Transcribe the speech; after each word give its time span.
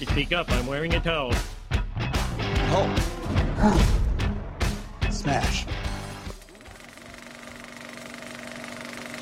To 0.00 0.06
speak 0.06 0.32
up. 0.32 0.50
I'm 0.50 0.66
wearing 0.66 0.94
a 0.94 1.00
towel. 1.00 1.32
Oh. 2.72 3.86
Smash. 5.10 5.66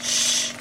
Shh. 0.01 0.55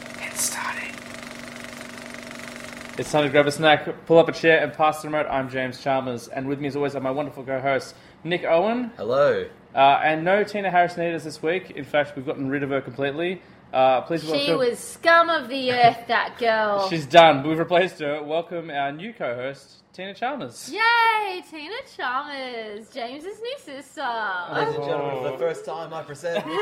It's 2.97 3.11
time 3.11 3.25
to 3.25 3.29
grab 3.29 3.45
a 3.45 3.51
snack, 3.51 4.07
pull 4.07 4.17
up 4.17 4.27
a 4.27 4.31
chair, 4.31 4.63
and 4.63 4.73
pass 4.73 5.03
the 5.03 5.07
remote. 5.07 5.27
I'm 5.29 5.49
James 5.49 5.79
Chalmers, 5.79 6.27
and 6.29 6.47
with 6.47 6.59
me, 6.59 6.67
as 6.67 6.75
always, 6.75 6.95
are 6.95 6.99
my 6.99 7.11
wonderful 7.11 7.43
co-hosts 7.43 7.93
Nick 8.23 8.43
Owen, 8.43 8.89
Hello. 8.97 9.45
uh, 9.75 10.01
and 10.03 10.25
no 10.25 10.43
Tina 10.43 10.71
Harris 10.71 10.97
needed 10.97 11.13
us 11.13 11.23
this 11.23 11.43
week. 11.43 11.69
In 11.69 11.83
fact, 11.83 12.15
we've 12.15 12.25
gotten 12.25 12.49
rid 12.49 12.63
of 12.63 12.71
her 12.71 12.81
completely. 12.81 13.39
Uh, 13.77 14.01
please 14.01 14.23
She 14.23 14.55
was 14.55 14.79
scum 14.79 15.29
of 15.29 15.49
the 15.49 15.71
earth, 15.71 16.07
that 16.07 16.35
girl. 16.39 16.89
She's 16.89 17.05
done. 17.05 17.47
We've 17.47 17.59
replaced 17.59 17.99
her. 17.99 18.23
Welcome 18.23 18.71
our 18.71 18.91
new 18.91 19.13
co-host, 19.13 19.83
Tina 19.93 20.15
Chalmers. 20.15 20.67
Yay, 20.73 21.43
Tina 21.47 21.75
Chalmers, 21.95 22.89
James's 22.89 23.39
new 23.39 23.55
sister. 23.59 24.01
Ladies 24.51 24.73
and 24.73 24.83
gentlemen, 24.83 25.21
for 25.21 25.31
the 25.31 25.37
first 25.37 25.63
time 25.63 25.93
I 25.93 26.01
present. 26.01 26.43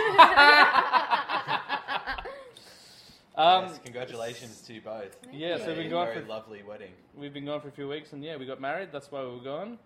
Um, 3.38 3.66
yes, 3.66 3.79
congratulations 3.83 4.61
to 4.61 4.73
you 4.73 4.79
both. 4.79 5.17
yeah, 5.33 5.57
so 5.57 5.66
A 5.66 5.67
we've 5.67 5.75
been 5.75 5.89
gone 5.89 6.07
very 6.07 6.22
for 6.22 6.27
lovely 6.29 6.63
wedding. 6.63 6.91
we've 7.17 7.33
been 7.33 7.44
gone 7.44 7.59
for 7.59 7.67
a 7.67 7.72
few 7.72 7.85
weeks, 7.85 8.13
and 8.13 8.23
yeah, 8.23 8.38
we 8.38 8.45
got 8.45 8.61
married. 8.61 8.94
That's 8.94 9.11
why 9.11 9.23
we 9.25 9.31
were 9.31 9.44
gone. 9.44 9.77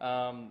Um, 0.00 0.50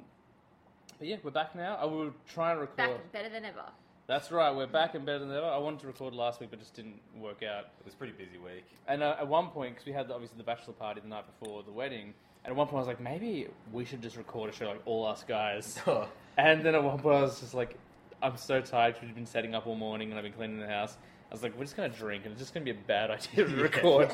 but 0.97 1.09
yeah, 1.09 1.17
we're 1.21 1.31
back 1.31 1.53
now. 1.53 1.75
I 1.75 1.83
will 1.83 2.13
try 2.33 2.51
and 2.51 2.61
record. 2.61 2.77
Back 2.77 3.11
better 3.11 3.27
than 3.27 3.43
ever. 3.43 3.65
That's 4.09 4.31
right. 4.31 4.49
We're 4.55 4.65
back 4.65 4.95
and 4.95 5.05
better 5.05 5.19
than 5.19 5.29
ever. 5.31 5.45
I 5.45 5.59
wanted 5.59 5.81
to 5.81 5.87
record 5.87 6.15
last 6.15 6.39
week, 6.39 6.49
but 6.49 6.57
just 6.57 6.73
didn't 6.73 6.99
work 7.15 7.43
out. 7.43 7.65
It 7.79 7.85
was 7.85 7.93
a 7.93 7.97
pretty 7.97 8.13
busy 8.13 8.39
week. 8.43 8.65
And 8.87 9.03
uh, 9.03 9.15
at 9.19 9.27
one 9.27 9.49
point, 9.49 9.75
because 9.75 9.85
we 9.85 9.91
had 9.91 10.07
the, 10.07 10.15
obviously 10.15 10.35
the 10.35 10.43
bachelor 10.43 10.73
party 10.73 10.99
the 10.99 11.07
night 11.07 11.25
before 11.39 11.61
the 11.61 11.71
wedding, 11.71 12.15
and 12.43 12.51
at 12.51 12.55
one 12.55 12.65
point 12.65 12.77
I 12.77 12.79
was 12.79 12.87
like, 12.87 12.99
maybe 12.99 13.49
we 13.71 13.85
should 13.85 14.01
just 14.01 14.17
record 14.17 14.49
a 14.49 14.53
show 14.53 14.65
like 14.65 14.81
all 14.87 15.05
us 15.05 15.23
guys. 15.27 15.77
Oh, 15.87 16.07
and 16.39 16.63
then 16.63 16.73
at 16.73 16.83
one 16.83 16.97
point 16.97 17.17
I 17.17 17.21
was 17.21 17.39
just 17.39 17.53
like, 17.53 17.77
I'm 18.23 18.35
so 18.35 18.61
tired. 18.61 18.95
We've 18.99 19.13
been 19.13 19.27
setting 19.27 19.53
up 19.53 19.67
all 19.67 19.75
morning 19.75 20.09
and 20.09 20.17
I've 20.17 20.23
been 20.23 20.33
cleaning 20.33 20.57
the 20.59 20.65
house. 20.67 20.97
I 21.29 21.33
was 21.35 21.43
like, 21.43 21.55
we're 21.55 21.65
just 21.65 21.77
gonna 21.77 21.89
drink, 21.89 22.23
and 22.25 22.31
it's 22.31 22.41
just 22.41 22.51
gonna 22.55 22.63
be 22.65 22.71
a 22.71 22.81
bad 22.87 23.11
idea 23.11 23.45
to 23.45 23.55
record. 23.61 24.09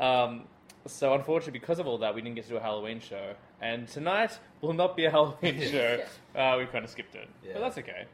Um, 0.00 0.46
so 0.88 1.14
unfortunately, 1.14 1.60
because 1.60 1.78
of 1.78 1.86
all 1.86 1.98
that, 1.98 2.12
we 2.12 2.22
didn't 2.22 2.34
get 2.34 2.42
to 2.46 2.50
do 2.50 2.56
a 2.56 2.60
Halloween 2.60 2.98
show. 2.98 3.34
And 3.60 3.86
tonight 3.86 4.36
will 4.62 4.72
not 4.72 4.96
be 4.96 5.04
a 5.04 5.12
Halloween 5.12 5.60
show. 5.60 6.02
Uh, 6.34 6.56
we 6.58 6.66
kind 6.66 6.84
of 6.84 6.90
skipped 6.90 7.14
it, 7.14 7.28
Yeah. 7.44 7.52
but 7.52 7.60
that's 7.60 7.78
okay. 7.78 8.06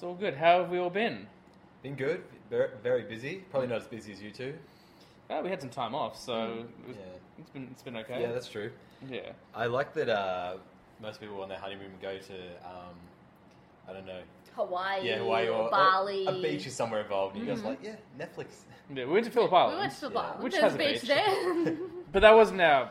It's 0.00 0.04
all 0.06 0.14
good. 0.14 0.32
How 0.34 0.60
have 0.62 0.70
we 0.70 0.78
all 0.78 0.88
been? 0.88 1.26
been 1.82 1.94
good. 1.94 2.22
Very, 2.48 2.70
very 2.82 3.02
busy. 3.02 3.44
Probably 3.50 3.68
not 3.68 3.82
as 3.82 3.86
busy 3.86 4.12
as 4.12 4.22
you 4.22 4.30
two. 4.30 4.54
Uh, 5.28 5.42
we 5.44 5.50
had 5.50 5.60
some 5.60 5.68
time 5.68 5.94
off, 5.94 6.18
so 6.18 6.42
it 6.42 6.88
was, 6.88 6.96
Yeah. 6.96 7.04
it's 7.38 7.50
been 7.50 7.68
it's 7.70 7.82
been 7.82 7.96
okay. 7.98 8.22
Yeah, 8.22 8.32
that's 8.32 8.48
true. 8.48 8.70
yeah. 9.10 9.32
I 9.54 9.66
like 9.66 9.92
that 9.92 10.08
uh, 10.08 10.56
most 11.02 11.20
people 11.20 11.42
on 11.42 11.50
their 11.50 11.58
honeymoon 11.58 11.90
go 12.00 12.16
to, 12.16 12.34
um, 12.64 12.94
I 13.86 13.92
don't 13.92 14.06
know, 14.06 14.22
Hawaii, 14.56 15.06
yeah, 15.06 15.18
Hawaii 15.18 15.48
or, 15.48 15.64
or 15.64 15.70
Bali. 15.70 16.24
a 16.24 16.32
beach 16.40 16.66
is 16.66 16.74
somewhere 16.74 17.02
involved. 17.02 17.36
And 17.36 17.46
you 17.46 17.52
guys 17.54 17.62
are 17.62 17.68
like, 17.68 17.80
yeah, 17.82 17.96
Netflix. 18.18 18.46
Yeah, 18.94 19.04
we 19.04 19.12
went 19.12 19.26
to 19.26 19.30
Phillip 19.30 19.50
We 19.52 19.58
Island. 19.58 19.78
went 19.80 19.92
to 19.92 20.00
the 20.00 20.08
Yeah. 20.08 20.14
bar. 20.14 20.36
Which 20.40 20.52
There's 20.54 20.62
has 20.64 20.72
a 20.72 20.76
a 20.76 20.78
beach 20.78 21.00
beach. 21.02 21.10
there. 21.10 21.76
But 22.10 22.20
that 22.22 22.34
wasn't 22.34 22.62
our. 22.62 22.90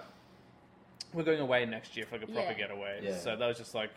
We're 1.11 1.23
going 1.23 1.39
away 1.39 1.65
next 1.65 1.97
year 1.97 2.05
for 2.05 2.19
like 2.19 2.29
a 2.29 2.31
proper 2.31 2.51
Yeah. 2.51 2.53
getaway. 2.53 2.99
Yeah. 3.01 3.17
So 3.17 3.35
that 3.35 3.47
was 3.47 3.57
just 3.57 3.73
like 3.73 3.89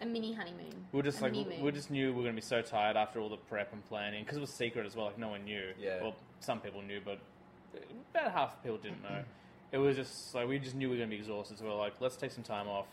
a 0.00 0.06
mini 0.06 0.32
honeymoon. 0.34 0.72
we 0.92 1.00
are 1.00 1.02
just 1.02 1.20
A 1.20 1.24
like 1.24 1.32
mini-moon. 1.32 1.62
we 1.62 1.72
just 1.72 1.90
knew 1.90 2.08
we 2.10 2.16
were 2.16 2.22
going 2.22 2.34
to 2.34 2.40
be 2.40 2.46
so 2.46 2.60
tired 2.62 2.96
after 2.96 3.18
all 3.20 3.28
the 3.28 3.36
prep 3.36 3.72
and 3.72 3.84
planning 3.88 4.22
because 4.24 4.36
it 4.36 4.40
was 4.40 4.50
secret 4.50 4.84
as 4.86 4.94
well. 4.96 5.06
Like 5.06 5.18
no 5.18 5.28
one 5.28 5.44
knew. 5.44 5.70
Yeah. 5.80 6.02
Well, 6.02 6.14
some 6.40 6.60
people 6.60 6.82
knew, 6.82 7.00
but 7.04 7.18
about 8.14 8.32
half 8.32 8.56
the 8.62 8.68
people 8.68 8.78
didn't 8.78 9.02
know. 9.02 9.22
it 9.72 9.78
was 9.78 9.96
just 9.96 10.34
like 10.34 10.48
we 10.48 10.58
just 10.58 10.74
knew 10.74 10.88
we 10.88 10.96
were 10.96 10.98
going 10.98 11.10
to 11.10 11.16
be 11.16 11.20
exhausted. 11.20 11.58
So 11.58 11.64
we 11.64 11.70
are 11.70 11.76
like, 11.76 11.94
let's 12.00 12.16
take 12.16 12.32
some 12.32 12.44
time 12.44 12.68
off 12.68 12.86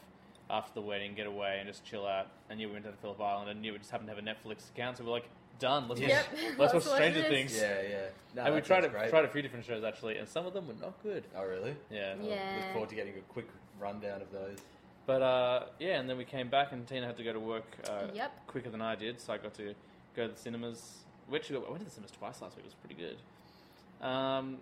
after 0.50 0.74
the 0.74 0.82
wedding, 0.82 1.14
get 1.16 1.26
away, 1.28 1.58
and 1.60 1.68
just 1.68 1.86
chill 1.86 2.06
out. 2.06 2.28
And 2.50 2.58
knew 2.60 2.68
we 2.68 2.74
went 2.74 2.86
to 2.86 2.92
the 2.92 2.98
Phillip 2.98 3.20
Island, 3.22 3.50
and 3.50 3.62
knew 3.62 3.72
we 3.74 3.80
just 3.80 3.92
happened 3.92 4.10
to 4.10 4.16
have 4.16 4.24
a 4.24 4.28
Netflix 4.28 4.70
account. 4.70 4.98
So 4.98 5.04
we're 5.04 5.12
like, 5.12 5.28
done. 5.60 5.88
Let's 5.88 6.02
Yep. 6.02 6.10
watch, 6.10 6.28
let's 6.34 6.58
watch 6.58 6.74
Let's 6.74 6.86
watch 6.88 6.96
Stranger 6.96 7.22
this. 7.22 7.30
Things. 7.30 7.56
Yeah, 7.56 7.82
yeah. 7.82 7.98
No, 8.36 8.44
and 8.46 8.54
we 8.56 8.60
that 8.62 8.66
tried 8.68 8.76
sounds 8.84 8.86
it, 8.86 8.92
great. 8.98 9.10
tried 9.10 9.26
a 9.26 9.30
few 9.30 9.42
different 9.42 9.66
shows 9.66 9.84
actually, 9.84 10.18
and 10.18 10.28
some 10.28 10.46
of 10.46 10.54
them 10.54 10.68
were 10.68 10.74
not 10.82 11.02
good. 11.04 11.24
Oh, 11.36 11.46
really? 11.46 11.76
Yeah. 11.92 12.16
Oh, 12.22 12.28
Yeah. 12.28 12.56
Look 12.64 12.72
forward 12.74 12.90
to 12.90 12.96
getting 12.96 13.14
a 13.14 13.22
quick 13.34 13.48
rundown 13.80 14.22
of 14.22 14.32
those. 14.32 14.58
But 15.06 15.22
uh, 15.22 15.64
yeah, 15.80 16.00
and 16.00 16.10
then 16.10 16.18
we 16.18 16.26
came 16.26 16.50
back, 16.50 16.72
and 16.72 16.88
Tina 16.88 17.06
had 17.06 17.18
to 17.18 17.24
go 17.24 17.34
to 17.34 17.40
work 17.40 17.66
uh, 17.90 18.08
Yep. 18.14 18.48
quicker 18.48 18.70
than 18.70 18.82
I 18.82 18.96
did, 18.96 19.20
so 19.20 19.34
I 19.34 19.38
got 19.38 19.54
to 19.56 19.74
go 20.16 20.28
to 20.28 20.34
the 20.34 20.40
cinemas. 20.40 21.00
Which 21.28 21.52
I 21.52 21.58
went 21.58 21.80
to 21.80 21.86
the 21.86 21.92
cinemas 21.92 22.12
twice 22.12 22.42
last 22.42 22.56
week. 22.56 22.66
It 22.66 22.68
was 22.68 22.76
pretty 22.76 22.96
good. 22.96 24.06
Um, 24.06 24.58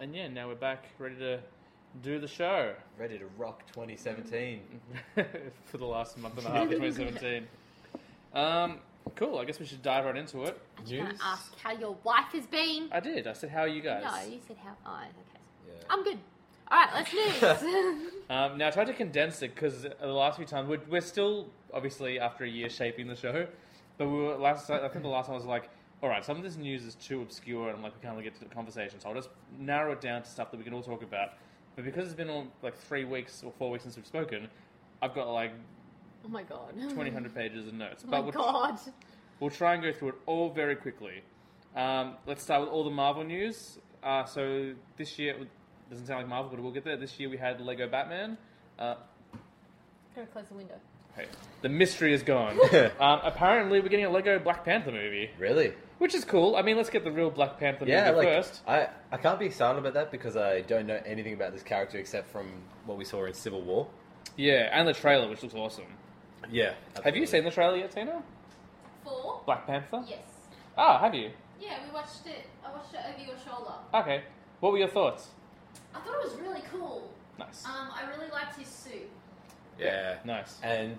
and 0.00 0.14
yeah, 0.14 0.28
now 0.28 0.48
we're 0.48 0.54
back, 0.54 0.84
ready 0.98 1.16
to 1.16 1.40
do 2.02 2.18
the 2.18 2.28
show 2.28 2.74
Ready 2.98 3.18
to 3.18 3.24
rock 3.38 3.62
2017. 3.72 4.60
for 5.64 5.78
the 5.78 5.84
last 5.86 6.18
month 6.18 6.38
and 6.38 6.46
a 6.46 6.50
half 6.50 6.62
of 6.64 6.70
2017. 6.70 7.46
Um, 8.34 8.78
cool. 9.14 9.38
I 9.38 9.44
guess 9.44 9.58
we 9.58 9.66
should 9.66 9.82
dive 9.82 10.04
right 10.04 10.16
into 10.16 10.44
it. 10.44 10.60
Can 10.86 11.06
I 11.20 11.32
ask 11.32 11.58
how 11.58 11.72
your 11.72 11.96
wife 12.04 12.32
has 12.32 12.46
been? 12.46 12.88
I 12.92 13.00
did. 13.00 13.26
I 13.26 13.32
said, 13.32 13.50
"How 13.50 13.60
are 13.60 13.68
you 13.68 13.80
guys?" 13.80 14.02
No, 14.04 14.30
you 14.30 14.40
said 14.46 14.56
how. 14.62 14.72
Oh, 14.86 14.98
okay. 14.98 15.40
Yeah. 15.68 15.84
I'm 15.88 16.04
good. 16.04 16.18
All 16.68 16.78
right, 16.78 16.88
let's 16.94 17.12
news. 17.12 18.02
Um, 18.28 18.58
now 18.58 18.66
I 18.66 18.70
tried 18.72 18.88
to 18.88 18.92
condense 18.92 19.40
it 19.42 19.54
because 19.54 19.82
the 19.82 20.06
last 20.08 20.36
few 20.36 20.46
times 20.46 20.68
we're, 20.68 20.80
we're 20.90 21.00
still 21.00 21.46
obviously 21.72 22.18
after 22.18 22.42
a 22.42 22.48
year 22.48 22.68
shaping 22.68 23.06
the 23.06 23.14
show, 23.14 23.46
but 23.98 24.08
we 24.08 24.18
were 24.18 24.34
last. 24.34 24.68
I 24.68 24.88
think 24.88 25.04
the 25.04 25.08
last 25.08 25.28
one 25.28 25.36
was 25.36 25.46
like, 25.46 25.70
all 26.02 26.08
right, 26.08 26.24
some 26.24 26.36
of 26.36 26.42
this 26.42 26.56
news 26.56 26.82
is 26.82 26.96
too 26.96 27.22
obscure 27.22 27.70
and 27.70 27.84
like 27.84 27.94
we 27.94 28.00
can't 28.00 28.14
really 28.14 28.24
get 28.24 28.34
to 28.34 28.40
the 28.40 28.52
conversation, 28.52 28.98
so 28.98 29.08
I'll 29.08 29.14
just 29.14 29.28
narrow 29.60 29.92
it 29.92 30.00
down 30.00 30.24
to 30.24 30.28
stuff 30.28 30.50
that 30.50 30.56
we 30.56 30.64
can 30.64 30.74
all 30.74 30.82
talk 30.82 31.04
about. 31.04 31.34
But 31.76 31.84
because 31.84 32.06
it's 32.06 32.16
been 32.16 32.28
all, 32.28 32.48
like 32.62 32.76
three 32.76 33.04
weeks 33.04 33.44
or 33.44 33.52
four 33.52 33.70
weeks 33.70 33.84
since 33.84 33.94
we've 33.94 34.04
spoken, 34.04 34.48
I've 35.00 35.14
got 35.14 35.28
like 35.28 35.52
oh 36.24 36.28
my 36.28 36.42
god. 36.42 36.74
twenty 36.94 37.12
hundred 37.12 37.32
pages 37.32 37.68
of 37.68 37.74
notes. 37.74 38.02
Oh 38.04 38.10
but 38.10 38.18
my 38.18 38.24
we'll, 38.24 38.32
god. 38.32 38.80
we'll 39.38 39.50
try 39.50 39.74
and 39.74 39.84
go 39.84 39.92
through 39.92 40.08
it 40.08 40.14
all 40.26 40.50
very 40.50 40.74
quickly. 40.74 41.22
Um, 41.76 42.16
let's 42.26 42.42
start 42.42 42.62
with 42.62 42.70
all 42.70 42.82
the 42.82 42.90
Marvel 42.90 43.22
news. 43.22 43.78
Uh, 44.02 44.24
so 44.24 44.72
this 44.96 45.16
year 45.16 45.34
it 45.34 45.48
doesn't 45.90 46.06
sound 46.06 46.20
like 46.20 46.28
Marvel, 46.28 46.50
but 46.50 46.60
we'll 46.60 46.72
get 46.72 46.84
there. 46.84 46.96
This 46.96 47.18
year 47.18 47.28
we 47.28 47.36
had 47.36 47.60
Lego 47.60 47.88
Batman. 47.88 48.36
Uh, 48.78 48.96
Gotta 50.14 50.26
close 50.28 50.46
the 50.48 50.54
window. 50.54 50.74
Hey, 51.14 51.26
the 51.62 51.68
mystery 51.68 52.12
is 52.12 52.22
gone. 52.22 52.58
um, 53.00 53.20
apparently, 53.22 53.80
we're 53.80 53.88
getting 53.88 54.04
a 54.04 54.10
Lego 54.10 54.38
Black 54.38 54.64
Panther 54.64 54.92
movie, 54.92 55.30
Really? 55.38 55.72
which 55.98 56.14
is 56.14 56.24
cool. 56.24 56.56
I 56.56 56.62
mean, 56.62 56.76
let's 56.76 56.90
get 56.90 57.04
the 57.04 57.10
real 57.10 57.30
Black 57.30 57.58
Panther 57.58 57.86
Yeah, 57.86 58.10
movie 58.12 58.26
like 58.26 58.28
first. 58.36 58.60
I, 58.66 58.88
I 59.10 59.16
can't 59.16 59.38
be 59.38 59.46
excited 59.46 59.78
about 59.78 59.94
that 59.94 60.10
because 60.10 60.36
I 60.36 60.60
don't 60.62 60.86
know 60.86 61.00
anything 61.06 61.32
about 61.32 61.52
this 61.54 61.62
character 61.62 61.98
except 61.98 62.30
from 62.30 62.46
what 62.84 62.98
we 62.98 63.04
saw 63.04 63.24
in 63.24 63.32
Civil 63.34 63.62
War. 63.62 63.86
Yeah, 64.36 64.68
and 64.72 64.86
the 64.86 64.92
trailer, 64.92 65.28
which 65.28 65.42
looks 65.42 65.54
awesome. 65.54 65.86
Yeah. 66.50 66.74
Have 67.02 67.16
you 67.16 67.24
seen 67.26 67.44
the 67.44 67.50
trailer 67.50 67.76
yet, 67.76 67.92
Tina? 67.92 68.22
Four? 69.04 69.40
Black 69.46 69.66
Panther? 69.66 70.04
Yes. 70.06 70.18
Ah, 70.76 70.98
have 70.98 71.14
you? 71.14 71.30
Yeah, 71.58 71.78
we 71.86 71.94
watched 71.94 72.26
it. 72.26 72.44
I 72.64 72.70
watched 72.72 72.92
it 72.92 73.00
over 73.08 73.24
your 73.24 73.36
shoulder. 73.38 73.72
Okay. 73.94 74.22
What 74.60 74.72
were 74.72 74.78
your 74.78 74.88
thoughts? 74.88 75.28
I 75.96 76.00
thought 76.00 76.14
it 76.24 76.30
was 76.30 76.40
really 76.40 76.62
cool. 76.72 77.10
Nice. 77.38 77.64
Um, 77.64 77.88
I 77.92 78.08
really 78.16 78.30
liked 78.30 78.56
his 78.58 78.68
suit. 78.68 79.08
Yeah. 79.78 80.16
Nice. 80.24 80.58
And 80.62 80.96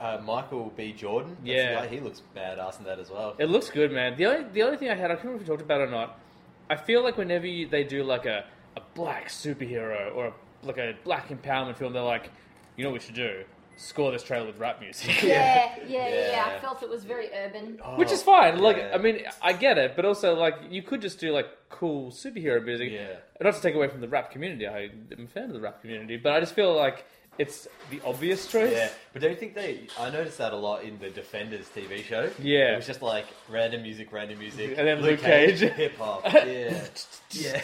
uh, 0.00 0.18
Michael 0.24 0.72
B. 0.76 0.92
Jordan. 0.92 1.36
that's 1.40 1.46
Yeah. 1.48 1.80
the 1.82 1.86
guy, 1.88 1.94
he 1.94 2.00
looks 2.00 2.22
badass 2.36 2.78
in 2.78 2.84
that 2.84 2.98
as 2.98 3.10
well. 3.10 3.34
It 3.38 3.46
looks 3.48 3.70
good, 3.70 3.90
man. 3.92 4.16
The 4.16 4.26
only 4.26 4.48
the 4.52 4.62
only 4.62 4.76
thing 4.76 4.90
I 4.90 4.94
had, 4.94 5.10
I 5.10 5.14
can't 5.14 5.24
remember 5.26 5.42
if 5.42 5.48
we 5.48 5.52
talked 5.54 5.62
about 5.62 5.80
it 5.80 5.84
or 5.88 5.90
not. 5.90 6.18
I 6.70 6.76
feel 6.76 7.02
like 7.02 7.16
whenever 7.18 7.46
you, 7.46 7.68
they 7.68 7.84
do 7.84 8.02
like 8.04 8.24
a, 8.26 8.44
a 8.76 8.80
black 8.94 9.28
superhero 9.28 10.14
or 10.14 10.26
a, 10.28 10.32
like 10.62 10.78
a 10.78 10.94
black 11.04 11.28
empowerment 11.28 11.76
film, 11.76 11.92
they're 11.92 12.02
like, 12.02 12.30
you 12.76 12.84
know 12.84 12.90
what 12.90 13.00
we 13.00 13.04
should 13.06 13.14
do? 13.14 13.44
Score 13.76 14.12
this 14.12 14.22
trailer 14.22 14.46
with 14.46 14.58
rap 14.58 14.80
music. 14.80 15.22
Yeah, 15.22 15.74
yeah, 15.78 15.86
yeah. 15.86 16.08
yeah. 16.08 16.30
Yeah. 16.30 16.52
I 16.56 16.60
felt 16.60 16.82
it 16.82 16.88
was 16.88 17.04
very 17.04 17.28
urban. 17.32 17.78
Which 17.96 18.12
is 18.12 18.22
fine. 18.22 18.58
Like, 18.58 18.76
yeah. 18.76 18.92
I 18.94 18.98
mean, 18.98 19.20
I 19.42 19.52
get 19.52 19.78
it, 19.78 19.96
but 19.96 20.04
also 20.04 20.34
like 20.34 20.54
you 20.70 20.82
could 20.82 21.00
just 21.00 21.18
do 21.18 21.32
like 21.32 21.46
cool 21.70 22.10
superhero 22.10 22.64
music. 22.64 22.90
Yeah. 22.92 23.16
Not 23.40 23.54
to 23.54 23.60
take 23.60 23.74
away 23.74 23.88
from 23.88 24.00
the 24.00 24.08
rap 24.08 24.30
community. 24.30 24.66
I 24.66 24.90
am 25.16 25.24
a 25.24 25.26
fan 25.26 25.44
of 25.44 25.52
the 25.54 25.60
rap 25.60 25.80
community, 25.80 26.16
but 26.16 26.32
I 26.32 26.40
just 26.40 26.54
feel 26.54 26.74
like 26.74 27.04
it's 27.38 27.66
the 27.90 28.00
obvious 28.04 28.46
choice. 28.46 28.72
Yeah, 28.72 28.90
but 29.12 29.22
don't 29.22 29.32
you 29.32 29.36
think 29.36 29.54
they? 29.54 29.88
I 29.98 30.10
noticed 30.10 30.38
that 30.38 30.52
a 30.52 30.56
lot 30.56 30.84
in 30.84 30.98
the 30.98 31.10
Defenders 31.10 31.68
TV 31.74 32.04
show. 32.04 32.30
Yeah. 32.40 32.74
it 32.74 32.76
was 32.76 32.86
just 32.86 33.02
like 33.02 33.26
random 33.48 33.82
music, 33.82 34.12
random 34.12 34.38
music, 34.38 34.74
And 34.78 34.86
then 34.86 35.00
Luke 35.00 35.20
Cage. 35.20 35.60
hip 35.60 35.98
hop. 35.98 36.22
Yeah, 36.34 36.80
yeah, 37.30 37.60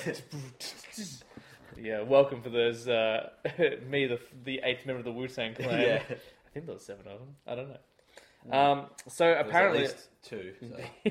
Yeah, 1.83 2.03
welcome 2.03 2.43
for 2.43 2.51
those. 2.51 2.87
Uh, 2.87 3.31
me, 3.89 4.07
the 4.07 4.19
the 4.45 4.61
eighth 4.63 4.85
member 4.85 4.99
of 4.99 5.05
the 5.05 5.13
Wu 5.13 5.29
Tang 5.29 5.55
Clan. 5.55 5.81
Yeah. 5.81 6.03
I 6.09 6.53
think 6.53 6.67
there 6.67 6.75
was 6.75 6.85
seven 6.85 7.07
of 7.07 7.19
them. 7.21 7.37
I 7.47 7.55
don't 7.55 7.69
know. 7.71 8.59
Um, 8.59 8.87
so 9.09 9.33
apparently, 9.33 9.85
at 9.85 9.91
least 9.91 10.09
two. 10.23 10.53
So. 10.61 11.11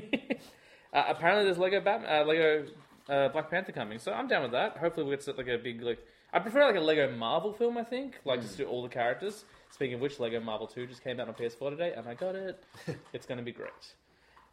uh, 0.92 1.04
apparently 1.08 1.44
there's 1.44 1.58
Lego 1.58 1.80
Batman, 1.80 2.22
uh, 2.22 2.24
Lego 2.24 2.66
uh, 3.08 3.28
Black 3.28 3.50
Panther 3.50 3.72
coming. 3.72 3.98
So 3.98 4.12
I'm 4.12 4.28
down 4.28 4.42
with 4.42 4.52
that. 4.52 4.76
Hopefully 4.76 5.06
we 5.06 5.16
get 5.16 5.26
like 5.36 5.48
a 5.48 5.58
big 5.58 5.82
like. 5.82 5.98
I 6.32 6.38
prefer 6.38 6.64
like 6.64 6.76
a 6.76 6.80
Lego 6.80 7.10
Marvel 7.16 7.52
film. 7.52 7.76
I 7.76 7.82
think 7.82 8.20
like 8.24 8.40
just 8.40 8.56
do 8.56 8.64
all 8.64 8.82
the 8.82 8.88
characters. 8.88 9.44
Speaking 9.72 9.94
of 9.94 10.00
which, 10.00 10.20
Lego 10.20 10.38
Marvel 10.38 10.68
Two 10.68 10.86
just 10.86 11.02
came 11.02 11.18
out 11.18 11.26
on 11.26 11.34
PS4 11.34 11.70
today, 11.70 11.94
and 11.96 12.06
I 12.06 12.14
got 12.14 12.36
it. 12.36 12.62
it's 13.12 13.26
going 13.26 13.38
to 13.38 13.44
be 13.44 13.52
great. 13.52 13.94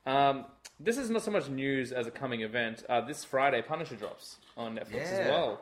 Um, 0.08 0.46
this 0.80 0.98
is 0.98 1.10
not 1.10 1.22
so 1.22 1.32
much 1.32 1.50
news 1.50 1.92
as 1.92 2.08
a 2.08 2.12
coming 2.12 2.42
event. 2.42 2.84
Uh, 2.88 3.02
this 3.02 3.24
Friday, 3.24 3.62
Punisher 3.62 3.96
drops 3.96 4.38
on 4.56 4.76
Netflix 4.76 5.04
as 5.04 5.28
well. 5.28 5.62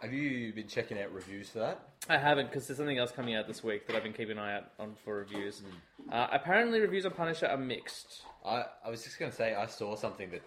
Have 0.00 0.14
you 0.14 0.52
been 0.54 0.66
checking 0.66 0.98
out 0.98 1.12
reviews 1.12 1.50
for 1.50 1.58
that? 1.58 1.80
I 2.08 2.16
haven't 2.16 2.46
because 2.46 2.66
there's 2.66 2.78
something 2.78 2.96
else 2.96 3.12
coming 3.12 3.34
out 3.34 3.46
this 3.46 3.62
week 3.62 3.86
that 3.86 3.94
I've 3.94 4.02
been 4.02 4.14
keeping 4.14 4.38
an 4.38 4.38
eye 4.38 4.56
out 4.56 4.70
on 4.78 4.94
for 5.04 5.16
reviews. 5.16 5.62
Uh, 6.10 6.26
apparently, 6.32 6.80
reviews 6.80 7.04
on 7.04 7.12
Punisher 7.12 7.46
are 7.46 7.58
mixed. 7.58 8.22
I, 8.44 8.64
I 8.84 8.88
was 8.88 9.04
just 9.04 9.18
going 9.18 9.30
to 9.30 9.36
say 9.36 9.54
I 9.54 9.66
saw 9.66 9.96
something 9.96 10.30
that 10.30 10.42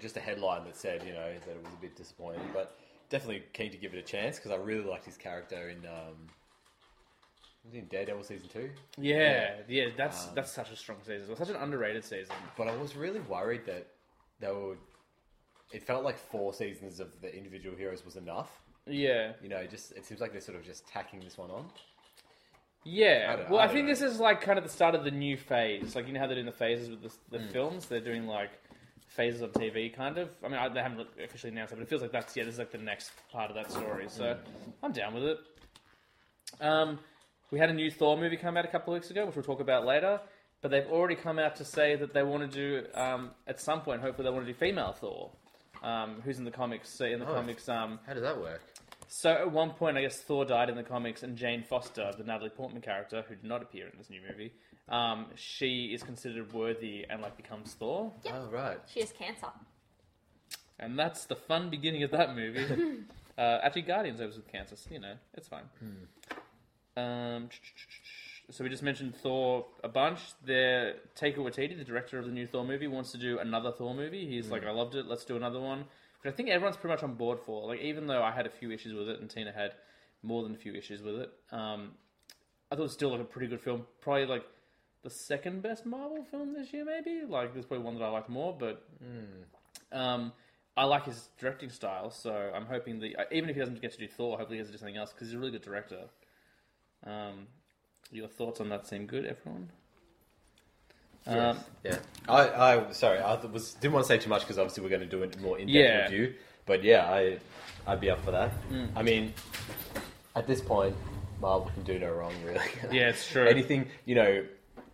just 0.00 0.16
a 0.16 0.20
headline 0.20 0.64
that 0.64 0.76
said 0.76 1.02
you 1.06 1.12
know 1.12 1.32
that 1.46 1.50
it 1.50 1.62
was 1.62 1.72
a 1.72 1.80
bit 1.82 1.96
disappointing, 1.96 2.40
but 2.54 2.78
definitely 3.10 3.42
keen 3.52 3.70
to 3.70 3.76
give 3.76 3.92
it 3.92 3.98
a 3.98 4.02
chance 4.02 4.36
because 4.36 4.52
I 4.52 4.56
really 4.56 4.84
liked 4.84 5.04
his 5.04 5.18
character 5.18 5.68
in 5.68 5.78
um, 5.86 6.16
was 7.64 7.74
he 7.74 7.80
in 7.80 7.86
Daredevil 7.86 8.22
season 8.22 8.48
two. 8.48 8.70
Yeah, 8.98 9.56
yeah, 9.68 9.88
that's 9.96 10.26
that's 10.26 10.50
such 10.50 10.70
a 10.70 10.76
strong 10.76 10.98
season. 11.02 11.24
It 11.24 11.28
was 11.28 11.38
Such 11.38 11.50
an 11.50 11.56
underrated 11.56 12.04
season. 12.04 12.34
But 12.56 12.68
I 12.68 12.76
was 12.76 12.96
really 12.96 13.20
worried 13.20 13.66
that 13.66 13.86
they 14.40 14.50
would. 14.50 14.78
It 15.72 15.82
felt 15.82 16.02
like 16.02 16.18
four 16.18 16.54
seasons 16.54 16.98
of 16.98 17.20
the 17.20 17.34
individual 17.36 17.76
heroes 17.76 18.02
was 18.02 18.16
enough. 18.16 18.48
Yeah, 18.88 19.32
You 19.42 19.48
know, 19.48 19.64
just 19.66 19.92
it 19.92 20.04
seems 20.06 20.20
like 20.20 20.32
they're 20.32 20.40
sort 20.40 20.56
of 20.58 20.64
just 20.64 20.86
tacking 20.86 21.20
this 21.20 21.36
one 21.38 21.50
on. 21.50 21.66
yeah. 22.84 23.30
I 23.32 23.36
don't- 23.36 23.50
well, 23.50 23.60
I 23.60 23.64
I, 23.64 23.66
don't 23.66 23.74
think 23.76 23.86
know. 23.88 23.92
this 23.94 24.02
is 24.02 24.18
like 24.20 24.40
kind 24.40 24.58
of 24.58 24.64
the 24.64 24.70
start 24.70 24.94
of 24.94 25.04
the 25.04 25.10
new 25.10 25.36
phase. 25.36 25.94
Like 25.94 26.06
you 26.06 26.12
know 26.12 26.20
how 26.20 26.26
they're 26.26 26.36
doing 26.36 26.46
the 26.46 26.52
phases 26.52 26.90
with 26.90 27.02
the, 27.02 27.38
the 27.38 27.44
Hmm. 27.44 27.50
films. 27.52 27.86
They're 27.86 28.00
doing 28.00 28.26
like 28.26 28.50
phases 29.08 29.42
on 29.42 29.50
TV, 29.50 29.92
kind 29.94 30.16
of. 30.18 30.30
I 30.44 30.48
mean, 30.48 30.58
I, 30.58 30.68
they 30.68 30.80
haven't 30.82 31.06
officially 31.22 31.52
announced 31.52 31.72
it, 31.72 31.76
but 31.76 31.82
it 31.82 31.88
feels 31.88 32.02
like 32.02 32.12
that's 32.12 32.36
yeah. 32.36 32.44
This 32.44 32.54
is 32.54 32.58
like 32.58 32.70
the 32.72 32.78
next 32.78 33.10
part 33.32 33.50
of 33.50 33.56
that 33.56 33.70
story. 33.70 34.06
So 34.08 34.34
Hmm. 34.34 34.70
I'm 34.82 34.92
down 34.92 35.14
with 35.14 35.24
it. 35.24 35.38
Um, 36.60 36.98
we 37.50 37.58
had 37.58 37.70
a 37.70 37.74
new 37.74 37.90
Thor 37.90 38.16
movie 38.16 38.36
come 38.36 38.56
out 38.56 38.64
a 38.64 38.68
couple 38.68 38.92
of 38.94 38.98
weeks 39.00 39.10
ago, 39.10 39.26
which 39.26 39.34
we'll 39.36 39.44
talk 39.44 39.60
about 39.60 39.84
later. 39.86 40.20
But 40.60 40.70
they've 40.72 40.86
already 40.88 41.14
come 41.14 41.38
out 41.38 41.54
to 41.56 41.64
say 41.64 41.94
that 41.96 42.12
they 42.12 42.22
want 42.24 42.50
to 42.50 42.56
do 42.82 42.86
um, 42.94 43.30
at 43.46 43.60
some 43.60 43.80
point. 43.80 44.00
Hopefully, 44.02 44.24
they 44.28 44.32
want 44.34 44.44
to 44.46 44.52
do 44.52 44.58
female 44.58 44.92
Thor, 44.92 45.30
um, 45.84 46.20
who's 46.24 46.38
in 46.38 46.44
the 46.44 46.50
comics. 46.50 46.88
So 46.88 47.04
in 47.04 47.20
the 47.20 47.26
comics, 47.26 47.68
um, 47.68 48.00
How 48.06 48.14
does 48.14 48.22
that 48.24 48.36
work? 48.40 48.60
So 49.08 49.30
at 49.30 49.50
one 49.50 49.70
point, 49.70 49.96
I 49.96 50.02
guess 50.02 50.18
Thor 50.20 50.44
died 50.44 50.68
in 50.70 50.76
the 50.76 50.82
comics, 50.82 51.22
and 51.22 51.36
Jane 51.36 51.64
Foster, 51.64 52.12
the 52.16 52.24
Natalie 52.24 52.50
Portman 52.50 52.82
character, 52.82 53.24
who 53.28 53.34
did 53.34 53.44
not 53.44 53.62
appear 53.62 53.86
in 53.86 53.92
this 53.98 54.10
new 54.10 54.20
movie, 54.28 54.52
um, 54.88 55.26
she 55.34 55.86
is 55.86 56.02
considered 56.02 56.52
worthy 56.52 57.04
and 57.10 57.20
like 57.22 57.36
becomes 57.36 57.72
Thor, 57.74 58.12
Oh 58.32 58.48
right. 58.52 58.78
She 58.92 59.00
has 59.00 59.12
cancer. 59.12 59.48
and 60.78 60.98
that's 60.98 61.24
the 61.24 61.36
fun 61.36 61.70
beginning 61.70 62.02
of 62.04 62.10
that 62.12 62.34
movie. 62.36 62.64
uh, 63.38 63.58
actually, 63.62 63.82
Guardians 63.82 64.20
was 64.20 64.36
with 64.36 64.50
cancer, 64.50 64.76
so, 64.76 64.90
you 64.92 65.00
know, 65.00 65.14
it's 65.34 65.48
fine. 65.48 65.64
Um, 66.96 67.48
so 68.50 68.64
we 68.64 68.70
just 68.70 68.82
mentioned 68.82 69.14
Thor 69.16 69.66
a 69.84 69.88
bunch. 69.88 70.20
There, 70.44 70.94
Taika 71.18 71.36
Waititi, 71.36 71.76
the 71.76 71.84
director 71.84 72.18
of 72.18 72.24
the 72.24 72.32
new 72.32 72.46
Thor 72.46 72.64
movie, 72.64 72.86
wants 72.86 73.12
to 73.12 73.18
do 73.18 73.38
another 73.38 73.70
Thor 73.72 73.94
movie. 73.94 74.26
He's 74.26 74.48
like, 74.50 74.64
I 74.64 74.70
loved 74.70 74.94
it. 74.94 75.06
Let's 75.06 75.24
do 75.24 75.36
another 75.36 75.60
one. 75.60 75.84
But 76.22 76.32
I 76.32 76.32
think 76.32 76.48
everyone's 76.48 76.76
pretty 76.76 76.94
much 76.94 77.02
on 77.02 77.14
board 77.14 77.38
for. 77.44 77.68
Like, 77.68 77.80
even 77.80 78.06
though 78.06 78.22
I 78.22 78.32
had 78.32 78.46
a 78.46 78.50
few 78.50 78.70
issues 78.70 78.94
with 78.94 79.08
it, 79.08 79.20
and 79.20 79.30
Tina 79.30 79.52
had 79.52 79.72
more 80.22 80.42
than 80.42 80.54
a 80.54 80.58
few 80.58 80.74
issues 80.74 81.00
with 81.02 81.16
it, 81.16 81.32
um, 81.52 81.92
I 82.70 82.74
thought 82.74 82.80
it 82.80 82.82
was 82.82 82.92
still 82.92 83.10
like 83.10 83.20
a 83.20 83.24
pretty 83.24 83.46
good 83.46 83.60
film. 83.60 83.86
Probably 84.00 84.26
like 84.26 84.44
the 85.02 85.10
second 85.10 85.62
best 85.62 85.86
Marvel 85.86 86.24
film 86.30 86.54
this 86.54 86.72
year, 86.72 86.84
maybe. 86.84 87.22
Like, 87.26 87.52
there's 87.52 87.66
probably 87.66 87.84
one 87.84 87.94
that 87.94 88.04
I 88.04 88.08
liked 88.08 88.28
more, 88.28 88.56
but 88.58 88.84
um, 89.92 90.32
I 90.76 90.84
like 90.84 91.04
his 91.04 91.28
directing 91.38 91.70
style. 91.70 92.10
So 92.10 92.52
I'm 92.54 92.66
hoping 92.66 92.98
that 93.00 93.18
uh, 93.18 93.24
even 93.30 93.48
if 93.48 93.56
he 93.56 93.60
doesn't 93.60 93.80
get 93.80 93.92
to 93.92 93.98
do 93.98 94.08
Thor, 94.08 94.36
hopefully 94.36 94.58
he 94.58 94.60
gets 94.60 94.70
to 94.70 94.76
do 94.76 94.78
something 94.78 94.96
else 94.96 95.12
because 95.12 95.28
he's 95.28 95.36
a 95.36 95.38
really 95.38 95.52
good 95.52 95.62
director. 95.62 96.04
Um, 97.06 97.46
your 98.10 98.28
thoughts 98.28 98.60
on 98.60 98.68
that 98.70 98.86
seem 98.86 99.06
good, 99.06 99.24
everyone? 99.24 99.70
Um, 101.28 101.58
Yeah. 101.84 101.98
I, 102.28 102.74
I 102.74 102.92
sorry, 102.92 103.18
I 103.18 103.34
was 103.46 103.74
didn't 103.74 103.94
want 103.94 104.04
to 104.04 104.08
say 104.08 104.18
too 104.18 104.28
much 104.28 104.42
because 104.42 104.58
obviously 104.58 104.82
we're 104.82 104.88
going 104.90 105.00
to 105.00 105.06
do 105.06 105.22
a 105.22 105.40
more 105.42 105.58
in 105.58 105.66
depth 105.66 105.74
Yeah. 105.76 106.02
review. 106.04 106.34
But 106.66 106.82
yeah, 106.84 107.10
I 107.10 107.38
I'd 107.86 108.00
be 108.00 108.10
up 108.10 108.22
for 108.24 108.30
that. 108.32 108.50
Mm. 108.70 108.88
I 108.96 109.02
mean, 109.02 109.32
at 110.36 110.46
this 110.46 110.60
point, 110.60 110.94
Marvel 111.40 111.70
can 111.72 111.82
do 111.84 111.98
no 111.98 112.12
wrong, 112.12 112.34
really. 112.44 112.60
Yeah, 112.92 113.08
it's 113.08 113.26
true. 113.30 113.46
Anything 113.46 113.88
you 114.04 114.14
know, 114.14 114.44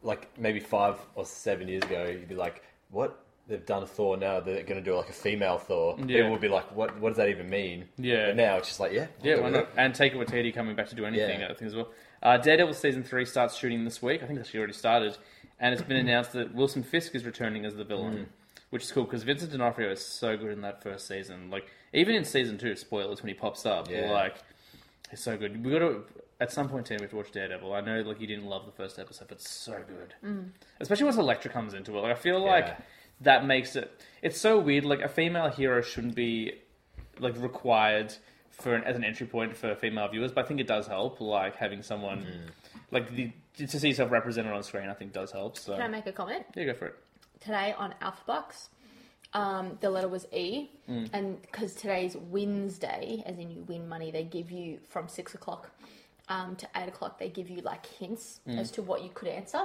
like 0.03 0.29
maybe 0.39 0.61
five 0.61 0.97
or 1.15 1.25
seven 1.25 1.69
years 1.69 1.83
ago, 1.85 2.05
you'd 2.05 2.29
be 2.29 2.35
like, 2.37 2.63
"What? 2.91 3.21
They've 3.49 3.65
done 3.67 3.83
a 3.83 3.87
Thor 3.87 4.17
now? 4.17 4.41
They're 4.41 4.63
going 4.63 4.83
to 4.83 4.91
do 4.91 4.95
like 4.97 5.09
a 5.09 5.13
female 5.13 5.59
Thor." 5.59 5.97
Yeah. 5.99 6.07
People 6.19 6.31
would 6.33 6.41
be 6.41 6.49
like, 6.49 6.75
"What? 6.77 6.97
What 7.01 7.09
does 7.11 7.17
that 7.17 7.29
even 7.31 7.51
mean?" 7.51 7.87
Yeah. 7.99 8.27
But 8.27 8.37
now 8.37 8.57
it's 8.59 8.69
just 8.69 8.79
like, 8.81 8.93
yeah, 8.93 9.07
Yeah, 9.23 9.35
I'll 9.37 9.43
why 9.43 9.49
do 9.49 9.55
not? 9.57 9.63
it. 9.65 9.69
And 9.77 9.93
Taika 9.95 10.15
Waititi 10.15 10.55
coming 10.55 10.77
back 10.77 10.89
to 10.91 10.95
do 10.95 11.05
anything, 11.05 11.41
Yeah. 11.41 11.49
I 11.51 11.55
think 11.55 11.69
as 11.69 11.75
well. 11.75 11.89
Uh, 12.23 12.37
Daredevil 12.39 12.73
season 12.75 13.03
three 13.03 13.25
starts 13.27 13.57
shooting 13.57 13.85
this 13.85 14.01
week. 14.01 14.23
I 14.23 14.27
think 14.27 14.39
it's 14.39 14.49
actually 14.49 14.59
already 14.61 14.73
started, 14.75 15.19
and 15.61 15.73
it's 15.73 15.83
been 15.83 15.97
announced 15.97 16.33
that 16.33 16.55
Wilson 16.55 16.83
Fisk 16.83 17.15
is 17.15 17.25
returning 17.25 17.65
as 17.65 17.75
the 17.75 17.85
villain, 17.85 18.27
which 18.71 18.83
is 18.83 18.93
cool 18.93 19.05
because 19.05 19.23
Vincent 19.23 19.53
D'Onofrio 19.53 19.91
is 19.93 20.05
so 20.05 20.37
good 20.37 20.51
in 20.53 20.61
that 20.63 20.83
first 20.83 21.07
season. 21.07 21.51
Like 21.51 21.67
even 21.93 22.15
in 22.15 22.25
season 22.25 22.59
two, 22.59 22.75
spoilers 22.77 23.23
when 23.23 23.29
he 23.29 23.35
pops 23.35 23.65
up, 23.67 23.89
Yeah. 23.91 24.11
like 24.11 24.37
he's 25.11 25.21
so 25.21 25.37
good. 25.37 25.65
We 25.65 25.71
got 25.73 25.79
to 25.81 26.05
at 26.41 26.51
some 26.53 26.69
point, 26.69 26.85
Tim, 26.87 26.97
we 26.99 27.03
have 27.03 27.11
to 27.11 27.17
watch 27.17 27.31
Daredevil. 27.31 27.73
I 27.73 27.81
know 27.81 28.01
like 28.03 28.21
you 28.21 28.27
didn't 28.27 28.47
love 28.47 28.67
the 28.67 28.73
first 28.73 28.99
episode, 28.99 29.29
but 29.29 29.37
it's 29.39 29.49
so 29.51 29.81
good, 29.87 30.15
especially 30.81 31.05
once 31.05 31.17
Elektra 31.17 31.51
comes 31.51 31.75
into 31.75 31.97
it. 31.97 32.01
Like 32.01 32.13
I 32.17 32.19
feel 32.19 32.45
like 32.45 32.67
Yeah. 32.67 32.77
that 33.21 33.47
makes 33.47 33.77
it. 33.77 34.03
It's 34.23 34.41
so 34.41 34.59
weird. 34.59 34.85
Like 34.85 35.01
a 35.01 35.09
female 35.09 35.49
hero 35.49 35.81
shouldn't 35.81 36.15
be 36.17 36.61
like 37.21 37.41
required 37.41 38.13
for 38.51 38.75
an, 38.75 38.83
as 38.85 38.97
an 38.97 39.05
entry 39.05 39.27
point 39.27 39.57
for 39.57 39.75
female 39.77 40.09
viewers, 40.09 40.33
but 40.33 40.45
I 40.45 40.49
think 40.49 40.59
it 40.61 40.67
does 40.67 40.87
help. 40.89 41.21
Like 41.21 41.55
having 41.57 41.83
someone 41.83 42.25
Mm. 42.25 42.51
like 42.91 43.15
the, 43.15 43.31
to 43.57 43.69
see 43.81 43.89
yourself 43.89 44.11
represented 44.11 44.53
on 44.53 44.63
screen, 44.63 44.89
I 44.89 44.95
think 44.95 45.13
does 45.13 45.33
help. 45.33 45.57
So 45.57 45.73
Can 45.75 45.83
I 45.83 45.89
make 45.89 46.07
a 46.07 46.13
comment? 46.13 46.45
yeah, 46.55 46.65
go 46.65 46.75
for 46.75 46.87
it. 46.87 46.95
Today 47.41 47.75
on 47.77 47.95
Alphabox, 48.03 48.69
um, 49.33 49.79
the 49.81 49.91
letter 49.91 50.09
was 50.09 50.27
E, 50.33 50.71
and 50.89 51.41
because 51.43 51.75
today's 51.75 52.17
Wednesday, 52.17 53.23
as 53.27 53.39
in 53.39 53.51
you 53.51 53.63
win 53.63 53.89
money, 53.89 54.11
they 54.11 54.25
give 54.25 54.51
you 54.51 54.79
from 54.89 55.09
six 55.09 55.35
o'clock 55.35 55.71
um, 56.29 56.57
to 56.57 56.69
eight 56.77 56.89
o'clock. 56.89 57.19
They 57.19 57.29
give 57.29 57.51
you 57.51 57.61
like 57.61 57.85
hints 57.87 58.41
as 58.47 58.71
to 58.73 58.83
what 58.83 59.03
you 59.03 59.11
could 59.13 59.29
answer. 59.29 59.63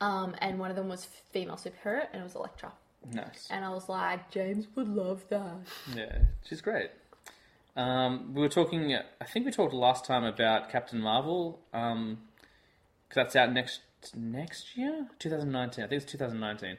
Um, 0.00 0.34
and 0.40 0.58
one 0.58 0.70
of 0.70 0.76
them 0.76 0.88
was 0.88 1.06
female 1.30 1.56
superhero, 1.56 2.06
and 2.12 2.20
it 2.20 2.24
was 2.24 2.34
Electra. 2.34 2.72
Nice. 3.12 3.48
And 3.50 3.64
I 3.64 3.70
was 3.70 3.88
like, 3.88 4.30
James 4.30 4.66
would 4.74 4.88
love 4.88 5.24
that. 5.28 5.56
Yeah, 5.94 6.18
she's 6.48 6.60
great. 6.60 6.90
Um, 7.76 8.32
we 8.34 8.40
were 8.40 8.48
talking. 8.48 8.94
I 9.20 9.24
think 9.24 9.46
we 9.46 9.52
talked 9.52 9.74
last 9.74 10.04
time 10.04 10.24
about 10.24 10.70
Captain 10.70 11.00
Marvel. 11.00 11.60
Um, 11.72 12.18
'cause 13.08 13.16
that's 13.16 13.36
out 13.36 13.52
next 13.52 13.80
next 14.14 14.76
year, 14.76 15.08
2019. 15.18 15.84
I 15.84 15.88
think 15.88 16.02
it's 16.02 16.10
2019. 16.10 16.76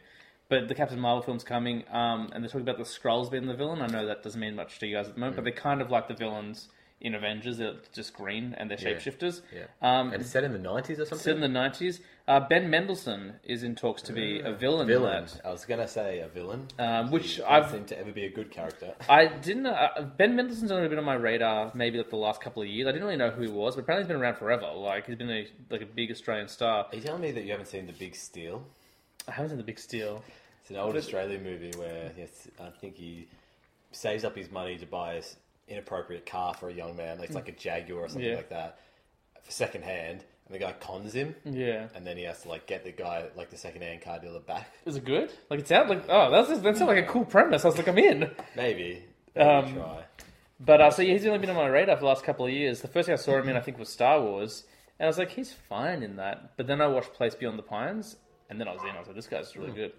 But 0.47 0.67
the 0.67 0.75
Captain 0.75 0.99
Marvel 0.99 1.23
film's 1.23 1.43
coming, 1.43 1.85
um, 1.89 2.29
and 2.31 2.43
they're 2.43 2.49
talking 2.49 2.61
about 2.61 2.77
the 2.77 2.83
Skrulls 2.83 3.31
being 3.31 3.47
the 3.47 3.55
villain. 3.55 3.81
I 3.81 3.87
know 3.87 4.05
that 4.05 4.21
doesn't 4.21 4.39
mean 4.39 4.55
much 4.55 4.77
to 4.79 4.87
you 4.87 4.95
guys 4.95 5.07
at 5.07 5.15
the 5.15 5.19
moment, 5.19 5.37
but 5.37 5.43
they're 5.43 5.53
kind 5.53 5.81
of 5.81 5.89
like 5.89 6.07
the 6.07 6.13
villains 6.13 6.69
in 7.01 7.13
Avengers. 7.13 7.57
They're 7.57 7.75
just 7.93 8.13
green 8.13 8.55
and 8.57 8.69
they're 8.71 8.77
Yeah. 8.79 8.95
shapeshifters. 8.97 9.41
Yeah. 9.53 9.65
Um, 9.81 10.11
And 10.13 10.21
it's 10.21 10.31
set 10.31 10.43
in 10.43 10.53
the 10.53 10.57
nineties 10.59 10.99
or 10.99 11.05
something. 11.05 11.19
Still 11.19 11.35
in 11.35 11.41
the 11.41 11.47
nineties. 11.47 11.99
Uh, 12.27 12.39
ben 12.39 12.69
Mendelsohn 12.71 13.39
is 13.43 13.61
in 13.63 13.75
talks 13.75 14.01
to 14.03 14.13
be 14.13 14.39
a 14.39 14.51
villain. 14.53 14.81
in 14.83 14.87
villain. 14.87 15.25
that. 15.25 15.41
I 15.45 15.51
was 15.51 15.65
gonna 15.65 15.87
say 15.87 16.19
a 16.19 16.27
villain, 16.27 16.67
Um, 16.79 17.11
which 17.11 17.37
doesn't 17.37 17.51
I've- 17.51 17.71
seem 17.71 17.85
to 17.85 17.99
ever 17.99 18.11
be 18.11 18.25
a 18.25 18.29
good 18.29 18.49
character. 18.49 18.95
I 19.09 19.27
didn't. 19.27 19.67
Uh, 19.67 20.09
ben 20.17 20.35
Mendelsohn's 20.35 20.71
only 20.71 20.87
been 20.87 20.97
on 20.97 21.03
my 21.05 21.13
radar 21.15 21.71
maybe 21.75 21.97
like 21.99 22.09
the 22.09 22.15
last 22.17 22.41
couple 22.41 22.63
of 22.63 22.67
years. 22.67 22.87
I 22.87 22.91
didn't 22.91 23.05
really 23.05 23.17
know 23.17 23.29
who 23.29 23.43
he 23.43 23.47
was, 23.49 23.75
but 23.75 23.81
apparently 23.83 24.03
he's 24.05 24.07
been 24.13 24.21
around 24.21 24.35
forever. 24.37 24.71
Like 24.73 25.05
he's 25.05 25.15
been 25.17 25.29
a 25.29 25.47
like 25.69 25.81
a 25.81 25.85
big 25.85 26.09
Australian 26.11 26.47
star. 26.47 26.87
Are 26.91 26.95
you 26.95 27.01
telling 27.01 27.21
me 27.21 27.31
that 27.31 27.43
you 27.43 27.51
haven't 27.51 27.67
seen 27.67 27.85
The 27.85 27.93
Big 27.93 28.15
Steal? 28.15 28.65
I 29.27 29.31
haven't 29.31 29.49
seen 29.49 29.57
the 29.57 29.63
Big 29.63 29.79
Steal. 29.79 30.23
It's 30.61 30.71
an 30.71 30.77
old 30.77 30.93
But- 30.93 30.99
Australian 30.99 31.43
movie 31.43 31.71
where 31.77 32.11
yes, 32.17 32.47
I 32.59 32.69
think 32.71 32.95
he 32.97 33.27
saves 33.91 34.23
up 34.25 34.35
his 34.35 34.49
money 34.49 34.77
to 34.79 34.85
buy 34.87 35.21
inappropriate 35.67 36.25
car 36.25 36.53
for 36.53 36.69
a 36.69 36.73
young 36.73 36.95
man. 36.95 37.17
Like 37.17 37.27
it's 37.27 37.35
like 37.35 37.47
a 37.49 37.51
Jaguar 37.53 38.01
or 38.01 38.07
something 38.09 38.29
Yeah. 38.29 38.35
like 38.37 38.49
that, 38.49 38.79
for 39.43 39.51
second 39.51 39.83
hand. 39.83 40.23
And 40.47 40.53
the 40.53 40.59
guy 40.59 40.73
cons 40.73 41.13
him, 41.13 41.33
Yeah, 41.43 41.87
and 41.95 42.05
then 42.05 42.17
he 42.17 42.23
has 42.25 42.43
to 42.43 42.49
like 42.49 42.67
get 42.67 42.83
the 42.83 42.91
guy, 42.91 43.23
like 43.35 43.49
the 43.49 43.57
second 43.57 43.81
hand 43.81 44.01
car 44.03 44.19
dealer, 44.19 44.39
back. 44.39 44.71
is 44.85 44.95
it 44.95 45.03
good? 45.03 45.31
Like 45.49 45.61
it 45.61 45.67
sounds 45.67 45.89
like 45.89 46.03
oh 46.07 46.29
that's 46.29 46.49
that 46.49 46.77
sounds 46.77 46.81
like 46.87 47.03
a 47.03 47.07
cool 47.07 47.25
premise. 47.25 47.65
I 47.65 47.69
was 47.69 47.77
like 47.77 47.87
I'm 47.87 47.97
in. 47.97 48.29
Maybe. 48.55 49.03
Maybe 49.35 49.49
Um, 49.49 49.73
try. 49.73 50.03
But 50.59 50.81
uh, 50.81 50.91
so 50.91 51.01
yeah, 51.01 51.13
he's 51.13 51.25
only 51.25 51.39
been 51.39 51.49
on 51.49 51.55
my 51.55 51.67
radar 51.67 51.95
for 51.97 52.01
the 52.01 52.07
last 52.07 52.23
couple 52.23 52.45
of 52.45 52.51
years. 52.51 52.81
The 52.81 52.87
first 52.87 53.07
thing 53.07 53.13
I 53.13 53.17
saw 53.17 53.37
him 53.39 53.49
in, 53.49 53.57
I 53.57 53.59
think, 53.59 53.77
was 53.79 53.89
Star 53.89 54.21
Wars, 54.21 54.63
and 54.99 55.05
I 55.05 55.09
was 55.09 55.17
like, 55.17 55.31
he's 55.31 55.51
fine 55.51 56.01
in 56.03 56.15
that. 56.17 56.55
But 56.57 56.67
then 56.67 56.79
I 56.79 56.87
watched 56.87 57.11
Place 57.13 57.35
Beyond 57.35 57.57
the 57.59 57.63
Pines, 57.63 58.15
and 58.49 58.57
then 58.61 58.67
I 58.69 58.71
was 58.73 58.81
in. 58.83 58.89
I 58.91 58.99
was 58.99 59.07
like, 59.07 59.15
this 59.17 59.27
guy's 59.27 59.53
really 59.57 59.71
good. 59.73 59.91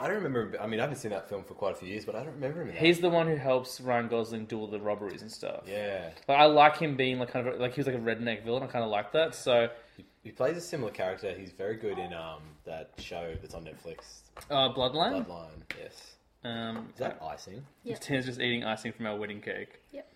I 0.00 0.06
don't 0.06 0.22
remember. 0.22 0.56
I 0.60 0.66
mean, 0.66 0.80
I 0.80 0.84
haven't 0.84 0.98
seen 0.98 1.10
that 1.10 1.28
film 1.28 1.44
for 1.44 1.54
quite 1.54 1.72
a 1.72 1.76
few 1.76 1.88
years, 1.88 2.04
but 2.04 2.14
I 2.14 2.24
don't 2.24 2.34
remember 2.34 2.62
him. 2.62 2.68
In 2.68 2.74
that. 2.74 2.82
He's 2.82 3.00
the 3.00 3.10
one 3.10 3.26
who 3.26 3.36
helps 3.36 3.80
Ryan 3.80 4.08
Gosling 4.08 4.46
do 4.46 4.58
all 4.58 4.66
the 4.66 4.80
robberies 4.80 5.20
and 5.22 5.30
stuff. 5.30 5.64
yeah. 5.66 6.10
Like, 6.26 6.38
I 6.38 6.46
like 6.46 6.78
him 6.78 6.96
being 6.96 7.18
like 7.18 7.30
kind 7.30 7.46
of 7.46 7.60
like 7.60 7.74
he 7.74 7.80
was 7.80 7.86
like 7.86 7.96
a 7.96 8.00
redneck 8.00 8.42
villain. 8.44 8.62
I 8.62 8.66
kind 8.66 8.84
of 8.84 8.90
like 8.90 9.12
that. 9.12 9.34
So 9.34 9.68
He, 9.96 10.04
he 10.24 10.30
plays 10.30 10.56
a 10.56 10.60
similar 10.62 10.90
character. 10.90 11.34
He's 11.38 11.52
very 11.52 11.76
good 11.76 11.98
in 11.98 12.12
um 12.14 12.40
that 12.64 12.90
show 12.98 13.34
that's 13.40 13.54
on 13.54 13.64
Netflix, 13.64 14.22
uh, 14.50 14.72
Bloodline. 14.72 15.26
Bloodline. 15.26 15.62
Yes. 15.78 16.16
Um, 16.44 16.88
Is 16.92 16.98
that 16.98 17.20
icing? 17.22 17.64
Yep. 17.84 18.00
Tina's 18.00 18.26
just 18.26 18.40
eating 18.40 18.64
icing 18.64 18.92
from 18.92 19.06
our 19.06 19.16
wedding 19.16 19.40
cake. 19.40 19.78
Yep. 19.92 20.08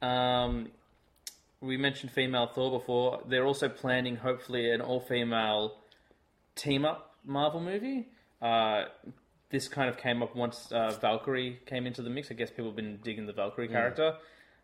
Um, 0.00 0.68
we 1.60 1.76
mentioned 1.76 2.10
female 2.10 2.48
Thor 2.48 2.76
before. 2.78 3.20
They're 3.28 3.46
also 3.46 3.68
planning, 3.68 4.16
hopefully, 4.16 4.72
an 4.72 4.80
all-female 4.80 5.76
team-up 6.56 7.14
Marvel 7.24 7.60
movie. 7.60 8.08
Uh, 8.42 8.86
this 9.50 9.68
kind 9.68 9.88
of 9.88 9.96
came 9.96 10.22
up 10.22 10.34
once 10.34 10.72
uh, 10.72 10.90
Valkyrie 11.00 11.60
came 11.66 11.86
into 11.86 12.02
the 12.02 12.10
mix. 12.10 12.30
I 12.30 12.34
guess 12.34 12.50
people 12.50 12.66
have 12.66 12.76
been 12.76 12.98
digging 13.04 13.26
the 13.26 13.32
Valkyrie 13.32 13.68
character. 13.68 14.14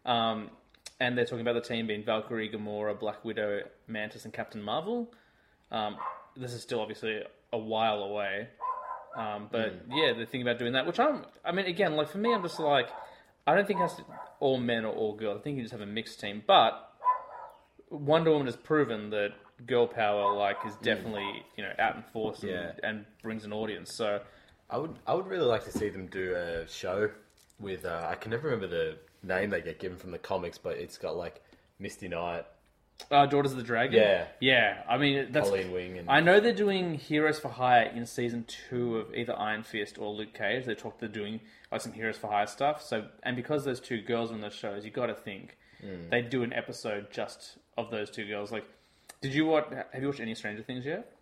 Um, 0.04 0.50
and 0.98 1.16
they're 1.16 1.26
talking 1.26 1.42
about 1.42 1.54
the 1.54 1.68
team 1.68 1.86
being 1.86 2.02
Valkyrie, 2.04 2.50
Gamora, 2.50 2.98
Black 2.98 3.24
Widow, 3.24 3.60
Mantis, 3.86 4.24
and 4.24 4.32
Captain 4.32 4.62
Marvel. 4.62 5.12
Um, 5.70 5.96
this 6.36 6.52
is 6.52 6.62
still 6.62 6.80
obviously 6.80 7.22
a 7.52 7.58
while 7.58 8.02
away. 8.02 8.48
Um, 9.16 9.48
but 9.50 9.74
yeah, 9.90 10.12
they're 10.12 10.26
thinking 10.26 10.42
about 10.42 10.58
doing 10.58 10.72
that. 10.72 10.86
Which 10.86 10.98
I'm, 10.98 11.24
I 11.44 11.52
mean, 11.52 11.66
again, 11.66 11.94
like 11.94 12.08
for 12.08 12.18
me, 12.18 12.32
I'm 12.32 12.42
just 12.42 12.58
like, 12.58 12.88
I 13.46 13.54
don't 13.54 13.66
think 13.66 13.78
it 13.80 13.82
has 13.82 13.96
to 13.96 14.04
all 14.40 14.58
men 14.58 14.84
or 14.84 14.92
all 14.92 15.14
girls. 15.14 15.38
I 15.40 15.42
think 15.42 15.56
you 15.56 15.62
just 15.62 15.72
have 15.72 15.80
a 15.80 15.86
mixed 15.86 16.20
team. 16.20 16.42
But 16.46 16.72
Wonder 17.90 18.30
Woman 18.30 18.46
has 18.46 18.56
proven 18.56 19.10
that 19.10 19.30
girl 19.66 19.86
power, 19.86 20.34
like, 20.34 20.56
is 20.66 20.74
definitely 20.82 21.44
you 21.56 21.64
know 21.64 21.72
out 21.78 21.96
in 21.96 22.02
force 22.12 22.42
and, 22.42 22.50
Yeah. 22.50 22.72
and 22.82 23.04
brings 23.22 23.44
an 23.44 23.52
audience. 23.52 23.92
So 23.94 24.20
I 24.70 24.78
would. 24.78 24.94
I 25.06 25.14
would 25.14 25.26
really 25.26 25.46
like 25.46 25.64
to 25.64 25.72
see 25.72 25.88
them 25.88 26.06
do 26.06 26.34
a 26.34 26.68
show 26.68 27.10
with. 27.58 27.84
Uh, 27.84 28.06
I 28.08 28.14
can 28.14 28.30
never 28.30 28.48
remember 28.48 28.66
the 28.68 28.98
name 29.22 29.50
they 29.50 29.60
get 29.60 29.78
given 29.78 29.98
from 29.98 30.10
the 30.10 30.18
comics, 30.18 30.58
but 30.58 30.76
it's 30.76 30.98
got 30.98 31.16
like 31.16 31.42
Misty 31.78 32.06
Knight, 32.08 32.44
uh, 33.10 33.26
Daughters 33.26 33.52
of 33.52 33.56
the 33.58 33.64
Dragon. 33.64 34.00
Yeah. 34.00 34.26
yeah. 34.40 34.82
I 34.88 34.98
mean, 34.98 35.28
that's. 35.32 35.48
Colleen 35.48 35.72
Wing, 35.72 35.98
and 35.98 36.10
I 36.10 36.20
know 36.20 36.38
they're 36.40 36.52
doing 36.52 36.94
Heroes 36.94 37.38
for 37.40 37.48
Hire 37.48 37.90
in 37.94 38.04
season 38.06 38.44
two 38.68 38.98
of 38.98 39.14
either 39.14 39.36
Iron 39.38 39.62
Fist 39.62 39.98
or 39.98 40.12
Luke 40.12 40.34
Cage. 40.34 40.66
They 40.66 40.74
talked 40.74 41.00
they're 41.00 41.08
doing 41.08 41.40
like 41.72 41.80
some 41.80 41.92
Heroes 41.92 42.16
for 42.18 42.28
Hire 42.28 42.46
stuff. 42.46 42.82
So 42.82 43.06
and 43.22 43.36
because 43.36 43.64
those 43.64 43.80
two 43.80 44.02
girls 44.02 44.30
are 44.30 44.34
in 44.34 44.40
those 44.40 44.54
shows, 44.54 44.84
you 44.84 44.90
got 44.90 45.06
to 45.06 45.14
think 45.14 45.56
Hmm. 45.80 46.10
they 46.10 46.22
do 46.22 46.42
an 46.42 46.52
episode 46.52 47.06
just 47.12 47.56
of 47.76 47.92
those 47.92 48.10
two 48.10 48.26
girls. 48.26 48.50
Like, 48.50 48.64
did 49.20 49.34
you 49.34 49.46
watch? 49.46 49.66
Have 49.92 50.00
you 50.02 50.08
watched 50.08 50.20
any 50.20 50.34
Stranger 50.34 50.62
Things 50.62 50.84
yet? 50.86 51.12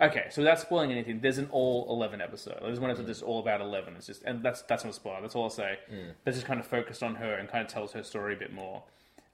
Okay, 0.00 0.26
so 0.30 0.42
without 0.42 0.60
spoiling 0.60 0.92
anything, 0.92 1.20
there's 1.20 1.38
an 1.38 1.48
all 1.50 1.86
eleven 1.90 2.20
episode. 2.20 2.58
There's 2.62 2.78
one 2.78 2.90
episode 2.90 3.06
that's 3.08 3.22
all 3.22 3.40
about 3.40 3.60
eleven. 3.60 3.96
It's 3.96 4.06
just 4.06 4.22
and 4.22 4.42
that's 4.44 4.62
that's 4.62 4.84
not 4.84 4.90
a 4.90 4.94
spoiler. 4.94 5.20
That's 5.20 5.34
all 5.34 5.44
I'll 5.44 5.50
say. 5.50 5.78
That's 6.24 6.36
just 6.36 6.46
kind 6.46 6.60
of 6.60 6.66
focused 6.66 7.02
on 7.02 7.16
her 7.16 7.34
and 7.34 7.48
kind 7.48 7.64
of 7.66 7.70
tells 7.72 7.92
her 7.92 8.02
story 8.04 8.34
a 8.34 8.36
bit 8.38 8.52
more. 8.52 8.84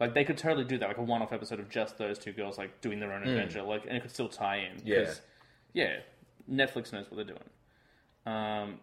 Like 0.00 0.14
they 0.14 0.24
could 0.24 0.38
totally 0.38 0.64
do 0.64 0.78
that, 0.78 0.88
like 0.88 0.96
a 0.98 1.02
one-off 1.02 1.32
episode 1.32 1.60
of 1.60 1.68
just 1.68 1.98
those 1.98 2.18
two 2.18 2.32
girls 2.32 2.56
like 2.58 2.80
doing 2.80 2.98
their 2.98 3.12
own 3.12 3.22
adventure, 3.28 3.62
like 3.62 3.84
and 3.86 3.96
it 3.96 4.00
could 4.00 4.10
still 4.10 4.28
tie 4.28 4.56
in. 4.58 4.80
yeah, 4.84 4.98
Yeah. 5.74 5.96
Netflix 6.50 6.92
knows 6.92 7.06
what 7.10 7.16
they're 7.16 7.24
doing. 7.36 7.40
Um, 8.26 8.80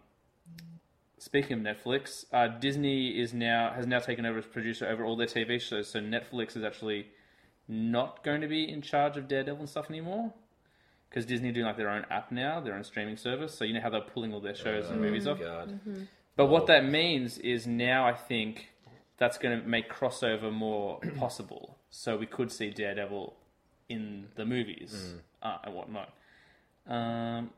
speaking 1.18 1.66
of 1.66 1.76
Netflix, 1.76 2.24
uh, 2.32 2.48
Disney 2.48 3.20
is 3.20 3.34
now 3.34 3.72
has 3.74 3.86
now 3.86 3.98
taken 3.98 4.24
over 4.24 4.38
as 4.38 4.46
producer 4.46 4.86
over 4.88 5.04
all 5.04 5.16
their 5.16 5.26
TV 5.26 5.60
shows. 5.60 5.88
So 5.88 6.00
Netflix 6.00 6.56
is 6.56 6.64
actually 6.64 7.08
not 7.68 8.22
going 8.24 8.40
to 8.40 8.48
be 8.48 8.68
in 8.68 8.82
charge 8.82 9.16
of 9.16 9.28
Daredevil 9.28 9.60
and 9.60 9.68
stuff 9.68 9.88
anymore 9.88 10.32
because 11.08 11.26
Disney 11.26 11.50
are 11.50 11.52
doing 11.52 11.66
like 11.66 11.76
their 11.76 11.90
own 11.90 12.06
app 12.10 12.32
now, 12.32 12.60
their 12.60 12.74
own 12.74 12.84
streaming 12.84 13.16
service. 13.16 13.54
So 13.54 13.64
you 13.64 13.74
know 13.74 13.80
how 13.80 13.90
they're 13.90 14.00
pulling 14.00 14.32
all 14.32 14.40
their 14.40 14.54
shows 14.54 14.88
and 14.88 15.00
movies 15.00 15.26
off. 15.26 15.38
God. 15.38 15.78
But 16.36 16.46
what 16.46 16.66
that 16.68 16.84
means 16.86 17.38
is 17.38 17.66
now 17.66 18.06
I 18.06 18.14
think 18.14 18.68
that's 19.18 19.36
going 19.38 19.60
to 19.60 19.66
make 19.66 19.92
crossover 19.92 20.52
more 20.52 21.00
possible. 21.18 21.76
So 21.90 22.16
we 22.16 22.26
could 22.26 22.50
see 22.50 22.70
Daredevil 22.70 23.36
in 23.88 24.28
the 24.36 24.46
movies 24.46 25.14
uh, 25.42 25.58
and 25.64 25.74
whatnot. 25.74 26.14
Um, 26.88 27.50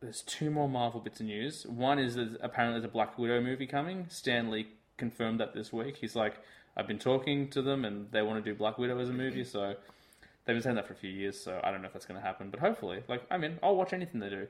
there's 0.00 0.22
two 0.22 0.50
more 0.50 0.68
Marvel 0.68 1.00
bits 1.00 1.18
of 1.18 1.26
news. 1.26 1.66
One 1.66 1.98
is 1.98 2.14
that 2.14 2.38
apparently 2.40 2.80
there's 2.80 2.88
a 2.88 2.92
Black 2.92 3.18
Widow 3.18 3.40
movie 3.40 3.66
coming. 3.66 4.06
Stan 4.08 4.50
Lee 4.50 4.68
confirmed 4.96 5.40
that 5.40 5.54
this 5.54 5.72
week. 5.72 5.96
He's 5.96 6.14
like, 6.14 6.34
I've 6.78 6.86
been 6.86 6.98
talking 6.98 7.48
to 7.50 7.60
them 7.60 7.84
and 7.84 8.10
they 8.12 8.22
want 8.22 8.42
to 8.42 8.50
do 8.50 8.56
Black 8.56 8.78
Widow 8.78 8.98
as 9.00 9.08
a 9.08 9.12
movie. 9.12 9.42
So 9.42 9.74
they've 10.44 10.54
been 10.54 10.62
saying 10.62 10.76
that 10.76 10.86
for 10.86 10.92
a 10.92 10.96
few 10.96 11.10
years. 11.10 11.38
So 11.38 11.60
I 11.64 11.72
don't 11.72 11.82
know 11.82 11.88
if 11.88 11.92
that's 11.92 12.06
going 12.06 12.20
to 12.20 12.24
happen, 12.24 12.50
but 12.50 12.60
hopefully, 12.60 13.02
like, 13.08 13.22
I 13.30 13.36
mean, 13.36 13.58
I'll 13.62 13.74
watch 13.76 13.92
anything 13.92 14.20
they 14.20 14.30
do. 14.30 14.46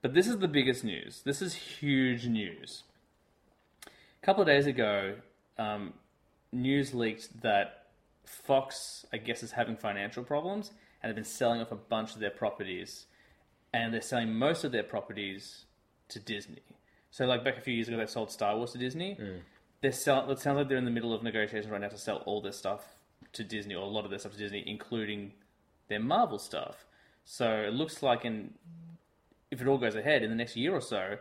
But 0.00 0.14
this 0.14 0.28
is 0.28 0.38
the 0.38 0.48
biggest 0.48 0.84
news. 0.84 1.22
This 1.24 1.42
is 1.42 1.54
huge 1.54 2.26
news. 2.26 2.84
A 3.86 4.24
couple 4.24 4.42
of 4.42 4.46
days 4.46 4.66
ago, 4.66 5.16
um, 5.58 5.94
news 6.52 6.94
leaked 6.94 7.42
that 7.42 7.86
Fox, 8.24 9.04
I 9.12 9.16
guess, 9.16 9.42
is 9.42 9.52
having 9.52 9.76
financial 9.76 10.22
problems 10.22 10.70
and 11.02 11.10
they've 11.10 11.16
been 11.16 11.24
selling 11.24 11.60
off 11.60 11.72
a 11.72 11.76
bunch 11.76 12.14
of 12.14 12.20
their 12.20 12.30
properties. 12.30 13.06
And 13.74 13.92
they're 13.92 14.00
selling 14.00 14.32
most 14.32 14.64
of 14.64 14.72
their 14.72 14.82
properties 14.84 15.64
to 16.08 16.20
Disney. 16.20 16.62
So, 17.10 17.26
like 17.26 17.44
back 17.44 17.58
a 17.58 17.60
few 17.60 17.74
years 17.74 17.88
ago, 17.88 17.96
they 17.96 18.06
sold 18.06 18.30
Star 18.30 18.56
Wars 18.56 18.72
to 18.72 18.78
Disney. 18.78 19.16
They're 19.80 19.92
sell- 19.92 20.30
It 20.30 20.38
sounds 20.38 20.56
like 20.56 20.68
they're 20.68 20.78
in 20.78 20.84
the 20.84 20.90
middle 20.90 21.12
of 21.12 21.22
negotiations 21.22 21.70
right 21.70 21.80
now 21.80 21.88
to 21.88 21.98
sell 21.98 22.18
all 22.26 22.40
their 22.40 22.52
stuff 22.52 22.96
to 23.32 23.44
Disney, 23.44 23.74
or 23.74 23.82
a 23.82 23.88
lot 23.88 24.04
of 24.04 24.10
their 24.10 24.18
stuff 24.18 24.32
to 24.32 24.38
Disney, 24.38 24.62
including 24.66 25.32
their 25.88 26.00
Marvel 26.00 26.38
stuff. 26.38 26.86
So 27.24 27.50
it 27.50 27.72
looks 27.74 28.02
like 28.02 28.24
in 28.24 28.54
if 29.50 29.60
it 29.60 29.66
all 29.66 29.78
goes 29.78 29.94
ahead 29.94 30.22
in 30.22 30.30
the 30.30 30.36
next 30.36 30.56
year 30.56 30.72
or 30.74 30.80
so, 30.80 31.18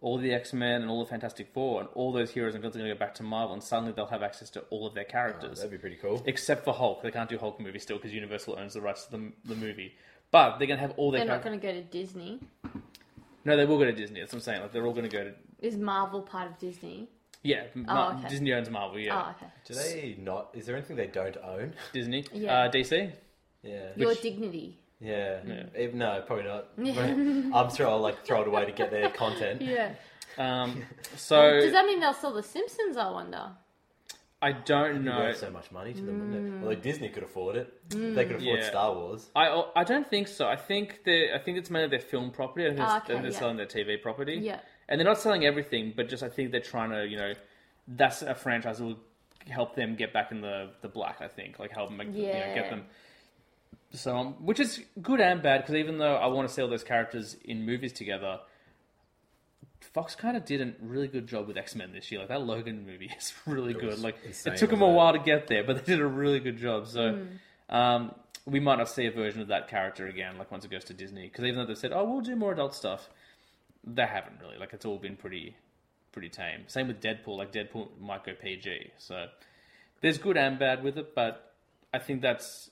all 0.00 0.18
the 0.18 0.32
X 0.32 0.52
Men 0.52 0.82
and 0.82 0.90
all 0.90 1.02
the 1.02 1.08
Fantastic 1.08 1.52
Four 1.52 1.80
and 1.80 1.88
all 1.94 2.12
those 2.12 2.30
heroes 2.30 2.54
and 2.54 2.62
villains 2.62 2.76
are 2.76 2.80
going 2.80 2.90
to 2.90 2.94
go 2.94 2.98
back 2.98 3.14
to 3.14 3.22
Marvel, 3.22 3.54
and 3.54 3.62
suddenly 3.62 3.92
they'll 3.92 4.06
have 4.06 4.22
access 4.22 4.50
to 4.50 4.60
all 4.70 4.86
of 4.86 4.94
their 4.94 5.06
oh, 5.08 5.10
characters, 5.10 5.58
That'd 5.58 5.70
be 5.70 5.78
pretty 5.78 5.96
cool. 5.96 6.22
except 6.26 6.64
for 6.64 6.74
Hulk. 6.74 7.02
They 7.02 7.10
can't 7.10 7.28
do 7.28 7.38
Hulk 7.38 7.60
movie 7.60 7.78
still 7.78 7.96
because 7.96 8.12
Universal 8.12 8.58
owns 8.58 8.74
the 8.74 8.80
rights 8.80 9.06
to 9.06 9.12
the, 9.12 9.32
the 9.44 9.54
movie. 9.54 9.94
But 10.30 10.58
they're 10.58 10.66
going 10.66 10.78
to 10.78 10.86
have 10.86 10.94
all 10.98 11.10
their. 11.10 11.20
They're 11.20 11.34
not 11.34 11.44
going 11.44 11.58
to 11.58 11.66
go 11.66 11.72
to 11.72 11.82
Disney. 11.82 12.40
No, 13.44 13.56
they 13.56 13.64
will 13.64 13.78
go 13.78 13.84
to 13.84 13.92
Disney. 13.92 14.20
That's 14.20 14.32
what 14.32 14.38
I'm 14.38 14.42
saying. 14.42 14.62
Like 14.62 14.72
they're 14.72 14.86
all 14.86 14.92
going 14.92 15.08
to 15.08 15.16
go 15.16 15.24
to. 15.24 15.32
Is 15.60 15.76
Marvel 15.76 16.20
part 16.20 16.50
of 16.50 16.58
Disney? 16.58 17.08
Yeah, 17.42 17.64
Mar- 17.74 18.14
Oh, 18.14 18.18
okay. 18.18 18.28
Disney 18.28 18.52
owns 18.52 18.68
Marvel. 18.70 18.98
Yeah, 18.98 19.26
Oh, 19.26 19.30
okay. 19.30 19.52
Do 19.66 19.74
they 19.74 20.16
not? 20.20 20.50
Is 20.54 20.66
there 20.66 20.76
anything 20.76 20.96
they 20.96 21.06
don't 21.06 21.36
own? 21.38 21.74
Disney. 21.92 22.24
Yeah. 22.32 22.60
Uh, 22.62 22.70
DC. 22.70 23.12
Yeah. 23.62 23.88
Your 23.96 24.08
Which- 24.08 24.22
dignity. 24.22 24.78
Yeah. 25.00 25.40
Yeah. 25.46 25.86
No, 25.92 26.22
probably 26.26 26.44
not. 26.44 26.68
I'm 27.54 27.74
sure 27.74 27.86
I'll 27.88 28.00
like 28.00 28.24
throw 28.24 28.42
it 28.42 28.48
away 28.48 28.64
to 28.66 28.72
get 28.72 28.90
their 28.90 29.10
content. 29.10 29.60
Yeah. 29.62 29.92
Um, 30.38 30.82
so 31.16 31.60
Does 31.60 31.72
that 31.72 31.84
mean 31.86 32.00
they'll 32.00 32.14
sell 32.14 32.32
The 32.32 32.42
Simpsons? 32.42 32.96
I 32.96 33.10
wonder. 33.10 33.50
I 34.42 34.52
don't 34.52 35.02
know. 35.04 35.18
Worth 35.18 35.38
so 35.38 35.50
much 35.50 35.70
money 35.72 35.94
to 35.94 36.02
them, 36.02 36.18
wouldn't 36.30 36.54
it? 36.54 36.62
Although 36.66 36.80
Disney 36.80 37.08
could 37.08 37.22
afford 37.22 37.56
it, 37.56 37.72
they 37.90 38.24
could 38.26 38.36
afford 38.36 38.58
Yeah. 38.60 38.68
Star 38.68 38.94
Wars. 38.94 39.30
I 39.34 39.64
I 39.74 39.82
don't 39.84 40.08
think 40.08 40.28
so. 40.28 40.46
I 40.46 40.56
think 40.56 41.00
they 41.04 41.32
I 41.32 41.38
think 41.38 41.56
it's 41.58 41.70
mainly 41.70 41.88
their 41.88 42.00
film 42.00 42.30
property. 42.30 42.66
I 42.66 42.70
think 42.70 42.80
Ah, 42.80 42.96
it's- 42.98 43.10
okay, 43.10 43.22
they're 43.22 43.32
yeah. 43.32 43.38
selling 43.38 43.56
their 43.56 43.66
TV 43.66 44.00
property. 44.00 44.34
Yeah. 44.42 44.60
And 44.88 45.00
they're 45.00 45.06
not 45.06 45.18
selling 45.18 45.44
everything, 45.44 45.92
but 45.96 46.08
just 46.08 46.22
I 46.22 46.28
think 46.28 46.52
they're 46.52 46.60
trying 46.60 46.90
to 46.90 47.06
you 47.06 47.16
know 47.16 47.32
that's 47.88 48.22
a 48.22 48.34
franchise 48.34 48.78
that 48.78 48.84
will 48.84 48.98
help 49.48 49.76
them 49.76 49.94
get 49.94 50.12
back 50.12 50.32
in 50.32 50.40
the 50.40 50.70
the 50.82 50.88
black. 50.88 51.18
I 51.20 51.28
think 51.28 51.58
like 51.58 51.72
help 51.72 51.88
them 51.88 51.98
make, 51.98 52.08
you 52.08 52.26
know, 52.26 52.54
get 52.54 52.70
them. 52.70 52.84
So 53.92 54.16
um, 54.16 54.34
which 54.44 54.60
is 54.60 54.82
good 55.00 55.20
and 55.20 55.42
bad 55.42 55.62
because 55.62 55.76
even 55.76 55.98
though 55.98 56.16
I 56.16 56.26
want 56.26 56.48
to 56.48 56.54
see 56.54 56.62
all 56.62 56.68
those 56.68 56.84
characters 56.84 57.36
in 57.44 57.64
movies 57.64 57.92
together. 57.92 58.40
Fox 59.92 60.14
kind 60.14 60.36
of 60.36 60.44
did 60.44 60.60
a 60.60 60.72
really 60.82 61.06
good 61.06 61.26
job 61.26 61.46
with 61.46 61.56
X 61.56 61.74
Men 61.74 61.92
this 61.92 62.10
year. 62.10 62.20
Like 62.20 62.28
that 62.28 62.42
Logan 62.42 62.84
movie 62.84 63.10
is 63.18 63.32
really 63.46 63.72
good. 63.72 63.98
Like 63.98 64.16
insane, 64.24 64.54
it 64.54 64.56
took 64.58 64.70
them 64.70 64.82
a 64.82 64.88
while 64.88 65.12
to 65.12 65.18
get 65.18 65.46
there, 65.46 65.64
but 65.64 65.76
they 65.76 65.92
did 65.92 66.00
a 66.00 66.06
really 66.06 66.40
good 66.40 66.58
job. 66.58 66.86
So 66.88 67.26
um, 67.70 68.14
we 68.46 68.60
might 68.60 68.76
not 68.76 68.88
see 68.88 69.06
a 69.06 69.10
version 69.10 69.42
of 69.42 69.48
that 69.48 69.68
character 69.68 70.06
again, 70.06 70.38
like 70.38 70.50
once 70.50 70.64
it 70.64 70.70
goes 70.70 70.84
to 70.84 70.94
Disney. 70.94 71.28
Because 71.28 71.44
even 71.44 71.56
though 71.56 71.66
they 71.66 71.74
said, 71.74 71.92
"Oh, 71.92 72.04
we'll 72.04 72.20
do 72.20 72.36
more 72.36 72.52
adult 72.52 72.74
stuff," 72.74 73.08
they 73.86 74.06
haven't 74.06 74.40
really. 74.40 74.58
Like 74.58 74.72
it's 74.72 74.84
all 74.84 74.98
been 74.98 75.16
pretty, 75.16 75.56
pretty 76.12 76.28
tame. 76.28 76.64
Same 76.66 76.88
with 76.88 77.00
Deadpool. 77.00 77.38
Like 77.38 77.52
Deadpool 77.52 78.00
might 78.00 78.24
go 78.24 78.32
PG. 78.34 78.90
So 78.98 79.26
there's 80.00 80.18
good 80.18 80.36
and 80.36 80.58
bad 80.58 80.82
with 80.82 80.98
it, 80.98 81.14
but 81.14 81.54
I 81.94 81.98
think 81.98 82.20
that's 82.20 82.70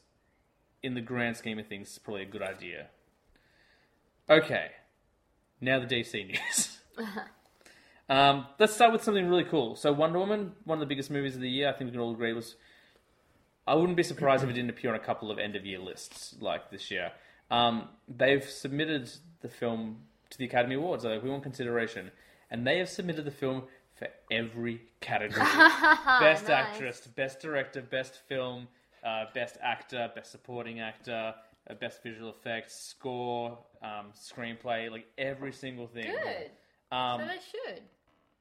in 0.82 0.94
the 0.94 1.00
grand 1.00 1.36
scheme 1.36 1.58
of 1.58 1.66
things 1.66 1.98
probably 1.98 2.22
a 2.22 2.26
good 2.26 2.42
idea. 2.42 2.88
Okay, 4.28 4.70
now 5.60 5.78
the 5.78 5.86
DC 5.86 6.26
news. 6.28 6.78
um, 8.08 8.46
let's 8.58 8.74
start 8.74 8.92
with 8.92 9.02
something 9.02 9.28
really 9.28 9.44
cool. 9.44 9.76
So 9.76 9.92
Wonder 9.92 10.18
Woman, 10.18 10.52
one 10.64 10.76
of 10.76 10.80
the 10.80 10.86
biggest 10.86 11.10
movies 11.10 11.34
of 11.34 11.40
the 11.40 11.48
year. 11.48 11.68
I 11.68 11.72
think 11.72 11.88
we 11.88 11.92
can 11.92 12.00
all 12.00 12.12
agree 12.12 12.32
was 12.32 12.56
I 13.66 13.74
wouldn't 13.74 13.96
be 13.96 14.02
surprised 14.02 14.42
if 14.44 14.50
it 14.50 14.54
didn't 14.54 14.70
appear 14.70 14.90
on 14.90 14.96
a 14.96 15.04
couple 15.04 15.30
of 15.30 15.38
end 15.38 15.56
of 15.56 15.64
year 15.64 15.78
lists 15.78 16.34
like 16.40 16.70
this 16.70 16.90
year. 16.90 17.12
Um, 17.50 17.88
they've 18.08 18.44
submitted 18.44 19.10
the 19.40 19.48
film 19.48 19.98
to 20.34 20.38
the 20.38 20.44
Academy 20.46 20.74
Awards. 20.76 21.02
They're 21.02 21.14
like, 21.14 21.22
we 21.24 21.30
want 21.30 21.42
consideration, 21.42 22.10
and 22.50 22.66
they 22.66 22.78
have 22.78 22.88
submitted 22.88 23.24
the 23.24 23.30
film 23.30 23.64
for 23.94 24.08
every 24.30 24.82
category: 25.00 25.40
best 26.20 26.48
Nice. 26.48 26.50
actress, 26.50 27.06
best 27.16 27.40
director, 27.40 27.80
best 27.82 28.20
film, 28.28 28.68
uh, 29.04 29.24
best 29.34 29.56
actor, 29.62 30.10
best 30.14 30.30
supporting 30.30 30.80
actor. 30.80 31.34
uh, 31.70 31.74
best 31.80 32.02
visual 32.02 32.28
effects, 32.30 32.74
score, 32.76 33.56
um, 33.82 34.06
screenplay, 34.14 34.90
like 34.90 35.06
every 35.16 35.52
single 35.52 35.86
thing. 35.86 36.04
Good. 36.04 36.50
Um, 36.94 37.20
so 37.20 37.26
they 37.26 37.38
should. 37.50 37.82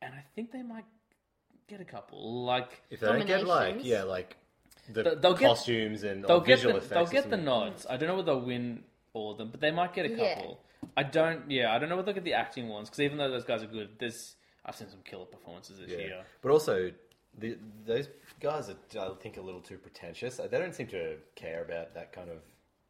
and 0.02 0.14
I 0.14 0.24
think 0.36 0.52
they 0.52 0.62
might 0.62 0.84
get 1.70 1.80
a 1.80 1.86
couple. 1.86 2.44
Like 2.44 2.82
If 2.90 3.00
they 3.00 3.08
don't 3.08 3.26
get 3.26 3.48
like 3.48 3.78
yeah, 3.82 4.04
like 4.04 4.36
the 4.92 5.04
Th- 5.04 5.18
they'll 5.22 5.34
get- 5.36 5.48
costumes 5.48 6.04
and 6.04 6.24
they'll 6.26 6.38
or 6.38 6.42
get 6.42 6.58
visual 6.58 6.74
the, 6.74 6.80
effects, 6.80 6.90
they'll 7.12 7.22
get 7.22 7.30
the 7.30 7.38
nods. 7.38 7.86
I 7.90 7.96
don't 7.96 8.10
know 8.10 8.16
whether 8.16 8.26
they'll 8.34 8.42
win 8.46 8.84
all 9.14 9.32
of 9.32 9.38
them, 9.38 9.50
but 9.52 9.62
they 9.62 9.72
might 9.72 9.94
get 9.94 10.06
a 10.06 10.10
Yeah. 10.10 10.36
couple. 10.36 10.60
I 10.98 11.04
don't. 11.04 11.50
Yeah, 11.52 11.74
I 11.74 11.80
don't 11.80 11.90
know 11.90 11.96
what 11.96 12.06
they'll 12.06 12.14
get 12.16 12.24
the 12.24 12.34
acting 12.34 12.70
ones 12.70 12.90
because 12.90 13.00
even 13.02 13.18
though 13.18 13.30
those 13.30 13.46
guys 13.46 13.64
are 13.64 13.68
good, 13.68 13.90
there's 14.00 14.36
I've 14.66 14.76
seen 14.76 14.90
some 14.90 15.00
killer 15.04 15.26
performances 15.26 15.78
this 15.80 15.90
year. 15.90 16.10
But 16.42 16.52
also, 16.52 16.92
the, 17.38 17.58
those 17.86 18.08
guys 18.40 18.70
are, 18.70 18.78
I 19.00 19.10
think, 19.22 19.38
a 19.38 19.42
little 19.42 19.60
too 19.62 19.78
pretentious. 19.78 20.38
They 20.38 20.48
don't 20.58 20.74
seem 20.76 20.88
to 20.88 21.18
care 21.36 21.64
about 21.64 21.94
that 21.96 22.14
kind 22.14 22.30
of 22.30 22.38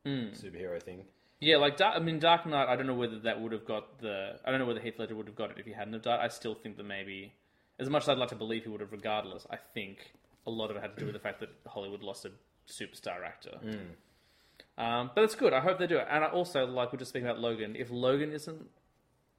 Hmm. 0.06 0.34
superhero 0.34 0.82
thing. 0.84 1.06
Yeah, 1.40 1.58
like 1.58 1.78
Dark, 1.78 1.96
I 1.96 2.00
mean, 2.00 2.20
Dark 2.20 2.46
Knight. 2.46 2.68
I 2.68 2.76
don't 2.76 2.88
know 2.88 2.94
whether 2.94 3.20
that 3.20 3.40
would 3.42 3.52
have 3.54 3.66
got 3.66 4.00
the. 4.00 4.40
I 4.46 4.52
don't 4.52 4.60
know 4.60 4.66
whether 4.66 4.80
Heath 4.82 5.00
Ledger 5.00 5.16
would 5.16 5.28
have 5.28 5.36
got 5.36 5.52
it 5.52 5.58
if 5.60 5.66
he 5.66 5.72
hadn't 5.74 5.94
have 5.94 6.02
died. 6.04 6.20
I 6.22 6.28
still 6.28 6.56
think 6.56 6.78
that 6.78 6.84
maybe, 6.86 7.34
as 7.80 7.90
much 7.90 8.04
as 8.04 8.10
I'd 8.10 8.18
like 8.18 8.30
to 8.30 8.36
believe 8.36 8.64
he 8.64 8.70
would 8.70 8.82
have, 8.82 8.92
regardless. 8.92 9.46
I 9.50 9.58
think 9.74 10.14
a 10.46 10.50
lot 10.52 10.70
of 10.72 10.78
it 10.78 10.82
had 10.82 10.94
to 10.96 11.00
do 11.00 11.06
with 11.06 11.14
the 11.14 11.20
fact 11.20 11.40
that 11.40 11.50
Hollywood 11.68 12.04
lost 12.04 12.26
a 12.26 12.32
superstar 12.70 13.26
actor. 13.26 13.60
Um, 14.78 15.12
but 15.14 15.24
it's 15.24 15.36
good. 15.36 15.54
I 15.54 15.60
hope 15.60 15.78
they 15.78 15.88
do 15.88 15.98
it. 15.98 16.08
And 16.10 16.24
I 16.24 16.28
also 16.28 16.66
like 16.66 16.92
we're 16.92 17.00
just 17.00 17.10
speaking 17.10 17.28
about 17.28 17.40
Logan. 17.40 17.76
If 17.76 17.90
Logan 17.92 18.32
isn't 18.32 18.66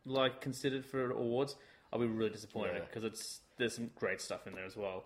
like 0.07 0.41
considered 0.41 0.85
for 0.85 1.11
awards, 1.11 1.57
I'll 1.93 1.99
be 1.99 2.07
really 2.07 2.31
disappointed 2.31 2.75
Yeah. 2.77 2.85
because 2.87 3.05
it's 3.05 3.41
there's 3.57 3.75
some 3.75 3.91
great 3.97 4.21
stuff 4.21 4.47
in 4.47 4.55
there 4.55 4.65
as 4.65 4.77
well. 4.77 5.05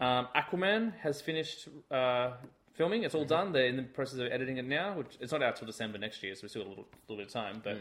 Um, 0.00 0.28
Aquaman 0.36 0.92
has 1.00 1.20
finished 1.20 1.68
uh, 1.90 2.32
filming. 2.74 3.02
It's 3.02 3.14
all 3.14 3.24
done. 3.24 3.52
They're 3.52 3.66
in 3.66 3.76
the 3.76 3.82
process 3.82 4.18
of 4.20 4.30
editing 4.30 4.58
it 4.58 4.64
now, 4.66 4.94
which 4.96 5.16
it's 5.20 5.32
not 5.32 5.42
out 5.42 5.56
till 5.56 5.66
December 5.66 5.98
next 5.98 6.22
year, 6.22 6.34
so 6.36 6.40
we 6.44 6.48
still 6.48 6.62
got 6.62 6.68
a 6.68 6.70
little, 6.70 6.88
little 7.08 7.16
bit 7.24 7.26
of 7.26 7.32
time. 7.32 7.60
But 7.64 7.78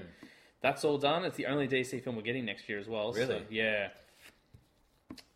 that's 0.62 0.84
all 0.84 0.98
done. 0.98 1.26
It's 1.26 1.38
the 1.38 1.46
only 1.46 1.68
DC 1.68 2.04
film 2.04 2.16
we're 2.16 2.22
getting 2.24 2.46
next 2.46 2.68
year 2.70 2.80
as 2.80 2.88
well. 2.88 3.14
so, 3.14 3.20
Really? 3.20 3.44
yeah. 3.52 3.90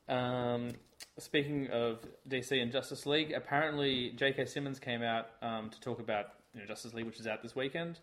Um, 0.10 0.72
speaking 1.20 1.68
of 1.70 2.00
DC 2.28 2.62
and 2.62 2.72
Justice 2.72 3.06
League, 3.06 3.32
apparently 3.32 4.12
J.K. 4.16 4.46
Simmons 4.46 4.80
came 4.80 5.02
out 5.02 5.28
um, 5.42 5.70
to 5.70 5.80
talk 5.80 6.00
about 6.00 6.28
you 6.54 6.60
know, 6.62 6.66
Justice 6.68 6.94
League, 6.94 7.06
which 7.06 7.20
is 7.20 7.28
out 7.28 7.42
this 7.42 7.56
weekend. 7.56 8.00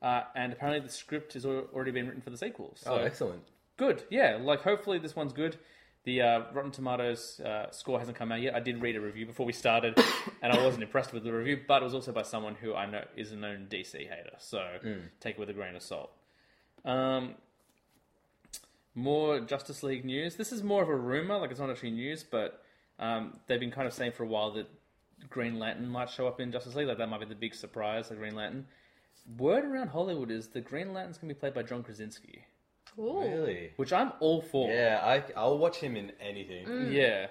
Uh, 0.00 0.22
and 0.34 0.52
apparently 0.52 0.84
the 0.84 0.92
script 0.92 1.34
has 1.34 1.46
al- 1.46 1.66
already 1.72 1.92
been 1.92 2.06
written 2.06 2.22
for 2.22 2.30
the 2.30 2.36
sequel. 2.36 2.72
So 2.76 2.94
Oh, 2.94 2.96
excellent! 2.98 3.42
good. 3.76 4.02
Yeah, 4.10 4.38
like 4.40 4.62
hopefully 4.62 4.98
this 4.98 5.14
one's 5.14 5.32
good. 5.32 5.56
The 6.04 6.20
uh, 6.20 6.40
Rotten 6.52 6.72
Tomatoes 6.72 7.38
uh, 7.38 7.70
score 7.70 8.00
hasn't 8.00 8.16
come 8.16 8.32
out 8.32 8.40
yet. 8.40 8.56
I 8.56 8.60
did 8.60 8.82
read 8.82 8.96
a 8.96 9.00
review 9.00 9.24
before 9.24 9.46
we 9.46 9.52
started, 9.52 9.96
and 10.42 10.52
I 10.52 10.64
wasn't 10.64 10.82
impressed 10.82 11.12
with 11.12 11.22
the 11.22 11.32
review. 11.32 11.60
But 11.68 11.82
it 11.82 11.84
was 11.84 11.94
also 11.94 12.10
by 12.10 12.22
someone 12.22 12.56
who 12.56 12.74
I 12.74 12.86
know 12.90 13.04
is 13.16 13.30
a 13.30 13.36
known 13.36 13.68
DC 13.70 13.92
hater, 14.08 14.32
so 14.38 14.66
take 15.20 15.36
it 15.36 15.38
with 15.38 15.48
a 15.48 15.52
grain 15.52 15.76
of 15.76 15.82
salt. 15.82 16.10
Um, 16.84 17.36
more 18.94 19.40
Justice 19.40 19.82
League 19.82 20.04
news. 20.04 20.36
This 20.36 20.52
is 20.52 20.62
more 20.62 20.82
of 20.82 20.88
a 20.88 20.96
rumor, 20.96 21.38
like 21.38 21.50
it's 21.50 21.60
not 21.60 21.70
actually 21.70 21.92
news, 21.92 22.22
but 22.22 22.62
um, 22.98 23.38
they've 23.46 23.60
been 23.60 23.70
kind 23.70 23.86
of 23.86 23.92
saying 23.92 24.12
for 24.12 24.24
a 24.24 24.26
while 24.26 24.50
that 24.52 24.68
Green 25.30 25.58
Lantern 25.58 25.88
might 25.88 26.10
show 26.10 26.26
up 26.26 26.40
in 26.40 26.52
Justice 26.52 26.74
League. 26.74 26.88
Like 26.88 26.98
that 26.98 27.08
might 27.08 27.20
be 27.20 27.26
the 27.26 27.34
big 27.34 27.54
surprise, 27.54 28.08
the 28.08 28.14
Green 28.16 28.34
Lantern. 28.34 28.66
Word 29.38 29.64
around 29.64 29.88
Hollywood 29.88 30.30
is 30.30 30.48
the 30.48 30.60
Green 30.60 30.92
Lantern's 30.92 31.18
going 31.18 31.28
to 31.28 31.34
be 31.34 31.38
played 31.38 31.54
by 31.54 31.62
John 31.62 31.82
Krasinski, 31.82 32.44
Ooh. 32.98 33.20
Really? 33.20 33.70
which 33.76 33.92
I'm 33.92 34.12
all 34.20 34.42
for. 34.42 34.68
Yeah, 34.70 35.00
I, 35.04 35.22
I'll 35.36 35.58
watch 35.58 35.76
him 35.76 35.96
in 35.96 36.12
anything. 36.20 36.92
Yeah. 36.92 37.28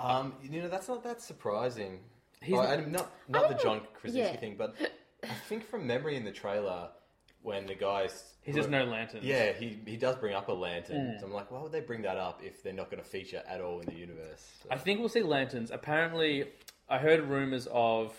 Um, 0.00 0.32
you 0.42 0.62
know, 0.62 0.68
that's 0.68 0.88
not 0.88 1.04
that 1.04 1.20
surprising. 1.20 2.00
He's- 2.42 2.58
Oh, 2.58 2.62
and 2.62 2.90
not 2.92 3.10
not 3.28 3.48
the 3.48 3.54
John 3.54 3.82
Krasinski 3.94 4.32
yeah. 4.32 4.36
thing, 4.40 4.56
but 4.56 4.74
I 5.22 5.34
think 5.48 5.66
from 5.68 5.86
memory 5.86 6.16
in 6.16 6.24
the 6.24 6.32
trailer, 6.32 6.88
when 7.44 7.66
the 7.66 7.74
guys 7.74 8.24
He 8.42 8.52
says 8.52 8.68
no 8.68 8.84
lanterns. 8.84 9.22
Yeah, 9.24 9.52
he 9.52 9.78
he 9.86 9.96
does 9.96 10.16
bring 10.16 10.34
up 10.34 10.48
a 10.48 10.52
lantern. 10.52 10.96
Mm. 10.96 11.20
So 11.20 11.26
I'm 11.26 11.32
like, 11.32 11.50
why 11.50 11.60
would 11.62 11.72
they 11.72 11.80
bring 11.80 12.02
that 12.02 12.16
up 12.16 12.40
if 12.42 12.62
they're 12.62 12.72
not 12.72 12.90
going 12.90 13.02
to 13.02 13.08
feature 13.08 13.42
at 13.46 13.60
all 13.60 13.80
in 13.80 13.86
the 13.86 13.94
universe? 13.94 14.50
So- 14.62 14.68
I 14.70 14.78
think 14.78 14.98
we'll 14.98 15.10
see 15.10 15.22
lanterns. 15.22 15.70
Apparently, 15.70 16.46
I 16.88 16.98
heard 16.98 17.20
rumors 17.28 17.68
of 17.70 18.14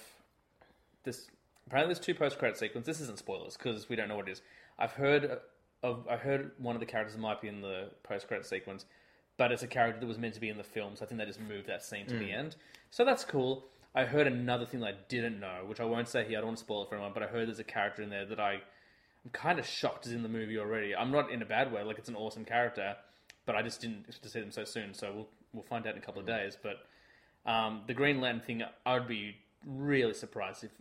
this. 1.04 1.28
Apparently, 1.68 1.94
there's 1.96 2.06
two 2.06 2.14
post-credit 2.14 2.58
sequences. 2.58 2.86
This 2.86 3.02
isn't 3.02 3.18
spoilers 3.18 3.58
because 3.58 3.90
we 3.90 3.96
don't 3.96 4.08
know 4.08 4.16
what 4.16 4.30
it 4.30 4.34
is. 4.34 4.42
I've 4.78 4.92
heard 4.94 5.40
of. 5.82 6.08
I 6.08 6.18
heard 6.18 6.52
one 6.60 6.76
of 6.76 6.80
the 6.80 6.86
characters 6.86 7.18
might 7.18 7.42
be 7.42 7.48
in 7.48 7.62
the 7.62 7.90
post-credit 8.04 8.46
sequence, 8.46 8.86
but 9.38 9.52
it's 9.52 9.64
a 9.64 9.68
character 9.68 10.00
that 10.00 10.08
was 10.08 10.20
meant 10.20 10.36
to 10.36 10.40
be 10.40 10.50
in 10.50 10.58
the 10.58 10.64
film. 10.64 10.96
So 10.96 11.04
I 11.04 11.08
think 11.08 11.20
they 11.20 11.26
just 11.26 11.42
moved 11.42 11.68
that 11.68 11.84
scene 11.84 12.06
to 12.06 12.16
the 12.18 12.32
end. 12.32 12.56
So 12.92 13.04
that's 13.04 13.26
cool. 13.26 13.66
I 13.96 14.04
heard 14.04 14.28
another 14.28 14.66
thing 14.66 14.82
that 14.82 14.88
I 14.88 14.96
didn't 15.08 15.40
know, 15.40 15.64
which 15.66 15.80
I 15.80 15.86
won't 15.86 16.08
say 16.08 16.26
here. 16.28 16.38
I 16.38 16.42
don't 16.42 16.50
want 16.50 16.58
to 16.60 16.64
spoil 16.64 16.84
it 16.84 16.90
for 16.90 16.96
anyone, 16.96 17.14
but 17.14 17.24
I 17.24 17.28
heard 17.28 17.48
there's 17.48 17.60
a 17.60 17.64
character 17.64 18.04
in 18.04 18.10
there 18.10 18.26
that 18.26 18.40
I 18.40 18.60
I'm 19.26 19.32
kind 19.32 19.58
of 19.58 19.66
shocked 19.66 20.06
is 20.06 20.14
in 20.14 20.24
the 20.24 20.30
movie 20.30 20.58
already. 20.60 20.96
I'm 20.96 21.12
not 21.12 21.32
in 21.32 21.42
a 21.42 21.46
bad 21.46 21.74
way, 21.74 21.84
like 21.84 21.98
it's 21.98 22.10
an 22.10 22.16
awesome 22.16 22.46
character, 22.46 22.96
but 23.46 23.56
I 23.56 23.64
just 23.64 23.82
didn't 23.82 24.06
expect 24.08 24.24
to 24.24 24.30
see 24.30 24.40
them 24.40 24.52
so 24.52 24.64
soon. 24.64 24.94
So 24.94 25.12
we'll 25.14 25.28
we'll 25.54 25.64
find 25.64 25.86
out 25.88 25.94
in 25.94 26.02
a 26.02 26.06
couple 26.06 26.22
of 26.22 26.28
days. 26.28 26.58
But 26.62 27.50
um, 27.50 27.82
the 27.88 27.94
Green 27.94 28.22
Lantern 28.22 28.46
thing, 28.46 28.64
I 28.86 28.94
would 28.94 29.08
be 29.08 29.36
really 29.66 30.14
surprised 30.14 30.64
if 30.64 30.72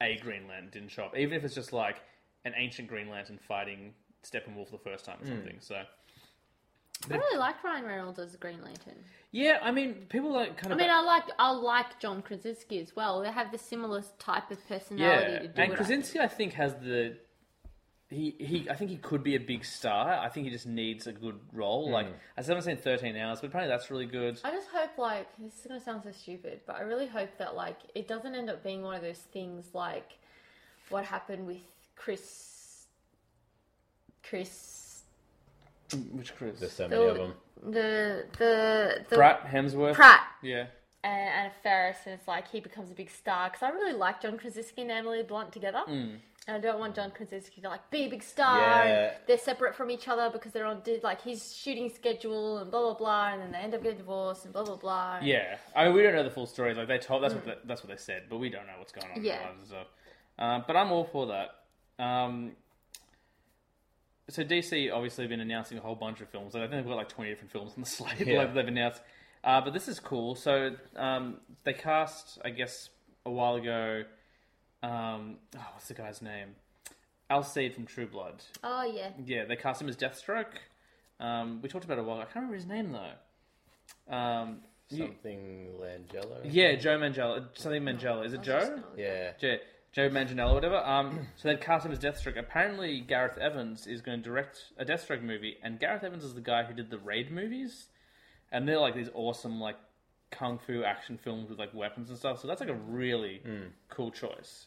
a 0.00 0.16
Green 0.18 0.48
Lantern 0.48 0.70
didn't 0.70 0.88
show 0.90 1.04
up, 1.04 1.16
even 1.16 1.34
if 1.34 1.44
it's 1.44 1.54
just 1.54 1.72
like 1.72 1.96
an 2.44 2.54
ancient 2.56 2.88
Green 2.88 3.08
Lantern 3.08 3.38
fighting 3.46 3.94
Steppenwolf 4.24 4.70
the 4.70 4.78
first 4.78 5.04
time 5.04 5.18
or 5.22 5.26
something. 5.26 5.56
So 5.60 5.76
I 7.10 7.16
really 7.16 7.38
like 7.38 7.62
Ryan 7.62 7.84
Reynolds 7.84 8.18
as 8.18 8.34
Green 8.36 8.62
Lantern. 8.62 8.96
yeah, 9.30 9.58
I 9.62 9.70
mean, 9.70 10.06
people 10.08 10.32
like 10.32 10.56
kind 10.56 10.72
of. 10.72 10.78
I 10.78 10.82
mean, 10.82 10.90
I 10.90 11.02
like 11.02 11.24
I 11.38 11.50
like 11.50 12.00
John 12.00 12.22
Krasinski 12.22 12.80
as 12.80 12.96
well. 12.96 13.22
They 13.22 13.30
have 13.30 13.52
the 13.52 13.58
similar 13.58 14.02
type 14.18 14.50
of 14.50 14.66
personality 14.66 15.32
yeah, 15.32 15.38
to 15.38 15.48
do 15.48 15.62
and 15.62 15.72
it. 15.72 15.74
I 15.74 15.76
Krasinski, 15.76 16.18
I 16.20 16.28
think, 16.28 16.54
has 16.54 16.74
the 16.74 17.16
he, 18.08 18.36
he 18.38 18.68
I 18.70 18.74
think 18.76 18.90
he 18.90 18.96
could 18.98 19.22
be 19.24 19.34
a 19.34 19.40
big 19.40 19.64
star. 19.64 20.10
I 20.18 20.28
think 20.28 20.46
he 20.46 20.52
just 20.52 20.66
needs 20.66 21.06
a 21.08 21.12
good 21.12 21.38
role. 21.52 21.90
Like 21.90 22.06
I 22.36 22.42
still 22.42 22.54
haven't 22.54 22.70
seen 22.70 22.82
Thirteen 22.82 23.16
Hours, 23.16 23.40
but 23.40 23.48
apparently 23.48 23.74
that's 23.74 23.90
really 23.90 24.06
good. 24.06 24.40
I 24.44 24.50
just 24.52 24.68
hope 24.72 24.96
like 24.96 25.26
this 25.38 25.58
is 25.60 25.66
gonna 25.66 25.80
sound 25.80 26.02
so 26.04 26.12
stupid, 26.12 26.60
but 26.66 26.76
I 26.76 26.82
really 26.82 27.06
hope 27.08 27.30
that 27.38 27.56
like 27.56 27.78
it 27.94 28.06
doesn't 28.06 28.34
end 28.34 28.48
up 28.48 28.62
being 28.62 28.82
one 28.82 28.94
of 28.94 29.02
those 29.02 29.18
things 29.32 29.66
like 29.74 30.18
what 30.90 31.04
happened 31.04 31.46
with 31.46 31.62
Chris. 31.96 32.52
Chris, 34.22 35.02
Which 36.12 36.34
Chris? 36.36 36.58
There's 36.60 36.72
so 36.72 36.88
many 36.88 37.04
of 37.04 37.16
them. 37.16 37.34
the 37.62 38.24
the 38.38 39.04
the 39.08 39.16
Pratt 39.16 39.44
Hemsworth. 39.46 39.94
Pratt 39.94 40.20
Yeah. 40.42 40.66
and 41.04 41.28
Anna 41.30 41.52
Faris, 41.62 41.98
and 42.06 42.14
it's 42.14 42.26
like 42.26 42.48
he 42.48 42.58
becomes 42.60 42.90
a 42.90 42.94
big 42.94 43.10
star 43.10 43.48
because 43.50 43.62
I 43.62 43.68
really 43.70 43.92
like 43.92 44.20
John 44.20 44.36
Krasinski 44.36 44.82
and 44.82 44.90
Emily 44.90 45.22
Blunt 45.22 45.52
together. 45.52 45.82
Mm. 45.88 46.18
And 46.48 46.56
I 46.56 46.60
don't 46.60 46.78
want 46.78 46.94
John 46.94 47.10
Krasinski 47.10 47.60
to 47.62 47.68
like 47.68 47.90
be 47.90 48.04
a 48.04 48.08
big 48.08 48.22
star. 48.22 48.60
Yeah. 48.60 49.14
They're 49.26 49.36
separate 49.36 49.74
from 49.74 49.90
each 49.90 50.06
other 50.06 50.30
because 50.32 50.52
they're 50.52 50.64
on 50.66 50.80
like 51.02 51.20
his 51.22 51.56
shooting 51.56 51.90
schedule 51.92 52.58
and 52.58 52.70
blah 52.70 52.82
blah 52.82 52.94
blah, 52.94 53.32
and 53.32 53.42
then 53.42 53.50
they 53.52 53.58
end 53.58 53.74
up 53.74 53.82
getting 53.82 53.98
divorced 53.98 54.44
and 54.44 54.52
blah 54.54 54.62
blah 54.64 54.76
blah. 54.76 55.16
and- 55.16 55.26
Yeah, 55.26 55.56
I 55.74 55.86
mean, 55.86 55.94
we 55.94 56.02
don't 56.04 56.14
know 56.14 56.22
the 56.22 56.30
full 56.30 56.46
story. 56.46 56.72
Like 56.74 56.86
they 56.86 56.98
told, 56.98 57.24
that's 57.24 57.34
what 57.34 57.44
they, 57.44 57.54
that's 57.64 57.82
what 57.82 57.90
they 57.90 57.96
said, 58.00 58.24
but 58.30 58.38
we 58.38 58.48
don't 58.48 58.66
know 58.66 58.74
what's 58.78 58.92
going 58.92 59.10
on. 59.12 59.24
Yeah. 59.24 59.38
their 59.38 59.46
lives 59.48 59.58
and 59.58 59.68
stuff. 59.68 59.86
Um, 60.38 60.64
but 60.68 60.76
I'm 60.76 60.92
all 60.92 61.04
for 61.04 61.26
that. 61.26 62.04
Um, 62.04 62.52
so 64.28 64.44
DC 64.44 64.92
obviously 64.92 65.24
have 65.24 65.30
been 65.30 65.40
announcing 65.40 65.78
a 65.78 65.80
whole 65.80 65.94
bunch 65.94 66.20
of 66.20 66.28
films. 66.28 66.54
Like, 66.54 66.64
I 66.64 66.66
think 66.68 66.82
they've 66.82 66.88
got 66.88 66.96
like 66.96 67.08
20 67.08 67.30
different 67.30 67.50
films 67.52 67.72
on 67.76 67.82
the 67.82 67.88
slate 67.90 68.24
Yeah. 68.26 68.38
like 68.38 68.54
they've 68.54 68.66
announced. 68.68 69.00
Uh, 69.42 69.60
but 69.60 69.72
this 69.72 69.88
is 69.88 69.98
cool. 70.00 70.34
So 70.34 70.70
um, 70.96 71.38
they 71.64 71.72
cast, 71.72 72.38
I 72.44 72.50
guess, 72.50 72.90
a 73.24 73.30
while 73.30 73.54
ago. 73.56 74.02
Um, 74.82 75.36
oh, 75.56 75.66
what's 75.72 75.88
the 75.88 75.94
guy's 75.94 76.22
name? 76.22 76.54
Alcide 77.30 77.74
from 77.74 77.86
True 77.86 78.06
Blood. 78.06 78.42
Oh 78.62 78.84
yeah. 78.84 79.10
Yeah, 79.24 79.44
they 79.46 79.56
cast 79.56 79.80
him 79.82 79.88
as 79.88 79.96
Deathstroke. 79.96 80.54
Um, 81.18 81.60
we 81.62 81.68
talked 81.68 81.84
about 81.84 81.98
it 81.98 82.02
a 82.02 82.04
while. 82.04 82.18
I 82.18 82.24
can't 82.24 82.36
remember 82.36 82.56
his 82.56 82.66
name 82.66 82.92
though. 82.92 84.14
Um, 84.14 84.58
you- 84.90 85.06
Something 85.06 85.68
Langella. 85.80 86.40
yeah, 86.44 86.76
Joe 86.76 86.98
Manganiello. 86.98 87.46
Something 87.54 87.82
Manganiello. 87.82 88.24
Is 88.24 88.32
it 88.34 88.42
Joe? 88.42 88.80
Yeah. 88.96 89.32
Joe, 89.40 89.56
Joe 89.92 90.08
Manganiello, 90.10 90.54
whatever. 90.54 90.76
Um, 90.76 91.26
so 91.36 91.48
they'd 91.48 91.60
cast 91.60 91.84
him 91.86 91.90
as 91.92 91.98
Deathstroke. 91.98 92.38
Apparently, 92.38 93.00
Gareth 93.00 93.38
Evans 93.38 93.86
is 93.88 94.00
going 94.02 94.18
to 94.22 94.24
direct 94.24 94.66
a 94.78 94.84
Deathstroke 94.84 95.22
movie, 95.22 95.56
and 95.62 95.80
Gareth 95.80 96.04
Evans 96.04 96.22
is 96.22 96.34
the 96.34 96.40
guy 96.40 96.62
who 96.64 96.74
did 96.74 96.90
the 96.90 96.98
Raid 96.98 97.32
movies, 97.32 97.86
and 98.52 98.68
they're 98.68 98.78
like 98.78 98.94
these 98.94 99.10
awesome 99.14 99.60
like 99.60 99.76
kung 100.30 100.58
fu 100.58 100.82
action 100.84 101.18
films 101.18 101.48
with 101.48 101.58
like 101.58 101.72
weapons 101.74 102.10
and 102.10 102.18
stuff. 102.18 102.40
So 102.40 102.48
that's 102.48 102.60
like 102.60 102.70
a 102.70 102.74
really 102.74 103.40
cool 103.88 104.10
choice. 104.10 104.66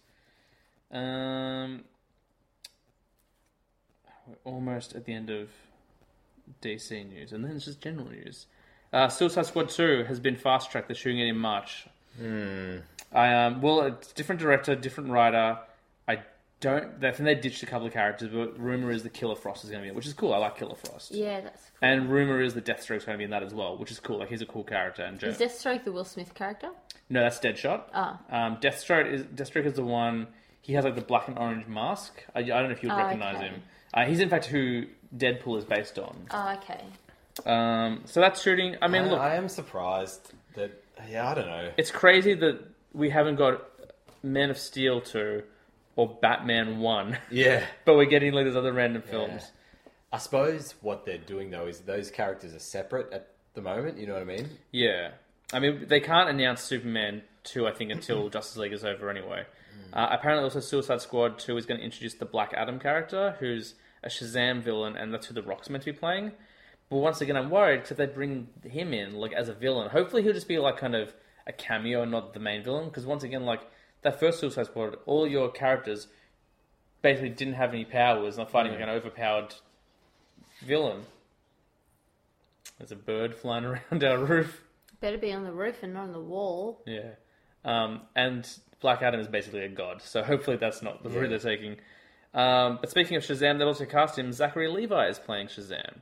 Um, 0.92 1.84
we're 4.28 4.36
almost 4.44 4.96
at 4.96 5.06
the 5.06 5.14
end 5.14 5.30
of 5.30 5.50
DC 6.62 7.10
news, 7.10 7.32
and 7.32 7.44
then 7.44 7.56
it's 7.56 7.66
just 7.66 7.82
general 7.82 8.10
news. 8.10 8.48
Uh, 8.92 9.08
Suicide 9.08 9.46
Squad 9.46 9.70
2 9.70 10.06
has 10.08 10.20
been 10.20 10.36
fast 10.36 10.72
tracked. 10.72 10.88
They're 10.88 10.96
shooting 10.96 11.20
it 11.20 11.28
in 11.28 11.38
March. 11.38 11.86
I 13.12 13.34
um, 13.34 13.62
well, 13.62 13.82
it's 13.82 14.12
different 14.12 14.42
director, 14.42 14.76
different 14.76 15.12
writer. 15.12 15.60
I 16.62 16.66
don't. 16.66 17.04
I 17.04 17.12
think 17.12 17.26
they 17.26 17.36
ditched 17.36 17.64
a 17.64 17.66
couple 17.66 17.88
of 17.88 17.94
characters, 17.94 18.30
but 18.34 18.60
rumor 18.60 18.92
is 18.92 19.04
the 19.04 19.10
Killer 19.10 19.36
Frost 19.36 19.64
is 19.64 19.70
going 19.70 19.82
to 19.82 19.86
be 19.86 19.90
in, 19.90 19.96
which 19.96 20.06
is 20.06 20.14
cool. 20.14 20.34
I 20.34 20.38
like 20.38 20.58
Killer 20.58 20.76
Frost. 20.76 21.12
Yeah, 21.12 21.42
that's. 21.42 21.62
Cool. 21.80 21.90
And 21.90 22.10
rumor 22.10 22.42
is 22.42 22.54
the 22.54 22.62
Deathstroke's 22.62 23.06
going 23.06 23.16
to 23.16 23.18
be 23.18 23.24
in 23.24 23.30
that 23.32 23.44
as 23.44 23.54
well, 23.54 23.78
which 23.78 23.92
is 23.92 24.00
cool. 24.00 24.20
Like 24.20 24.30
he's 24.30 24.42
a 24.42 24.46
cool 24.46 24.64
character. 24.64 25.04
And 25.04 25.22
Is 25.24 25.38
Deathstroke 25.38 25.84
the 25.86 25.92
Will 25.92 26.04
Smith 26.06 26.34
character? 26.34 26.70
no, 27.10 27.22
that's 27.22 27.40
Deadshot. 27.40 27.84
Ah. 27.94 28.20
Um, 28.30 28.58
Deathstroke 28.58 29.12
is 29.12 29.24
Deathstroke 29.24 29.66
is 29.66 29.74
the 29.74 29.84
one. 29.86 30.28
he 30.62 30.74
has 30.74 30.84
like 30.86 30.96
the 30.96 31.02
black 31.02 31.28
and 31.30 31.38
orange 31.40 31.66
mask. 31.68 32.24
I, 32.36 32.40
I 32.40 32.44
don't 32.44 32.66
know 32.66 32.72
if 32.72 32.84
you'd 32.84 32.92
Oh, 32.92 32.98
recognize 32.98 33.36
okay. 33.38 33.46
him. 33.48 33.62
Uh, 33.94 34.06
he's 34.06 34.20
in 34.20 34.30
fact 34.30 34.46
who 34.46 34.86
Deadpool 35.18 35.58
is 35.58 35.66
based 35.66 35.98
on. 35.98 36.16
Oh, 36.32 36.56
okay. 36.58 36.84
Um, 37.46 38.02
so 38.06 38.20
that's 38.20 38.42
shooting. 38.42 38.76
I 38.82 38.88
mean, 38.88 39.04
I, 39.04 39.10
look, 39.10 39.20
I 39.20 39.36
am 39.36 39.48
surprised 39.50 40.34
that. 40.56 40.72
Yeah, 41.10 41.30
I 41.30 41.34
don't 41.34 41.48
know. 41.48 41.72
it's 41.78 41.92
crazy 41.92 42.34
that 42.34 42.60
we 42.94 43.10
haven't 43.10 43.36
got 43.38 43.64
Man 44.22 44.50
of 44.50 44.58
Steel 44.58 45.00
two 45.00 45.44
or 46.00 46.18
Batman 46.22 46.80
one, 46.80 47.18
Yeah. 47.30 47.66
but 47.86 47.96
we're 47.98 48.06
getting 48.06 48.32
like 48.34 48.46
these 48.46 48.56
other 48.56 48.72
random 48.72 49.02
films. 49.02 49.52
I 50.14 50.18
suppose 50.18 50.76
what 50.82 51.06
they're 51.06 51.18
doing 51.18 51.50
though 51.52 51.68
is 51.68 51.82
those 51.82 52.10
characters 52.10 52.54
are 52.54 52.60
separate 52.60 53.12
at 53.12 53.28
the 53.54 53.62
moment. 53.62 53.98
You 53.98 54.08
know 54.08 54.14
what 54.14 54.22
I 54.22 54.26
mean? 54.26 54.50
Yeah. 54.72 55.12
I 55.52 55.60
mean, 55.60 55.86
they 55.88 56.00
can't 56.00 56.30
announce 56.30 56.62
Superman 56.62 57.24
2, 57.44 57.68
I 57.68 57.74
think, 57.74 57.92
until 57.92 58.30
Justice 58.38 58.56
League 58.58 58.72
is 58.74 58.86
over 58.86 59.10
anyway. 59.10 59.44
Uh, 59.92 60.08
apparently, 60.12 60.44
also, 60.44 60.60
Suicide 60.60 61.02
Squad 61.02 61.40
2 61.40 61.58
is 61.58 61.66
going 61.66 61.80
to 61.80 61.84
introduce 61.86 62.14
the 62.14 62.26
Black 62.26 62.54
Adam 62.56 62.80
character, 62.80 63.36
who's 63.40 63.74
a 64.04 64.08
Shazam 64.10 64.62
villain, 64.62 64.96
and 64.96 65.12
that's 65.14 65.26
who 65.26 65.34
The 65.34 65.42
Rock's 65.42 65.70
meant 65.70 65.84
to 65.86 65.92
be 65.92 65.98
playing. 65.98 66.32
But 66.90 66.98
once 66.98 67.22
again, 67.22 67.36
I'm 67.36 67.50
worried 67.50 67.82
because 67.82 67.98
they 67.98 68.06
bring 68.06 68.48
him 68.64 68.94
in, 68.94 69.16
like, 69.16 69.34
as 69.34 69.50
a 69.50 69.54
villain, 69.54 69.90
hopefully 69.90 70.22
he'll 70.22 70.34
just 70.34 70.48
be, 70.48 70.60
like, 70.60 70.78
kind 70.78 70.96
of 70.96 71.14
a 71.48 71.52
cameo 71.52 72.04
and 72.04 72.12
not 72.12 72.34
the 72.36 72.40
main 72.40 72.64
villain. 72.64 72.86
Because 72.90 73.06
once 73.08 73.24
again, 73.24 73.46
like, 73.46 73.62
that 74.02 74.20
first 74.20 74.40
Suicide 74.40 74.68
Squad, 74.68 74.98
all 75.06 75.28
your 75.28 75.50
characters 75.50 76.08
basically 77.02 77.30
didn't 77.30 77.56
have 77.56 77.74
any 77.74 77.86
powers, 77.86 78.38
and 78.38 78.48
are 78.48 78.50
fighting 78.50 78.74
like 78.74 78.82
an 78.82 78.90
overpowered 78.90 79.56
villain. 80.62 81.04
There's 82.78 82.92
a 82.92 82.96
bird 82.96 83.36
flying 83.36 83.66
around 83.92 84.04
our 84.04 84.18
roof. 84.18 84.62
Better 85.02 85.18
be 85.18 85.32
on 85.34 85.44
the 85.44 85.52
roof 85.52 85.82
and 85.82 85.94
not 85.94 86.04
on 86.04 86.14
the 86.14 86.20
wall. 86.20 86.82
Yeah. 86.86 87.12
Um, 87.64 88.02
and 88.16 88.48
Black 88.82 89.02
Adam 89.02 89.20
is 89.20 89.28
basically 89.28 89.62
a 89.62 89.70
god, 89.70 90.02
so 90.02 90.24
hopefully 90.24 90.58
that's 90.58 90.82
not 90.82 91.04
the 91.04 91.10
route 91.10 91.30
they're 91.30 91.40
taking. 91.40 91.78
Um, 92.34 92.78
but 92.80 92.90
speaking 92.90 93.18
of 93.18 93.24
Shazam, 93.24 93.58
they 93.58 93.66
also 93.66 93.86
cast 93.86 94.18
him. 94.18 94.32
Zachary 94.32 94.70
Levi 94.70 95.08
is 95.08 95.20
playing 95.20 95.48
Shazam, 95.48 96.00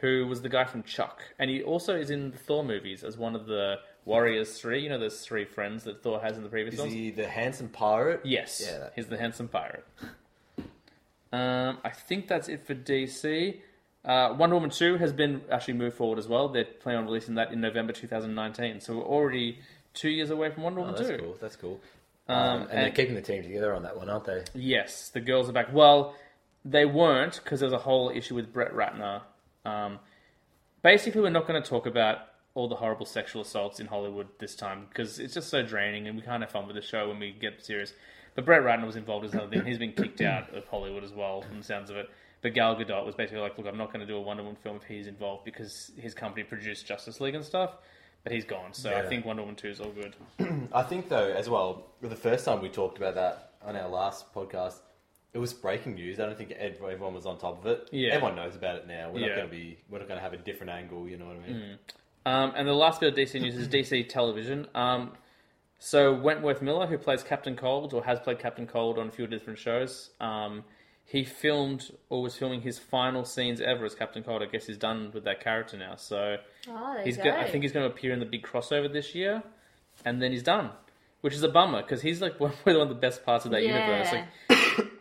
who 0.00 0.26
was 0.26 0.42
the 0.42 0.48
guy 0.48 0.64
from 0.64 0.82
Chuck, 0.82 1.22
and 1.38 1.50
he 1.50 1.62
also 1.62 1.96
is 1.96 2.10
in 2.10 2.30
the 2.30 2.38
Thor 2.38 2.62
movies 2.62 3.02
as 3.02 3.16
one 3.16 3.34
of 3.34 3.46
the 3.46 3.76
Warriors 4.04 4.58
Three. 4.60 4.80
You 4.82 4.88
know, 4.90 4.98
those 4.98 5.20
three 5.24 5.44
friends 5.44 5.84
that 5.84 6.02
Thor 6.02 6.20
has 6.20 6.36
in 6.36 6.42
the 6.42 6.48
previous 6.48 6.78
Is 6.78 6.92
he 6.92 7.10
the 7.10 7.26
handsome 7.28 7.68
pirate? 7.68 8.20
Yes, 8.24 8.62
Yeah. 8.66 8.78
that- 8.78 8.92
he's 8.94 9.06
the 9.06 9.16
handsome 9.18 9.48
pirate. 9.48 9.84
Um, 11.32 11.78
I 11.82 11.90
think 11.90 12.28
that's 12.28 12.48
it 12.48 12.64
for 12.66 12.74
DC. 12.74 13.60
Uh, 14.04 14.34
Wonder 14.38 14.54
Woman 14.56 14.70
2 14.70 14.98
has 14.98 15.12
been 15.12 15.42
actually 15.50 15.74
moved 15.74 15.96
forward 15.96 16.18
as 16.18 16.28
well. 16.28 16.48
They're 16.48 16.64
planning 16.64 17.00
on 17.00 17.06
releasing 17.06 17.34
that 17.36 17.50
in 17.52 17.60
November 17.60 17.92
2019. 17.92 18.80
So 18.80 18.98
we're 18.98 19.02
already 19.04 19.58
two 19.94 20.10
years 20.10 20.30
away 20.30 20.50
from 20.50 20.62
Wonder 20.62 20.80
Oh, 20.80 20.84
Woman 20.84 20.96
that's 20.96 21.08
2. 21.08 21.18
cool. 21.18 21.36
That's 21.40 21.56
cool. 21.56 21.80
Um, 22.28 22.36
Um, 22.36 22.60
and, 22.62 22.70
they're 22.70 22.86
and- 22.86 22.94
keeping 22.94 23.14
the 23.14 23.22
team 23.22 23.42
together 23.42 23.74
on 23.74 23.82
that 23.82 23.96
one, 23.96 24.08
aren't 24.10 24.24
they? 24.24 24.44
Yes, 24.54 25.08
the 25.08 25.20
girls 25.20 25.48
are 25.48 25.52
back. 25.52 25.72
Well, 25.72 26.14
they 26.64 26.84
weren't 26.84 27.40
because 27.42 27.60
there 27.60 27.66
was 27.66 27.74
a 27.74 27.78
whole 27.82 28.10
issue 28.10 28.34
with 28.34 28.52
Brett 28.52 28.72
Ratner. 28.72 29.22
Um, 29.64 29.98
basically, 30.82 31.20
we're 31.22 31.30
not 31.30 31.46
going 31.46 31.60
to 31.60 31.68
talk 31.68 31.86
about 31.86 32.18
all 32.54 32.68
the 32.68 32.76
horrible 32.76 33.04
sexual 33.06 33.42
assaults 33.42 33.80
in 33.80 33.86
Hollywood 33.86 34.28
this 34.38 34.54
time 34.54 34.86
because 34.88 35.18
it's 35.18 35.34
just 35.34 35.48
so 35.48 35.62
draining 35.62 36.06
and 36.06 36.16
we 36.16 36.22
can't 36.22 36.42
have 36.42 36.50
fun 36.52 36.66
with 36.66 36.76
the 36.76 36.82
show 36.82 37.08
when 37.08 37.18
we 37.18 37.32
get 37.32 37.64
serious. 37.64 37.92
But 38.36 38.44
Brett 38.44 38.62
Ratner 38.62 38.86
was 38.86 38.96
involved 38.96 39.24
as 39.26 39.32
another 39.32 39.48
thing. 39.50 39.64
He's 39.64 39.78
been 39.78 39.92
kicked 39.92 40.20
out 40.22 40.54
of 40.54 40.64
Hollywood 40.66 41.04
as 41.04 41.12
well, 41.12 41.42
from 41.42 41.58
the 41.58 41.64
sounds 41.64 41.90
of 41.90 41.96
it. 41.96 42.08
But 42.42 42.52
Gal 42.54 42.76
Gadot 42.76 43.06
was 43.06 43.14
basically 43.14 43.40
like, 43.40 43.56
look, 43.56 43.66
I'm 43.66 43.78
not 43.78 43.88
going 43.92 44.00
to 44.00 44.06
do 44.06 44.16
a 44.16 44.20
Wonder 44.20 44.42
Woman 44.42 44.56
film 44.62 44.76
if 44.76 44.84
he's 44.84 45.06
involved 45.06 45.44
because 45.44 45.90
his 45.96 46.14
company 46.14 46.44
produced 46.44 46.86
Justice 46.86 47.20
League 47.20 47.34
and 47.34 47.44
stuff. 47.44 47.76
But 48.22 48.32
he's 48.32 48.44
gone, 48.44 48.72
so 48.72 48.94
I 48.96 49.02
think 49.06 49.26
Wonder 49.26 49.42
Woman 49.42 49.54
2 49.56 49.68
is 49.68 49.80
all 49.80 49.92
good. 49.92 50.16
I 50.72 50.82
think 50.82 51.08
though, 51.10 51.28
as 51.30 51.48
well, 51.50 51.88
the 52.00 52.16
first 52.16 52.44
time 52.46 52.62
we 52.62 52.70
talked 52.70 52.96
about 52.98 53.14
that 53.16 53.50
on 53.62 53.76
our 53.76 53.88
last 53.88 54.32
podcast, 54.34 54.76
it 55.34 55.38
was 55.38 55.52
breaking 55.52 55.94
news. 55.94 56.18
I 56.20 56.24
don't 56.26 56.38
think 56.38 56.52
everyone 56.52 57.12
was 57.14 57.26
on 57.26 57.36
top 57.38 57.58
of 57.62 57.66
it. 57.66 57.88
Yeah. 57.92 58.12
everyone 58.14 58.36
knows 58.36 58.56
about 58.56 58.76
it 58.76 58.86
now. 58.86 59.10
We're 59.12 59.20
Yeah. 59.20 59.26
not 59.28 59.36
going 59.36 59.48
to 59.48 59.54
be. 59.54 59.78
We're 59.90 59.98
not 59.98 60.08
going 60.08 60.18
to 60.18 60.22
have 60.22 60.32
a 60.32 60.38
different 60.38 60.70
angle. 60.72 61.06
You 61.08 61.18
know 61.18 61.26
what 61.26 61.36
I 61.36 61.46
mean? 61.46 61.56
Mm. 61.56 61.76
Um, 62.26 62.52
and 62.56 62.66
the 62.66 62.72
last 62.72 63.00
bit 63.00 63.12
of 63.12 63.18
DC 63.18 63.40
news 63.40 63.54
is 63.56 63.68
DC 63.68 64.08
television. 64.08 64.66
Um, 64.74 65.12
so 65.78 66.14
Wentworth 66.14 66.62
Miller, 66.62 66.86
who 66.86 66.96
plays 66.96 67.22
Captain 67.22 67.56
Cold 67.56 67.92
or 67.92 68.02
has 68.04 68.18
played 68.20 68.38
Captain 68.38 68.66
Cold 68.66 68.98
on 68.98 69.08
a 69.08 69.10
few 69.10 69.26
different 69.26 69.58
shows, 69.58 70.10
um, 70.20 70.64
he 71.04 71.22
filmed 71.24 71.90
or 72.08 72.22
was 72.22 72.34
filming 72.34 72.62
his 72.62 72.78
final 72.78 73.24
scenes 73.26 73.60
ever 73.60 73.84
as 73.84 73.94
Captain 73.94 74.22
Cold. 74.22 74.42
I 74.42 74.46
guess 74.46 74.66
he's 74.66 74.78
done 74.78 75.10
with 75.12 75.24
that 75.24 75.40
character 75.44 75.76
now. 75.76 75.96
So 75.96 76.36
Oh, 76.68 77.00
he's 77.04 77.18
go. 77.18 77.24
Go, 77.24 77.30
I 77.32 77.50
think 77.50 77.62
he's 77.62 77.72
going 77.72 77.86
to 77.86 77.94
appear 77.94 78.12
in 78.12 78.20
the 78.20 78.24
big 78.26 78.42
crossover 78.42 78.90
this 78.90 79.14
year, 79.14 79.42
and 80.06 80.22
then 80.22 80.32
he's 80.32 80.42
done, 80.42 80.70
which 81.20 81.34
is 81.34 81.42
a 81.42 81.48
bummer 81.50 81.82
because 81.82 82.00
he's 82.00 82.22
like 82.22 82.40
one 82.40 82.52
one 82.62 82.76
of 82.76 82.88
the 82.88 82.94
best 82.94 83.22
parts 83.22 83.44
of 83.44 83.50
that 83.50 83.62
universe. 83.62 84.08
Like 84.12 84.24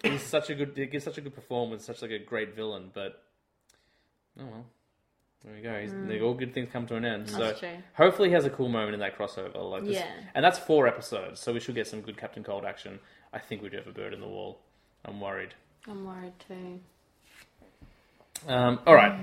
he's 0.03 0.21
such 0.23 0.49
a 0.49 0.55
good, 0.55 0.73
he 0.75 0.85
gives 0.87 1.05
such 1.05 1.17
a 1.17 1.21
good 1.21 1.33
performance, 1.33 1.85
such 1.85 2.01
like 2.01 2.11
a 2.11 2.19
great 2.19 2.53
villain. 2.53 2.91
But 2.93 3.23
oh 4.37 4.45
well, 4.45 4.65
there 5.43 5.55
you 5.57 5.63
go. 5.63 5.79
He's, 5.81 5.91
they- 6.07 6.21
All 6.21 6.33
good 6.33 6.53
things 6.53 6.69
come 6.71 6.85
to 6.87 6.95
an 6.95 7.05
end. 7.05 7.27
Mm. 7.27 7.37
That's 7.37 7.59
so 7.59 7.67
true. 7.67 7.77
hopefully 7.95 8.29
he 8.29 8.33
has 8.35 8.45
a 8.45 8.49
cool 8.49 8.69
moment 8.69 8.93
in 8.93 8.99
that 9.01 9.17
crossover. 9.17 9.55
Like 9.69 9.83
this. 9.85 9.95
Yeah. 9.95 10.07
and 10.35 10.43
that's 10.43 10.59
four 10.59 10.87
episodes, 10.87 11.39
so 11.39 11.53
we 11.53 11.59
should 11.59 11.75
get 11.75 11.87
some 11.87 12.01
good 12.01 12.17
Captain 12.17 12.43
Cold 12.43 12.65
action. 12.65 12.99
I 13.33 13.39
think 13.39 13.61
we 13.61 13.69
do 13.69 13.77
have 13.77 13.87
a 13.87 13.91
bird 13.91 14.13
in 14.13 14.21
the 14.21 14.27
wall. 14.27 14.59
I'm 15.05 15.19
worried. 15.19 15.53
I'm 15.87 16.05
worried 16.05 16.33
too. 16.47 16.79
Um, 18.47 18.79
all 18.85 18.95
right, 18.95 19.19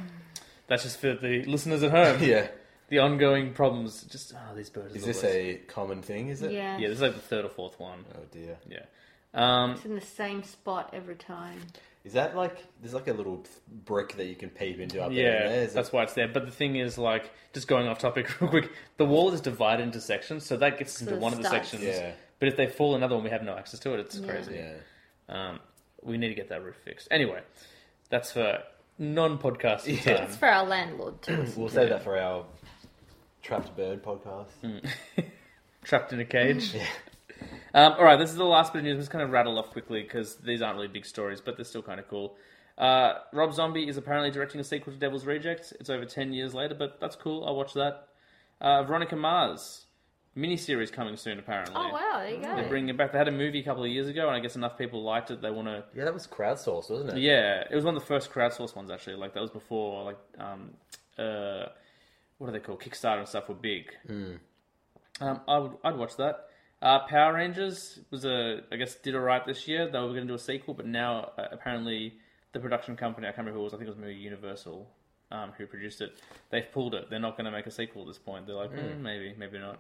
that's 0.67 0.83
just 0.83 0.99
for 1.01 1.15
the 1.15 1.45
listeners 1.45 1.83
at 1.83 1.91
home. 1.91 2.23
Yeah. 2.29 2.49
The 2.89 2.99
ongoing 2.99 3.53
problems. 3.53 4.03
Just 4.03 4.35
oh, 4.35 4.55
these 4.57 4.69
birds. 4.69 4.97
Is 4.97 5.03
the 5.03 5.07
this 5.07 5.23
worst. 5.23 5.35
a 5.37 5.55
common 5.69 6.03
thing? 6.03 6.27
Is 6.29 6.43
it? 6.43 6.51
Yeah. 6.51 6.77
Yeah, 6.77 6.89
this 6.89 6.97
is 6.97 7.03
like 7.03 7.15
the 7.15 7.21
third 7.21 7.45
or 7.45 7.49
fourth 7.49 7.79
one. 7.79 8.05
Oh 8.17 8.25
dear. 8.33 8.59
Yeah. 8.69 8.81
Um, 9.33 9.71
It's 9.73 9.85
in 9.85 9.95
the 9.95 10.01
same 10.01 10.43
spot 10.43 10.91
every 10.93 11.15
time. 11.15 11.61
Is 12.03 12.15
that 12.15 12.35
like 12.35 12.57
there's 12.81 12.95
like 12.95 13.09
a 13.09 13.13
little 13.13 13.45
brick 13.85 14.17
that 14.17 14.25
you 14.27 14.35
can 14.35 14.49
peep 14.49 14.81
into 14.81 15.03
up 15.03 15.11
there? 15.11 15.19
yeah, 15.23 15.43
and 15.43 15.51
there? 15.53 15.63
Is 15.65 15.73
that's 15.75 15.89
it- 15.89 15.95
why 15.95 16.03
it's 16.05 16.15
there. 16.15 16.29
But 16.29 16.47
the 16.47 16.51
thing 16.53 16.77
is, 16.77 16.97
like, 16.97 17.31
just 17.53 17.69
going 17.69 17.89
off 17.89 17.99
topic 17.99 18.41
real 18.41 18.49
quick, 18.51 18.73
the 18.97 19.05
wall 19.05 19.31
is 19.33 19.41
divided 19.43 19.83
into 19.83 20.01
sections, 20.01 20.47
so 20.47 20.57
that 20.57 20.79
gets 20.79 20.97
us 20.97 21.01
into 21.03 21.13
So 21.13 21.17
it 21.19 21.23
one 21.23 21.33
of 21.35 21.43
the 21.43 21.49
sections. 21.51 21.83
Yeah. 21.85 22.13
But 22.39 22.49
if 22.49 22.57
they 22.57 22.67
fall 22.69 22.95
another 22.95 23.17
one, 23.17 23.25
we 23.25 23.31
have 23.31 23.43
no 23.43 23.55
access 23.55 23.81
to 23.81 23.93
it. 23.95 24.01
It's 24.01 24.17
Yeah. 24.19 24.27
crazy. 24.31 24.55
Yeah. 24.55 24.75
Um, 25.29 25.61
we 26.03 26.17
need 26.17 26.29
to 26.29 26.35
get 26.35 26.49
that 26.49 26.65
roof 26.65 26.77
fixed. 26.85 27.07
Anyway, 27.11 27.43
that's 28.09 28.33
for 28.33 28.63
non-podcast 28.99 29.87
Yeah. 29.87 30.17
time. 30.17 30.25
It's 30.27 30.37
for 30.37 30.49
our 30.49 30.65
landlord 30.67 31.21
too. 31.21 31.45
We'll 31.57 31.69
save 31.69 31.91
that 31.91 32.03
for 32.03 32.19
our 32.19 32.47
trapped 33.43 33.77
bird 33.77 34.03
podcast. 34.03 34.49
Trapped 35.85 36.13
in 36.15 36.21
a 36.21 36.25
cage. 36.25 36.75
Um, 37.75 37.95
all 37.95 38.05
right, 38.05 38.19
this 38.19 38.31
is 38.31 38.37
the 38.37 38.45
last 38.45 38.73
bit 38.73 38.81
of 38.81 38.85
news. 38.85 38.95
I'm 38.95 39.01
just 39.01 39.11
kind 39.11 39.23
of 39.23 39.31
rattle 39.31 39.59
off 39.59 39.71
quickly 39.71 40.03
because 40.03 40.37
these 40.37 40.63
aren't 40.63 40.77
really 40.77 40.89
big 40.89 41.05
stories, 41.05 41.41
but 41.41 41.57
they're 41.57 41.65
still 41.65 41.83
kind 41.83 42.01
of 42.01 42.09
cool. 42.09 42.37
Uh, 42.77 43.15
Rob 43.33 43.53
Zombie 43.53 43.89
is 43.89 43.97
apparently 43.97 44.31
directing 44.31 44.61
a 44.61 44.65
sequel 44.65 44.93
to 44.93 44.99
Devil's 44.99 45.27
Rejects. 45.27 45.73
It's 45.73 45.91
over 45.91 46.05
10 46.05 46.33
years 46.33 46.55
later, 46.55 46.75
but 46.75 46.99
that's 47.01 47.17
cool. 47.17 47.45
I'll 47.45 47.57
watch 47.57 47.75
that. 47.75 48.09
Uh, 48.61 48.83
Veronica 48.83 49.17
Mars 49.17 49.85
miniseries 50.37 50.93
coming 50.93 51.17
soon, 51.17 51.39
apparently. 51.39 51.75
Oh 51.77 51.91
wow, 51.93 52.19
there 52.21 52.31
you 52.35 52.41
They're 52.41 52.69
bringing 52.69 52.91
it 52.91 52.97
back. 52.97 53.13
They 53.13 53.19
had 53.19 53.29
a 53.29 53.33
movie 53.33 53.61
a 53.61 53.63
couple 53.65 53.85
of 53.85 53.91
years 53.91 54.09
ago, 54.09 54.27
and 54.29 54.37
I 54.37 54.41
guess 54.41 54.57
enough 54.57 54.79
people 54.79 55.03
liked 55.03 55.31
it. 55.31 55.43
They 55.43 55.51
want 55.51 55.69
to. 55.69 55.85
Yeah, 55.95 56.05
that 56.05 56.15
was 56.15 56.27
crowdsourced, 56.27 56.91
wasn't 56.91 57.11
it? 57.11 57.19
Yeah, 57.19 57.65
it 57.71 57.75
was 57.75 57.85
one 57.85 57.97
of 57.97 58.03
the 58.03 58.07
first 58.07 58.31
crowdsourced 58.31 58.77
ones 58.77 58.91
actually. 58.91 59.17
Like 59.17 59.35
that 59.35 59.41
was 59.41 59.51
before 59.51 60.05
like 60.05 60.19
um, 60.39 60.71
uh, 61.19 61.67
what 62.39 62.49
are 62.49 62.53
they 62.53 62.61
called? 62.61 62.81
Kickstarter 62.81 63.19
and 63.19 63.29
stuff 63.29 63.49
were 63.49 63.55
big. 63.55 63.93
Um, 65.21 65.41
I 65.49 65.59
would 65.59 65.73
I'd 65.85 65.97
watch 65.97 66.17
that. 66.17 66.47
Uh, 66.83 67.01
Power 67.07 67.35
Rangers 67.35 67.99
was 68.11 68.25
a 68.25 68.61
I 68.73 68.77
guess 68.77 68.95
did 68.97 69.15
alright 69.15 69.45
this 69.47 69.69
year. 69.69 69.87
They 69.87 69.99
were 69.99 70.09
going 70.09 70.23
to 70.23 70.29
do 70.29 70.35
a 70.35 70.39
sequel, 70.39 70.75
but 70.75 70.87
now 70.87 71.33
uh, 71.37 71.49
apparently 71.53 72.15
the 72.53 72.61
production 72.61 72.97
company 72.97 73.27
I 73.27 73.31
can't 73.31 73.39
remember 73.39 73.59
who 73.59 73.61
it 73.61 73.65
was. 73.65 73.75
I 73.75 73.77
think 73.77 73.89
it 73.89 73.91
was 73.91 73.99
maybe 73.99 74.15
Universal 74.15 74.89
um, 75.31 75.53
who 75.57 75.67
produced 75.67 76.01
it. 76.01 76.13
They've 76.51 76.71
pulled 76.73 76.95
it. 76.95 77.11
They're 77.11 77.21
not 77.21 77.37
going 77.37 77.45
to 77.45 77.51
make 77.51 77.67
a 77.67 77.71
sequel 77.71 78.03
at 78.03 78.09
this 78.09 78.19
point. 78.19 78.47
They're 78.47 78.57
like 78.57 78.73
"Hmm, 78.73 79.03
maybe 79.03 79.35
maybe 79.39 79.59
not. 79.59 79.79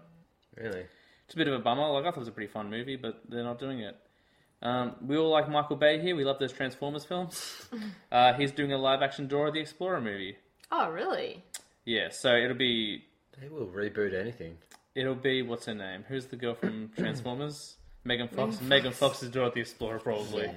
Really? 0.57 0.85
It's 1.25 1.35
a 1.35 1.37
bit 1.37 1.49
of 1.49 1.55
a 1.55 1.59
bummer. 1.59 1.89
Like 1.91 2.03
I 2.03 2.09
thought 2.09 2.17
it 2.17 2.21
was 2.21 2.29
a 2.29 2.33
pretty 2.33 2.53
fun 2.53 2.71
movie, 2.71 2.97
but 2.97 3.23
they're 3.29 3.45
not 3.45 3.59
doing 3.59 3.81
it. 3.81 3.97
Um, 4.63 4.97
we 5.07 5.17
all 5.17 5.31
like 5.31 5.49
Michael 5.49 5.77
Bay 5.77 6.01
here. 6.01 6.15
We 6.15 6.25
love 6.25 6.39
those 6.39 6.53
Transformers 6.53 7.05
films. 7.05 7.67
Uh, 8.13 8.33
he's 8.35 8.51
doing 8.51 8.73
a 8.73 8.77
live 8.77 9.03
action 9.03 9.29
Dora 9.29 9.53
the 9.53 9.61
Explorer 9.61 10.01
movie. 10.01 10.37
Oh 10.73 10.91
really? 10.91 11.45
Yeah, 11.85 12.09
so 12.11 12.35
it'll 12.35 12.57
be 12.57 13.05
They 13.41 13.49
will 13.49 13.69
reboot 13.69 14.13
anything. 14.19 14.59
It'll 14.94 15.14
be 15.14 15.42
what's 15.42 15.66
her 15.66 15.74
name? 15.74 16.05
Who's 16.09 16.26
the 16.26 16.37
girl 16.37 16.55
from 16.55 16.90
Transformers? 16.96 17.76
Megan 18.05 18.29
Fox. 18.29 18.61
Megan 18.61 18.92
Fox 18.92 19.22
is 19.22 19.29
Dora 19.29 19.50
the 19.50 19.61
Explorer 19.61 19.98
probably. 19.98 20.50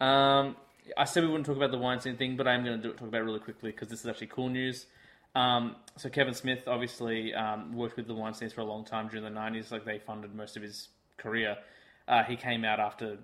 Um, 0.00 0.56
I 0.96 1.04
said 1.04 1.22
we 1.22 1.28
wouldn't 1.28 1.46
talk 1.46 1.56
about 1.56 1.70
the 1.70 1.78
Weinstein 1.78 2.16
thing, 2.16 2.36
but 2.36 2.48
I 2.48 2.54
am 2.54 2.64
going 2.64 2.76
to 2.76 2.82
do 2.82 2.90
it, 2.90 2.98
talk 2.98 3.08
about 3.08 3.20
it 3.20 3.24
really 3.24 3.38
quickly 3.38 3.70
because 3.70 3.88
this 3.88 4.00
is 4.00 4.06
actually 4.06 4.26
cool 4.26 4.48
news. 4.48 4.86
Um, 5.34 5.76
so 5.96 6.08
Kevin 6.08 6.34
Smith 6.34 6.64
obviously 6.66 7.34
um, 7.34 7.72
worked 7.72 7.96
with 7.96 8.06
the 8.06 8.14
Weinsteins 8.14 8.52
for 8.52 8.60
a 8.60 8.64
long 8.64 8.84
time 8.84 9.08
during 9.08 9.24
the 9.24 9.30
'90s. 9.40 9.70
Like 9.70 9.84
they 9.84 9.98
funded 9.98 10.34
most 10.34 10.56
of 10.56 10.62
his 10.62 10.88
career. 11.16 11.56
Uh, 12.06 12.22
he 12.24 12.36
came 12.36 12.64
out 12.64 12.80
after 12.80 13.18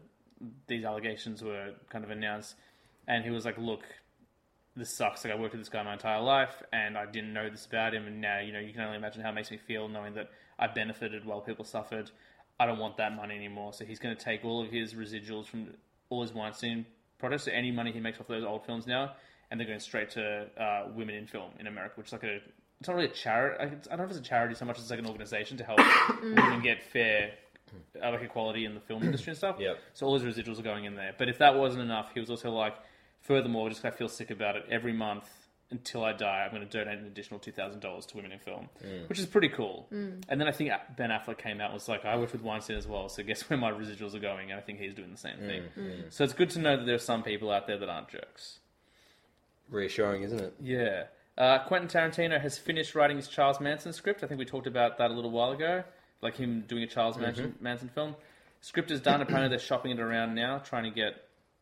these 0.67 0.85
allegations 0.85 1.43
were 1.43 1.75
kind 1.91 2.05
of 2.05 2.11
announced, 2.11 2.55
and 3.07 3.25
he 3.25 3.31
was 3.31 3.45
like, 3.45 3.59
"Look, 3.59 3.85
this 4.77 4.95
sucks. 4.95 5.25
Like 5.25 5.33
I 5.33 5.37
worked 5.37 5.53
with 5.53 5.61
this 5.61 5.69
guy 5.69 5.83
my 5.83 5.95
entire 5.95 6.21
life, 6.21 6.63
and 6.73 6.97
I 6.97 7.07
didn't 7.07 7.33
know 7.33 7.49
this 7.51 7.67
about 7.67 7.95
him, 7.95 8.07
and 8.07 8.21
now 8.21 8.41
you 8.41 8.53
know 8.53 8.61
you 8.61 8.73
can 8.73 8.83
only 8.83 8.97
imagine 8.97 9.23
how 9.23 9.31
it 9.31 9.35
makes 9.35 9.51
me 9.51 9.59
feel 9.59 9.89
knowing 9.89 10.15
that 10.15 10.31
I 10.59 10.67
benefited 10.69 11.25
while 11.25 11.41
people 11.41 11.65
suffered. 11.65 12.11
I 12.59 12.67
don't 12.67 12.79
want 12.79 12.97
that 12.99 13.17
money 13.17 13.35
anymore. 13.35 13.73
So 13.73 13.85
he's 13.85 13.99
going 13.99 14.17
to 14.17 14.23
take 14.23 14.45
all 14.45 14.63
of 14.63 14.71
his 14.71 14.95
residuals 14.95 15.47
from 15.47 15.69
all 16.11 16.23
his 16.23 16.33
Weinstein 16.33 16.87
projects, 17.19 17.45
so 17.45 17.53
any 17.53 17.71
money 17.71 17.93
he 17.93 18.01
makes 18.01 18.21
off 18.21 18.29
those 18.29 18.45
old 18.45 18.67
films 18.67 18.87
now, 18.87 19.13
and 19.51 19.59
they're 19.59 19.67
going 19.67 19.81
straight 19.81 20.11
to 20.11 20.47
uh, 20.57 20.89
women 20.95 21.15
in 21.15 21.27
film 21.27 21.51
in 21.59 21.67
America, 21.67 21.95
which 21.97 22.09
is 22.09 22.13
like 22.13 22.25
a 22.25 22.39
it's 22.81 22.89
not 22.89 22.97
really 22.97 23.09
a 23.09 23.13
charity. 23.13 23.57
I 23.61 23.67
don't 23.67 23.99
know 23.99 24.05
if 24.05 24.11
it's 24.11 24.21
a 24.21 24.23
charity 24.23 24.55
so 24.55 24.65
much 24.65 24.79
as 24.79 24.91
like 24.91 24.99
an 24.99 25.07
organization 25.07 25.59
to 25.59 25.65
help 25.65 25.81
women 26.23 26.63
get 26.63 26.83
fair 26.83 27.33
uh, 28.03 28.11
like 28.11 28.23
equality 28.23 28.65
in 28.65 28.75
the 28.75 28.81
film 28.81 29.03
industry 29.03 29.31
and 29.31 29.39
stuff. 29.39 29.57
Yep. 29.59 29.79
So 29.93 30.07
all 30.07 30.19
his 30.19 30.23
residuals 30.23 30.59
are 30.59 30.63
going 30.63 30.85
in 30.85 30.95
there. 30.95 31.15
But 31.17 31.29
if 31.29 31.39
that 31.39 31.57
wasn't 31.57 31.83
enough, 31.83 32.11
he 32.15 32.21
was 32.21 32.31
also 32.31 32.51
like, 32.51 32.75
furthermore, 33.21 33.69
just 33.69 33.83
'cause 33.83 33.93
I 33.93 33.97
feel 33.97 34.09
sick 34.09 34.31
about 34.31 34.57
it. 34.57 34.67
Every 34.69 34.93
month 34.93 35.29
until 35.71 36.05
I 36.05 36.13
die, 36.13 36.45
I'm 36.45 36.51
going 36.51 36.67
to 36.67 36.69
donate 36.69 36.99
an 36.99 37.07
additional 37.07 37.39
two 37.39 37.53
thousand 37.53 37.81
dollars 37.81 38.07
to 38.07 38.17
women 38.17 38.33
in 38.33 38.39
film, 38.41 38.69
mm. 38.85 39.09
which 39.09 39.19
is 39.19 39.27
pretty 39.27 39.49
cool. 39.49 39.87
Mm. 39.93 40.25
And 40.29 40.41
then 40.41 40.49
I 40.49 40.53
think 40.53 40.73
Ben 40.97 41.11
Affleck 41.11 41.39
came 41.39 41.61
out 41.61 41.67
and 41.67 41.75
was 41.75 41.89
like, 41.89 42.05
I 42.05 42.17
worked 42.17 42.33
with 42.33 42.43
Weinstein 42.43 42.77
as 42.77 42.89
well, 42.89 43.09
so 43.09 43.23
guess 43.23 43.43
where 43.49 43.59
my 43.59 43.71
residuals 43.71 44.15
are 44.15 44.21
going? 44.21 44.51
And 44.51 44.59
I 44.59 44.63
think 44.63 44.81
he's 44.81 44.95
doing 44.95 45.11
the 45.11 45.17
same 45.17 45.37
mm, 45.37 45.47
thing. 45.47 46.05
So 46.11 46.25
it's 46.25 46.33
good 46.33 46.51
to 46.51 46.59
know 46.59 46.77
that 46.77 46.87
there 46.87 46.97
are 46.97 46.99
some 46.99 47.23
people 47.23 47.51
out 47.51 47.67
there 47.67 47.79
that 47.79 47.89
aren't 47.89 48.09
jerks. 48.09 48.59
Reassuring, 49.71 50.23
isn't 50.23 50.41
it? 50.41 50.55
Yeah. 50.61 51.05
Uh, 51.39 51.59
Quentin 51.61 51.89
Tarantino 51.89 52.41
has 52.41 52.59
finished 52.59 52.95
writing 52.95 53.17
his 53.17 53.29
Charles 53.29 53.61
Manson 53.61 53.93
script. 53.93 54.25
I 54.25 54.27
think 54.27 54.39
we 54.39 54.45
talked 54.45 54.67
about 54.67 54.99
that 54.99 55.11
a 55.11 55.15
little 55.15 55.31
while 55.31 55.53
ago, 55.53 55.85
like 56.21 56.37
him 56.37 56.65
doing 56.67 56.83
a 56.83 56.87
Charles 56.87 57.15
mm-hmm. 57.15 57.25
Manson, 57.25 57.55
Manson 57.61 57.89
film. 57.89 58.17
Script 58.61 58.91
is 58.91 59.01
done. 59.01 59.23
Apparently, 59.23 59.49
they're 59.49 59.59
shopping 59.59 59.93
it 59.93 60.01
around 60.01 60.35
now, 60.35 60.59
trying 60.59 60.85
to 60.85 60.91
get 60.91 61.15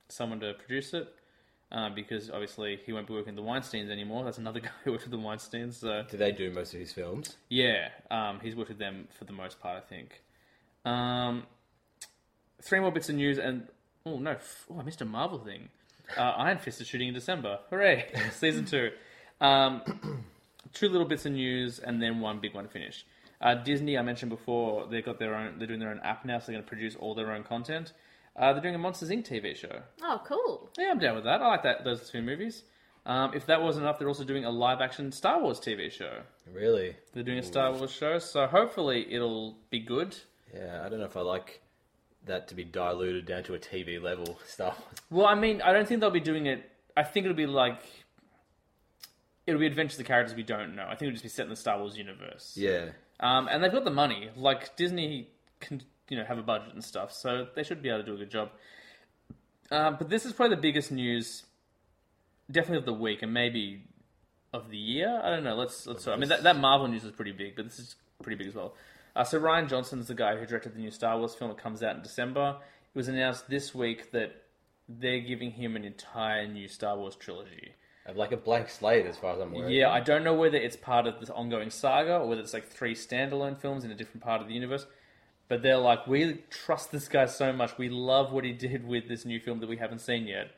someone 0.08 0.40
to 0.40 0.54
produce 0.54 0.94
it. 0.94 1.14
Uh, 1.70 1.90
because 1.90 2.30
obviously 2.30 2.78
he 2.86 2.94
won't 2.94 3.06
be 3.06 3.12
working 3.12 3.34
with 3.36 3.44
the 3.44 3.50
Weinsteins 3.50 3.90
anymore. 3.90 4.24
That's 4.24 4.38
another 4.38 4.60
guy 4.68 4.70
who 4.84 4.92
worked 4.92 5.04
with 5.04 5.10
the 5.12 5.18
Weinsteins. 5.18 5.74
So 5.74 6.02
Do 6.10 6.16
they 6.16 6.32
do 6.32 6.50
most 6.50 6.72
of 6.72 6.80
his 6.80 6.92
films? 6.94 7.36
yeah, 7.50 7.88
um, 8.10 8.40
he's 8.42 8.56
worked 8.56 8.70
with 8.70 8.78
them 8.78 9.06
for 9.18 9.24
the 9.26 9.34
most 9.34 9.60
part, 9.60 9.76
I 9.76 9.80
think. 9.86 10.22
Um, 10.86 11.42
three 12.62 12.80
more 12.80 12.90
bits 12.90 13.08
of 13.10 13.16
news, 13.16 13.38
and 13.38 13.68
oh 14.06 14.18
no, 14.18 14.30
f- 14.32 14.64
oh 14.70 14.80
I 14.80 14.82
missed 14.82 15.02
a 15.02 15.04
Marvel 15.04 15.38
thing. 15.38 15.68
Uh, 16.16 16.22
Iron 16.22 16.56
Fist 16.56 16.80
is 16.80 16.86
shooting 16.86 17.08
in 17.08 17.14
December. 17.14 17.58
Hooray! 17.68 18.06
Season 18.32 18.64
two. 18.64 18.90
Um, 19.40 20.24
two 20.72 20.88
little 20.88 21.06
bits 21.06 21.26
of 21.26 21.32
news, 21.32 21.78
and 21.80 22.00
then 22.00 22.20
one 22.20 22.38
big 22.40 22.54
one 22.54 22.64
to 22.64 22.70
finish. 22.70 23.04
Uh, 23.42 23.54
Disney, 23.54 23.96
I 23.98 24.02
mentioned 24.02 24.30
before, 24.30 24.86
they 24.86 25.02
got 25.02 25.18
their 25.18 25.34
own. 25.34 25.58
They're 25.58 25.66
doing 25.68 25.80
their 25.80 25.90
own 25.90 26.00
app 26.00 26.24
now, 26.24 26.38
so 26.38 26.46
they're 26.46 26.54
going 26.54 26.64
to 26.64 26.68
produce 26.68 26.96
all 26.96 27.14
their 27.14 27.30
own 27.32 27.44
content. 27.44 27.92
Uh, 28.38 28.52
they're 28.52 28.62
doing 28.62 28.74
a 28.74 28.78
Monsters 28.78 29.10
Inc. 29.10 29.26
TV 29.26 29.56
show. 29.56 29.82
Oh, 30.02 30.22
cool. 30.24 30.70
Yeah, 30.78 30.90
I'm 30.90 30.98
down 30.98 31.16
with 31.16 31.24
that. 31.24 31.42
I 31.42 31.48
like 31.48 31.64
that 31.64 31.84
those 31.84 32.08
two 32.08 32.22
movies. 32.22 32.62
Um, 33.04 33.32
if 33.34 33.46
that 33.46 33.62
wasn't 33.62 33.84
enough, 33.84 33.98
they're 33.98 34.08
also 34.08 34.24
doing 34.24 34.44
a 34.44 34.50
live 34.50 34.80
action 34.80 35.10
Star 35.10 35.40
Wars 35.40 35.58
TV 35.58 35.90
show. 35.90 36.20
Really? 36.52 36.94
They're 37.12 37.22
doing 37.22 37.38
a 37.38 37.42
Star 37.42 37.72
Wars 37.72 37.90
show, 37.90 38.18
so 38.18 38.46
hopefully 38.46 39.12
it'll 39.12 39.56
be 39.70 39.80
good. 39.80 40.16
Yeah, 40.54 40.82
I 40.84 40.88
don't 40.88 40.98
know 41.00 41.06
if 41.06 41.16
I 41.16 41.22
like 41.22 41.62
that 42.26 42.48
to 42.48 42.54
be 42.54 42.64
diluted 42.64 43.26
down 43.26 43.42
to 43.44 43.54
a 43.54 43.58
TV 43.58 44.00
level 44.00 44.38
stuff. 44.46 44.80
Well, 45.10 45.26
I 45.26 45.34
mean, 45.34 45.62
I 45.62 45.72
don't 45.72 45.88
think 45.88 46.00
they'll 46.00 46.10
be 46.10 46.20
doing 46.20 46.46
it. 46.46 46.70
I 46.96 47.02
think 47.02 47.24
it'll 47.24 47.36
be 47.36 47.46
like 47.46 47.80
it'll 49.46 49.60
be 49.60 49.66
adventures 49.66 49.94
of 49.94 49.98
the 49.98 50.04
characters 50.04 50.36
we 50.36 50.42
don't 50.42 50.76
know. 50.76 50.84
I 50.84 50.90
think 50.90 51.02
it'll 51.02 51.12
just 51.12 51.22
be 51.22 51.30
set 51.30 51.44
in 51.44 51.50
the 51.50 51.56
Star 51.56 51.78
Wars 51.78 51.96
universe. 51.96 52.52
Yeah. 52.56 52.90
Um, 53.20 53.48
and 53.50 53.64
they've 53.64 53.72
got 53.72 53.84
the 53.84 53.90
money. 53.90 54.28
Like 54.36 54.76
Disney 54.76 55.30
can, 55.60 55.82
you 56.08 56.16
know, 56.16 56.24
have 56.24 56.38
a 56.38 56.42
budget 56.42 56.72
and 56.74 56.82
stuff, 56.82 57.12
so 57.12 57.46
they 57.54 57.62
should 57.62 57.82
be 57.82 57.88
able 57.88 58.00
to 58.00 58.06
do 58.06 58.14
a 58.14 58.18
good 58.18 58.30
job. 58.30 58.50
Um, 59.70 59.96
but 59.98 60.08
this 60.08 60.24
is 60.24 60.32
probably 60.32 60.56
the 60.56 60.62
biggest 60.62 60.90
news, 60.90 61.44
definitely 62.50 62.78
of 62.78 62.86
the 62.86 62.94
week, 62.94 63.22
and 63.22 63.32
maybe 63.32 63.82
of 64.52 64.70
the 64.70 64.78
year. 64.78 65.20
I 65.22 65.30
don't 65.30 65.44
know. 65.44 65.54
Let's 65.54 65.86
let's. 65.86 66.06
I 66.08 66.16
mean, 66.16 66.28
that, 66.28 66.42
that 66.42 66.58
Marvel 66.58 66.88
news 66.88 67.04
is 67.04 67.12
pretty 67.12 67.32
big, 67.32 67.56
but 67.56 67.66
this 67.66 67.78
is 67.78 67.96
pretty 68.22 68.36
big 68.36 68.48
as 68.48 68.54
well. 68.54 68.74
Uh, 69.14 69.24
so 69.24 69.40
Rian 69.40 69.68
Johnson's 69.68 70.06
the 70.06 70.14
guy 70.14 70.36
who 70.36 70.46
directed 70.46 70.74
the 70.74 70.80
new 70.80 70.90
Star 70.90 71.18
Wars 71.18 71.34
film 71.34 71.50
that 71.50 71.58
comes 71.58 71.82
out 71.82 71.96
in 71.96 72.02
December. 72.02 72.56
It 72.94 72.96
was 72.96 73.08
announced 73.08 73.48
this 73.48 73.74
week 73.74 74.12
that 74.12 74.44
they're 74.88 75.20
giving 75.20 75.50
him 75.50 75.76
an 75.76 75.84
entire 75.84 76.46
new 76.46 76.68
Star 76.68 76.96
Wars 76.96 77.16
trilogy. 77.16 77.72
Like 78.14 78.32
a 78.32 78.38
blank 78.38 78.70
slate 78.70 79.04
as 79.04 79.18
far 79.18 79.34
as 79.34 79.40
I'm 79.40 79.52
aware. 79.52 79.68
Yeah, 79.68 79.90
I 79.90 80.00
don't 80.00 80.24
know 80.24 80.32
whether 80.32 80.56
it's 80.56 80.76
part 80.76 81.06
of 81.06 81.20
this 81.20 81.28
ongoing 81.28 81.68
saga 81.68 82.16
or 82.16 82.26
whether 82.26 82.40
it's 82.40 82.54
like 82.54 82.66
three 82.66 82.94
standalone 82.94 83.58
films 83.58 83.84
in 83.84 83.90
a 83.90 83.94
different 83.94 84.22
part 84.22 84.40
of 84.40 84.48
the 84.48 84.54
universe. 84.54 84.86
But 85.48 85.62
they're 85.62 85.78
like, 85.78 86.06
we 86.06 86.38
trust 86.50 86.92
this 86.92 87.08
guy 87.08 87.24
so 87.26 87.52
much. 87.52 87.78
We 87.78 87.88
love 87.88 88.32
what 88.32 88.44
he 88.44 88.52
did 88.52 88.86
with 88.86 89.08
this 89.08 89.24
new 89.24 89.40
film 89.40 89.60
that 89.60 89.68
we 89.68 89.78
haven't 89.78 90.00
seen 90.00 90.26
yet. 90.26 90.50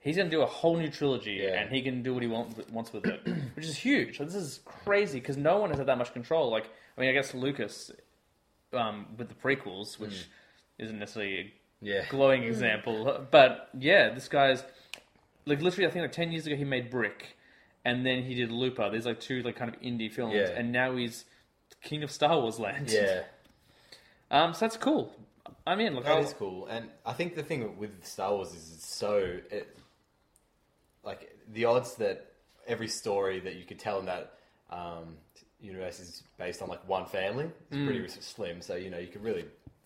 He's 0.00 0.16
going 0.16 0.30
to 0.30 0.36
do 0.36 0.42
a 0.42 0.46
whole 0.46 0.76
new 0.76 0.90
trilogy, 0.90 1.40
Yeah. 1.42 1.60
and 1.60 1.70
he 1.74 1.82
can 1.82 2.02
do 2.02 2.12
what 2.14 2.22
he 2.22 2.28
wants, 2.28 2.58
wants 2.70 2.92
with 2.92 3.06
it, 3.06 3.20
which 3.54 3.64
is 3.66 3.76
huge. 3.76 4.18
Like, 4.18 4.28
this 4.28 4.36
is 4.36 4.60
crazy 4.64 5.18
because 5.20 5.36
no 5.36 5.58
one 5.58 5.70
has 5.70 5.78
had 5.78 5.86
that 5.88 5.98
much 5.98 6.12
control. 6.12 6.50
Like, 6.50 6.68
I 6.96 7.00
mean, 7.00 7.10
I 7.10 7.12
guess 7.12 7.34
Lucas 7.34 7.90
um, 8.72 9.06
with 9.18 9.28
the 9.28 9.34
prequels, 9.34 9.98
which 9.98 10.26
isn't 10.78 10.98
necessarily 10.98 11.38
a 11.38 11.52
Yeah. 11.80 12.04
glowing 12.08 12.44
example. 12.44 13.26
But 13.30 13.68
yeah, 13.78 14.10
this 14.12 14.28
guy's 14.28 14.64
like 15.46 15.60
literally. 15.60 15.86
I 15.86 15.90
think 15.90 16.02
like 16.02 16.12
ten 16.12 16.32
years 16.32 16.46
ago 16.46 16.56
he 16.56 16.64
made 16.64 16.90
Brick, 16.90 17.36
and 17.84 18.04
then 18.04 18.22
he 18.24 18.34
did 18.34 18.50
Looper. 18.50 18.88
There's 18.90 19.06
like 19.06 19.20
two 19.20 19.42
like 19.42 19.56
kind 19.56 19.72
of 19.72 19.80
indie 19.80 20.10
films, 20.12 20.34
Yeah. 20.34 20.48
and 20.56 20.72
now 20.72 20.96
he's 20.96 21.24
king 21.82 22.02
of 22.02 22.10
Star 22.10 22.40
Wars 22.40 22.58
land. 22.58 22.90
Yeah. 22.90 23.22
Um. 24.34 24.52
So 24.52 24.60
that's 24.66 24.76
cool. 24.76 25.14
I'm 25.66 25.80
in. 25.80 25.94
Look, 25.94 26.04
That 26.04 26.16
I'll- 26.18 26.24
is 26.24 26.32
cool, 26.34 26.66
and 26.66 26.90
I 27.06 27.12
think 27.12 27.34
the 27.36 27.42
thing 27.42 27.78
with 27.78 28.04
Star 28.04 28.32
Wars 28.34 28.52
is 28.52 28.72
it's 28.74 28.94
so 28.94 29.38
it, 29.50 29.76
like 31.04 31.36
the 31.52 31.64
odds 31.66 31.94
that 31.96 32.32
every 32.66 32.88
story 32.88 33.40
that 33.40 33.54
you 33.56 33.64
could 33.64 33.78
tell 33.78 34.00
in 34.00 34.06
that 34.06 34.32
um, 34.70 35.16
universe 35.60 36.00
is 36.00 36.22
based 36.38 36.62
on 36.62 36.68
like 36.68 36.86
one 36.88 37.06
family 37.06 37.50
is 37.70 37.76
Mm. 37.78 37.86
pretty 37.86 38.08
slim. 38.08 38.60
So 38.60 38.74
you 38.74 38.90
know 38.90 38.98
you 38.98 39.06
could 39.08 39.22
really 39.22 39.44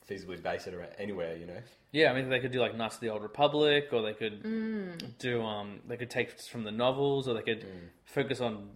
feasibly 0.08 0.42
base 0.42 0.66
it 0.66 0.74
around 0.74 0.92
anywhere. 0.98 1.36
You 1.36 1.46
know, 1.46 1.60
Yeah, 1.92 2.10
I 2.10 2.14
mean 2.14 2.30
they 2.30 2.40
could 2.40 2.52
do 2.52 2.60
like 2.60 2.74
Knights 2.74 2.94
of 2.96 3.00
the 3.02 3.10
Old 3.10 3.22
Republic, 3.22 3.88
or 3.92 4.00
they 4.02 4.14
could 4.14 5.18
do 5.18 5.42
um. 5.42 5.80
They 5.86 5.96
could 5.98 6.10
take 6.10 6.40
from 6.40 6.64
the 6.64 6.72
novels, 6.72 7.28
or 7.28 7.34
they 7.34 7.42
could 7.42 7.66
focus 8.06 8.40
on 8.40 8.70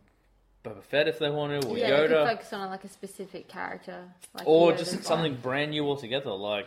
Boba 0.64 0.82
Fett 0.82 1.08
if 1.08 1.18
they 1.18 1.28
want 1.30 1.60
to, 1.62 1.68
or 1.68 1.76
Yeah, 1.76 1.90
they 1.90 2.06
could 2.08 2.16
Yoda, 2.16 2.28
focus 2.30 2.52
on 2.52 2.70
like 2.70 2.84
a 2.84 2.88
specific 2.88 3.48
character, 3.48 4.04
like 4.34 4.46
or 4.46 4.72
Yoda's 4.72 4.78
just 4.80 4.94
one. 4.94 5.02
something 5.02 5.34
brand 5.36 5.70
new 5.72 5.86
altogether. 5.86 6.30
Like, 6.30 6.66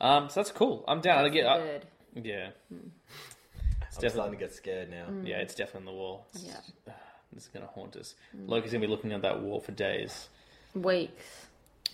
um. 0.00 0.28
So 0.28 0.40
that's 0.40 0.52
cool. 0.52 0.84
I'm 0.88 1.00
down. 1.00 1.18
I 1.18 1.22
That's 1.24 1.34
get. 1.34 1.46
I, 1.46 1.58
bird. 1.58 1.86
yeah. 2.14 2.48
It's 2.70 3.96
I'm 3.96 4.02
definitely 4.02 4.10
starting 4.10 4.32
to 4.38 4.44
get 4.44 4.54
scared 4.54 4.90
now. 4.90 5.06
Yeah, 5.24 5.36
it's 5.38 5.54
definitely 5.54 5.88
on 5.88 5.94
the 5.94 6.00
wall. 6.00 6.26
It's- 6.34 6.62
Yeah. 6.86 6.92
This 7.30 7.42
is 7.42 7.50
going 7.50 7.66
to 7.66 7.70
haunt 7.72 7.94
us. 7.96 8.14
Loki's 8.46 8.72
going 8.72 8.80
to 8.80 8.86
be 8.86 8.90
looking 8.90 9.12
at 9.12 9.20
that 9.20 9.40
wall 9.42 9.60
for 9.60 9.70
days. 9.72 10.28
weeks. 10.74 11.44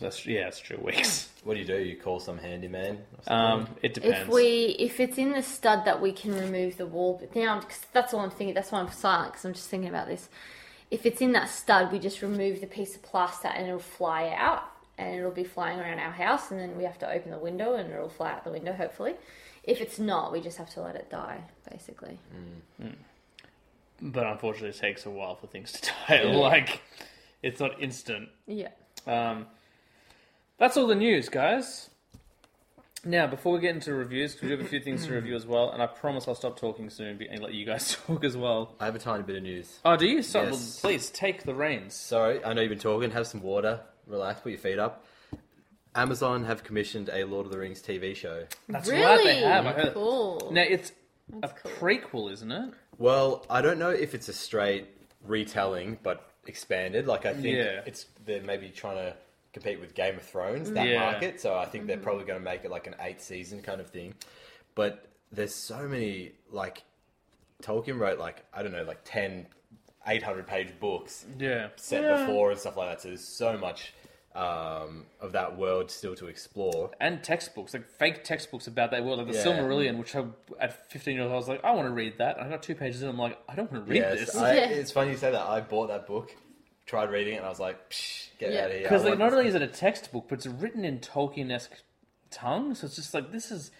That's 0.01 0.25
yeah, 0.27 0.47
it's 0.47 0.61
true. 0.61 0.79
Weeks. 0.81 1.29
What 1.45 1.55
do 1.55 1.61
you 1.61 1.67
do? 1.67 1.77
You 1.79 1.97
call 1.97 2.21
some 2.21 2.39
handyman? 2.39 2.95
Or 3.19 3.25
something? 3.25 3.69
Um, 3.69 3.77
it 3.83 3.95
depends. 3.95 4.21
If 4.21 4.29
we, 4.29 4.77
if 4.79 5.01
it's 5.01 5.19
in 5.19 5.33
the 5.33 5.43
stud 5.43 5.85
that 5.87 6.01
we 6.01 6.13
can 6.13 6.35
remove 6.39 6.77
the 6.79 6.87
wall, 6.87 7.19
but 7.21 7.35
now 7.37 7.61
cause 7.61 7.81
that's 7.93 8.15
all 8.15 8.21
I'm 8.21 8.31
thinking. 8.31 8.55
That's 8.55 8.71
why 8.73 8.79
I'm 8.79 8.91
silent 8.93 9.33
because 9.33 9.45
I'm 9.45 9.53
just 9.55 9.69
thinking 9.69 9.89
about 9.91 10.07
this. 10.07 10.29
If 10.91 11.07
it's 11.07 11.21
in 11.21 11.33
that 11.33 11.49
stud, 11.49 11.93
we 11.93 11.99
just 11.99 12.23
remove 12.23 12.61
the 12.61 12.67
piece 12.67 12.95
of 12.95 13.03
plaster 13.03 13.49
and 13.49 13.67
it'll 13.67 13.79
fly 13.79 14.35
out, 14.37 14.63
and 14.99 15.17
it'll 15.17 15.31
be 15.31 15.45
flying 15.45 15.81
around 15.81 15.99
our 15.99 16.13
house, 16.13 16.51
and 16.51 16.61
then 16.61 16.77
we 16.77 16.85
have 16.85 16.99
to 16.99 17.11
open 17.11 17.31
the 17.31 17.39
window 17.39 17.75
and 17.75 17.93
it'll 17.93 18.09
fly 18.09 18.31
out 18.33 18.45
the 18.45 18.51
window. 18.51 18.73
Hopefully, 18.73 19.15
if 19.65 19.81
it's 19.81 19.99
not, 19.99 20.31
we 20.33 20.41
just 20.41 20.59
have 20.59 20.71
to 20.75 20.81
let 20.83 20.95
it 20.95 21.11
die. 21.11 21.43
Basically, 21.71 22.19
but 24.01 24.27
unfortunately, 24.27 24.71
it 24.71 24.77
takes 24.79 25.07
a 25.07 25.11
while 25.11 25.35
for 25.37 25.47
things 25.47 25.73
to 25.73 25.91
die. 26.09 26.23
Like, 26.25 26.83
it's 27.43 27.61
not 27.61 27.81
instant. 27.83 28.29
yeah. 28.47 28.69
Um, 29.07 29.47
that's 30.59 30.77
all 30.77 30.87
the 30.87 30.95
news, 30.95 31.29
guys. 31.29 31.91
Now, 33.05 33.27
before 33.27 33.53
we 33.53 33.61
get 33.61 33.75
into 33.75 33.93
reviews, 33.95 34.33
'cause 34.35 34.43
we 34.43 34.49
do 34.49 34.57
have 34.57 34.67
a 34.67 34.69
few 34.69 34.81
things 34.81 35.07
to 35.07 35.13
review 35.15 35.35
as 35.35 35.47
well, 35.47 35.71
and 35.71 35.83
I 35.83 35.87
promise 35.87 36.27
I'll 36.27 36.35
stop 36.35 36.59
talking 36.59 36.89
soon 36.91 37.21
and 37.31 37.43
let 37.43 37.53
you 37.55 37.65
guys 37.67 37.93
talk 38.07 38.25
as 38.25 38.37
well. 38.37 38.75
I 38.81 38.87
have 38.87 38.95
a 38.95 38.99
tiny 38.99 39.23
bit 39.23 39.37
of 39.37 39.43
news. 39.43 39.79
Oh, 39.85 39.97
do 39.97 40.07
you? 40.07 40.23
So, 40.23 40.43
Yes. 40.43 40.53
well, 40.83 40.91
please 40.91 41.11
take 41.11 41.43
the 41.45 41.55
reins. 41.55 41.95
Sorry, 41.95 42.43
I 42.45 42.53
know 42.55 42.63
you've 42.63 42.71
been 42.71 42.79
talking. 42.79 43.11
Have 43.11 43.27
some 43.27 43.43
water. 43.43 43.81
Relax. 44.07 44.41
Put 44.41 44.53
your 44.53 44.59
feet 44.59 44.79
up. 44.79 45.05
Amazon 45.95 46.45
have 46.45 46.65
commissioned 46.65 47.09
a 47.13 47.25
Lord 47.25 47.47
of 47.47 47.53
the 47.53 47.59
Rings 47.59 47.81
TV 47.81 48.15
show. 48.17 48.45
That's 48.69 48.89
really 48.89 49.03
right, 49.05 49.25
they 49.25 49.37
have. 49.41 49.67
I 49.67 49.73
heard. 49.73 49.95
cool. 49.95 50.49
Now 50.53 50.63
it's 50.63 50.93
That's 51.29 51.53
a 51.53 51.57
cool. 51.57 51.71
prequel, 51.73 52.33
isn't 52.33 52.51
it? 52.51 52.75
Well, 52.99 53.47
I 53.49 53.61
don't 53.63 53.79
know 53.79 53.91
if 53.91 54.15
it's 54.15 54.29
a 54.29 54.33
straight 54.33 54.89
retelling, 55.23 55.99
but 56.03 56.29
expanded. 56.47 57.07
Like 57.07 57.27
I 57.27 57.33
think 57.35 57.57
Yeah. 57.57 57.83
it's 57.87 58.07
they're 58.27 58.43
maybe 58.43 58.71
trying 58.71 58.97
to 58.97 59.17
compete 59.55 59.81
with 59.81 59.95
Game 59.95 60.17
of 60.17 60.23
Thrones 60.23 60.71
that 60.73 60.87
Yeah. 60.87 61.01
market. 61.01 61.41
So 61.41 61.55
I 61.55 61.65
think 61.65 61.87
they're 61.87 61.97
probably 61.97 62.25
going 62.25 62.39
to 62.39 62.45
make 62.45 62.65
it 62.65 62.71
like 62.71 62.87
an 62.87 62.97
eight 63.01 63.23
season 63.23 63.63
kind 63.63 63.81
of 63.81 63.89
thing. 63.89 64.13
But 64.75 65.07
there's 65.33 65.55
so 65.55 65.89
many 65.89 66.33
like 66.51 66.83
Tolkien 67.63 67.99
wrote 67.99 68.19
like 68.19 68.45
I 68.53 68.63
don't 68.63 68.73
know 68.73 68.83
like 68.83 69.01
10 69.05 69.47
800 70.07 70.47
page 70.47 70.69
books 70.81 71.25
Yeah. 71.39 71.69
set 71.77 72.03
before 72.19 72.51
and 72.51 72.61
stuff 72.61 72.77
like 72.77 72.91
that. 72.91 73.01
So 73.01 73.09
there's 73.09 73.25
so 73.25 73.57
much 73.57 73.95
um, 74.35 75.07
of 75.21 75.31
that 75.33 75.57
world 75.57 75.93
still 75.93 76.17
to 76.17 76.27
explore. 76.27 76.91
and 77.01 77.23
textbooks, 77.23 77.73
like 77.73 77.87
fake 77.89 78.25
textbooks 78.25 78.67
about 78.67 78.91
that 78.91 79.05
world, 79.05 79.19
like 79.19 79.29
the 79.29 79.35
Yeah. 79.35 79.45
Silmarillion, 79.45 79.97
which 79.97 80.17
I, 80.17 80.25
at 80.59 80.91
15 80.91 81.15
years 81.15 81.23
old, 81.27 81.33
I 81.33 81.37
was 81.37 81.47
like, 81.47 81.65
I 81.65 81.71
want 81.71 81.87
to 81.87 81.93
read 81.95 82.19
that. 82.19 82.37
And 82.39 82.45
I 82.47 82.51
got 82.51 82.61
two 82.61 82.75
pages 82.75 83.01
in, 83.05 83.09
I'm 83.09 83.17
like, 83.17 83.39
I 83.49 83.55
don't 83.55 83.71
want 83.71 83.87
to 83.87 83.91
read 83.93 84.01
Yes, 84.03 84.19
this. 84.19 84.35
I, 84.37 84.55
Yeah. 84.57 84.65
it's 84.71 84.91
funny 84.91 85.13
you 85.13 85.17
say 85.17 85.31
that. 85.31 85.41
I 85.41 85.61
bought 85.61 85.87
that 85.87 86.09
book 86.09 86.35
tried 86.87 87.11
reading 87.11 87.35
it 87.35 87.39
and 87.39 87.47
I 87.47 87.49
was 87.49 87.61
like, 87.61 87.91
Psh, 87.91 88.29
get 88.39 88.53
Yeah. 88.53 88.61
out 88.65 88.67
of 88.67 88.73
here. 88.73 88.83
Because 88.83 89.03
I 89.03 89.11
like, 89.11 89.19
want- 89.19 89.33
not 89.33 89.39
only 89.39 89.49
is 89.49 89.55
it 89.55 89.63
a 89.63 89.67
textbook, 89.67 90.27
but 90.29 90.37
it's 90.37 90.47
written 90.47 90.85
in 90.85 90.99
Tolkien-esque 91.01 91.73
tongue, 92.31 92.75
so 92.75 92.87
it's 92.87 92.97
just 92.97 93.15
like 93.15 93.31
this 93.33 93.51
is. 93.51 93.71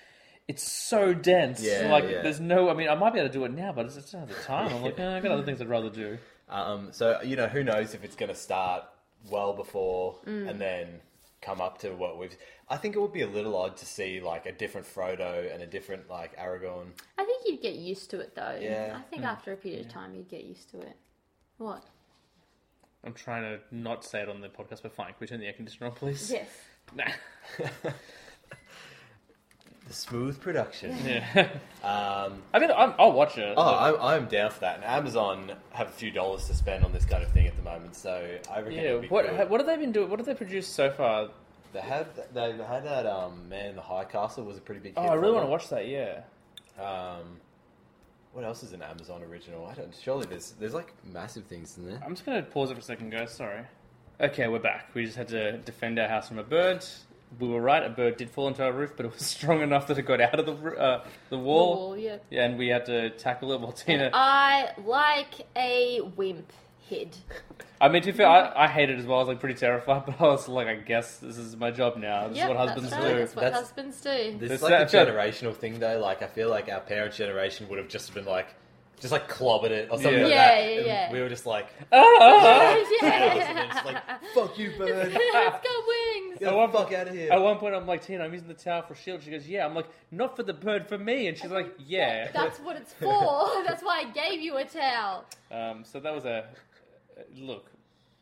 It's 0.47 0.63
so 0.63 1.15
dense. 1.15 1.63
Yeah, 1.63 1.89
like 1.91 2.05
yeah. 2.05 2.21
there's 2.21 2.39
no. 2.39 2.69
I 2.69 2.75
mean, 2.75 2.89
I 2.91 2.95
might 2.95 3.15
be 3.15 3.19
able 3.19 3.31
to 3.31 3.33
do 3.33 3.45
it 3.47 3.53
now, 3.55 3.73
but 3.73 3.87
it's 3.87 3.95
just 3.95 4.13
don't 4.13 4.29
the 4.29 4.35
time. 4.35 4.71
I'm 4.75 4.83
like, 4.83 4.99
eh, 5.01 5.17
I 5.17 5.21
got 5.21 5.31
other 5.31 5.43
things 5.43 5.61
I'd 5.63 5.71
rather 5.71 5.89
do. 5.89 6.19
Um, 6.51 6.89
so 6.93 7.19
you 7.23 7.35
know, 7.35 7.47
who 7.47 7.65
knows 7.65 7.95
if 7.95 8.05
it's 8.05 8.15
going 8.15 8.29
to 8.29 8.35
start 8.35 8.85
well 9.31 9.55
before 9.55 10.19
Mm. 10.27 10.51
and 10.51 10.61
then 10.61 11.01
come 11.41 11.63
up 11.63 11.79
to 11.79 11.91
what 11.93 12.19
we've. 12.19 12.37
I 12.69 12.77
think 12.77 12.95
it 12.95 12.99
would 13.01 13.13
be 13.15 13.23
a 13.23 13.27
little 13.27 13.57
odd 13.57 13.79
to 13.79 13.87
see 13.87 14.21
like 14.21 14.45
a 14.45 14.53
different 14.53 14.87
Frodo 14.87 15.51
and 15.53 15.63
a 15.63 15.67
different 15.67 16.11
like 16.11 16.37
Aragorn. 16.39 16.89
I 17.17 17.25
think 17.25 17.43
you'd 17.47 17.63
get 17.63 17.77
used 17.77 18.11
to 18.11 18.21
it 18.21 18.35
though. 18.35 18.59
Yeah. 18.61 18.99
I 18.99 19.03
think 19.09 19.23
after 19.25 19.53
a 19.53 19.57
period 19.57 19.87
of 19.87 19.91
time 19.93 20.15
you'd 20.15 20.29
get 20.29 20.45
used 20.45 20.69
to 20.73 20.81
it. 20.81 20.97
What? 21.57 21.85
I'm 23.05 23.13
trying 23.15 23.43
to 23.43 23.61
not 23.71 24.05
say 24.05 24.21
it 24.23 24.29
on 24.29 24.41
the 24.41 24.49
podcast, 24.49 24.83
but 24.83 24.93
fine. 24.93 25.09
Can 25.09 25.17
we 25.21 25.27
turn 25.27 25.41
the 25.41 25.47
air 25.47 25.53
conditioner 25.53 25.89
on, 25.89 25.93
please? 25.97 26.31
Yes. 26.31 26.49
Nah. 26.95 27.05
The 29.87 29.93
smooth 29.93 30.41
production. 30.41 30.97
yeah. 31.05 31.49
Um, 31.85 32.43
I 32.55 32.59
mean, 32.59 32.71
I'm, 32.75 32.95
I'll 32.99 33.13
watch 33.13 33.37
it. 33.37 33.53
oh, 33.59 33.77
I'm, 33.77 34.01
I'm 34.01 34.25
down 34.27 34.51
for 34.51 34.61
that. 34.61 34.77
And 34.77 34.85
Amazon 34.87 35.53
have 35.73 35.89
a 35.89 35.93
few 35.93 36.11
dollars 36.11 36.47
to 36.47 36.55
spend 36.55 36.83
on 36.83 36.93
this 36.95 37.05
kind 37.05 37.23
of 37.23 37.31
thing 37.33 37.47
at 37.47 37.55
the 37.57 37.63
moment, 37.63 37.95
so 37.95 38.27
I 38.51 38.61
reckon 38.61 38.73
yeah. 38.73 38.81
it'll 38.83 39.01
be 39.03 39.09
What 39.09 39.27
good. 39.29 39.51
what 39.51 39.61
have 39.61 39.67
they 39.67 39.77
been 39.77 39.93
doing? 39.93 40.09
What 40.09 40.19
have 40.19 40.25
they 40.25 40.33
produced 40.35 40.73
so 40.73 40.91
far? 40.91 41.29
They 41.75 41.81
had 41.83 42.07
they 42.33 42.53
had 42.53 42.87
that 42.87 43.05
um, 43.05 43.51
Man 43.51 43.67
in 43.67 43.77
the 43.77 43.83
High 43.83 44.05
Castle 44.05 44.45
was 44.45 44.57
a 44.57 44.63
pretty 44.63 44.81
big. 44.81 44.95
Oh, 44.97 45.03
I 45.03 45.13
really 45.13 45.35
want 45.35 45.45
to 45.45 45.51
watch 45.51 45.69
that. 45.69 45.87
Yeah. 45.87 46.21
Um, 46.83 47.37
what 48.35 48.45
else 48.45 48.63
is 48.65 48.73
an 48.73 48.83
Amazon 48.83 49.23
original? 49.23 49.65
I 49.67 49.75
don't. 49.75 49.95
Surely 50.03 50.27
there's 50.27 50.55
there's 50.59 50.75
like 50.75 50.93
massive 51.13 51.45
things 51.45 51.79
in 51.79 51.87
there. 51.87 52.01
I'm 52.05 52.15
just 52.15 52.27
gonna 52.27 52.43
pause 52.43 52.71
it 52.71 52.75
for 52.75 52.81
a 52.81 52.83
second, 52.83 53.11
guys. 53.11 53.33
Sorry. 53.33 53.63
Okay, 54.21 54.49
we're 54.49 54.59
back. 54.59 54.91
We 54.95 55.05
just 55.05 55.17
had 55.17 55.29
to 55.29 55.59
defend 55.59 55.99
our 55.99 56.09
house 56.09 56.29
from 56.29 56.39
a 56.39 56.45
bird. 56.45 56.85
We 57.41 57.49
were 57.49 57.61
right. 57.61 57.83
A 57.85 57.89
bird 57.89 58.17
did 58.17 58.31
fall 58.31 58.47
into 58.49 58.65
our 58.65 58.73
roof, 58.73 58.93
but 58.97 59.07
it 59.07 59.13
was 59.13 59.23
strong 59.27 59.63
enough 59.63 59.87
that 59.87 59.99
it 59.99 60.03
got 60.03 60.21
out 60.21 60.39
of 60.39 60.47
the 60.47 60.77
uh, 60.77 61.05
the 61.31 61.39
wall. 61.39 61.77
wall, 61.77 61.97
yeah. 61.97 62.17
Yeah, 62.31 62.45
and 62.45 62.59
we 62.59 62.69
had 62.69 62.87
to 62.87 63.11
tackle 63.11 63.53
it 63.53 63.61
while 63.61 63.73
Tina. 63.73 64.11
I 64.13 64.71
like 64.85 65.47
a 65.57 66.01
wimp 66.17 66.53
head. 66.89 67.17
I 67.81 67.89
mean, 67.89 68.03
to 68.03 68.13
be 68.13 68.17
fair, 68.19 68.27
I, 68.29 68.65
I 68.65 68.69
hated 68.69 68.99
it 68.99 69.01
as 69.01 69.07
well. 69.07 69.19
I 69.19 69.21
was 69.23 69.29
like 69.29 69.41
pretty 69.41 69.59
terrified, 69.59 70.05
but 70.07 70.21
I 70.21 70.25
was 70.25 70.49
like, 70.49 70.67
I 70.69 70.75
guess 70.77 71.19
this 71.19 71.37
is 71.39 71.57
my 71.57 71.71
job 71.71 71.97
now. 71.97 72.29
This 72.29 72.39
Yep, 72.39 72.45
is 72.45 72.49
what 72.49 72.57
husbands 72.69 72.91
that's 72.91 73.03
right. 73.03 73.13
do. 73.13 73.19
That's 73.19 73.35
what 73.37 73.43
That's- 73.43 73.61
husbands 73.63 74.01
do. 74.01 74.11
This 74.39 74.51
It's 74.51 74.53
is 74.55 74.63
like 74.63 74.73
a 74.89 74.91
that- 74.91 75.09
generational 75.09 75.55
thing, 75.55 75.79
though. 75.81 75.99
Like 75.99 76.23
I 76.23 76.27
feel 76.27 76.49
like 76.51 76.69
our 76.69 76.81
parents' 76.81 77.17
generation 77.17 77.69
would 77.69 77.79
have 77.79 77.89
just 77.89 78.15
been 78.15 78.25
like, 78.25 78.49
just 79.01 79.13
like 79.13 79.29
clobbered 79.29 79.71
it 79.71 79.89
or 79.91 79.99
something 79.99 80.13
Yeah. 80.21 80.25
like 80.25 80.31
Yeah, 80.31 80.47
that. 80.55 80.65
yeah, 80.73 80.77
and 80.79 80.87
yeah. 80.87 81.13
We 81.13 81.21
were 81.21 81.29
just 81.29 81.45
like, 81.47 81.67
Ah! 81.93 82.77
yeah. 83.03 83.65
just 83.73 83.85
like, 83.87 84.03
fuck 84.35 84.57
you, 84.59 84.71
bird. 84.79 85.13
Let's 85.13 85.67
go 85.67 85.83
wings. 85.89 86.39
Get 86.39 86.51
the 86.51 86.69
fuck 86.73 86.93
out 86.93 87.09
of 87.09 87.15
here. 87.15 87.31
At 87.33 87.41
one 87.43 87.59
point, 87.59 87.75
I'm 87.75 87.87
like, 87.87 88.03
Tina, 88.05 88.25
I'm 88.25 88.33
using 88.33 88.49
the 88.49 88.55
towel 88.55 88.83
for 88.83 88.95
shield. 88.95 89.23
She 89.23 89.31
goes, 89.31 89.47
Yeah. 89.47 89.67
I'm 89.67 89.75
like, 89.75 89.87
Not 90.11 90.37
for 90.37 90.43
the 90.43 90.53
bird, 90.55 90.89
for 90.89 90.97
me. 90.97 91.27
And 91.27 91.37
she's 91.37 91.51
like, 91.51 91.75
Yeah. 91.79 92.31
That's 92.33 92.59
what 92.61 92.77
it's 92.77 92.93
for. 92.95 93.49
That's 93.67 93.83
why 93.83 94.05
I 94.07 94.11
gave 94.11 94.41
you 94.41 94.57
a 94.57 94.65
towel. 94.65 95.25
Um, 95.51 95.85
so 95.85 96.01
that 96.01 96.15
was 96.15 96.25
a 96.25 96.47
look. 97.37 97.71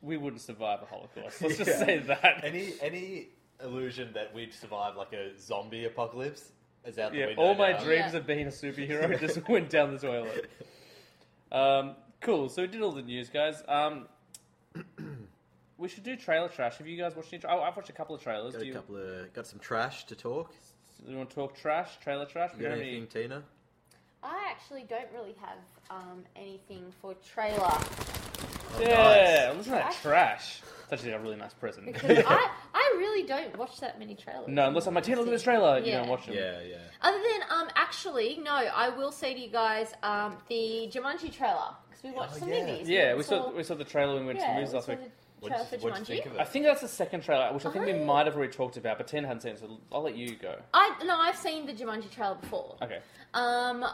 We 0.01 0.17
wouldn't 0.17 0.43
survive 0.43 0.81
a 0.83 0.87
Holocaust. 0.87 1.41
Let's 1.43 1.59
just 1.59 1.71
Yeah. 1.79 1.85
say 1.87 1.99
that. 1.99 2.41
Any 2.45 2.73
any 2.81 3.29
illusion 3.63 4.13
that 4.15 4.35
we'd 4.35 4.53
survive 4.53 4.97
like 4.97 5.13
a 5.13 5.39
zombie 5.39 5.85
apocalypse 5.85 6.51
is 6.85 6.99
out 6.99 7.13
the 7.13 7.19
yeah, 7.19 7.27
window. 7.27 7.43
all 7.43 7.55
my 7.55 7.73
now. 7.73 7.85
dreams 7.85 8.13
Yeah. 8.13 8.19
of 8.19 8.27
being 8.27 8.47
a 8.49 8.51
superhero 8.51 9.19
just 9.27 9.49
went 9.49 9.71
down 9.71 9.93
the 9.93 9.99
toilet. 10.01 10.51
Um, 11.53 11.95
cool. 12.21 12.49
So 12.49 12.63
we 12.63 12.69
did 12.69 12.83
all 12.83 12.91
the 12.93 13.03
news, 13.03 13.29
guys. 13.29 13.63
Um, 13.69 14.07
we 15.79 15.89
should 15.89 16.03
do 16.03 16.17
trailer 16.17 16.49
trash. 16.49 16.79
Have 16.79 16.87
you 16.89 16.97
guys 16.99 17.15
watched 17.15 17.33
any? 17.33 17.41
Tra- 17.41 17.51
oh, 17.55 17.61
I've 17.63 17.77
watched 17.77 17.91
a 17.91 17.93
couple 17.93 18.15
of 18.17 18.23
trailers. 18.23 18.55
Got 18.55 18.59
Do 18.61 18.65
a 18.65 18.69
you, 18.69 18.75
couple 18.75 18.97
of 18.97 19.33
got 19.33 19.47
some 19.47 19.59
trash 19.61 20.05
to 20.07 20.17
talk. 20.17 20.53
do 21.05 21.13
you 21.13 21.17
want 21.19 21.31
to 21.31 21.37
talk 21.37 21.55
trash? 21.57 21.91
Trailer 22.03 22.27
trash? 22.27 22.51
We 22.57 22.63
You 22.65 22.69
got 22.69 22.69
don't 22.71 22.79
have 22.79 22.89
anything, 22.89 23.09
any- 23.15 23.29
Tina? 23.29 23.43
I 24.25 24.49
actually 24.51 24.85
don't 24.89 25.09
really 25.13 25.35
have 25.41 25.59
um, 25.91 26.25
anything 26.37 26.85
for 27.01 27.15
trailer 27.35 27.77
Yeah, 28.81 29.53
listen 29.57 29.65
to 29.65 29.71
that 29.79 29.83
Trash? 29.83 30.03
trash. 30.03 30.63
It's 30.85 30.93
actually 30.93 31.13
a 31.13 31.21
really 31.21 31.37
nice 31.37 31.55
present. 31.55 31.87
because 31.87 32.19
I, 32.27 32.51
I 32.75 32.95
really 32.99 33.27
don't 33.27 33.57
watch 33.57 33.81
that 33.81 33.99
many 33.99 34.15
trailers. 34.15 34.49
no, 34.49 34.69
unless 34.69 34.87
I'm 34.87 34.95
like, 34.95 35.05
Tina, 35.05 35.19
look 35.19 35.29
at 35.29 35.31
this 35.33 35.43
trailer. 35.43 35.79
You 35.79 35.87
Yeah. 35.87 36.01
don't 36.01 36.09
watch 36.09 36.27
them. 36.27 36.35
Yeah, 36.35 36.61
yeah. 36.63 36.77
Other 37.01 37.19
than 37.19 37.43
um, 37.51 37.69
actually, 37.77 38.39
no, 38.43 38.53
I 38.53 38.89
will 38.91 39.13
say 39.13 39.33
to 39.35 39.41
you 39.41 39.49
guys 39.49 39.93
um, 40.03 40.37
the 40.49 40.91
Jumanji 40.93 41.33
trailer 41.35 41.75
because 41.89 42.03
we 42.05 42.11
watched 42.13 42.35
Oh, 42.37 42.39
some 42.41 42.49
yeah. 42.51 42.67
movies. 42.67 42.89
Yeah, 42.89 43.15
we 43.15 43.23
saw 43.23 43.51
we 43.53 43.63
saw 43.63 43.75
the 43.75 43.85
trailer 43.85 44.15
when 44.15 44.23
we 44.25 44.27
went 44.29 44.41
to 44.41 44.45
the 44.45 44.49
yeah, 44.51 44.55
movies 44.57 44.71
we 44.71 44.75
last 44.77 44.89
week. 44.89 44.99
the 45.01 45.09
What'd 45.41 45.57
trailer 45.59 45.83
you, 45.83 45.89
what'd 45.91 45.99
you 46.09 46.15
think 46.17 46.25
Jumanji. 46.27 46.31
of 46.35 46.39
I 46.41 46.45
think 46.45 46.65
that's 46.67 46.81
the 46.83 46.89
second 46.89 47.23
trailer, 47.25 47.53
which 47.53 47.65
I 47.67 47.71
think 47.73 47.85
we 47.87 47.93
Oh. 47.95 48.05
might 48.05 48.27
have 48.27 48.37
already 48.37 48.53
talked 48.53 48.77
about, 48.77 48.99
but 48.99 49.09
Ten 49.09 49.25
hadn't 49.25 49.41
seen 49.41 49.53
it, 49.53 49.59
so 49.61 49.79
I'll 49.91 50.03
let 50.03 50.15
you 50.17 50.37
go. 50.37 50.57
I 50.75 50.93
no, 51.05 51.17
I've 51.19 51.37
seen 51.37 51.67
the 51.67 51.73
Jumanji 51.73 52.11
trailer 52.11 52.35
before. 52.37 52.77
Okay. 52.83 52.99
Um, 53.35 53.85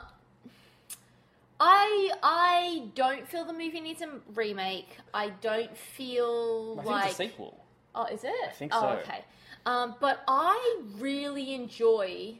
I 1.60 2.10
I 2.22 2.88
don't 2.94 3.26
feel 3.28 3.44
the 3.44 3.52
movie 3.52 3.80
needs 3.80 4.02
a 4.02 4.08
remake. 4.34 4.96
I 5.12 5.30
don't 5.30 5.76
feel 5.76 6.76
I 6.78 6.82
think 6.82 6.90
like 6.90 7.04
it's 7.06 7.14
a 7.14 7.16
sequel. 7.16 7.64
oh, 7.94 8.04
is 8.06 8.24
it? 8.24 8.32
I 8.48 8.52
think 8.52 8.72
oh, 8.74 8.80
so. 8.80 8.88
Okay. 9.00 9.24
Um, 9.66 9.96
but 10.00 10.22
I 10.28 10.80
really 10.98 11.54
enjoy 11.54 12.38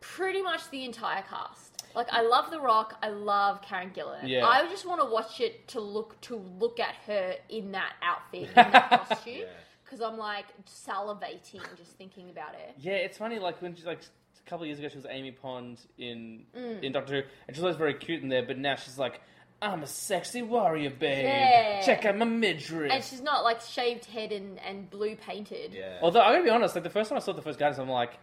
pretty 0.00 0.42
much 0.42 0.68
the 0.70 0.84
entire 0.84 1.22
cast. 1.22 1.84
Like 1.94 2.08
I 2.12 2.22
love 2.22 2.50
The 2.50 2.60
Rock. 2.60 2.96
I 3.02 3.08
love 3.08 3.62
Karen 3.62 3.90
Gillan. 3.90 4.20
Yeah. 4.28 4.46
I 4.46 4.66
just 4.68 4.86
want 4.86 5.00
to 5.00 5.06
watch 5.06 5.40
it 5.40 5.66
to 5.68 5.80
look 5.80 6.20
to 6.22 6.36
look 6.58 6.80
at 6.80 6.94
her 7.06 7.34
in 7.48 7.72
that 7.72 7.94
outfit, 8.02 8.48
in 8.48 8.54
that 8.54 9.06
costume, 9.08 9.34
Yeah. 9.40 9.44
because 9.84 10.00
I'm 10.00 10.16
like 10.16 10.46
salivating 10.66 11.60
just 11.76 11.92
thinking 11.98 12.30
about 12.30 12.54
it. 12.54 12.74
Yeah, 12.78 12.92
it's 12.92 13.18
funny. 13.18 13.38
Like 13.38 13.60
when 13.60 13.74
she's 13.74 13.84
like 13.86 14.00
a 14.46 14.50
couple 14.50 14.64
of 14.64 14.68
years 14.68 14.78
ago, 14.78 14.88
she 14.88 14.96
was 14.96 15.06
Amy 15.08 15.30
Pond 15.32 15.78
in 15.98 16.44
Mm. 16.56 16.82
in 16.82 16.92
Doctor 16.92 17.14
Who, 17.14 17.28
and 17.48 17.56
she 17.56 17.60
was 17.60 17.64
always 17.64 17.76
very 17.76 17.94
cute 17.94 18.22
in 18.22 18.28
there. 18.28 18.42
But 18.44 18.58
now 18.58 18.76
she's 18.76 18.98
like, 18.98 19.20
I'm 19.62 19.82
a 19.82 19.86
sexy 19.86 20.40
warrior, 20.42 20.90
babe. 20.90 21.24
Yeah. 21.24 21.82
Check 21.84 22.04
out 22.06 22.16
my 22.16 22.24
midriff. 22.24 22.90
And 22.92 23.04
she's 23.04 23.20
not 23.20 23.44
like 23.44 23.60
shaved 23.60 24.06
head 24.06 24.32
and, 24.32 24.58
and 24.60 24.88
blue 24.88 25.16
painted. 25.16 25.72
Yeah. 25.74 25.98
Although 26.02 26.20
I'm 26.22 26.32
gonna 26.32 26.44
be 26.44 26.50
honest, 26.50 26.74
like 26.74 26.84
the 26.84 26.90
first 26.90 27.10
time 27.10 27.16
I 27.18 27.20
saw 27.20 27.32
the 27.32 27.42
first 27.42 27.58
Guardians, 27.58 27.78
I'm 27.78 27.88
like, 27.90 28.18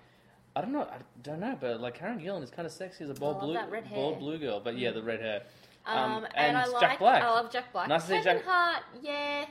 I 0.55 0.61
don't 0.61 0.71
know, 0.73 0.81
I 0.81 0.97
don't 1.21 1.39
know, 1.39 1.55
but 1.61 1.79
like 1.79 1.93
Karen 1.99 2.19
Gillan 2.19 2.41
is 2.41 2.49
kind 2.49 2.65
of 2.65 2.71
sexy 2.71 3.03
as 3.03 3.11
a 3.11 3.13
bald 3.13 3.35
love 3.37 3.41
blue, 3.43 3.53
that 3.53 3.69
red 3.69 3.85
hair. 3.85 3.95
bald 3.97 4.19
blue 4.19 4.39
girl. 4.39 4.59
But 4.59 4.77
yeah, 4.79 4.89
the 4.91 5.03
red 5.03 5.19
hair. 5.21 5.43
Um, 5.85 6.25
and, 6.35 6.57
I 6.57 6.63
Jack 6.65 6.73
like 6.73 6.99
Black. 6.99 7.23
I 7.23 7.29
love 7.29 7.51
Jack 7.51 7.71
Black. 7.71 7.87
Nice 7.87 8.01
to 8.07 8.09
see 8.17 8.21
Jack- 8.23 8.43
Hart, 8.43 8.83
yeah. 9.01 9.45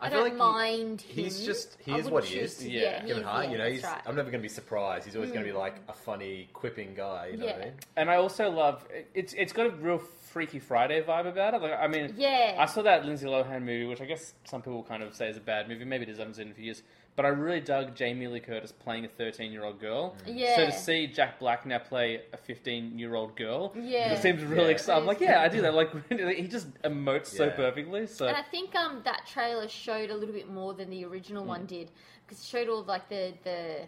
I, 0.00 0.06
I 0.06 0.10
feel 0.10 0.18
don't 0.18 0.24
like 0.24 0.32
he- 0.32 0.38
mind 0.38 1.00
him. 1.02 1.24
he's 1.24 1.44
just- 1.44 1.76
he 1.84 1.92
I 1.92 1.98
is 1.98 2.10
what 2.10 2.24
he 2.24 2.38
choose 2.40 2.60
is. 2.60 2.66
Yeah. 2.66 2.80
yeah, 2.80 3.02
he 3.02 3.08
Kevin 3.08 3.22
is, 3.22 3.28
Hart, 3.28 3.44
yeah, 3.44 3.50
you 3.52 3.58
know, 3.58 3.64
that's 3.64 3.74
he's, 3.76 3.84
right. 3.84 4.02
I'm 4.06 4.16
never 4.16 4.30
going 4.30 4.42
to 4.42 4.48
be 4.48 4.52
surprised. 4.52 5.04
He's 5.04 5.16
always 5.16 5.30
going 5.30 5.42
to 5.44 5.48
be 5.48 5.52
hmm. 5.52 5.58
like 5.58 5.76
a 5.88 5.92
funny, 5.92 6.48
quipping 6.52 6.94
guy. 6.94 7.28
You 7.32 7.36
know 7.38 7.46
what 7.46 7.54
I 7.54 7.58
Yeah. 7.58 7.64
mean? 7.64 7.74
And 7.96 8.10
I 8.10 8.16
also 8.16 8.50
love 8.50 8.86
it's 9.14 9.32
it's 9.34 9.52
got 9.52 9.66
a 9.66 9.70
real 9.70 9.98
Freaky 9.98 10.58
Friday 10.58 11.00
vibe 11.00 11.28
about 11.28 11.54
it. 11.54 11.62
Like 11.62 11.78
I 11.78 11.86
mean, 11.86 12.14
Yeah. 12.16 12.56
I 12.58 12.66
saw 12.66 12.82
that 12.82 13.04
Lindsay 13.04 13.26
Lohan 13.26 13.60
movie, 13.60 13.84
which 13.86 14.00
I 14.00 14.04
guess 14.04 14.34
some 14.44 14.62
people 14.62 14.82
kind 14.82 15.02
of 15.02 15.14
say 15.14 15.28
is 15.28 15.36
a 15.36 15.40
bad 15.40 15.68
movie. 15.68 15.84
Maybe 15.84 16.02
it 16.02 16.08
is. 16.08 16.18
I 16.18 16.22
haven't 16.22 16.34
seen 16.34 16.46
it 16.46 16.46
in 16.46 16.52
a 16.52 16.54
few 16.56 16.64
years. 16.64 16.82
But 17.16 17.24
I 17.26 17.28
really 17.28 17.60
dug 17.60 17.94
Jamie 17.94 18.26
Lee 18.26 18.40
Curtis 18.40 18.72
playing 18.72 19.04
a 19.04 19.08
13 19.08 19.52
year 19.52 19.62
old 19.64 19.78
girl. 19.80 20.16
Yeah. 20.26 20.56
So 20.56 20.66
to 20.66 20.72
see 20.72 21.06
Jack 21.06 21.38
Black 21.38 21.64
now 21.64 21.78
play 21.78 22.22
a 22.32 22.36
15 22.36 22.98
year 22.98 23.14
old 23.14 23.36
girl, 23.36 23.72
Yeah. 23.78 24.12
it 24.12 24.20
seems 24.20 24.42
really 24.42 24.64
Yeah. 24.64 24.70
exciting. 24.70 25.02
I'm 25.02 25.06
like, 25.06 25.20
yeah, 25.20 25.40
I 25.40 25.48
do 25.48 25.62
that. 25.62 25.74
Like 25.80 25.90
he 26.36 26.48
just 26.48 26.74
emotes 26.82 27.26
so 27.26 27.50
perfectly. 27.50 28.08
So 28.08 28.26
And 28.26 28.36
I 28.36 28.42
think 28.42 28.74
um 28.74 29.02
that 29.04 29.26
trailer 29.28 29.68
showed 29.68 30.10
a 30.10 30.14
little 30.16 30.34
bit 30.34 30.48
more 30.50 30.74
than 30.74 30.90
the 30.90 31.04
original 31.04 31.44
Mm. 31.44 31.48
one 31.48 31.66
did 31.66 31.92
because 32.26 32.40
it 32.42 32.46
showed 32.46 32.68
all 32.68 32.82
like 32.82 33.08
the 33.08 33.34
the 33.44 33.82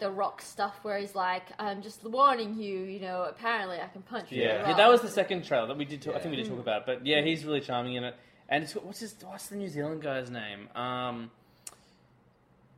the 0.00 0.10
rock 0.10 0.42
stuff 0.42 0.74
where 0.82 0.98
he's 0.98 1.14
like, 1.14 1.44
I'm 1.60 1.80
just 1.80 2.02
warning 2.02 2.56
you, 2.58 2.80
you 2.80 2.98
know. 2.98 3.22
Apparently, 3.30 3.80
I 3.80 3.86
can 3.86 4.02
punch 4.02 4.32
you. 4.32 4.42
yeah, 4.42 4.68
yeah, 4.70 4.76
that 4.76 4.88
was 4.88 5.00
the 5.02 5.08
second 5.08 5.44
trailer 5.44 5.68
that 5.68 5.76
we 5.78 5.84
did. 5.84 6.02
Talk, 6.02 6.16
I 6.16 6.18
think 6.18 6.32
we 6.32 6.36
did 6.38 6.46
Mm. 6.46 6.56
talk 6.56 6.58
about. 6.58 6.80
It. 6.80 6.86
But 6.86 7.06
yeah, 7.06 7.22
he's 7.22 7.44
really 7.44 7.60
charming 7.60 7.94
in 7.94 8.02
it. 8.02 8.16
And 8.48 8.64
it's 8.64 8.74
got, 8.74 8.84
what's 8.84 8.98
his 8.98 9.14
what's 9.24 9.46
the 9.46 9.54
New 9.56 9.68
Zealand 9.68 10.02
guy's 10.02 10.28
name? 10.30 10.68
Um, 10.74 11.30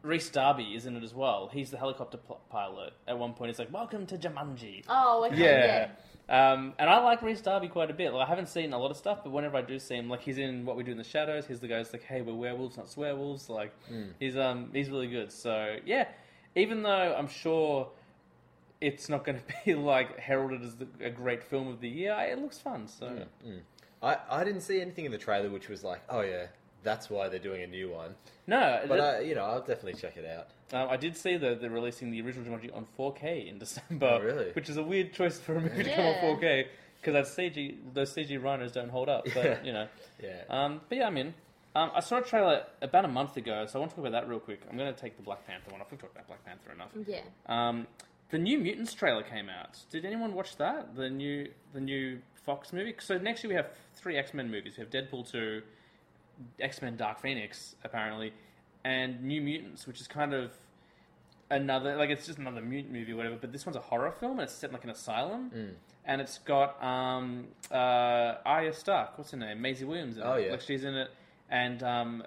Rhys 0.03 0.29
Darby 0.31 0.75
is 0.75 0.87
in 0.87 0.97
it 0.97 1.03
as 1.03 1.15
well. 1.15 1.49
He's 1.53 1.71
the 1.71 1.79
helicopter 1.79 2.17
pl- 2.19 2.41
pilot. 2.49 2.93
At 3.09 3.19
one 3.19 3.33
point, 3.35 3.51
he's 3.51 3.59
like, 3.59 3.73
"Welcome 3.73 4.07
to 4.07 4.17
Jumanji." 4.17 4.85
Oh, 4.89 5.25
okay, 5.27 5.37
yeah. 5.43 5.89
yeah. 6.29 6.53
Um, 6.53 6.75
and 6.79 6.89
I 6.91 6.99
like 7.03 7.23
Rhys 7.23 7.41
Darby 7.41 7.69
quite 7.69 7.91
a 7.91 7.95
bit. 7.95 8.13
Like, 8.13 8.27
I 8.27 8.29
haven't 8.29 8.49
seen 8.49 8.73
a 8.73 8.79
lot 8.79 8.91
of 8.91 8.97
stuff, 8.97 9.21
but 9.25 9.31
whenever 9.33 9.57
I 9.57 9.63
do 9.63 9.79
see 9.79 9.95
him, 9.97 10.09
like 10.09 10.21
he's 10.21 10.39
in 10.39 10.65
What 10.65 10.77
We 10.77 10.83
Do 10.85 10.91
in 10.93 10.97
the 10.99 11.05
Shadows. 11.05 11.47
He's 11.47 11.61
the 11.61 11.69
guy 11.69 11.79
who's 11.79 11.93
like, 11.93 12.03
"Hey, 12.05 12.21
we're 12.21 12.35
werewolves, 12.35 12.77
not 12.77 12.87
swearwolves." 12.87 13.49
Like, 13.49 13.73
he's 14.21 14.37
um 14.37 14.71
he's 14.73 14.91
really 14.91 15.09
good. 15.09 15.33
So 15.33 15.77
yeah, 15.85 16.07
even 16.55 16.83
though 16.83 17.15
I'm 17.17 17.29
sure 17.29 17.89
it's 18.81 19.09
not 19.09 19.25
going 19.25 19.39
to 19.49 19.55
be 19.65 19.75
like 19.75 20.19
heralded 20.19 20.63
as 20.63 20.77
the, 20.77 20.87
a 21.01 21.11
great 21.11 21.43
film 21.43 21.67
of 21.69 21.81
the 21.81 21.89
year, 21.89 22.13
I- 22.13 22.27
it 22.27 22.39
looks 22.39 22.59
fun. 22.59 22.87
So 22.87 23.25
I, 24.03 24.17
I 24.31 24.45
didn't 24.45 24.61
see 24.61 24.81
anything 24.81 25.05
in 25.07 25.11
the 25.13 25.19
trailer 25.19 25.49
which 25.51 25.69
was 25.69 25.83
like, 25.83 26.03
oh 26.11 26.21
yeah, 26.21 26.47
that's 26.87 27.11
why 27.11 27.29
they're 27.29 27.39
doing 27.51 27.63
a 27.63 27.67
new 27.67 27.91
one. 27.91 28.15
no, 28.47 28.83
But 28.89 28.97
that- 28.97 29.17
uh, 29.17 29.21
you 29.21 29.35
know, 29.35 29.45
I'll 29.45 29.61
definitely 29.61 29.95
check 29.95 30.17
it 30.17 30.25
out. 30.25 30.47
Um, 30.73 30.89
I 30.89 30.97
did 30.97 31.17
see 31.17 31.37
that 31.37 31.61
they're 31.61 31.71
releasing 31.71 32.11
the 32.11 32.21
original 32.23 32.45
Jumanji 32.59 32.75
on 32.75 32.87
4K 32.99 33.49
in 33.49 33.59
December. 33.59 34.07
Oh, 34.07 34.19
really? 34.21 34.51
Which 34.53 34.69
is 34.69 34.77
a 34.79 34.83
weird 34.83 35.13
choice 35.13 35.39
for 35.39 35.57
a 35.57 35.61
movie 35.61 35.85
to 35.85 35.91
come 35.95 36.05
Yeah. 36.05 36.11
on 36.25 36.37
4K. 36.39 36.67
because 37.01 37.13
that 37.37 37.41
CG, 37.53 37.77
those 37.93 38.13
CG 38.13 38.37
rhinos 38.43 38.73
don't 38.73 38.89
hold 38.89 39.09
up. 39.09 39.27
But 39.35 39.65
you 39.65 39.73
know, 39.73 39.87
Yeah. 40.23 40.43
um, 40.49 40.81
but 40.89 40.99
yeah, 40.99 41.07
I'm 41.07 41.17
in. 41.19 41.35
Um, 41.77 41.91
I 41.95 42.01
saw 42.01 42.19
a 42.19 42.23
trailer 42.23 42.65
about 42.83 43.05
a 43.05 43.09
month 43.09 43.37
ago, 43.37 43.67
so 43.67 43.79
I 43.79 43.81
want 43.81 43.91
to 43.91 43.97
talk 43.97 44.07
about 44.07 44.13
that 44.21 44.29
real 44.29 44.41
quick. 44.41 44.61
I'm 44.71 44.77
going 44.79 44.93
to 44.93 44.99
take 44.99 45.17
the 45.17 45.23
Black 45.23 45.47
Panther 45.47 45.71
one 45.71 45.81
off. 45.83 45.91
We've 45.91 46.01
talked 46.01 46.15
about 46.17 46.27
Black 46.27 46.43
Panther 46.45 46.73
enough. 46.73 46.89
Yeah. 47.07 47.21
Um, 47.47 47.87
the 48.31 48.39
new 48.39 48.59
Mutants 48.59 48.95
trailer 48.95 49.23
came 49.23 49.49
out. 49.51 49.79
Did 49.91 50.05
anyone 50.07 50.35
watch 50.35 50.57
that? 50.57 50.97
The 50.97 51.09
new 51.11 51.49
the 51.75 51.81
new 51.81 52.19
Fox 52.45 52.73
movie. 52.73 52.95
So 52.99 53.19
next 53.19 53.45
year 53.45 53.51
we 53.51 53.55
have 53.57 53.71
three 53.95 54.17
X 54.17 54.33
Men 54.35 54.51
movies. 54.51 54.77
We 54.79 54.83
have 54.85 54.91
Deadpool 54.91 55.31
two, 55.31 55.63
X 56.61 56.83
Men 56.83 56.97
Dark 56.97 57.21
Phoenix 57.21 57.75
apparently, 57.85 58.33
and 58.85 59.23
New 59.23 59.41
Mutants, 59.41 59.87
which 59.87 60.01
is 60.01 60.07
kind 60.07 60.33
of 60.35 60.53
another 61.51 61.97
like 61.97 62.11
it's 62.11 62.27
just 62.27 62.39
another 62.39 62.61
mutant 62.61 62.93
movie 62.93 63.13
or 63.13 63.17
whatever. 63.17 63.37
But 63.41 63.53
this 63.53 63.65
one's 63.67 63.77
a 63.77 63.81
horror 63.81 64.11
film 64.11 64.33
and 64.33 64.43
it's 64.43 64.53
set 64.53 64.71
in 64.71 64.75
like 64.75 64.85
an 64.85 64.91
asylum. 64.91 65.51
Mm. 65.55 65.71
And 66.09 66.21
it's 66.21 66.39
got 66.39 66.81
um, 66.85 67.49
uh, 67.71 68.35
Arya 68.47 68.73
Stark. 68.73 69.19
What's 69.19 69.33
her 69.33 69.37
name? 69.37 69.61
Maisie 69.61 69.85
Williams. 69.85 70.17
In 70.19 70.23
Oh, 70.23 70.35
it. 70.35 70.47
yeah. 70.47 70.53
like 70.53 70.61
she's 70.61 70.85
in 70.85 70.95
it, 70.95 71.11
and 71.51 71.83
um, 71.83 72.23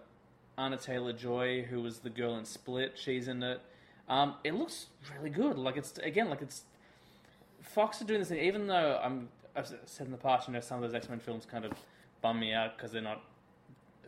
Anna 0.58 0.76
Taylor 0.76 1.14
Joy, 1.14 1.62
who 1.64 1.82
was 1.82 2.00
the 2.00 2.10
girl 2.10 2.36
in 2.38 2.44
Split, 2.44 2.98
she's 3.02 3.30
in 3.30 3.42
it. 3.42 3.62
Um, 4.10 4.36
it 4.44 4.54
looks 4.54 4.88
really 5.16 5.30
good. 5.30 5.58
Like 5.58 5.78
it's 5.78 5.98
again, 6.00 6.30
like 6.30 6.42
it's 6.42 6.64
Fox 7.62 8.02
are 8.02 8.06
doing 8.06 8.20
this 8.20 8.28
thing. 8.30 8.40
Even 8.40 8.68
though 8.68 9.00
I'm, 9.02 9.30
I've 9.56 9.72
said 9.86 10.08
in 10.08 10.12
the 10.12 10.18
past, 10.18 10.48
you 10.50 10.54
know, 10.54 10.60
some 10.60 10.84
of 10.84 10.90
those 10.92 10.94
X 10.96 11.08
Men 11.08 11.20
films 11.20 11.46
kind 11.50 11.64
of 11.64 11.72
bum 12.22 12.38
me 12.40 12.52
out 12.54 12.76
because 12.76 12.92
they're 12.92 13.02
not 13.02 13.22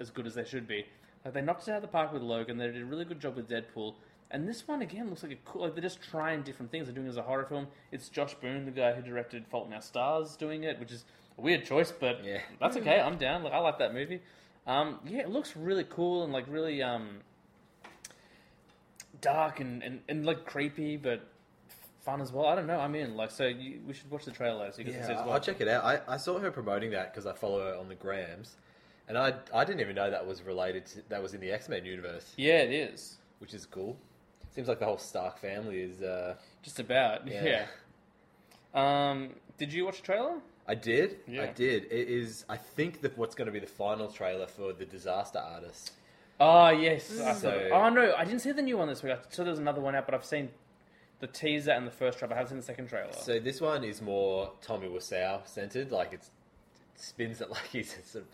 as 0.02 0.10
good 0.10 0.28
as 0.28 0.36
they 0.36 0.44
should 0.44 0.68
be. 0.68 0.86
Like 1.24 1.34
they 1.34 1.42
knocked 1.42 1.68
it 1.68 1.72
out 1.72 1.78
of 1.78 1.82
the 1.84 1.88
park 1.88 2.12
with 2.12 2.22
Logan. 2.22 2.58
They 2.58 2.68
did 2.68 2.82
a 2.82 2.86
really 2.86 3.06
good 3.06 3.20
job 3.20 3.36
with 3.36 3.48
Deadpool. 3.50 3.94
And 4.32 4.48
this 4.48 4.68
one 4.68 4.82
again 4.82 5.10
looks 5.10 5.24
like 5.24 5.32
a 5.34 5.38
cool. 5.46 5.62
Like 5.64 5.74
they're 5.76 5.82
just 5.84 6.02
trying 6.02 6.42
different 6.42 6.72
things. 6.72 6.88
They're 6.88 6.96
doing 6.96 7.08
it 7.08 7.12
as 7.12 7.18
a 7.18 7.22
horror 7.22 7.46
film. 7.46 7.68
It's 7.92 8.10
Josh 8.10 8.34
Boone, 8.36 8.66
the 8.66 8.72
guy 8.72 8.94
who 8.94 9.02
directed 9.02 9.46
Fault 9.48 9.68
in 9.68 9.74
Our 9.74 9.82
Stars, 9.82 10.36
doing 10.36 10.64
it, 10.64 10.80
which 10.80 10.92
is 10.92 11.06
a 11.38 11.42
weird 11.42 11.66
choice, 11.66 11.92
but 11.92 12.24
Yeah. 12.24 12.40
that's 12.60 12.76
okay. 12.78 13.00
I'm 13.00 13.18
down. 13.18 13.44
Like 13.44 13.54
I 13.54 13.60
like 13.60 13.78
that 13.80 13.94
movie. 13.94 14.22
Um, 14.68 15.00
yeah, 15.06 15.20
it 15.20 15.30
looks 15.30 15.56
really 15.56 15.84
cool 15.84 16.24
and 16.24 16.32
like 16.32 16.46
really 16.48 16.82
um, 16.82 17.20
dark 19.22 19.60
and, 19.60 19.84
and, 19.84 20.02
and 20.08 20.26
like 20.26 20.46
creepy, 20.46 20.98
but 20.98 21.28
fun 22.02 22.22
as 22.22 22.32
well. 22.32 22.46
I 22.46 22.56
don't 22.56 22.68
know. 22.68 22.80
I'm 22.80 22.96
in. 22.96 23.16
Like, 23.16 23.32
so 23.32 23.46
you, 23.48 23.80
we 23.86 23.94
should 23.94 24.10
watch 24.10 24.26
the 24.26 24.32
trailer 24.32 24.72
so 24.72 24.80
you 24.80 24.86
can 24.86 24.94
see 24.94 25.00
as 25.00 25.10
well. 25.10 25.32
I'll 25.34 25.40
check 25.40 25.62
it 25.62 25.68
out. 25.68 25.84
I, 25.84 26.00
I 26.08 26.18
saw 26.18 26.40
her 26.40 26.52
promoting 26.52 26.92
that 26.92 27.12
because 27.14 27.26
I 27.26 27.34
follow 27.34 27.60
her 27.60 27.76
on 27.76 27.88
the 27.90 27.96
grams, 27.96 28.56
and 29.08 29.18
I 29.18 29.34
I 29.54 29.64
didn't 29.66 29.82
even 29.82 29.96
know 29.96 30.10
that 30.10 30.26
was 30.26 30.42
related 30.44 30.86
to 30.88 31.02
that 31.10 31.22
was 31.22 31.34
in 31.34 31.42
the 31.42 31.52
X 31.52 31.70
Men 31.70 31.86
universe, 31.86 32.34
Yeah, 32.38 32.60
it 32.60 32.72
is. 32.72 33.18
which 33.40 33.54
is 33.54 33.66
cool. 33.66 33.98
Seems 34.54 34.68
like 34.68 34.80
the 34.80 34.86
whole 34.86 34.98
Stark 34.98 35.40
family 35.40 35.82
is. 35.82 36.02
Uh, 36.02 36.36
Just 36.62 36.80
about. 36.80 37.26
Yeah. 37.32 37.44
Yeah. 37.46 37.66
Um, 38.74 39.30
did 39.58 39.72
you 39.74 39.86
watch 39.86 39.98
the 40.02 40.06
trailer? 40.06 40.36
I 40.68 40.76
did. 40.76 41.18
Yeah. 41.28 41.44
I 41.44 41.48
did. 41.48 41.86
It 41.86 42.08
is. 42.08 42.46
I 42.50 42.58
think 42.58 43.02
that 43.02 43.18
what's 43.18 43.36
going 43.36 43.48
to 43.48 43.52
be 43.52 43.60
the 43.60 43.68
final 43.68 44.08
trailer 44.08 44.48
for 44.48 44.74
the 44.74 44.86
Disaster 44.86 45.40
Artist. 45.40 45.92
Oh 46.40 46.70
yes. 46.70 47.12
I 47.20 47.34
saw 47.34 47.40
So- 47.40 47.70
oh 47.72 47.90
no, 47.90 48.14
I 48.16 48.24
didn't 48.26 48.40
see 48.42 48.52
the 48.52 48.62
new 48.62 48.78
one 48.78 48.88
this 48.88 49.04
week. 49.04 49.14
I 49.14 49.18
saw 49.30 49.44
there 49.44 49.52
was 49.52 49.60
another 49.60 49.82
one 49.82 49.96
out, 49.96 50.06
but 50.06 50.16
I've 50.16 50.26
seen 50.26 50.50
the 51.20 51.28
teaser 51.28 51.72
and 51.72 51.86
the 51.86 51.92
first 51.92 52.18
trailer. 52.20 52.34
I 52.34 52.38
haven't 52.38 52.50
seen 52.50 52.58
the 52.58 52.64
second 52.64 52.88
trailer. 52.88 53.14
So 53.14 53.40
this 53.40 53.62
one 53.62 53.84
is 53.84 54.02
more 54.02 54.52
Tommy 54.62 54.88
Wiseau 54.88 55.46
centered. 55.48 55.92
Like 55.92 56.14
it's, 56.14 56.28
it 56.96 57.02
spins 57.02 57.42
it 57.42 57.50
like 57.52 57.68
he's 57.72 57.96
a 57.98 58.04
sort 58.08 58.24
of 58.26 58.30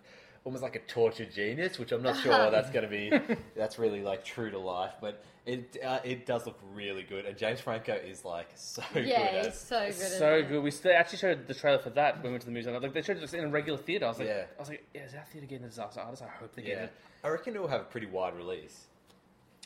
almost 0.48 0.64
like 0.64 0.78
a 0.78 0.80
tortured 0.80 1.30
genius, 1.34 1.78
which 1.78 1.92
I'm 1.92 2.02
not 2.02 2.16
sure 2.24 2.50
that's 2.50 2.70
going 2.70 2.84
to 2.86 2.90
be. 2.90 3.36
That's 3.58 3.78
really 3.78 4.02
like 4.02 4.24
true 4.24 4.50
to 4.50 4.58
life, 4.58 4.94
but 5.02 5.22
it 5.46 5.76
uh, 5.86 6.00
it 6.06 6.26
does 6.26 6.46
look 6.46 6.58
really 6.74 7.04
good. 7.04 7.26
And 7.26 7.38
James 7.38 7.60
Franco 7.60 7.94
is 7.94 8.24
like 8.24 8.48
so 8.56 8.82
good 8.94 9.06
Yeah, 9.08 9.44
he's 9.44 9.56
so 9.56 9.78
good. 9.80 9.90
at 9.90 9.94
so 9.96 10.34
it. 10.36 10.48
good. 10.48 10.64
We 10.64 10.72
still 10.72 10.94
actually 10.96 11.18
showed 11.18 11.48
the 11.48 11.54
trailer 11.54 11.80
for 11.80 11.90
that 11.92 12.16
when 12.16 12.24
we 12.28 12.30
went 12.32 12.42
to 12.44 12.46
the 12.46 12.54
museum. 12.54 12.82
Like 12.82 12.94
they 12.94 13.02
showed 13.02 13.18
it 13.18 13.34
in 13.34 13.44
a 13.44 13.50
regular 13.50 13.78
theater. 13.78 14.06
I 14.06 14.08
was 14.08 14.20
like, 14.20 14.28
Yeah. 14.30 14.46
I 14.58 14.60
was 14.62 14.70
like, 14.70 14.86
yeah, 14.96 15.02
is 15.04 15.14
our 15.16 15.26
theater 15.26 15.48
getting 15.48 15.66
a 15.66 15.70
disaster 15.70 16.00
artist? 16.00 16.24
I 16.24 16.28
hope 16.30 16.56
they 16.56 16.62
get 16.62 16.78
Yeah, 16.78 16.84
it. 16.86 16.94
I 17.26 17.28
reckon 17.28 17.54
it 17.54 17.62
will 17.62 17.68
have 17.68 17.82
a 17.82 17.86
pretty 17.86 18.08
wide 18.08 18.34
release. 18.38 18.86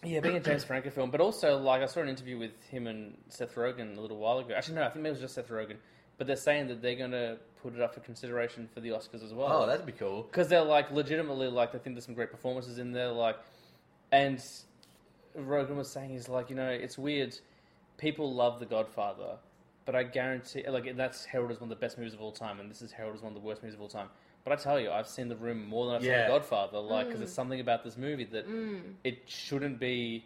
Yeah, 0.03 0.19
being 0.21 0.37
a 0.37 0.39
James 0.39 0.63
Franco 0.63 0.89
film, 0.89 1.11
but 1.11 1.21
also 1.21 1.57
like 1.57 1.83
I 1.83 1.85
saw 1.85 1.99
an 1.99 2.09
interview 2.09 2.39
with 2.39 2.59
him 2.71 2.87
and 2.87 3.15
Seth 3.29 3.53
Rogen 3.53 3.97
a 3.99 4.01
little 4.01 4.17
while 4.17 4.39
ago. 4.39 4.55
Actually, 4.57 4.75
no, 4.77 4.83
I 4.85 4.89
think 4.89 5.03
maybe 5.03 5.09
it 5.09 5.11
was 5.11 5.19
just 5.21 5.35
Seth 5.35 5.49
Rogen. 5.49 5.75
But 6.17 6.27
they're 6.27 6.35
saying 6.35 6.67
that 6.67 6.81
they're 6.81 6.95
going 6.95 7.11
to 7.11 7.37
put 7.61 7.75
it 7.75 7.81
up 7.81 7.93
for 7.93 7.99
consideration 8.01 8.67
for 8.73 8.79
the 8.79 8.89
Oscars 8.89 9.23
as 9.23 9.33
well. 9.33 9.49
Oh, 9.51 9.65
that'd 9.65 9.85
be 9.85 9.91
cool. 9.91 10.23
because 10.23 10.47
they're 10.47 10.63
like 10.63 10.91
legitimately 10.91 11.47
like 11.47 11.71
they 11.71 11.79
think 11.79 11.95
there's 11.95 12.05
some 12.05 12.15
great 12.15 12.31
performances 12.31 12.77
in 12.77 12.91
there. 12.91 13.09
Like, 13.09 13.37
and 14.11 14.43
Rogen 15.37 15.75
was 15.75 15.89
saying 15.89 16.09
he's 16.09 16.29
like 16.29 16.49
you 16.49 16.55
know 16.55 16.69
it's 16.69 16.97
weird. 16.97 17.37
People 17.97 18.33
love 18.33 18.59
The 18.59 18.65
Godfather, 18.65 19.37
but 19.85 19.95
I 19.95 20.03
guarantee 20.03 20.67
like 20.67 20.95
that's 20.95 21.25
heralded 21.25 21.57
as 21.57 21.61
one 21.61 21.71
of 21.71 21.77
the 21.77 21.81
best 21.81 21.97
movies 21.97 22.13
of 22.13 22.21
all 22.21 22.31
time, 22.31 22.59
and 22.59 22.69
this 22.69 22.81
is 22.81 22.91
heralded 22.91 23.19
as 23.19 23.23
one 23.23 23.35
of 23.35 23.41
the 23.41 23.47
worst 23.47 23.61
movies 23.61 23.75
of 23.75 23.81
all 23.81 23.87
time. 23.87 24.07
But 24.43 24.53
I 24.53 24.55
tell 24.55 24.79
you, 24.79 24.91
I've 24.91 25.07
seen 25.07 25.27
The 25.29 25.35
Room 25.35 25.67
more 25.67 25.85
than 25.85 25.95
I've 25.95 26.03
Yeah. 26.03 26.25
seen 26.25 26.31
The 26.31 26.39
Godfather. 26.39 26.79
Like, 26.79 27.07
because 27.07 27.19
there's 27.19 27.31
mm. 27.31 27.35
something 27.35 27.59
about 27.59 27.83
this 27.83 27.95
movie 27.97 28.23
that 28.25 28.49
mm. 28.49 28.81
it 29.03 29.19
shouldn't 29.27 29.79
be 29.79 30.25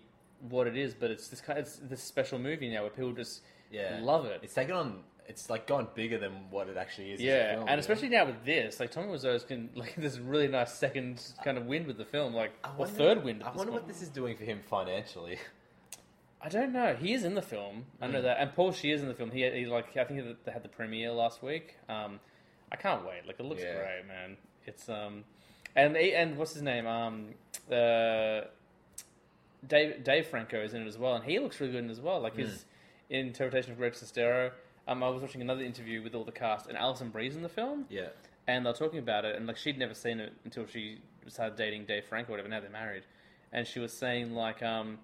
what 0.49 0.67
it 0.67 0.77
is, 0.77 0.93
but 0.93 1.11
it's 1.11 1.27
this 1.27 1.41
kind. 1.41 1.59
It's 1.59 1.77
this 1.77 2.01
special 2.01 2.39
movie 2.39 2.69
now 2.69 2.81
where 2.81 2.91
people 2.91 3.11
just 3.11 3.41
Yeah, 3.71 3.99
love 4.01 4.25
it. 4.25 4.39
It's 4.41 4.53
taken 4.53 4.73
on. 4.73 5.03
It's 5.27 5.49
like 5.49 5.65
gone 5.65 5.87
bigger 5.95 6.17
than 6.19 6.31
what 6.51 6.69
it 6.69 6.77
actually 6.77 7.11
is. 7.13 7.19
as 7.19 7.23
a 7.23 7.27
Yeah, 7.27 7.55
film, 7.55 7.67
and 7.67 7.79
especially 7.79 8.09
now 8.09 8.25
with 8.25 8.45
this, 8.45 8.79
like 8.79 8.91
Tommy 8.91 9.07
Wiseau's 9.09 9.43
can 9.43 9.69
like 9.75 9.95
this 9.95 10.19
really 10.19 10.47
nice 10.47 10.73
second 10.73 11.21
kind 11.43 11.57
of 11.57 11.65
wind 11.65 11.87
with 11.87 11.97
the 11.97 12.05
film, 12.05 12.33
like 12.33 12.53
I 12.63 12.69
or 12.69 12.75
wonder- 12.79 12.95
third 12.95 13.23
wind. 13.23 13.41
At 13.41 13.47
I 13.47 13.51
this 13.51 13.57
wonder 13.57 13.71
point. 13.71 13.83
what 13.83 13.91
this 13.91 14.01
is 14.03 14.09
doing 14.09 14.37
for 14.37 14.43
him 14.43 14.61
financially. 14.69 15.37
I 16.41 16.49
don't 16.49 16.73
know. 16.73 16.93
He 16.95 17.13
is 17.13 17.23
in 17.23 17.33
the 17.33 17.41
film. 17.41 17.85
I 17.99 18.05
know 18.07 18.21
that, 18.21 18.37
and 18.39 18.53
Paul 18.53 18.71
Scheer's 18.71 19.01
in 19.01 19.07
the 19.07 19.15
film. 19.15 19.31
He, 19.31 19.49
he 19.49 19.65
like 19.65 19.97
I 19.97 20.03
think 20.03 20.21
they 20.45 20.51
had 20.51 20.61
the 20.63 20.69
premiere 20.69 21.11
last 21.11 21.41
week. 21.41 21.75
Um, 21.89 22.19
I 22.71 22.75
can't 22.75 23.03
wait. 23.03 23.25
Like 23.25 23.39
it 23.39 23.45
looks 23.45 23.63
Yeah. 23.63 23.73
great, 23.77 24.07
man. 24.07 24.37
It's 24.67 24.87
um, 24.87 25.23
and 25.75 25.97
and 25.97 26.37
what's 26.37 26.53
his 26.53 26.61
name? 26.61 26.85
Um, 26.85 27.29
uh, 27.71 28.41
Dave 29.67 30.03
Dave 30.03 30.27
Franco 30.27 30.61
is 30.63 30.75
in 30.75 30.83
it 30.83 30.87
as 30.87 30.97
well, 30.99 31.15
and 31.15 31.23
he 31.23 31.39
looks 31.39 31.59
really 31.59 31.71
good 31.71 31.83
in 31.83 31.89
it 31.89 31.93
as 31.93 32.01
well. 32.01 32.19
Like 32.19 32.35
Mm. 32.35 32.39
his 32.45 32.65
interpretation 33.09 33.71
of 33.71 33.77
Greg 33.79 33.93
Sestero. 33.93 34.51
Um, 34.87 35.03
I 35.03 35.09
was 35.09 35.21
watching 35.21 35.41
another 35.41 35.63
interview 35.63 36.03
with 36.03 36.13
all 36.15 36.23
the 36.23 36.31
cast, 36.31 36.67
and 36.67 36.77
Alison 36.77 37.09
Brie's 37.09 37.35
in 37.35 37.41
the 37.41 37.49
film. 37.49 37.85
Yeah, 37.89 38.09
and 38.47 38.65
they're 38.65 38.73
talking 38.73 38.99
about 38.99 39.25
it, 39.25 39.35
and 39.35 39.47
like 39.47 39.57
she'd 39.57 39.77
never 39.77 39.93
seen 39.93 40.19
it 40.19 40.33
until 40.43 40.65
she 40.65 40.99
started 41.27 41.57
dating 41.57 41.85
Dave 41.85 42.05
Franco, 42.05 42.31
or 42.31 42.33
whatever. 42.33 42.49
Now 42.49 42.59
they're 42.59 42.69
married, 42.69 43.03
and 43.51 43.65
she 43.65 43.79
was 43.79 43.93
saying 43.93 44.33
like, 44.33 44.61
um, 44.61 44.99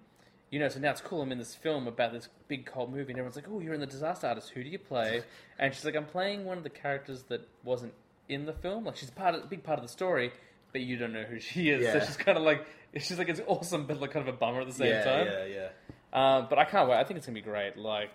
you 0.50 0.58
know, 0.58 0.68
so 0.68 0.78
now 0.78 0.90
it's 0.90 1.00
cool. 1.00 1.22
I'm 1.22 1.32
in 1.32 1.38
this 1.38 1.54
film 1.54 1.86
about 1.86 2.12
this 2.12 2.28
big 2.48 2.66
cult 2.66 2.90
movie, 2.90 3.12
and 3.12 3.18
everyone's 3.18 3.36
like, 3.36 3.48
"Oh, 3.50 3.60
you're 3.60 3.74
in 3.74 3.80
the 3.80 3.86
Disaster 3.86 4.28
Artist. 4.28 4.50
Who 4.50 4.62
do 4.62 4.68
you 4.68 4.78
play?" 4.78 5.22
and 5.58 5.74
she's 5.74 5.84
like, 5.84 5.96
"I'm 5.96 6.06
playing 6.06 6.44
one 6.44 6.58
of 6.58 6.64
the 6.64 6.70
characters 6.70 7.24
that 7.24 7.48
wasn't 7.64 7.92
in 8.28 8.46
the 8.46 8.52
film. 8.52 8.84
Like 8.84 8.96
she's 8.96 9.10
part 9.10 9.34
of, 9.34 9.44
a 9.44 9.46
big 9.46 9.62
part 9.62 9.78
of 9.78 9.84
the 9.84 9.90
story, 9.90 10.32
but 10.72 10.80
you 10.80 10.96
don't 10.96 11.12
know 11.12 11.24
who 11.24 11.38
she 11.38 11.70
is. 11.70 11.92
So 11.92 12.00
she's 12.00 12.16
kind 12.16 12.38
of 12.38 12.44
like, 12.44 12.66
she's 12.96 13.18
like, 13.18 13.28
it's 13.28 13.40
awesome, 13.46 13.86
but 13.86 14.00
like 14.00 14.12
kind 14.12 14.26
of 14.26 14.34
a 14.34 14.36
bummer 14.36 14.60
at 14.60 14.66
the 14.66 14.72
same 14.72 14.88
yeah, 14.88 15.04
time. 15.04 15.26
yeah, 15.26 15.44
yeah. 15.44 15.68
Um, 16.12 16.46
but 16.48 16.58
I 16.58 16.64
can't 16.64 16.88
wait. 16.88 16.96
I 16.98 17.04
think 17.04 17.18
it's 17.18 17.26
gonna 17.26 17.34
be 17.34 17.40
great. 17.40 17.76
Like, 17.76 18.10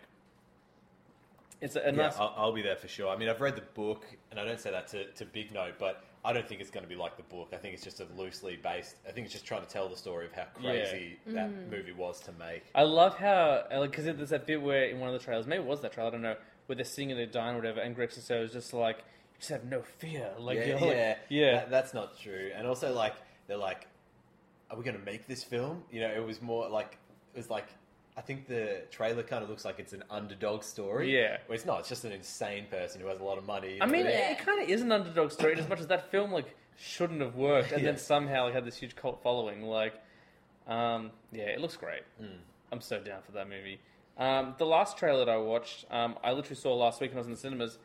it's 1.61 1.75
a, 1.75 1.81
a 1.81 1.93
Yeah. 1.93 2.11
I'll, 2.19 2.33
I'll 2.37 2.53
be 2.53 2.61
there 2.61 2.75
for 2.75 2.87
sure. 2.87 3.09
I 3.09 3.17
mean, 3.17 3.29
I've 3.29 3.41
read 3.41 3.55
the 3.55 3.63
book, 3.73 4.05
and 4.31 4.39
I 4.39 4.45
don't 4.45 4.59
say 4.59 4.71
that 4.71 4.87
to, 4.89 5.05
to 5.13 5.25
big 5.25 5.51
note, 5.53 5.75
but 5.79 6.03
I 6.23 6.33
don't 6.33 6.47
think 6.47 6.61
it's 6.61 6.69
going 6.69 6.83
to 6.83 6.89
be 6.89 6.95
like 6.95 7.17
the 7.17 7.23
book. 7.23 7.49
I 7.53 7.57
think 7.57 7.73
it's 7.73 7.83
just 7.83 8.01
a 8.01 8.07
loosely 8.17 8.57
based. 8.57 8.97
I 9.07 9.11
think 9.11 9.25
it's 9.25 9.33
just 9.33 9.45
trying 9.45 9.61
to 9.61 9.67
tell 9.67 9.87
the 9.87 9.95
story 9.95 10.25
of 10.25 10.33
how 10.33 10.45
crazy 10.55 11.17
mm. 11.27 11.33
that 11.33 11.49
movie 11.71 11.93
was 11.93 12.19
to 12.21 12.31
make. 12.33 12.63
I 12.75 12.83
love 12.83 13.17
how 13.17 13.63
uh, 13.71 13.85
because 13.85 14.05
there's 14.05 14.29
that 14.29 14.45
bit 14.45 14.61
where 14.61 14.85
in 14.85 14.99
one 14.99 15.09
of 15.09 15.19
the 15.19 15.23
trailers, 15.23 15.47
maybe 15.47 15.63
it 15.63 15.67
was 15.67 15.81
that 15.81 15.93
trailer, 15.93 16.09
I 16.09 16.11
don't 16.11 16.21
know, 16.21 16.35
where 16.65 16.75
they're 16.75 16.85
singing 16.85 17.17
a 17.17 17.25
dine 17.25 17.55
or 17.55 17.57
whatever, 17.59 17.79
and 17.79 17.95
Greg 17.95 18.09
Sestero 18.09 18.43
is 18.43 18.51
just 18.51 18.73
like, 18.73 18.97
you 18.97 19.39
just 19.39 19.51
have 19.51 19.63
no 19.65 19.81
fear, 19.99 20.31
like 20.37 20.57
yeah, 20.57 20.65
you're 20.65 20.79
yeah, 20.79 21.07
like, 21.07 21.17
yeah, 21.29 21.51
That- 21.53 21.69
that's 21.71 21.93
not 21.93 22.19
true. 22.19 22.51
And 22.53 22.67
also, 22.67 22.93
like, 22.93 23.13
they're 23.47 23.57
like, 23.57 23.87
"Are 24.69 24.77
we 24.77 24.83
going 24.83 24.97
to 24.97 25.05
make 25.05 25.27
this 25.27 25.43
film?" 25.43 25.83
You 25.89 26.01
know, 26.01 26.09
it 26.09 26.25
was 26.25 26.41
more 26.41 26.69
like 26.69 26.97
it 27.33 27.37
was 27.37 27.49
like. 27.49 27.67
I 28.17 28.21
think 28.21 28.47
the 28.47 28.81
trailer 28.89 29.21
kind 29.21 29.43
of 29.43 29.49
looks 29.49 29.63
like 29.63 29.77
it's 29.79 29.93
an 29.93 30.03
underdog 30.09 30.63
story. 30.63 31.13
Yeah. 31.15 31.37
Well, 31.47 31.55
it's 31.55 31.65
not. 31.65 31.81
It's 31.81 31.89
just 31.89 32.03
an 32.03 32.11
insane 32.11 32.65
person 32.69 32.99
who 32.99 33.07
has 33.07 33.19
a 33.19 33.23
lot 33.23 33.37
of 33.37 33.45
money. 33.45 33.77
I 33.79 33.85
mean, 33.85 34.05
Yeah. 34.05 34.31
it, 34.31 34.39
kind 34.39 34.59
of 34.61 34.67
is 34.67 34.81
an 34.81 34.91
underdog 34.91 35.31
story 35.31 35.53
as 35.59 35.69
much 35.69 35.79
as 35.79 35.87
that 35.87 36.09
film 36.09 36.31
like 36.31 36.55
shouldn't 36.77 37.21
have 37.21 37.35
worked, 37.35 37.71
and 37.71 37.81
Yeah. 37.83 37.91
then 37.91 37.99
somehow 37.99 38.45
like, 38.45 38.55
had 38.55 38.65
this 38.65 38.75
huge 38.77 38.95
cult 38.95 39.21
following. 39.21 39.61
Like, 39.61 39.93
um, 40.67 41.11
yeah, 41.31 41.43
it 41.45 41.61
looks 41.61 41.77
great. 41.77 42.01
Mm. 42.21 42.39
I'm 42.71 42.81
so 42.81 42.99
down 42.99 43.21
for 43.23 43.31
that 43.33 43.47
movie. 43.47 43.79
Um, 44.17 44.55
the 44.57 44.65
last 44.65 44.97
trailer 44.97 45.23
that 45.23 45.31
I 45.31 45.37
watched, 45.37 45.85
um, 45.91 46.15
I 46.23 46.31
literally 46.31 46.55
saw 46.55 46.73
last 46.75 46.99
week 46.99 47.11
when 47.11 47.17
I 47.17 47.19
was 47.19 47.27
in 47.27 47.33
the 47.33 47.39
cinemas. 47.39 47.77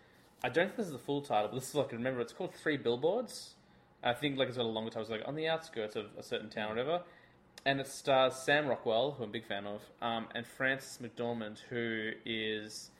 I 0.42 0.48
don't 0.48 0.66
think 0.66 0.76
this 0.76 0.86
is 0.86 0.92
the 0.92 0.98
full 0.98 1.20
title, 1.20 1.48
but 1.48 1.54
this 1.60 1.68
is 1.68 1.74
like 1.74 1.86
I 1.86 1.88
can 1.90 1.98
remember. 1.98 2.20
It's 2.22 2.32
called 2.32 2.54
Three 2.54 2.78
Billboards. 2.78 3.54
I 4.02 4.14
think 4.14 4.38
like 4.38 4.48
it's 4.48 4.56
got 4.56 4.64
a 4.64 4.68
longer 4.68 4.88
title. 4.90 5.02
It's 5.02 5.10
like 5.10 5.28
on 5.28 5.36
the 5.36 5.46
outskirts 5.46 5.94
of 5.94 6.06
a 6.18 6.22
certain 6.22 6.48
town 6.48 6.66
or 6.72 6.74
whatever. 6.74 7.02
And 7.64 7.80
it 7.80 7.86
stars 7.86 8.34
Sam 8.34 8.66
Rockwell, 8.66 9.12
who 9.12 9.24
I'm 9.24 9.30
a 9.30 9.32
big 9.32 9.46
fan 9.46 9.66
of, 9.66 9.82
um, 10.00 10.26
and 10.34 10.44
Frances 10.44 10.98
McDormand, 11.00 11.58
who 11.70 12.10
is 12.24 12.90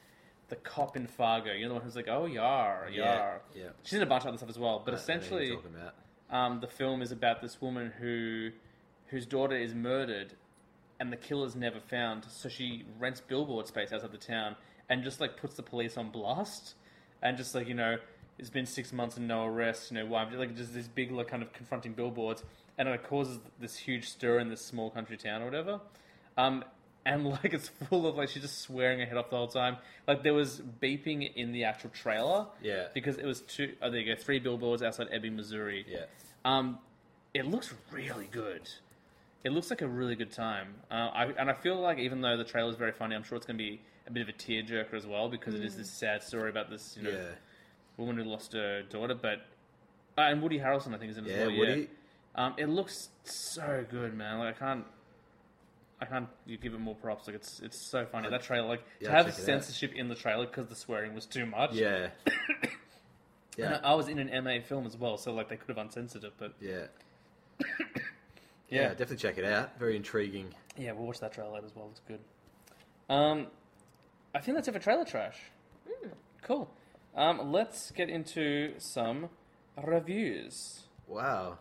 the 0.48 0.56
cop 0.56 0.96
in 0.96 1.06
Fargo. 1.06 1.52
You 1.52 1.62
know 1.62 1.68
the 1.68 1.74
one 1.74 1.82
who's 1.82 1.96
like, 1.96 2.08
oh 2.08 2.26
yar, 2.26 2.88
yar. 2.90 3.40
Yeah, 3.54 3.62
yeah. 3.62 3.68
She's 3.82 3.94
in 3.94 4.02
a 4.02 4.06
bunch 4.06 4.22
of 4.22 4.28
other 4.28 4.36
stuff 4.36 4.50
as 4.50 4.58
well. 4.58 4.82
But 4.84 4.92
I 4.92 4.94
you're 4.94 5.00
essentially, 5.00 5.58
um, 6.30 6.60
the 6.60 6.68
film 6.68 7.02
is 7.02 7.10
about 7.10 7.42
this 7.42 7.60
woman 7.60 7.92
who 7.98 8.50
whose 9.08 9.26
daughter 9.26 9.56
is 9.56 9.74
murdered 9.74 10.34
and 10.98 11.12
the 11.12 11.16
killer's 11.16 11.54
never 11.54 11.80
found 11.80 12.24
so 12.30 12.48
she 12.48 12.84
rents 12.98 13.20
billboard 13.20 13.66
space 13.66 13.92
outside 13.92 14.10
the 14.10 14.16
town 14.16 14.56
and 14.88 15.04
just 15.04 15.20
like 15.20 15.36
puts 15.36 15.54
the 15.54 15.62
police 15.62 15.98
on 15.98 16.08
blast 16.08 16.76
and 17.20 17.36
just 17.36 17.54
like 17.54 17.68
you 17.68 17.74
know 17.74 17.98
it's 18.38 18.50
been 18.50 18.66
six 18.66 18.92
months 18.92 19.16
and 19.16 19.28
no 19.28 19.44
arrests. 19.46 19.90
You 19.90 19.98
know 19.98 20.06
why? 20.06 20.28
Like 20.28 20.56
just 20.56 20.74
this 20.74 20.88
big 20.88 21.12
like 21.12 21.28
kind 21.28 21.42
of 21.42 21.52
confronting 21.52 21.92
billboards, 21.92 22.42
and 22.78 22.88
it 22.88 23.02
causes 23.08 23.38
this 23.60 23.76
huge 23.76 24.08
stir 24.08 24.38
in 24.38 24.48
this 24.48 24.64
small 24.64 24.90
country 24.90 25.16
town 25.16 25.42
or 25.42 25.46
whatever. 25.46 25.80
Um, 26.36 26.64
and 27.04 27.26
like 27.42 27.52
it's 27.52 27.68
full 27.68 28.06
of 28.06 28.16
like 28.16 28.28
she's 28.28 28.42
just 28.42 28.60
swearing 28.62 29.00
her 29.00 29.06
head 29.06 29.16
off 29.16 29.30
the 29.30 29.36
whole 29.36 29.48
time. 29.48 29.76
Like 30.06 30.22
there 30.22 30.34
was 30.34 30.62
beeping 30.80 31.34
in 31.34 31.52
the 31.52 31.64
actual 31.64 31.90
trailer. 31.90 32.46
Yeah. 32.62 32.86
Because 32.94 33.18
it 33.18 33.26
was 33.26 33.40
two. 33.42 33.72
Oh, 33.82 33.90
there 33.90 34.00
you 34.00 34.14
go. 34.14 34.20
Three 34.20 34.38
billboards 34.38 34.82
outside 34.82 35.08
Ebbing, 35.12 35.36
Missouri. 35.36 35.84
Yeah. 35.88 36.04
Um, 36.44 36.78
it 37.34 37.46
looks 37.46 37.72
really 37.90 38.28
good. 38.30 38.68
It 39.44 39.50
looks 39.50 39.70
like 39.70 39.82
a 39.82 39.88
really 39.88 40.14
good 40.14 40.30
time. 40.30 40.74
Uh, 40.90 40.94
I, 41.12 41.24
and 41.38 41.50
I 41.50 41.54
feel 41.54 41.80
like 41.80 41.98
even 41.98 42.20
though 42.20 42.36
the 42.36 42.44
trailer 42.44 42.70
is 42.70 42.76
very 42.76 42.92
funny, 42.92 43.16
I'm 43.16 43.24
sure 43.24 43.36
it's 43.36 43.46
going 43.46 43.58
to 43.58 43.62
be 43.64 43.80
a 44.06 44.10
bit 44.12 44.22
of 44.22 44.28
a 44.28 44.32
tearjerker 44.32 44.94
as 44.94 45.06
well 45.06 45.28
because 45.28 45.54
it 45.54 45.64
is 45.64 45.76
this 45.76 45.90
sad 45.90 46.22
story 46.22 46.50
about 46.50 46.70
this 46.70 46.96
you 46.96 47.04
know 47.04 47.10
Yeah. 47.10 47.24
woman 47.96 48.16
who 48.16 48.24
lost 48.24 48.52
her 48.52 48.82
daughter. 48.82 49.14
But 49.14 49.38
uh, 50.16 50.22
and 50.22 50.40
Woody 50.42 50.58
Harrelson 50.60 50.94
I 50.94 50.98
think 50.98 51.10
is 51.10 51.18
in 51.18 51.26
it 51.26 51.30
as 51.30 51.36
Yeah, 51.38 51.46
well. 51.46 51.58
Woody. 51.58 51.80
Yeah. 51.80 51.86
Um, 52.34 52.54
it 52.56 52.68
looks 52.68 53.10
so 53.24 53.84
good, 53.90 54.14
man. 54.14 54.38
Like 54.38 54.56
I 54.56 54.58
can't. 54.58 54.84
I 56.00 56.04
can't 56.04 56.28
you 56.46 56.56
give 56.56 56.74
it 56.74 56.80
more 56.80 56.94
props. 56.96 57.26
Like 57.28 57.36
it's 57.36 57.60
it's 57.60 57.78
so 57.78 58.04
funny 58.06 58.28
that 58.28 58.42
trailer. 58.42 58.66
Like 58.68 58.82
yeah, 59.00 59.08
to 59.10 59.14
have 59.14 59.26
check 59.26 59.34
it 59.34 59.40
out. 59.40 59.44
censorship 59.46 59.92
in 59.94 60.08
the 60.08 60.14
trailer 60.16 60.46
because 60.46 60.66
the 60.66 60.74
swearing 60.74 61.14
was 61.14 61.26
too 61.26 61.46
much. 61.46 61.72
Yeah. 61.74 62.08
Yeah. 63.58 63.80
I 63.84 63.90
I 63.90 63.94
was 63.94 64.08
in 64.08 64.18
an 64.18 64.44
MA 64.44 64.60
film 64.66 64.86
as 64.86 64.96
well, 64.96 65.18
so 65.18 65.34
like 65.34 65.50
they 65.50 65.56
could 65.56 65.68
have 65.68 65.76
uncensored 65.76 66.24
it. 66.24 66.32
But 66.38 66.54
Yeah. 66.58 66.86
yeah, 67.60 67.66
Yeah, 68.70 68.88
definitely 68.88 69.18
check 69.18 69.36
it 69.36 69.44
out. 69.44 69.78
Very 69.78 69.94
intriguing. 69.94 70.54
Yeah, 70.76 70.92
we'll 70.92 71.06
watch 71.06 71.20
that 71.20 71.34
trailer 71.34 71.52
later 71.52 71.66
as 71.66 71.76
well. 71.76 71.88
It's 71.90 72.00
good. 72.08 72.20
Um, 73.10 73.48
I 74.34 74.40
think 74.40 74.56
that's 74.56 74.68
it 74.68 74.72
for 74.72 74.78
trailer 74.78 75.04
trash. 75.04 75.36
Cool. 76.40 76.70
Um, 77.14 77.52
let's 77.52 77.90
get 77.90 78.08
into 78.08 78.72
some 78.78 79.28
reviews. 79.76 80.84
Wow. 81.06 81.58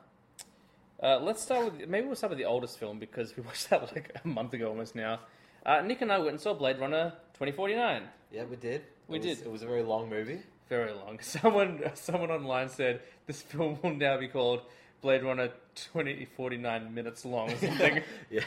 Uh, 1.02 1.20
let's 1.20 1.41
start 1.41 1.66
with 1.74 1.89
maybe 1.89 2.06
we'll 2.06 2.16
start 2.16 2.30
with 2.30 2.38
the 2.39 2.45
oldest 2.45 2.78
film 2.80 2.99
because 2.99 3.36
we 3.36 3.43
watched 3.47 3.70
that 3.70 3.82
like 3.93 4.16
a 4.24 4.28
month 4.28 4.54
ago 4.54 4.68
almost 4.70 4.95
now. 4.95 5.20
Uh, 5.66 5.82
Nick 5.82 6.02
and 6.02 6.12
I 6.12 6.18
went 6.18 6.30
and 6.32 6.39
saw 6.41 6.54
Blade 6.54 6.80
Runner 6.80 7.12
2049. 7.34 8.04
Yeah, 8.32 8.43
we 8.45 8.56
did. 8.56 8.84
We 9.08 9.18
It 9.18 9.26
was- 9.26 9.38
did. 9.38 9.45
It 9.47 9.52
was 9.52 9.62
a 9.64 9.68
very 9.68 9.84
long 9.84 10.10
movie. 10.10 10.41
Very 10.70 10.93
long. 10.93 11.20
Someone 11.22 11.82
someone 11.95 12.32
online 12.32 12.70
said 12.70 13.02
this 13.28 13.41
film 13.41 13.78
will 13.84 13.93
now 13.93 14.18
be 14.18 14.28
called 14.28 14.62
Blade 15.02 15.24
Runner 15.24 15.49
2049 15.76 16.93
minutes 16.93 17.26
long 17.26 17.52
or 17.52 17.58
something. 17.58 18.02
yeah. 18.30 18.41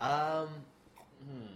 Um. 0.00 0.48
Hmm. 1.22 1.46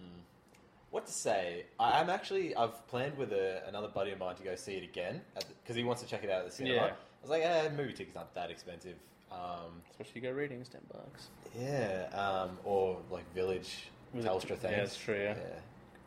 What 0.91 1.07
to 1.07 1.13
say? 1.13 1.65
I, 1.79 2.01
I'm 2.01 2.11
actually. 2.11 2.55
I've 2.55 2.87
planned 2.89 3.17
with 3.17 3.33
a, 3.33 3.63
another 3.69 3.89
buddy 3.89 4.11
of 4.13 4.19
mine 4.19 4.37
to 4.37 4.43
go 4.43 4.55
see 4.55 4.75
it 4.75 4.85
again 4.85 5.23
because 5.63 5.77
he 5.77 5.83
wants 5.85 6.03
to 6.03 6.09
check 6.09 6.25
it 6.25 6.31
out 6.31 6.41
at 6.41 6.47
the 6.47 6.53
cinema. 6.53 6.75
Yeah. 6.75 6.85
I 6.85 7.23
was 7.23 7.31
like, 7.31 7.43
eh, 7.43 7.69
movie 7.77 7.93
tickets 7.93 8.17
aren't 8.17 8.33
that 8.35 8.51
expensive. 8.51 8.95
Um, 9.31 9.83
Especially 9.91 10.21
go 10.23 10.31
readings, 10.33 10.69
ten 10.69 10.81
bucks. 10.93 11.29
yeah. 11.59 12.09
Um, 12.13 12.59
or 12.65 12.99
like 13.11 13.33
Village 13.35 13.89
Was 14.15 14.25
it- 14.25 14.29
Telstra 14.29 14.57
things. 14.59 14.63
yeah, 14.65 14.77
that's 14.81 14.97
true, 14.97 15.15
yeah. 15.21 15.35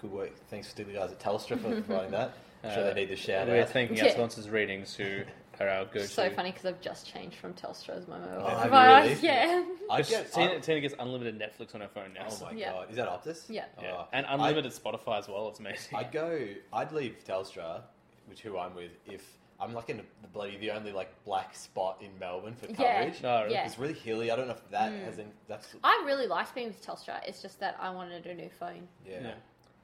Good 0.02 0.12
work. 0.12 0.32
Thanks 0.50 0.74
to 0.74 0.84
the 0.84 0.92
guys 0.94 1.12
at 1.12 1.20
Telstra 1.20 1.58
for 1.60 1.70
providing 1.82 2.12
that. 2.12 2.34
I'm 2.64 2.72
sure 2.74 2.84
Uh, 2.84 2.94
they 2.94 3.02
need 3.02 3.10
the 3.10 3.16
shout 3.16 3.48
We're 3.48 3.62
out. 3.62 3.70
thanking 3.70 4.00
our 4.00 4.08
Yeah. 4.08 4.12
sponsors, 4.14 4.50
Readings, 4.50 4.94
who 4.96 5.22
are 5.62 5.70
our 5.70 5.86
go-to. 5.86 6.08
So 6.08 6.30
funny 6.32 6.52
because 6.52 6.66
I've 6.66 6.82
just 6.82 7.08
changed 7.08 7.38
from 7.38 7.54
Telstra 7.54 7.96
as 7.98 8.08
my 8.08 8.18
mobile 8.20 8.34
Oh, 8.42 8.48
have 8.50 8.56
you 8.56 8.62
provider. 8.64 9.10
really? 9.10 9.22
Yeah. 9.22 9.64
I 9.90 9.98
Just 10.02 10.10
get. 10.12 10.34
Tina, 10.34 10.60
Tina 10.60 10.82
gets 10.82 10.96
unlimited 11.00 11.40
Netflix 11.40 11.74
on 11.76 11.82
her 11.82 11.88
phone 11.88 12.14
now. 12.14 12.28
oh 12.30 12.46
my 12.46 12.52
Yeah. 12.52 12.72
god, 12.74 12.90
is 12.90 12.96
that 12.98 13.08
Optus? 13.08 13.46
Yeah. 13.50 13.66
Yeah. 13.82 13.92
Oh, 14.00 14.08
and 14.12 14.26
I- 14.26 14.34
unlimited 14.34 14.72
Spotify 14.74 15.20
as 15.20 15.28
well. 15.30 15.48
It's 15.50 15.60
amazing. 15.60 15.96
I'd 15.98 16.12
go. 16.12 16.46
I'd 16.74 16.92
leave 16.92 17.18
Telstra, 17.26 17.82
which 18.28 18.42
who 18.42 18.58
I'm 18.58 18.76
with, 18.76 18.92
if 19.06 19.24
I'm 19.64 19.74
like 19.74 19.90
in 19.90 19.98
the 19.98 20.28
bloody 20.34 20.58
the 20.58 20.72
only 20.72 20.92
like 20.92 21.10
black 21.26 21.56
spot 21.56 22.02
in 22.02 22.10
Melbourne 22.20 22.56
for 22.56 22.68
Yeah. 22.68 22.76
coverage. 23.06 23.22
Really? 23.24 23.54
Yeah. 23.54 23.66
It's 23.66 23.80
really 23.80 23.94
hilly. 23.94 24.30
I 24.32 24.36
don't 24.36 24.48
know 24.48 24.54
if 24.54 24.70
that 24.72 24.92
has 24.92 25.20
in. 25.20 25.32
That's 25.48 25.68
I 25.84 26.04
really 26.06 26.28
liked 26.28 26.54
being 26.54 26.68
with 26.68 26.86
Telstra. 26.86 27.20
It's 27.28 27.42
just 27.42 27.60
that 27.62 27.78
I 27.80 27.90
wanted 27.90 28.26
a 28.26 28.34
new 28.34 28.50
phone. 28.60 28.88
yeah. 29.08 29.20
Yeah. 29.22 29.32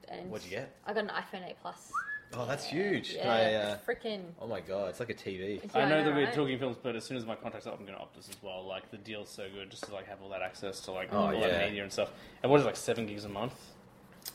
And 0.08 0.30
What'd 0.30 0.44
you 0.44 0.56
get? 0.56 0.74
I 0.86 0.92
got 0.92 1.04
an 1.04 1.10
iPhone 1.10 1.48
8 1.48 1.56
Plus. 1.62 1.92
Oh, 2.34 2.44
that's 2.46 2.64
huge. 2.64 3.14
Yeah. 3.14 3.32
I, 3.32 3.54
uh, 3.54 3.78
Freaking. 3.86 4.22
oh 4.40 4.46
my 4.48 4.60
god, 4.60 4.88
it's 4.90 4.98
like 5.00 5.10
a 5.10 5.14
TV. 5.14 5.60
I 5.74 5.84
know 5.88 6.02
that 6.04 6.14
we're 6.14 6.30
talking 6.32 6.58
films, 6.58 6.76
but 6.82 6.94
as 6.96 7.04
soon 7.04 7.16
as 7.16 7.24
my 7.26 7.34
contract's 7.36 7.66
up, 7.68 7.78
I'm 7.78 7.86
going 7.86 7.96
to 7.98 8.04
Optus 8.04 8.28
as 8.28 8.36
well. 8.42 8.64
Like 8.66 8.90
the 8.90 8.98
deal's 8.98 9.28
so 9.30 9.46
good, 9.52 9.70
just 9.70 9.84
to 9.84 9.92
like 9.94 10.06
have 10.08 10.20
all 10.22 10.28
that 10.30 10.42
access 10.42 10.80
to 10.82 10.92
like 10.92 11.08
Oh, 11.12 11.18
all 11.18 11.40
that 11.40 11.66
media 11.66 11.82
and 11.84 11.92
stuff. 11.92 12.10
And 12.42 12.50
what 12.50 12.58
is 12.58 12.64
it, 12.64 12.66
like 12.66 12.76
seven 12.76 13.06
gigs 13.06 13.24
a 13.24 13.28
month, 13.28 13.54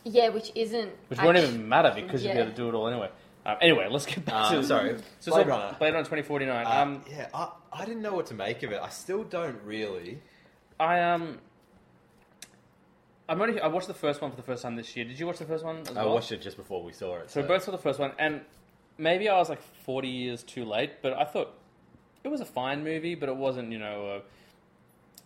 Yeah, 0.04 0.30
which 0.30 0.52
isn't. 0.56 0.91
which 1.10 1.20
won't 1.22 1.38
actu- 1.38 1.50
even 1.50 1.68
matter 1.70 1.91
because 1.96 2.24
you'll 2.24 2.34
be 2.34 2.38
Yeah. 2.39 2.43
able 2.46 2.52
to 2.52 2.58
do 2.58 2.70
it 2.70 2.74
all 2.74 2.88
anyway. 2.88 3.10
Um, 3.46 3.58
anyway, 3.62 3.88
let's 3.91 4.06
get 4.08 4.26
back 4.26 4.52
Um, 4.52 4.62
to 4.62 4.64
sorry, 4.68 4.98
So 5.20 5.32
Blade 5.32 5.48
Runner. 5.48 5.76
Blade 5.78 5.93
Runner 5.93 6.04
2049. 6.06 6.66
Uh, 6.66 6.70
um, 6.70 7.04
yeah, 7.10 7.28
I, 7.34 7.50
I 7.72 7.86
didn't 7.86 8.02
know 8.02 8.14
what 8.14 8.26
to 8.28 8.34
make 8.34 8.64
of 8.64 8.72
it. 8.72 8.80
I 8.82 8.89
still 8.89 9.24
don't 9.24 9.62
really. 9.64 10.20
I 10.80 11.00
um, 11.02 11.38
I'm 13.30 13.41
only 13.41 13.60
I 13.62 13.68
watched 13.68 13.88
the 13.88 13.93
first 13.93 14.22
one 14.22 14.32
for 14.32 14.38
the 14.38 14.43
first 14.43 14.64
time 14.64 14.76
this 14.76 14.96
year. 14.96 15.06
Did 15.06 15.20
you 15.20 15.28
watch 15.28 15.38
the 15.38 15.46
first 15.46 15.64
one? 15.64 15.78
As 15.82 15.89
I 15.96 16.04
well? 16.04 16.16
watched 16.16 16.32
it 16.32 16.41
just 16.41 16.58
before 16.58 16.84
we 16.84 16.91
saw 16.91 17.18
it. 17.18 17.30
So 17.30 17.41
we 17.41 17.48
both 17.48 17.64
saw 17.64 17.72
the 17.72 17.78
first 17.78 18.00
one, 18.00 18.12
and 18.20 18.41
maybe 18.98 19.30
I 19.30 19.38
was 19.38 19.50
like 19.50 19.62
40 19.84 20.08
years 20.08 20.43
too 20.43 20.66
late, 20.66 21.02
but 21.02 21.14
I 21.14 21.24
thought 21.26 21.54
it 22.24 22.30
was 22.30 22.41
a 22.41 22.46
fine 22.46 22.84
movie, 22.84 23.16
but 23.16 23.30
it 23.30 23.36
wasn't, 23.36 23.72
you 23.72 23.80
know. 23.80 24.08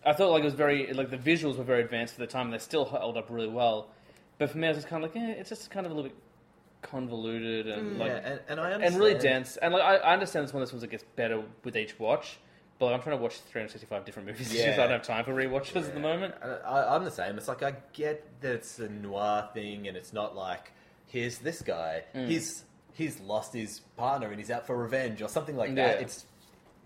Uh, 0.04 0.08
I 0.08 0.12
thought 0.14 0.30
like 0.30 0.42
it 0.42 0.46
was 0.46 0.54
very 0.54 0.92
like 0.92 1.10
the 1.10 1.18
visuals 1.18 1.56
were 1.56 1.64
very 1.64 1.82
advanced 1.82 2.14
for 2.14 2.20
the 2.20 2.26
time, 2.26 2.46
and 2.46 2.54
they 2.54 2.58
still 2.58 2.84
held 2.84 3.16
up 3.16 3.26
really 3.30 3.48
well. 3.48 3.88
But 4.38 4.50
for 4.50 4.58
me, 4.58 4.66
I 4.68 4.70
was 4.70 4.78
just 4.78 4.88
kind 4.88 5.04
of 5.04 5.14
like, 5.14 5.22
eh, 5.22 5.34
it's 5.38 5.50
just 5.50 5.70
kind 5.70 5.84
of 5.84 5.92
a 5.92 5.94
little 5.94 6.10
bit 6.10 6.18
convoluted 6.82 7.66
and 7.66 7.98
like 7.98 8.08
yeah, 8.10 8.16
and, 8.32 8.40
and 8.48 8.60
I 8.60 8.72
understand. 8.72 8.94
and 8.94 8.96
really 9.02 9.18
dense. 9.18 9.56
And 9.56 9.72
like 9.74 9.82
I, 9.82 9.96
I 9.96 10.12
understand 10.12 10.46
this 10.46 10.52
one 10.54 10.62
of 10.62 10.68
those 10.68 10.72
ones 10.74 10.82
that 10.82 10.90
gets 10.90 11.04
better 11.16 11.42
with 11.64 11.76
each 11.76 11.98
watch. 11.98 12.38
But 12.78 12.86
like, 12.86 12.94
I'm 12.94 13.02
trying 13.02 13.18
to 13.18 13.22
watch 13.22 13.34
365 13.40 14.04
different 14.06 14.28
movies 14.28 14.48
this 14.50 14.58
year, 14.58 14.72
I 14.72 14.76
don't 14.76 14.90
have 14.90 15.02
time 15.02 15.24
for 15.24 15.34
rewatches 15.34 15.76
at 15.86 15.92
the 15.94 16.00
moment. 16.00 16.34
I, 16.64 16.84
I'm 16.94 17.04
the 17.04 17.10
same. 17.10 17.36
It's 17.36 17.48
like 17.48 17.62
I 17.62 17.74
get 17.92 18.24
that 18.40 18.54
it's 18.54 18.78
a 18.78 18.88
noir 18.88 19.48
thing, 19.52 19.86
and 19.88 19.96
it's 19.96 20.12
not 20.12 20.34
like 20.34 20.72
here's 21.06 21.38
this 21.38 21.60
guy. 21.62 22.04
Mm. 22.14 22.28
He's 22.28 22.64
he's 22.94 23.20
lost 23.20 23.52
his 23.52 23.80
partner 23.96 24.28
and 24.28 24.38
he's 24.38 24.50
out 24.50 24.66
for 24.66 24.76
revenge 24.76 25.22
or 25.22 25.28
something 25.28 25.56
like 25.56 25.70
Yeah. 25.70 25.88
that. 25.88 26.02
It's 26.02 26.24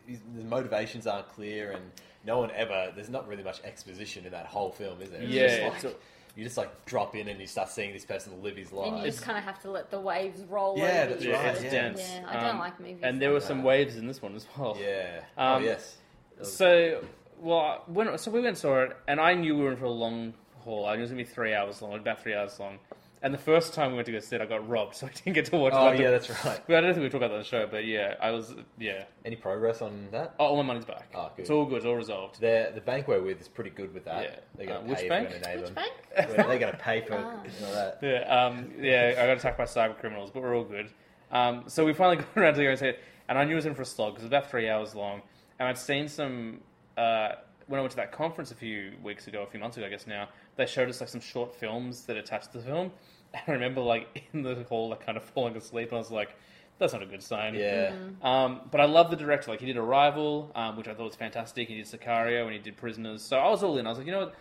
the 0.07 0.45
motivations 0.45 1.07
aren't 1.07 1.29
clear, 1.31 1.73
and 1.73 1.83
no 2.27 2.39
one 2.39 2.51
ever. 2.55 2.93
There's 2.95 3.09
not 3.09 3.27
really 3.29 3.43
much 3.45 3.61
exposition 3.65 4.25
in 4.27 4.33
that 4.33 4.47
whole 4.47 4.71
film, 4.73 5.01
is 5.01 5.11
there? 5.11 5.23
It's 5.23 5.31
Yeah, 5.31 5.47
just 5.47 5.77
it's 5.77 5.85
like, 5.85 6.01
you 6.37 6.43
just 6.45 6.57
like 6.57 6.85
drop 6.85 7.15
in 7.15 7.29
and 7.29 7.41
you 7.41 7.47
start 7.47 7.69
seeing 7.69 7.93
this 7.93 8.05
person 8.05 8.43
live 8.43 8.57
his 8.57 8.73
life. 8.73 8.89
And 8.93 8.99
you 8.99 9.05
just 9.05 9.23
kind 9.23 9.39
of 9.39 9.45
have 9.45 9.61
to 9.63 9.71
let 9.71 9.91
the 9.91 10.01
waves 10.01 10.43
roll 10.49 10.77
Yeah, 10.77 10.85
over 11.05 11.11
that's 11.13 11.25
you. 11.25 11.33
Right, 11.33 11.47
it's 11.55 11.63
yeah. 11.65 11.71
dense. 11.71 12.01
Yeah, 12.01 12.25
I 12.29 12.33
don't 12.35 12.45
Um, 12.45 12.59
like 12.59 12.81
movies. 12.81 12.99
And 13.03 13.21
there 13.23 13.31
were 13.31 13.39
like 13.39 13.47
some 13.49 13.59
that. 13.59 13.67
waves 13.67 13.97
in 13.97 14.07
this 14.07 14.21
one 14.21 14.35
as 14.35 14.47
well. 14.59 14.77
yeah. 14.81 15.21
Um, 15.39 15.63
oh 15.63 15.65
yes. 15.65 15.97
So, 16.43 17.05
well, 17.41 17.85
when 17.87 18.19
so 18.19 18.31
we 18.31 18.39
went 18.41 18.49
and 18.49 18.59
saw 18.59 18.83
it, 18.83 18.97
and 19.07 19.21
I 19.21 19.35
knew 19.35 19.57
we 19.57 19.63
were 19.65 19.71
in 19.73 19.77
for 19.79 19.85
a 19.85 19.91
long 19.91 20.35
haul. 20.61 20.87
I 20.87 20.95
knew 20.95 20.99
it 20.99 21.03
was 21.03 21.11
gonna 21.11 21.23
be 21.23 21.29
three 21.29 21.55
hours 21.55 21.81
long, 21.81 21.95
about 21.95 22.21
three 22.23 22.35
hours 22.35 22.59
long. 22.59 22.79
And 23.25 23.33
the 23.33 23.39
first 23.39 23.73
time 23.73 23.91
we 23.93 23.95
went 23.97 24.05
to 24.07 24.13
go 24.13 24.19
see 24.21 24.37
it, 24.37 24.43
I 24.43 24.47
got 24.47 24.69
robbed, 24.69 24.95
so 24.97 25.07
I 25.07 25.11
didn't 25.11 25.33
get 25.33 25.47
to 25.47 25.57
watch 25.57 25.73
it. 25.73 25.77
Oh 25.77 25.87
I 25.87 25.95
yeah, 25.95 26.11
that's 26.11 26.29
right. 26.45 26.61
But 26.67 26.77
I 26.77 26.81
don't 26.83 26.93
think 26.93 27.05
we 27.05 27.09
talked 27.09 27.25
about 27.25 27.29
that 27.29 27.35
on 27.37 27.41
the 27.41 27.45
show, 27.45 27.67
but 27.67 27.87
yeah, 27.87 28.15
I 28.21 28.31
was 28.31 28.55
yeah. 28.79 29.05
Any 29.25 29.35
progress 29.35 29.81
on 29.81 30.09
that? 30.13 30.35
Oh, 30.39 30.45
all 30.45 30.57
my 30.59 30.63
money's 30.63 30.85
back. 30.85 31.09
Oh, 31.15 31.31
good. 31.35 31.43
It's 31.43 31.51
all 31.51 31.65
good. 31.65 31.79
It's 31.79 31.87
all 31.87 31.97
resolved. 31.97 32.39
The 32.39 32.71
the 32.75 32.83
bank 32.83 33.09
we're 33.09 33.23
with 33.23 33.41
is 33.41 33.49
pretty 33.49 33.71
good 33.71 33.95
with 33.95 34.05
that. 34.05 34.23
Yeah. 34.25 34.37
They're 34.57 34.67
gonna 34.67 34.81
Uh, 34.81 34.83
pay 34.83 34.89
which 34.91 35.01
if 35.03 35.09
bank? 35.09 35.29
we're 35.31 35.57
Which 35.57 35.65
them. 35.65 35.75
bank? 35.75 35.93
They're 36.49 36.59
gonna 36.59 36.77
pay 36.79 37.01
for 37.01 37.15
Ah. 37.15 37.43
that. 37.73 37.99
Yeah, 38.03 38.45
um, 38.45 38.71
yeah, 38.79 39.15
I 39.19 39.27
got 39.27 39.39
attacked 39.39 39.57
by 39.59 39.65
cyber 39.65 39.99
criminals, 39.99 40.31
but 40.31 40.43
we're 40.43 40.55
all 40.55 40.63
good. 40.65 40.91
Um, 41.33 41.65
so 41.67 41.85
we 41.87 41.95
finally 41.95 42.17
got 42.35 42.37
around 42.37 42.55
to 42.57 42.63
go 42.63 42.69
and 42.71 42.79
see 42.79 42.89
it, 42.89 43.01
and 43.31 43.39
I 43.39 43.45
knew 43.45 43.53
it 43.53 43.57
was 43.57 43.67
in 43.67 43.75
for 43.75 43.83
a 43.83 43.87
slog 43.87 44.13
because 44.13 44.25
it 44.25 44.27
was 44.27 44.33
about 44.39 44.51
three 44.51 44.69
hours 44.69 44.95
long, 44.95 45.23
and 45.59 45.67
I'd 45.67 45.79
seen 45.79 46.09
some 46.09 46.61
uh, 46.99 47.37
when 47.67 47.79
I 47.79 47.81
went 47.81 47.93
to 47.93 47.97
that 47.97 48.13
conference 48.13 48.51
a 48.51 48.55
few 48.55 48.93
weeks 49.03 49.27
ago, 49.29 49.43
a 49.43 49.47
few 49.47 49.59
months 49.59 49.79
ago, 49.79 49.87
I 49.87 49.89
guess 49.89 50.07
now. 50.07 50.29
They 50.57 50.67
showed 50.67 50.89
us 50.91 51.01
like 51.01 51.09
some 51.09 51.21
short 51.23 51.53
films 51.55 52.05
that 52.05 52.17
attached 52.19 52.53
to 52.53 52.59
the 52.59 52.65
film, 52.65 52.83
and 52.87 52.93
I 53.47 53.51
remember 53.51 53.81
like 53.81 54.25
in 54.33 54.43
the 54.43 54.65
hall, 54.69 54.91
like 54.91 55.05
kind 55.05 55.17
of 55.17 55.25
falling 55.25 55.57
asleep, 55.57 55.89
and 55.89 55.97
I 55.97 55.99
was 55.99 56.11
like, 56.11 56.37
"That's 56.79 56.93
not 56.93 57.03
a 57.03 57.07
good 57.07 57.23
sign." 57.23 57.55
Yeah. 57.55 57.91
Mm-hmm. 57.91 58.27
Um, 58.27 58.61
but 58.71 58.81
I 58.81 58.85
love 58.85 59.11
the 59.11 59.17
director. 59.17 59.51
Like 59.51 59.61
he 59.61 59.67
did 59.67 59.77
Arrival, 59.77 60.51
um, 60.55 60.77
which 60.77 60.89
I 60.89 60.95
thought 60.95 61.07
was 61.07 61.17
fantastic. 61.17 61.69
He 61.69 61.77
did 61.77 61.87
Sicario, 61.87 62.45
and 62.45 62.53
he 62.53 62.59
did 62.59 62.77
Prisoners. 62.77 63.23
So 63.23 63.39
I 63.39 63.49
was 63.51 63.63
all 63.63 63.79
in. 63.79 63.87
I 63.87 63.91
was 63.91 63.99
like, 63.99 64.07
you 64.07 64.13
know 64.13 64.21
what? 64.21 64.35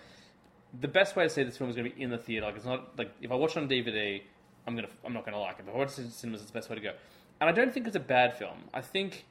The 0.79 0.87
best 0.87 1.15
way 1.15 1.23
to 1.23 1.29
see 1.29 1.43
this 1.43 1.57
film 1.57 1.69
is 1.69 1.75
going 1.75 1.89
to 1.89 1.95
be 1.95 2.01
in 2.01 2.09
the 2.09 2.17
theater. 2.17 2.45
Like 2.45 2.55
it's 2.55 2.65
not 2.65 2.97
like 2.97 3.11
if 3.21 3.31
I 3.31 3.35
watch 3.35 3.55
it 3.55 3.59
on 3.59 3.69
DVD, 3.69 4.21
I'm 4.65 4.75
gonna 4.75 4.87
I'm 5.05 5.13
not 5.13 5.25
gonna 5.25 5.39
like 5.39 5.59
it. 5.59 5.65
But 5.65 5.71
if 5.71 5.75
I 5.75 5.79
watch 5.79 5.91
it 5.93 5.99
in 5.99 6.11
cinemas, 6.11 6.41
it's 6.41 6.51
the 6.51 6.57
best 6.57 6.69
way 6.69 6.75
to 6.75 6.81
go. 6.81 6.93
And 7.41 7.49
I 7.49 7.53
don't 7.53 7.73
think 7.73 7.87
it's 7.87 7.95
a 7.95 7.99
bad 7.99 8.37
film. 8.37 8.69
I 8.73 8.81
think 8.81 9.25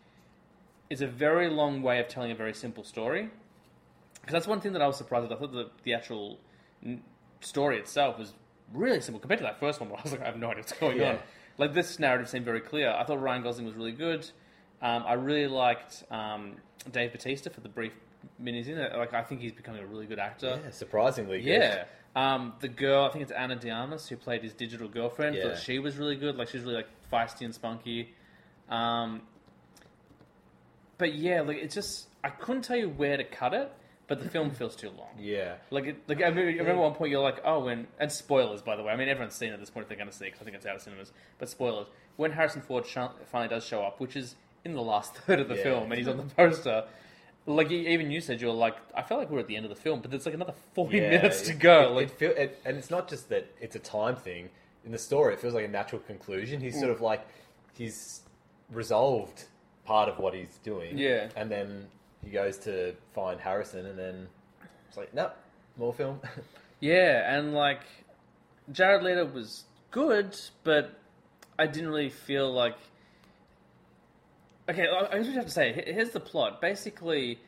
it's 0.90 1.00
a 1.00 1.06
very 1.06 1.48
long 1.48 1.82
way 1.82 1.98
of 2.00 2.08
telling 2.08 2.30
a 2.30 2.34
very 2.34 2.52
simple 2.52 2.84
story. 2.84 3.30
Because 4.20 4.32
that's 4.34 4.46
one 4.46 4.60
thing 4.60 4.72
that 4.74 4.82
I 4.82 4.86
was 4.86 4.96
surprised 4.96 5.24
at. 5.24 5.36
I 5.36 5.40
thought 5.40 5.52
the, 5.52 5.70
the 5.82 5.94
actual 5.94 6.38
n- 6.84 7.02
story 7.40 7.78
itself 7.78 8.18
was 8.18 8.34
really 8.72 9.00
simple 9.00 9.20
compared 9.20 9.38
to 9.40 9.44
that 9.44 9.60
first 9.60 9.80
one 9.80 9.88
where 9.90 9.98
I 10.00 10.02
was 10.02 10.12
like, 10.12 10.22
I 10.22 10.26
have 10.26 10.36
no 10.38 10.48
idea 10.48 10.60
what's 10.62 10.72
going 10.72 10.98
Yeah. 10.98 11.10
on. 11.10 11.18
Like 11.58 11.74
this 11.74 11.98
narrative 11.98 12.28
seemed 12.28 12.44
very 12.44 12.60
clear. 12.60 12.90
I 12.90 13.04
thought 13.04 13.20
Ryan 13.20 13.42
Gosling 13.42 13.66
was 13.66 13.74
really 13.74 13.92
good. 13.92 14.28
Um, 14.80 15.04
I 15.06 15.12
really 15.14 15.46
liked 15.46 16.02
um, 16.10 16.56
Dave 16.90 17.12
Bautista 17.12 17.50
for 17.50 17.60
the 17.60 17.68
brief 17.68 17.92
minutes 18.38 18.68
in 18.68 18.78
it. 18.78 18.96
Like 18.96 19.12
I 19.14 19.22
think 19.22 19.40
he's 19.42 19.52
becoming 19.52 19.82
a 19.82 19.86
really 19.86 20.06
good 20.06 20.18
actor. 20.18 20.58
Yeah, 20.64 20.70
surprisingly 20.70 21.40
good. 21.42 21.48
Yeah. 21.50 21.84
Um, 22.16 22.54
the 22.60 22.68
girl, 22.68 23.04
I 23.04 23.10
think 23.10 23.22
it's 23.22 23.32
Ana 23.32 23.56
de 23.56 23.70
Armas, 23.70 24.08
who 24.08 24.16
played 24.16 24.42
his 24.42 24.52
digital 24.54 24.88
girlfriend. 24.88 25.36
Yeah. 25.36 25.48
Thought 25.50 25.58
she 25.58 25.78
was 25.78 25.96
really 25.96 26.16
good. 26.16 26.36
Like 26.36 26.48
she's 26.48 26.62
really 26.62 26.76
like 26.76 26.88
feisty 27.12 27.42
and 27.44 27.54
spunky. 27.54 28.14
Um, 28.68 29.22
but 30.98 31.14
yeah, 31.14 31.42
like 31.42 31.58
it's 31.58 31.74
just 31.74 32.08
I 32.24 32.30
couldn't 32.30 32.62
tell 32.62 32.76
you 32.76 32.88
where 32.88 33.16
to 33.16 33.24
cut 33.24 33.54
it, 33.54 33.70
but 34.12 34.22
the 34.22 34.28
film 34.28 34.50
feels 34.50 34.76
too 34.76 34.90
long. 34.90 35.08
Yeah. 35.18 35.54
Like, 35.70 35.86
it, 35.86 35.96
like 36.06 36.18
I 36.20 36.28
remember, 36.28 36.50
I 36.50 36.54
remember 36.56 36.82
one 36.82 36.92
point 36.94 37.10
you're 37.10 37.22
like, 37.22 37.40
oh, 37.46 37.60
when 37.64 37.86
and 37.98 38.12
spoilers 38.12 38.60
by 38.60 38.76
the 38.76 38.82
way. 38.82 38.92
I 38.92 38.96
mean, 38.96 39.08
everyone's 39.08 39.34
seen 39.34 39.48
it 39.50 39.54
at 39.54 39.60
this 39.60 39.70
point 39.70 39.84
if 39.84 39.88
they're 39.88 39.96
going 39.96 40.10
to 40.10 40.14
see 40.14 40.26
it 40.26 40.32
'cause 40.32 40.42
I 40.42 40.44
think 40.44 40.56
it's 40.56 40.66
out 40.66 40.76
of 40.76 40.82
cinemas. 40.82 41.12
But 41.38 41.48
spoilers 41.48 41.86
when 42.16 42.32
Harrison 42.32 42.60
Ford 42.60 42.86
sh- 42.86 42.98
finally 43.30 43.48
does 43.48 43.64
show 43.64 43.82
up, 43.82 44.00
which 44.00 44.16
is 44.16 44.34
in 44.64 44.74
the 44.74 44.82
last 44.82 45.14
third 45.26 45.40
of 45.40 45.48
the 45.48 45.56
Yeah. 45.56 45.62
film, 45.62 45.84
and 45.92 45.94
he's 45.98 46.08
on 46.08 46.18
the 46.18 46.24
poster. 46.24 46.84
Like 47.46 47.70
even 47.70 48.10
you 48.10 48.20
said, 48.20 48.40
you 48.40 48.48
were 48.48 48.52
like, 48.52 48.76
I 48.94 49.00
felt 49.02 49.18
like 49.20 49.30
we 49.30 49.36
are 49.38 49.40
at 49.40 49.46
the 49.48 49.56
end 49.56 49.64
of 49.64 49.70
the 49.70 49.80
film, 49.80 50.00
but 50.00 50.10
there's 50.10 50.26
like 50.26 50.34
another 50.34 50.54
forty 50.74 50.98
Yeah, 50.98 51.10
minutes 51.10 51.40
to 51.42 51.54
go. 51.54 51.88
It, 51.90 51.94
like, 51.94 52.04
it 52.08 52.10
feel, 52.12 52.30
it, 52.32 52.60
and 52.64 52.76
it's 52.76 52.90
not 52.90 53.08
just 53.08 53.30
that 53.30 53.50
it's 53.60 53.74
a 53.74 53.80
time 53.80 54.16
thing. 54.16 54.50
In 54.84 54.92
the 54.92 54.98
story, 54.98 55.32
it 55.34 55.40
feels 55.40 55.54
like 55.54 55.64
a 55.64 55.68
natural 55.68 56.00
conclusion. 56.02 56.60
He's 56.60 56.78
sort 56.78 56.90
of 56.92 57.00
like 57.00 57.26
he's 57.74 58.20
resolved 58.70 59.44
part 59.84 60.08
of 60.08 60.18
what 60.18 60.34
he's 60.34 60.58
doing. 60.62 60.96
Yeah. 60.98 61.28
and 61.36 61.50
then 61.50 61.88
he 62.24 62.30
goes 62.30 62.58
to 62.58 62.94
find 63.14 63.40
Harrison, 63.40 63.86
and 63.86 63.98
then 63.98 64.28
it's 64.88 64.96
like, 64.96 65.12
no, 65.14 65.30
more 65.76 65.92
film. 65.92 66.20
Yeah, 66.82 67.36
and 67.36 67.54
like 67.54 67.82
Jared 68.72 69.04
Leto 69.04 69.24
was 69.24 69.62
good, 69.92 70.36
but 70.64 70.98
I 71.56 71.68
didn't 71.68 71.90
really 71.90 72.10
feel 72.10 72.52
like. 72.52 72.76
Okay, 74.68 74.88
I 74.88 75.16
I 75.16 75.22
just 75.22 75.36
have 75.36 75.44
to 75.44 75.50
say, 75.52 75.72
here's 75.86 76.10
the 76.10 76.18
plot. 76.18 76.60
Basically, 76.60 77.38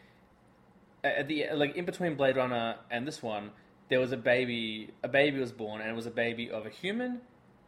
at 1.03 1.27
the 1.27 1.47
like 1.53 1.75
in 1.75 1.85
between 1.85 2.15
Blade 2.15 2.37
Runner 2.37 2.77
and 2.93 3.09
this 3.09 3.25
one, 3.25 3.51
there 3.89 3.99
was 3.99 4.13
a 4.13 4.17
baby. 4.17 4.91
A 5.03 5.09
baby 5.09 5.41
was 5.41 5.51
born, 5.51 5.81
and 5.81 5.91
it 5.91 5.97
was 5.97 6.07
a 6.07 6.13
baby 6.13 6.49
of 6.49 6.65
a 6.65 6.71
human 6.71 7.21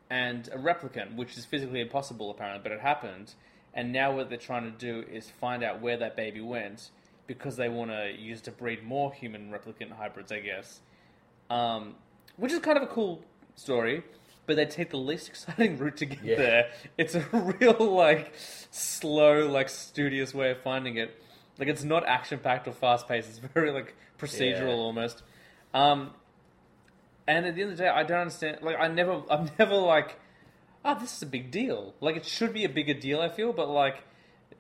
and 0.09 0.47
a 0.53 0.59
replicant, 0.59 1.17
which 1.17 1.37
is 1.37 1.45
physically 1.45 1.81
impossible 1.81 2.31
apparently, 2.31 2.61
but 2.63 2.71
it 2.71 2.81
happened. 2.81 3.35
And 3.75 3.93
now 3.93 4.15
what 4.17 4.29
they're 4.29 4.39
trying 4.39 4.65
to 4.65 4.71
do 4.71 5.05
is 5.11 5.29
find 5.29 5.63
out 5.63 5.81
where 5.81 5.97
that 5.99 6.17
baby 6.17 6.41
went 6.41 6.91
because 7.27 7.57
they 7.57 7.69
want 7.69 7.91
to 7.91 8.13
use 8.19 8.41
to 8.43 8.51
breed 8.51 8.83
more 8.83 9.13
human 9.13 9.51
replicant 9.51 9.93
hybrids, 9.93 10.33
I 10.33 10.41
guess 10.41 10.81
um, 11.51 11.95
which 12.37 12.53
is 12.53 12.59
kind 12.59 12.77
of 12.77 12.83
a 12.83 12.87
cool 12.89 13.23
story. 13.55 14.03
But 14.47 14.57
they 14.57 14.65
take 14.67 14.91
the 14.91 14.97
least 14.99 15.29
exciting 15.31 15.77
route 15.79 15.97
to 15.99 16.07
get 16.07 16.23
Yeah. 16.25 16.37
there. 16.37 16.71
It's 16.99 17.15
a 17.15 17.21
real 17.33 17.77
like 17.95 18.33
slow, 18.71 19.49
like 19.49 19.69
studious 19.69 20.33
way 20.35 20.51
of 20.53 20.59
finding 20.63 20.97
it. 20.97 21.21
Like 21.59 21.69
it's 21.69 21.85
not 21.85 22.07
action 22.07 22.39
packed 22.39 22.69
or 22.69 22.73
fast 22.73 23.09
paced. 23.09 23.29
It's 23.29 23.39
very 23.39 23.71
like 23.71 23.95
procedural 24.19 24.59
Yeah. 24.61 24.67
almost. 24.67 25.23
Um, 25.75 26.11
and 27.27 27.45
at 27.47 27.55
the 27.57 27.63
end 27.63 27.73
of 27.73 27.77
the 27.77 27.85
day, 27.85 27.89
I 27.89 28.03
don't 28.05 28.21
understand. 28.21 28.59
Like 28.63 28.77
I 28.79 28.89
never, 28.89 29.23
I'm 29.31 29.51
never 29.59 29.75
like, 29.77 30.19
oh, 30.87 30.97
this 30.99 31.17
is 31.17 31.23
a 31.23 31.27
big 31.27 31.51
deal. 31.51 31.95
Like 32.01 32.17
it 32.17 32.25
should 32.25 32.53
be 32.55 32.65
a 32.65 32.69
bigger 32.69 32.95
deal. 32.95 33.21
I 33.21 33.29
feel, 33.29 33.53
but 33.53 33.69
like 33.69 34.03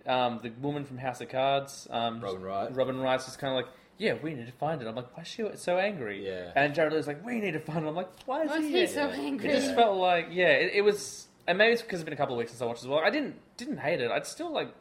um, 0.07 0.41
the 0.43 0.51
woman 0.61 0.85
from 0.85 0.99
House 0.99 1.21
of 1.21 1.29
Cards, 1.29 1.87
um, 1.91 2.21
Robin 2.21 2.43
Wright. 2.43 2.75
Robin 2.77 2.99
Wright's 3.01 3.25
just 3.25 3.39
kind 3.39 3.53
of 3.53 3.65
like, 3.65 3.73
yeah, 3.99 4.15
we 4.23 4.35
need 4.35 4.47
to 4.47 4.53
find 4.53 4.83
it. 4.83 4.87
I'm 4.87 4.95
like, 4.95 5.17
why 5.17 5.23
is 5.23 5.29
she 5.29 5.43
so 5.57 5.79
angry? 5.79 6.27
Yeah. 6.27 6.53
And 6.55 6.75
Jared 6.75 6.93
Leto's 6.93 7.07
like, 7.07 7.25
we 7.25 7.41
need 7.41 7.53
to 7.53 7.61
find 7.61 7.85
it. 7.85 7.89
I'm 7.89 7.95
like, 7.95 8.11
why 8.27 8.43
is 8.43 8.51
Why 8.51 8.57
is 8.59 8.65
he, 8.65 8.71
he 8.73 8.77
here? 8.79 8.87
so 8.89 9.09
It 9.09 9.19
angry? 9.19 9.49
just 9.49 9.75
felt 9.75 9.97
like, 9.97 10.29
yeah, 10.31 10.49
it, 10.49 10.73
it 10.75 10.83
was, 10.83 11.29
and 11.47 11.57
maybe 11.57 11.73
it's 11.73 11.83
because 11.83 12.01
it's 12.01 12.05
been 12.05 12.13
a 12.13 12.17
couple 12.17 12.35
of 12.35 12.39
weeks 12.39 12.51
since 12.51 12.61
I 12.61 12.67
watched 12.67 12.83
it 12.83 12.87
as 12.87 12.91
well. 12.91 13.01
I 13.01 13.11
didn't 13.11 13.37
didn't 13.57 13.79
hate 13.79 14.01
it. 14.01 14.11
I'd 14.11 14.27
still 14.27 14.53
like, 14.53 14.75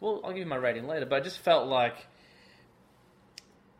well, 0.00 0.20
I'll 0.24 0.30
give 0.30 0.38
you 0.38 0.46
my 0.46 0.56
rating 0.56 0.86
later, 0.86 1.04
but 1.06 1.16
I 1.16 1.20
just 1.20 1.38
felt 1.40 1.68
like 1.68 2.06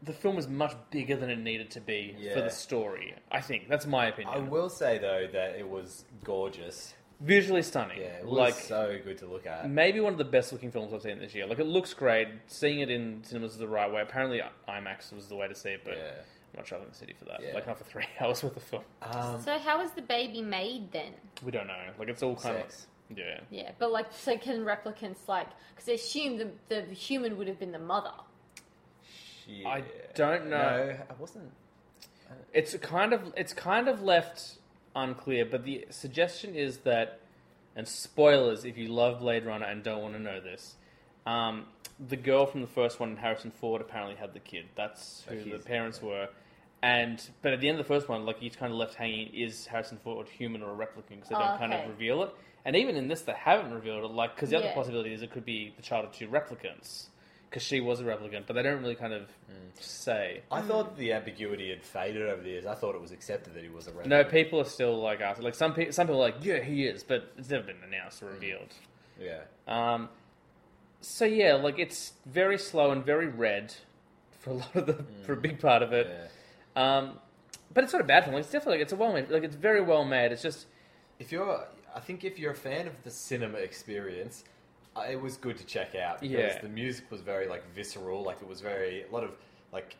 the 0.03 0.12
film 0.12 0.37
was 0.37 0.47
much 0.49 0.75
bigger 0.91 1.17
than 1.17 1.31
it 1.31 1.39
needed 1.39 1.71
to 1.71 1.81
be 1.81 2.15
for 2.19 2.21
Yeah. 2.39 2.41
the 2.43 2.51
story. 2.51 3.15
I 3.33 3.41
think 3.41 3.69
that's 3.69 3.87
my 3.87 4.07
opinion. 4.09 4.35
I 4.35 4.39
will 4.41 4.69
say 4.69 4.99
though 4.99 5.27
that 5.33 5.57
it 5.59 5.67
was 5.69 6.05
gorgeous. 6.23 6.95
Visually 7.21 7.62
stunning. 7.62 7.99
Yeah, 8.01 8.07
it 8.19 8.25
was 8.27 8.33
like 8.39 8.55
so 8.55 8.99
good 9.03 9.19
to 9.19 9.27
look 9.27 9.47
at. 9.47 9.71
maybe 9.71 10.01
one 10.01 10.12
of 10.12 10.19
the 10.19 10.25
best 10.25 10.53
looking 10.53 10.71
films 10.71 10.93
I've 10.93 11.03
seen 11.03 11.19
this 11.19 11.35
year. 11.35 11.47
Like 11.47 11.59
it 11.59 11.67
looks 11.67 11.95
great. 11.95 12.29
Seeing 12.49 12.81
it 12.81 12.91
in 12.91 13.23
cinemas 13.25 13.53
is 13.53 13.59
the 13.59 13.69
right 13.69 13.91
way. 13.91 14.03
Apparently 14.03 14.43
IMAX 14.69 15.12
was 15.12 15.29
the 15.29 15.37
way 15.37 15.49
to 15.49 15.55
see 15.55 15.71
it, 15.71 15.83
but 15.85 15.95
Yeah. 15.97 16.03
I'm 16.53 16.59
not 16.59 16.67
traveling 16.67 16.91
the 16.91 16.97
city 16.97 17.15
for 17.19 17.25
that. 17.27 17.41
Yeah. 17.43 17.55
Like 17.55 17.67
not 17.67 17.79
for 17.79 17.85
three 17.85 18.05
hours 18.21 18.43
worth 18.43 18.57
of 18.57 18.62
film. 18.62 18.83
Um, 19.03 19.41
So 19.43 19.59
how 19.59 19.79
was 19.81 19.93
the 19.93 20.03
baby 20.03 20.43
made 20.43 20.93
then? 20.93 21.12
We 21.45 21.51
don't 21.51 21.67
know. 21.69 21.79
Like 21.99 22.09
it's 22.09 22.23
all 22.23 22.35
kind 22.37 22.57
Sex. 22.59 22.87
of 23.11 23.19
yeah. 23.19 23.41
Yeah, 23.51 23.71
but 23.79 23.93
like, 23.93 24.07
so 24.12 24.37
can 24.39 24.65
replicants 24.65 25.29
like? 25.29 25.47
Because 25.71 25.85
they 25.87 25.95
assume 25.95 26.39
the 26.39 26.49
the 26.69 26.83
human 26.95 27.37
would 27.39 27.49
have 27.49 27.59
been 27.61 27.73
the 27.73 27.79
mother. 27.79 28.11
yeah. 29.47 29.69
I 29.69 29.85
don't 30.15 30.49
know. 30.49 30.87
No, 30.87 30.97
I 31.11 31.12
wasn't. 31.19 31.51
It's 32.53 32.75
kind 32.79 33.12
of 33.12 33.33
it's 33.37 33.53
kind 33.53 33.89
of 33.89 34.03
left 34.03 34.59
unclear, 34.95 35.45
but 35.45 35.64
the 35.64 35.86
suggestion 35.90 36.55
is 36.55 36.78
that, 36.78 37.20
and 37.76 37.86
spoilers 37.88 38.64
if 38.64 38.76
you 38.78 38.88
love 38.88 39.20
Blade 39.20 39.45
Runner 39.45 39.66
and 39.66 39.82
don't 39.82 40.03
want 40.03 40.14
to 40.14 40.20
know 40.20 40.40
this, 40.40 40.74
um, 41.26 41.66
the 42.09 42.16
girl 42.16 42.47
from 42.47 42.61
the 42.61 42.66
first 42.66 42.99
one, 43.01 43.16
Harrison 43.16 43.51
Ford, 43.51 43.80
apparently 43.80 44.16
had 44.16 44.34
the 44.34 44.40
kid. 44.40 44.66
That's 44.76 45.22
who 45.28 45.36
the 45.36 45.42
he's- 45.42 45.62
parents 45.64 46.03
were. 46.03 46.28
And 46.82 47.22
but 47.40 47.55
at 47.55 47.61
the 47.61 47.68
end 47.70 47.78
of 47.80 47.86
the 47.86 47.95
first 47.95 48.11
one, 48.11 48.26
like 48.26 48.38
he's 48.40 48.57
kind 48.57 48.70
of 48.70 48.78
left 48.78 48.95
hanging: 48.97 49.32
is 49.32 49.64
Harrison 49.66 49.97
Ford 50.05 50.28
human 50.28 50.62
or 50.62 50.70
a 50.70 50.76
replicant? 50.76 51.09
Because 51.09 51.28
they 51.30 51.34
don't 51.36 51.55
Oh, 51.55 51.59
kind 51.59 51.72
of 51.72 51.80
okay. 51.80 51.88
reveal 51.88 52.22
it. 52.24 52.30
And 52.66 52.76
even 52.76 52.97
in 52.97 53.09
this, 53.09 53.22
they 53.22 53.32
haven't 53.32 53.72
revealed 53.72 54.05
it. 54.05 54.09
Like 54.11 54.34
because 54.34 54.51
the 54.51 54.57
other 54.57 54.66
Yeah. 54.66 54.74
possibility 54.74 55.14
is 55.14 55.22
it 55.22 55.30
could 55.30 55.47
be 55.47 55.72
the 55.76 55.82
child 55.82 56.05
of 56.05 56.12
two 56.12 56.28
replicants, 56.28 57.07
because 57.55 57.63
she 57.65 57.81
was 57.81 58.01
a 58.01 58.03
replicant, 58.03 58.43
but 58.49 58.55
they 58.55 58.65
don't 58.65 58.83
really 58.83 58.97
kind 58.97 59.13
of 59.13 59.29
say. 59.79 60.43
I 60.51 60.61
thought 60.61 60.97
the 60.97 61.13
ambiguity 61.13 61.71
had 61.71 61.85
faded 61.85 62.29
over 62.29 62.43
the 62.43 62.49
years. 62.49 62.67
I 62.67 62.75
thought 62.75 62.97
it 62.97 63.01
was 63.01 63.13
accepted 63.13 63.55
that 63.55 63.63
he 63.63 63.69
was 63.69 63.87
a 63.87 63.93
replicant. 63.93 64.07
No, 64.07 64.25
people 64.25 64.59
are 64.59 64.65
still 64.65 65.01
like 65.01 65.21
asking. 65.21 65.45
Like 65.45 65.55
some 65.55 65.73
people, 65.73 65.93
some 65.93 66.09
people 66.09 66.21
are 66.21 66.25
like, 66.25 66.45
yeah, 66.45 66.59
he 66.59 66.85
is, 66.85 67.05
but 67.05 67.33
it's 67.39 67.51
never 67.51 67.63
been 67.63 67.77
announced 67.87 68.25
or 68.25 68.27
revealed. 68.27 68.75
Yeah. 69.21 69.43
Um, 69.69 70.09
so 71.01 71.25
yeah, 71.27 71.55
like 71.55 71.79
it's 71.79 72.15
very 72.27 72.59
slow 72.59 72.91
and 72.91 73.07
very 73.07 73.29
red 73.29 73.73
for 74.41 74.51
a 74.51 74.55
lot 74.55 74.75
of 74.75 74.87
the 74.87 75.05
for 75.23 75.35
a 75.35 75.37
big 75.37 75.61
part 75.61 75.85
of 75.85 75.93
it. 75.93 76.11
Yeah. 76.77 76.97
Um, 76.97 77.13
but 77.73 77.85
it's 77.85 77.93
not 77.93 78.03
a 78.03 78.05
bad 78.05 78.25
film. 78.25 78.35
Like, 78.35 78.43
it's 78.43 78.51
definitely 78.51 78.79
like, 78.79 78.83
it's 78.83 78.93
a 78.93 78.97
well 78.97 79.13
made. 79.13 79.31
Like 79.31 79.45
it's 79.45 79.55
very 79.55 79.81
well 79.81 80.05
made. 80.05 80.33
It's 80.33 80.43
just 80.43 80.67
If 81.19 81.31
you're, 81.31 81.67
I 81.95 82.01
think 82.01 82.25
if 82.25 82.39
you're 82.39 82.53
a 82.53 82.57
fan 82.57 82.89
of 82.89 83.03
the 83.05 83.11
cinema 83.11 83.59
experience, 83.59 84.43
it 85.09 85.20
was 85.20 85.36
good 85.36 85.59
to 85.59 85.64
check 85.64 85.95
out 85.95 86.20
because 86.20 86.36
Yeah. 86.55 86.59
the 86.61 86.68
music 86.68 87.11
was 87.11 87.20
very 87.20 87.47
like 87.49 87.62
visceral. 87.74 88.22
Like 88.22 88.40
it 88.42 88.49
was 88.49 88.61
very 88.61 89.03
a 89.03 89.12
lot 89.12 89.24
of 89.24 89.30
like 89.72 89.97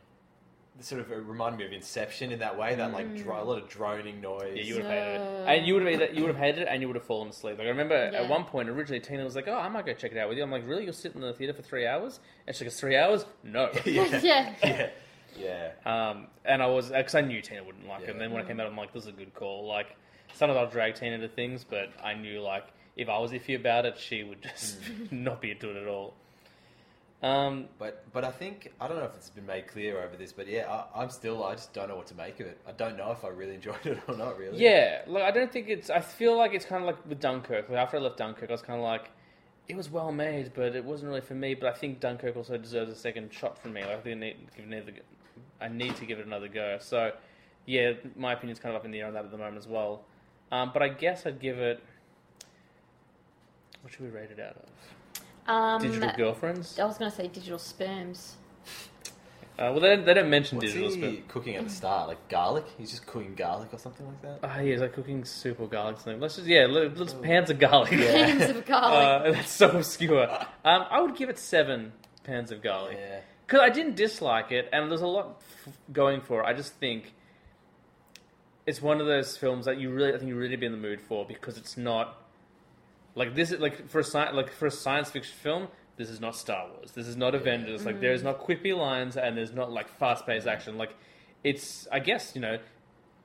sort 0.81 1.01
of 1.01 1.11
it 1.13 1.17
reminded 1.25 1.59
me 1.61 1.67
of 1.67 1.73
Inception 1.73 2.33
in 2.33 2.41
that 2.41 2.57
way. 2.59 2.75
That 2.75 2.93
like 2.93 3.17
dro- 3.17 3.41
a 3.41 3.45
lot 3.45 3.63
of 3.63 3.69
droning 3.69 4.21
noise. 4.21 4.55
yeah, 4.57 4.63
you 4.63 4.75
would 4.75 4.85
have 4.85 4.93
hated 4.93 5.21
it, 5.21 5.49
and 5.49 5.67
you 5.67 5.75
would 5.75 5.83
have 5.85 6.01
hated, 6.01 6.17
you 6.17 6.23
would 6.23 6.35
have 6.35 6.37
hated 6.45 6.63
it, 6.63 6.69
and 6.69 6.81
you 6.83 6.89
would 6.89 6.97
have 6.97 7.05
fallen 7.05 7.29
asleep. 7.29 7.59
Like 7.59 7.67
I 7.67 7.71
remember 7.71 8.11
Yeah. 8.13 8.23
at 8.23 8.29
one 8.29 8.45
point 8.45 8.69
originally 8.69 9.01
Tina 9.01 9.23
was 9.25 9.37
like, 9.37 9.47
"Oh, 9.49 9.57
I 9.57 9.69
might 9.69 9.87
go 9.87 9.95
check 9.95 10.13
it 10.13 10.19
out 10.19 10.29
with 10.29 10.37
you." 10.39 10.45
I'm 10.45 10.51
like, 10.51 10.67
"Really? 10.67 10.85
You'll 10.85 10.93
sit 10.93 11.15
in 11.15 11.21
the 11.21 11.33
theater 11.33 11.53
for 11.53 11.63
three 11.63 11.87
hours?" 11.87 12.19
And 12.47 12.55
she's 12.57 12.63
like, 12.63 12.69
"It's 12.69 12.81
three 12.81 12.97
hours? 12.97 13.25
No." 13.43 13.71
yeah. 13.85 14.21
yeah. 14.23 14.55
yeah. 14.65 14.89
Yeah. 15.37 15.71
Um, 15.85 16.29
and 16.45 16.63
I 16.63 16.67
was 16.67 16.91
because 16.91 17.15
I 17.15 17.21
knew 17.21 17.41
Tina 17.41 17.63
wouldn't 17.65 17.87
like 17.89 18.03
it. 18.03 18.11
And 18.11 18.21
then 18.21 18.31
when 18.33 18.43
I 18.45 18.47
came 18.47 18.59
out, 18.61 18.67
I'm 18.67 18.77
like, 18.77 18.93
"This 18.93 19.03
is 19.05 19.09
a 19.09 19.13
good 19.13 19.35
call." 19.35 19.67
Like 19.67 19.97
sometimes 20.33 20.57
I'll 20.59 20.71
drag 20.71 20.95
Tina 20.97 21.19
to 21.19 21.29
things, 21.29 21.65
but 21.65 21.93
I 22.03 22.15
knew 22.15 22.41
like 22.41 22.67
if 22.97 23.09
I 23.09 23.19
was 23.19 23.33
iffy 23.33 23.57
about 23.57 23.87
it, 23.87 23.99
she 23.99 24.23
would 24.23 24.43
just 24.43 24.79
not 25.11 25.41
be 25.41 25.51
into 25.53 25.71
it 25.71 25.77
at 25.83 25.89
all. 25.89 26.15
Um, 27.23 27.69
But 27.79 28.05
but 28.13 28.23
I 28.25 28.31
think 28.31 28.73
I 28.81 28.87
don't 28.87 28.99
know 28.99 29.05
if 29.05 29.15
it's 29.15 29.31
been 29.31 29.47
made 29.47 29.67
clear 29.67 30.03
over 30.03 30.15
this, 30.17 30.33
but 30.33 30.47
yeah, 30.47 30.69
I, 30.69 31.03
I'm 31.03 31.09
still 31.11 31.43
I 31.43 31.55
just 31.55 31.73
don't 31.73 31.89
know 31.89 31.97
what 31.97 32.07
to 32.09 32.15
make 32.15 32.39
of 32.41 32.47
it. 32.47 32.61
I 32.69 32.73
don't 32.73 32.99
know 32.99 33.13
if 33.13 33.25
I 33.25 33.29
really 33.29 33.55
enjoyed 33.55 33.77
it 33.87 33.99
or 34.07 34.17
not. 34.17 34.37
Really. 34.39 34.59
yeah, 34.63 35.03
like 35.07 35.23
I 35.23 35.31
don't 35.31 35.51
think 35.51 35.69
it's. 35.69 35.89
I 35.89 36.01
feel 36.01 36.37
like 36.37 36.53
it's 36.53 36.67
kind 36.67 36.83
of 36.83 36.87
like 36.87 37.07
with 37.09 37.21
Dunkirk. 37.21 37.69
Like 37.71 37.79
after 37.79 37.97
I 37.97 38.01
left 38.01 38.19
Dunkirk, 38.19 38.51
I 38.51 38.53
was 38.53 38.61
kind 38.63 38.79
of 38.79 38.85
like, 38.85 39.11
it 39.69 39.77
was 39.77 39.91
well 39.91 40.13
made, 40.13 40.53
but 40.55 40.77
it 40.77 40.85
wasn't 40.85 41.09
really 41.09 41.23
for 41.23 41.35
me. 41.35 41.55
But 41.55 41.71
I 41.75 41.79
think 41.79 42.01
Dunkirk 42.01 42.37
also 42.37 42.59
deserves 42.59 42.91
a 42.91 42.97
second 42.97 43.33
shot 43.33 43.57
from 43.59 43.73
me. 43.73 43.81
Like 43.83 43.93
I 43.99 44.01
think 44.01 44.17
I 44.17 44.21
need, 44.21 44.37
give 44.55 44.67
another, 44.67 44.93
I 45.63 45.69
need 45.69 45.97
to 45.97 46.05
give 46.05 46.19
it 46.19 46.27
another 46.27 46.49
go. 46.49 46.77
So, 46.81 47.13
yeah, 47.65 47.93
my 48.17 48.35
opinion's 48.35 48.59
kind 48.61 48.75
of 48.75 48.81
up 48.81 48.85
in 48.85 48.91
the 48.91 49.01
air 49.01 49.07
on 49.07 49.15
that 49.15 49.25
at 49.25 49.31
the 49.31 49.39
moment 49.39 49.57
as 49.57 49.67
well. 49.67 50.05
Um, 50.53 50.73
but 50.75 50.83
I 50.83 50.89
guess 50.89 51.25
I'd 51.25 51.41
give 51.41 51.59
it. 51.59 51.83
What 53.85 53.93
should 53.93 54.01
we 54.03 54.09
rate 54.09 54.31
it 54.31 54.41
out 54.41 54.57
of? 54.57 54.65
Um, 55.47 55.83
Digital 55.83 56.11
girlfriends. 56.17 56.79
I 56.79 56.85
was 56.87 56.97
going 56.97 57.11
to 57.11 57.15
say 57.17 57.29
digital 57.29 57.59
sperms. 57.59 58.37
Uh, 59.57 59.71
well, 59.71 59.79
they 59.81 59.95
don't, 59.95 60.07
they 60.07 60.15
don't 60.15 60.31
mention 60.31 60.57
What's 60.57 60.73
digital. 60.73 60.91
he 61.11 61.17
But, 61.19 61.29
cooking 61.29 61.57
at 61.57 61.65
the 61.65 61.71
start? 61.71 62.09
Like 62.09 62.29
garlic? 62.31 62.65
He's 62.79 62.91
just 62.91 63.07
cooking 63.07 63.35
garlic 63.35 63.69
or 63.73 63.79
something 63.79 64.07
like 64.07 64.23
that. 64.23 64.39
ah, 64.43 64.59
yeah, 64.61 64.75
is 64.75 64.81
like 64.81 64.95
cooking 64.95 65.23
soup 65.27 65.61
or 65.61 65.69
garlic 65.69 65.99
something. 65.99 66.19
Let's 66.19 66.37
just 66.37 66.49
yeah, 66.49 66.65
let, 66.67 66.97
let's 66.97 67.13
pans 67.13 67.51
of 67.51 67.59
garlic. 67.59 67.91
Pans 67.91 68.57
of 68.57 68.65
garlic. 68.67 69.29
Uh, 69.29 69.33
that's 69.37 69.51
so 69.53 69.69
obscure. 69.71 70.29
Um, 70.65 70.87
I 70.91 71.01
would 71.03 71.15
give 71.15 71.29
it 71.29 71.39
seven 71.39 71.93
pans 72.25 72.51
of 72.51 72.63
garlic 72.63 72.97
Yeah. 72.99 73.21
because 73.47 73.61
I 73.61 73.69
didn't 73.69 73.97
dislike 73.97 74.51
it, 74.51 74.69
and 74.73 74.91
there's 74.91 75.03
a 75.03 75.07
lot 75.07 75.43
f- 75.67 75.75
going 75.93 76.23
for 76.23 76.43
it. 76.43 76.47
I 76.47 76.55
just 76.55 76.73
think 76.77 77.13
it's 78.67 78.81
one 78.83 79.01
of 79.01 79.07
those 79.07 79.37
films 79.37 79.67
that 79.67 79.79
you 79.79 79.91
really, 79.93 80.15
I 80.15 80.17
think 80.17 80.31
you 80.31 80.37
really 80.37 80.57
be 80.57 80.65
in 80.67 80.73
the 80.73 80.79
mood 80.79 81.01
for 81.03 81.27
because 81.27 81.59
it's 81.59 81.77
not 81.77 82.17
like 83.15 83.35
this. 83.35 83.53
Is 83.53 83.61
like 83.61 83.89
for 83.89 84.01
a 84.01 84.05
sci- 84.05 84.31
like 84.33 84.51
for 84.53 84.67
a 84.67 84.71
science 84.71 85.11
fiction 85.11 85.35
film. 85.43 85.69
This 85.97 86.11
is 86.11 86.21
not 86.21 86.35
Star 86.35 86.69
Wars. 86.71 86.91
This 86.91 87.07
is 87.07 87.17
not 87.17 87.35
Avengers. 87.37 87.85
Like 87.87 88.01
there's 88.01 88.23
not 88.25 88.45
quippy 88.45 88.77
lines 88.77 89.17
and 89.17 89.37
there's 89.37 89.53
not 89.53 89.71
like 89.71 89.89
fast 89.89 90.27
paced 90.27 90.47
action. 90.49 90.77
Like 90.77 90.95
it's, 91.45 91.87
I 91.93 92.01
guess 92.01 92.33
you 92.35 92.41
know, 92.41 92.59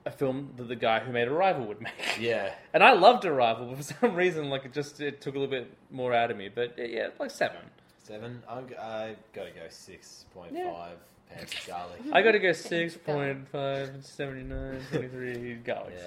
a 0.06 0.10
film 0.12 0.52
that 0.56 0.68
the 0.68 0.76
guy 0.76 1.00
who 1.00 1.10
made 1.12 1.26
Arrival 1.26 1.66
would 1.66 1.80
make. 1.80 1.92
Yeah. 2.20 2.54
And 2.72 2.84
I 2.84 2.92
loved 2.92 3.24
Arrival, 3.24 3.66
but 3.66 3.78
for 3.78 3.82
some 3.82 4.14
reason, 4.14 4.50
like 4.50 4.64
it 4.64 4.72
just 4.72 5.00
it 5.00 5.20
took 5.20 5.34
a 5.34 5.38
little 5.38 5.50
bit 5.50 5.72
more 5.90 6.14
out 6.14 6.30
of 6.30 6.36
me. 6.36 6.48
But 6.48 6.74
yeah, 6.78 7.08
like 7.18 7.32
seven. 7.32 7.58
Seven. 8.04 8.40
I'm, 8.48 8.68
g- 8.68 8.76
I 8.76 9.16
gotta 9.32 9.50
go 9.50 9.62
six 9.68 10.26
point 10.32 10.54
five 10.54 10.96
pants 11.28 11.52
of 11.52 11.60
Charlie. 11.60 12.12
I 12.12 12.22
got 12.22 12.32
to 12.32 12.38
go 12.38 12.52
six 12.52 12.96
point 12.96 13.48
five 13.48 13.90
seventy 14.02 14.42
nine 14.44 14.80
twenty 14.92 15.08
three 15.08 15.58
garlics. 15.64 15.90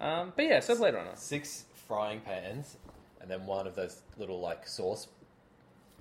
Yeah, 0.00 0.20
Um, 0.20 0.32
but 0.34 0.44
yeah, 0.46 0.60
so 0.60 0.74
Blade 0.76 0.94
Runner. 0.94 1.10
six 1.14 1.64
frying 1.86 2.20
pans, 2.20 2.76
and 3.28 3.40
then 3.40 3.46
one 3.46 3.66
of 3.66 3.74
those 3.74 4.00
little 4.16 4.40
like 4.40 4.66
sauce 4.66 5.06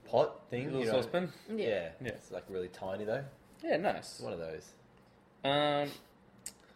pot 0.09 0.39
things. 0.49 0.67
Little 0.67 0.80
you 0.80 0.86
know? 0.86 1.01
saucepan. 1.01 1.34
Yeah, 1.53 1.89
Yeah. 2.01 2.09
It's 2.09 2.32
like 2.32 2.45
really 2.49 2.69
tiny 2.69 3.03
though. 3.03 3.23
Yeah, 3.61 3.78
nice. 3.78 4.19
One 4.21 4.32
of 4.32 4.39
those. 4.39 4.69
Um, 5.43 5.89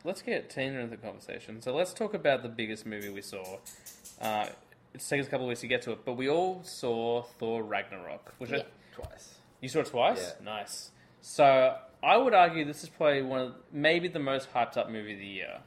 let's 0.03 0.21
get 0.21 0.49
Tina 0.49 0.79
into 0.79 0.97
the 0.97 1.01
conversation. 1.01 1.61
So 1.61 1.73
let's 1.73 1.93
talk 1.93 2.13
about 2.13 2.43
the 2.43 2.49
biggest 2.49 2.85
movie 2.85 3.09
we 3.09 3.21
saw. 3.21 3.59
Uh, 4.19 4.47
it's 4.93 5.07
taken 5.07 5.21
us 5.21 5.27
a 5.27 5.29
couple 5.29 5.45
of 5.45 5.49
weeks 5.49 5.61
to 5.61 5.67
get 5.67 5.83
to 5.83 5.91
it, 5.93 6.03
but 6.03 6.13
we 6.13 6.27
all 6.29 6.61
saw 6.63 7.23
Thor 7.39 7.63
Ragnarok, 7.63 8.33
which 8.39 8.51
I, 8.51 8.57
Yeah. 8.57 8.63
Twice. 8.93 9.35
you 9.61 9.69
saw 9.69 9.79
it 9.79 9.85
twice. 9.87 10.33
Yeah. 10.39 10.43
Nice. 10.45 10.91
So 11.21 11.77
I 12.03 12.17
would 12.17 12.33
argue 12.33 12.65
this 12.65 12.83
is 12.83 12.89
probably 12.89 13.21
one 13.21 13.39
of 13.39 13.53
maybe 13.71 14.09
the 14.09 14.19
most 14.19 14.51
hyped 14.53 14.75
up 14.75 14.89
movie 14.89 15.13
of 15.13 15.19
the 15.19 15.25
year. 15.25 15.59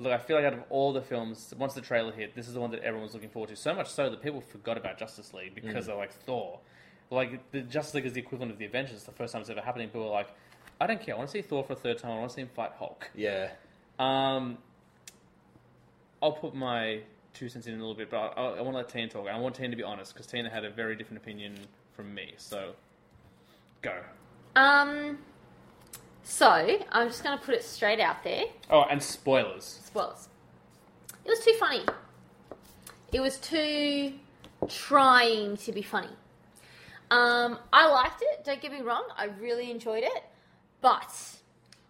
Look, 0.00 0.12
I 0.12 0.18
feel 0.18 0.36
like 0.36 0.46
out 0.46 0.54
of 0.54 0.62
all 0.70 0.92
the 0.92 1.02
films, 1.02 1.52
once 1.58 1.74
the 1.74 1.82
trailer 1.82 2.10
hit, 2.10 2.34
this 2.34 2.48
is 2.48 2.54
the 2.54 2.60
one 2.60 2.70
that 2.70 2.80
everyone 2.80 3.02
was 3.02 3.12
looking 3.12 3.28
forward 3.28 3.50
to. 3.50 3.56
So 3.56 3.74
much 3.74 3.90
so 3.90 4.08
that 4.08 4.22
people 4.22 4.40
forgot 4.40 4.78
about 4.78 4.98
Justice 4.98 5.34
League 5.34 5.54
because 5.54 5.86
they're 5.86 5.96
like 5.96 6.12
Thor. 6.12 6.58
Like 7.10 7.50
the 7.52 7.60
Justice 7.60 7.94
League 7.94 8.06
is 8.06 8.14
the 8.14 8.20
equivalent 8.20 8.50
of 8.52 8.58
the 8.58 8.64
Avengers. 8.64 8.96
It's 8.96 9.04
the 9.04 9.12
first 9.12 9.32
time 9.32 9.42
it's 9.42 9.50
ever 9.50 9.60
happening. 9.60 9.88
People 9.88 10.06
are 10.06 10.10
like, 10.10 10.28
I 10.80 10.86
don't 10.86 11.00
care. 11.00 11.14
I 11.14 11.18
want 11.18 11.28
to 11.28 11.32
see 11.32 11.42
Thor 11.42 11.62
for 11.62 11.74
a 11.74 11.76
third 11.76 11.98
time. 11.98 12.12
I 12.12 12.18
want 12.18 12.30
to 12.30 12.34
see 12.34 12.40
him 12.40 12.48
fight 12.54 12.72
Hulk. 12.78 13.10
Yeah. 13.14 13.50
Um, 13.98 14.56
I'll 16.22 16.32
put 16.32 16.54
my 16.54 17.00
two 17.34 17.48
cents 17.48 17.66
in 17.66 17.74
a 17.74 17.76
little 17.76 17.94
bit, 17.94 18.10
but 18.10 18.16
I, 18.16 18.58
I 18.58 18.60
want 18.62 18.72
to 18.72 18.78
let 18.78 18.88
Tina 18.88 19.08
talk. 19.08 19.28
I 19.28 19.38
want 19.38 19.54
Tina 19.54 19.70
to 19.70 19.76
be 19.76 19.82
honest 19.82 20.14
because 20.14 20.26
Tina 20.26 20.48
had 20.48 20.64
a 20.64 20.70
very 20.70 20.96
different 20.96 21.22
opinion 21.22 21.58
from 21.92 22.14
me. 22.14 22.32
So, 22.38 22.72
go. 23.82 23.94
Um. 24.56 25.18
So 26.22 26.78
I'm 26.92 27.08
just 27.08 27.22
gonna 27.24 27.40
put 27.40 27.54
it 27.54 27.64
straight 27.64 28.00
out 28.00 28.22
there. 28.22 28.44
Oh, 28.70 28.84
and 28.90 29.02
spoilers. 29.02 29.80
Spoilers. 29.84 30.28
It 31.24 31.28
was 31.28 31.44
too 31.44 31.54
funny. 31.58 31.84
It 33.12 33.20
was 33.20 33.38
too 33.38 34.14
trying 34.68 35.56
to 35.58 35.72
be 35.72 35.82
funny. 35.82 36.10
Um, 37.10 37.58
I 37.72 37.88
liked 37.88 38.22
it. 38.22 38.44
Don't 38.44 38.60
get 38.60 38.70
me 38.72 38.82
wrong. 38.82 39.04
I 39.16 39.26
really 39.40 39.70
enjoyed 39.70 40.04
it, 40.04 40.24
but 40.80 41.12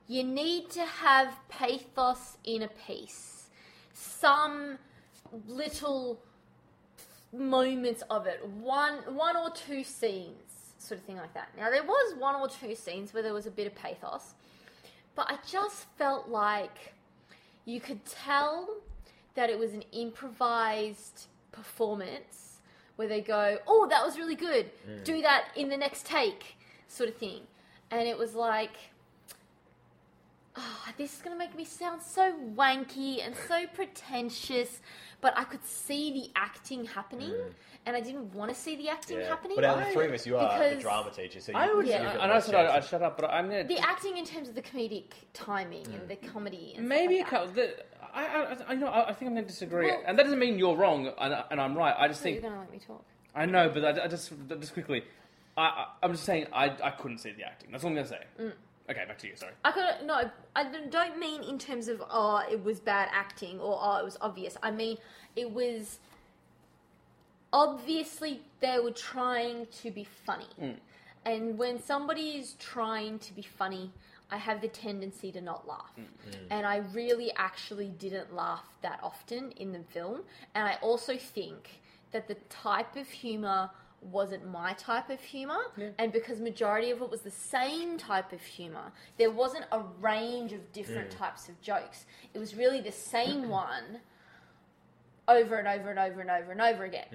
you 0.09 0.25
need 0.25 0.71
to 0.71 0.85
have 0.85 1.37
pathos 1.49 2.39
in 2.45 2.63
a 2.63 2.69
piece. 2.69 3.49
Some 3.93 4.79
little 5.47 6.21
moments 7.33 8.03
of 8.11 8.27
it. 8.27 8.45
One, 8.47 8.95
one 9.15 9.37
or 9.37 9.51
two 9.51 9.85
scenes, 9.85 10.50
sort 10.81 11.01
of 11.01 11.07
thing 11.07 11.17
like 11.17 11.35
that. 11.35 11.49
Now 11.57 11.71
there 11.71 11.83
was 11.83 12.15
one 12.17 12.35
or 12.35 12.49
two 12.49 12.75
scenes 12.75 13.13
where 13.13 13.23
there 13.23 13.35
was 13.35 13.47
a 13.47 13.51
bit 13.51 13.67
of 13.67 13.75
pathos, 13.75 14.35
but 15.15 15.31
I 15.31 15.39
just 15.47 15.87
felt 15.97 16.29
like 16.29 16.95
you 17.65 17.81
could 17.81 18.05
tell 18.05 18.77
that 19.35 19.51
it 19.51 19.59
was 19.59 19.73
an 19.75 19.85
improvised 19.93 21.27
performance 21.53 22.61
where 22.97 23.09
they 23.09 23.21
go, 23.21 23.59
"Oh, 23.67 23.87
that 23.89 24.05
was 24.05 24.19
really 24.19 24.35
good. 24.35 24.71
Mm. 24.89 25.05
Do 25.05 25.23
that 25.23 25.49
in 25.57 25.69
the 25.69 25.77
next 25.77 26.07
take," 26.07 26.57
sort 26.89 27.09
of 27.09 27.17
thing. 27.17 27.47
And 27.91 28.09
it 28.09 28.17
was 28.19 28.35
like, 28.35 28.77
oh, 30.57 30.89
this 30.97 31.15
is 31.17 31.23
going 31.23 31.35
to 31.35 31.39
make 31.39 31.57
me 31.57 31.65
sound 31.65 32.03
so 32.03 32.35
wanky 32.55 33.25
and 33.25 33.35
so 33.49 33.67
pretentious, 33.67 34.81
but 35.21 35.37
I 35.37 35.45
could 35.45 35.65
see 35.65 36.13
the 36.13 36.31
acting 36.35 36.85
happening, 36.85 37.35
and 37.87 37.97
I 37.97 38.01
didn't 38.01 38.33
want 38.35 38.53
to 38.53 38.59
see 38.59 38.77
the 38.77 38.89
acting 38.89 39.19
yeah. 39.21 39.29
happening. 39.29 39.57
But 39.57 39.65
out 39.65 39.79
of 39.79 39.87
the 39.87 39.93
three 39.93 40.07
of 40.07 40.13
us, 40.13 40.27
you 40.27 40.37
are 40.37 40.71
the 40.71 40.77
drama 40.77 41.11
teacher, 41.11 41.41
so 41.41 41.53
you, 41.53 41.59
I 41.59 41.73
would. 41.73 41.87
you 41.87 41.93
Yeah. 41.93 42.17
I 42.21 42.27
know 42.27 42.35
I 42.35 42.41
said 42.41 42.55
I, 42.55 42.77
I 42.77 42.81
shut 42.81 43.03
up, 43.03 43.19
but 43.19 43.31
I'm 43.31 43.49
gonna. 43.49 43.65
the 43.65 43.79
acting 43.79 44.17
in 44.19 44.25
terms 44.25 44.49
of 44.49 44.55
the 44.55 44.63
comedic 44.63 45.13
timing 45.33 45.87
and 45.87 46.09
the 46.09 46.17
comedy. 46.17 46.75
And 46.77 46.89
maybe 46.89 47.21
a 47.21 47.27
stuff 47.27 47.33
like 47.33 47.55
couple. 47.57 47.63
The, 47.63 47.85
I, 48.15 48.25
I, 48.25 48.57
I 48.69 48.75
know. 48.75 48.87
I, 48.87 49.11
I 49.11 49.13
think 49.13 49.29
I'm 49.29 49.35
going 49.35 49.45
to 49.45 49.51
disagree, 49.51 49.87
Well- 49.87 50.03
and 50.07 50.19
that 50.19 50.25
doesn't 50.25 50.39
mean 50.39 50.59
you're 50.59 50.77
wrong 50.77 51.13
and, 51.19 51.45
and 51.51 51.61
I'm 51.61 51.77
right. 51.77 51.95
I 51.97 52.09
just 52.09 52.23
think 52.23 52.35
You're 52.35 52.51
going 52.51 52.55
to 52.55 52.61
let 52.61 52.73
me 52.73 52.79
talk. 52.79 53.05
I 53.35 53.47
know, 53.47 53.69
but 53.69 53.85
I, 53.85 54.05
I 54.05 54.09
just 54.09 54.33
just 54.59 54.73
quickly, 54.73 55.05
I, 55.57 55.63
I 55.63 55.87
I'm 56.03 56.13
just 56.13 56.25
saying 56.25 56.47
I 56.53 56.77
I 56.83 56.91
couldn't 56.91 57.19
see 57.19 57.33
the 57.33 57.45
acting. 57.45 57.71
That's 57.71 57.85
all 57.85 57.91
I'm 57.91 57.95
going 57.95 58.07
to 58.07 58.13
say. 58.13 58.25
Mm. 58.41 58.53
Okay, 58.91 59.05
back 59.07 59.19
to 59.19 59.29
you. 59.29 59.37
Sorry. 59.37 59.53
I 59.65 59.71
could 59.71 59.85
no. 60.05 60.31
I 60.57 60.65
don't 60.91 61.19
mean 61.19 61.43
in 61.45 61.59
terms 61.59 61.89
of 61.89 62.03
oh 62.11 62.43
it 62.51 62.63
was 62.63 62.81
bad 62.81 63.09
acting 63.13 63.61
or 63.61 63.79
oh 63.81 63.99
it 63.99 64.05
was 64.05 64.19
obvious. 64.21 64.57
I 64.63 64.71
mean 64.71 64.99
it 65.37 65.51
was 65.51 65.99
obviously 67.53 68.43
they 68.61 68.79
were 68.81 68.91
trying 68.91 69.67
to 69.83 69.91
be 69.91 70.05
funny, 70.05 70.49
mm. 70.61 70.77
and 71.25 71.57
when 71.57 71.81
somebody 71.81 72.31
is 72.39 72.55
trying 72.59 73.19
to 73.21 73.33
be 73.33 73.43
funny, 73.43 73.93
I 74.31 74.39
have 74.39 74.61
the 74.61 74.69
tendency 74.69 75.31
to 75.33 75.41
not 75.41 75.69
laugh, 75.69 75.93
mm. 75.99 76.05
Mm. 76.05 76.47
and 76.51 76.67
I 76.67 76.79
really 76.93 77.33
actually 77.37 77.89
didn't 77.99 78.35
laugh 78.35 78.65
that 78.83 78.99
often 79.03 79.53
in 79.53 79.73
the 79.73 79.81
film, 79.91 80.23
and 80.55 80.67
I 80.67 80.79
also 80.83 81.17
think 81.17 81.81
that 82.13 82.27
the 82.27 82.37
type 82.49 82.97
of 82.97 83.07
humor 83.07 83.71
wasn't 84.03 84.47
my 84.51 84.73
type 84.75 85.11
of 85.11 85.21
humor 85.21 85.59
and 85.99 86.13
because 86.13 86.41
majority 86.41 86.91
of 86.91 87.03
it 87.03 87.11
was 87.11 87.21
the 87.21 87.31
same 87.31 87.99
type 87.99 88.33
of 88.33 88.41
humor 88.41 88.93
there 89.19 89.31
wasn't 89.31 89.65
a 89.73 89.81
range 90.01 90.53
of 90.53 90.73
different 90.73 91.11
types 91.11 91.49
of 91.49 91.61
jokes. 91.61 92.07
It 92.33 92.39
was 92.39 92.55
really 92.55 92.81
the 92.81 92.93
same 92.93 93.49
one 93.63 94.01
over 95.29 95.57
and 95.57 95.69
over 95.69 95.91
and 95.91 95.99
over 95.99 96.21
and 96.21 96.31
over 96.31 96.53
and 96.53 96.61
over 96.61 96.85
again. 96.85 97.07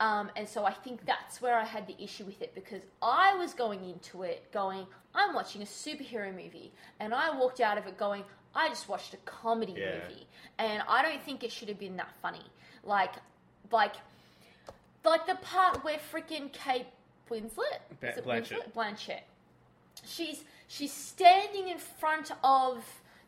Um, 0.00 0.30
and 0.36 0.48
so 0.48 0.64
I 0.64 0.72
think 0.72 1.04
that's 1.06 1.42
where 1.42 1.58
I 1.58 1.64
had 1.64 1.86
the 1.88 2.00
issue 2.00 2.24
with 2.24 2.40
it 2.40 2.54
because 2.54 2.82
I 3.02 3.34
was 3.36 3.52
going 3.52 3.84
into 3.84 4.22
it 4.22 4.50
going, 4.52 4.86
I'm 5.14 5.34
watching 5.34 5.60
a 5.62 5.64
superhero 5.64 6.30
movie, 6.30 6.72
and 7.00 7.12
I 7.12 7.36
walked 7.36 7.60
out 7.60 7.78
of 7.78 7.86
it 7.86 7.98
going, 7.98 8.22
I 8.54 8.68
just 8.68 8.88
watched 8.88 9.12
a 9.14 9.16
comedy 9.18 9.74
Yeah. 9.76 9.86
movie, 9.86 10.28
and 10.58 10.82
I 10.88 11.02
don't 11.02 11.20
think 11.22 11.42
it 11.42 11.50
should 11.50 11.68
have 11.68 11.80
been 11.80 11.96
that 11.96 12.14
funny. 12.22 12.44
Like, 12.84 13.14
like, 13.72 13.94
like 15.08 15.26
the 15.26 15.36
part 15.36 15.84
where 15.84 15.98
freaking 16.12 16.52
Kate 16.52 16.86
Winslet, 17.30 17.80
Ba- 18.00 18.10
is 18.12 18.18
it 18.18 18.24
Blanchett. 18.24 18.52
Winslet? 18.52 18.72
Blanchett, 18.74 19.20
she's 20.04 20.44
she's 20.66 20.92
standing 20.92 21.68
in 21.68 21.78
front 21.78 22.30
of 22.42 22.84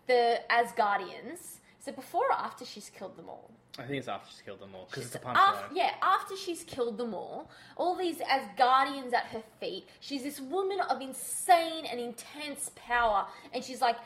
the 0.06 0.40
Asgardians. 0.50 1.56
Is 1.80 1.88
it 1.88 1.96
before 1.96 2.26
or 2.28 2.32
after 2.32 2.64
she's 2.64 2.90
killed 2.90 3.16
them 3.16 3.28
all? 3.28 3.50
I 3.78 3.84
think 3.84 3.98
it's 3.98 4.08
after 4.08 4.30
she's 4.30 4.42
killed 4.42 4.60
them 4.60 4.70
all 4.74 4.86
because 4.90 5.06
it's 5.06 5.14
a 5.14 5.28
Af- 5.30 5.70
yeah, 5.72 5.92
after 6.02 6.36
she's 6.36 6.64
killed 6.64 6.98
them 6.98 7.14
all, 7.14 7.50
all 7.76 7.96
these 7.96 8.20
as 8.28 8.42
guardians 8.58 9.14
at 9.14 9.26
her 9.26 9.42
feet, 9.60 9.88
she's 10.00 10.22
this 10.24 10.40
woman 10.40 10.80
of 10.80 11.00
insane 11.00 11.86
and 11.86 11.98
intense 12.00 12.70
power, 12.74 13.26
and 13.54 13.64
she's 13.64 13.80
like, 13.80 13.96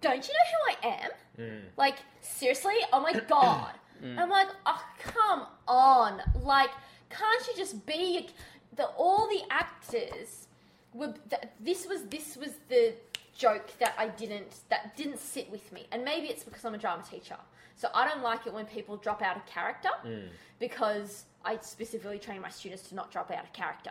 "Don't 0.00 0.26
you 0.26 0.32
know 0.32 0.80
who 0.80 0.88
I 0.88 0.92
am? 1.02 1.10
Mm. 1.38 1.60
Like, 1.76 1.96
seriously? 2.22 2.74
Oh 2.92 3.00
my 3.00 3.12
god!" 3.12 3.72
Mm. 4.04 4.18
I'm 4.18 4.28
like, 4.28 4.48
"Oh, 4.66 4.84
come 4.98 5.46
on! 5.66 6.20
Like, 6.42 6.68
can't 7.10 7.46
you 7.46 7.54
just 7.56 7.84
be 7.86 8.28
the 8.74 8.86
all 8.96 9.28
the 9.28 9.42
actors 9.50 10.48
were? 10.92 11.14
Th- 11.30 11.42
this 11.60 11.86
was 11.86 12.04
this 12.04 12.36
was 12.36 12.50
the 12.68 12.94
joke 13.36 13.70
that 13.78 13.94
I 13.98 14.08
didn't 14.08 14.60
that 14.68 14.96
didn't 14.96 15.18
sit 15.18 15.50
with 15.50 15.70
me, 15.72 15.86
and 15.92 16.04
maybe 16.04 16.28
it's 16.28 16.44
because 16.44 16.64
I'm 16.64 16.74
a 16.74 16.78
drama 16.78 17.02
teacher. 17.08 17.36
So 17.76 17.88
I 17.94 18.08
don't 18.08 18.22
like 18.22 18.46
it 18.46 18.54
when 18.54 18.64
people 18.64 18.96
drop 18.96 19.20
out 19.20 19.36
of 19.36 19.44
character 19.46 19.90
hmm. 20.02 20.28
because 20.58 21.24
I 21.44 21.58
specifically 21.60 22.18
train 22.18 22.40
my 22.40 22.48
students 22.48 22.88
to 22.88 22.94
not 22.94 23.12
drop 23.12 23.30
out 23.30 23.44
of 23.44 23.52
character. 23.52 23.90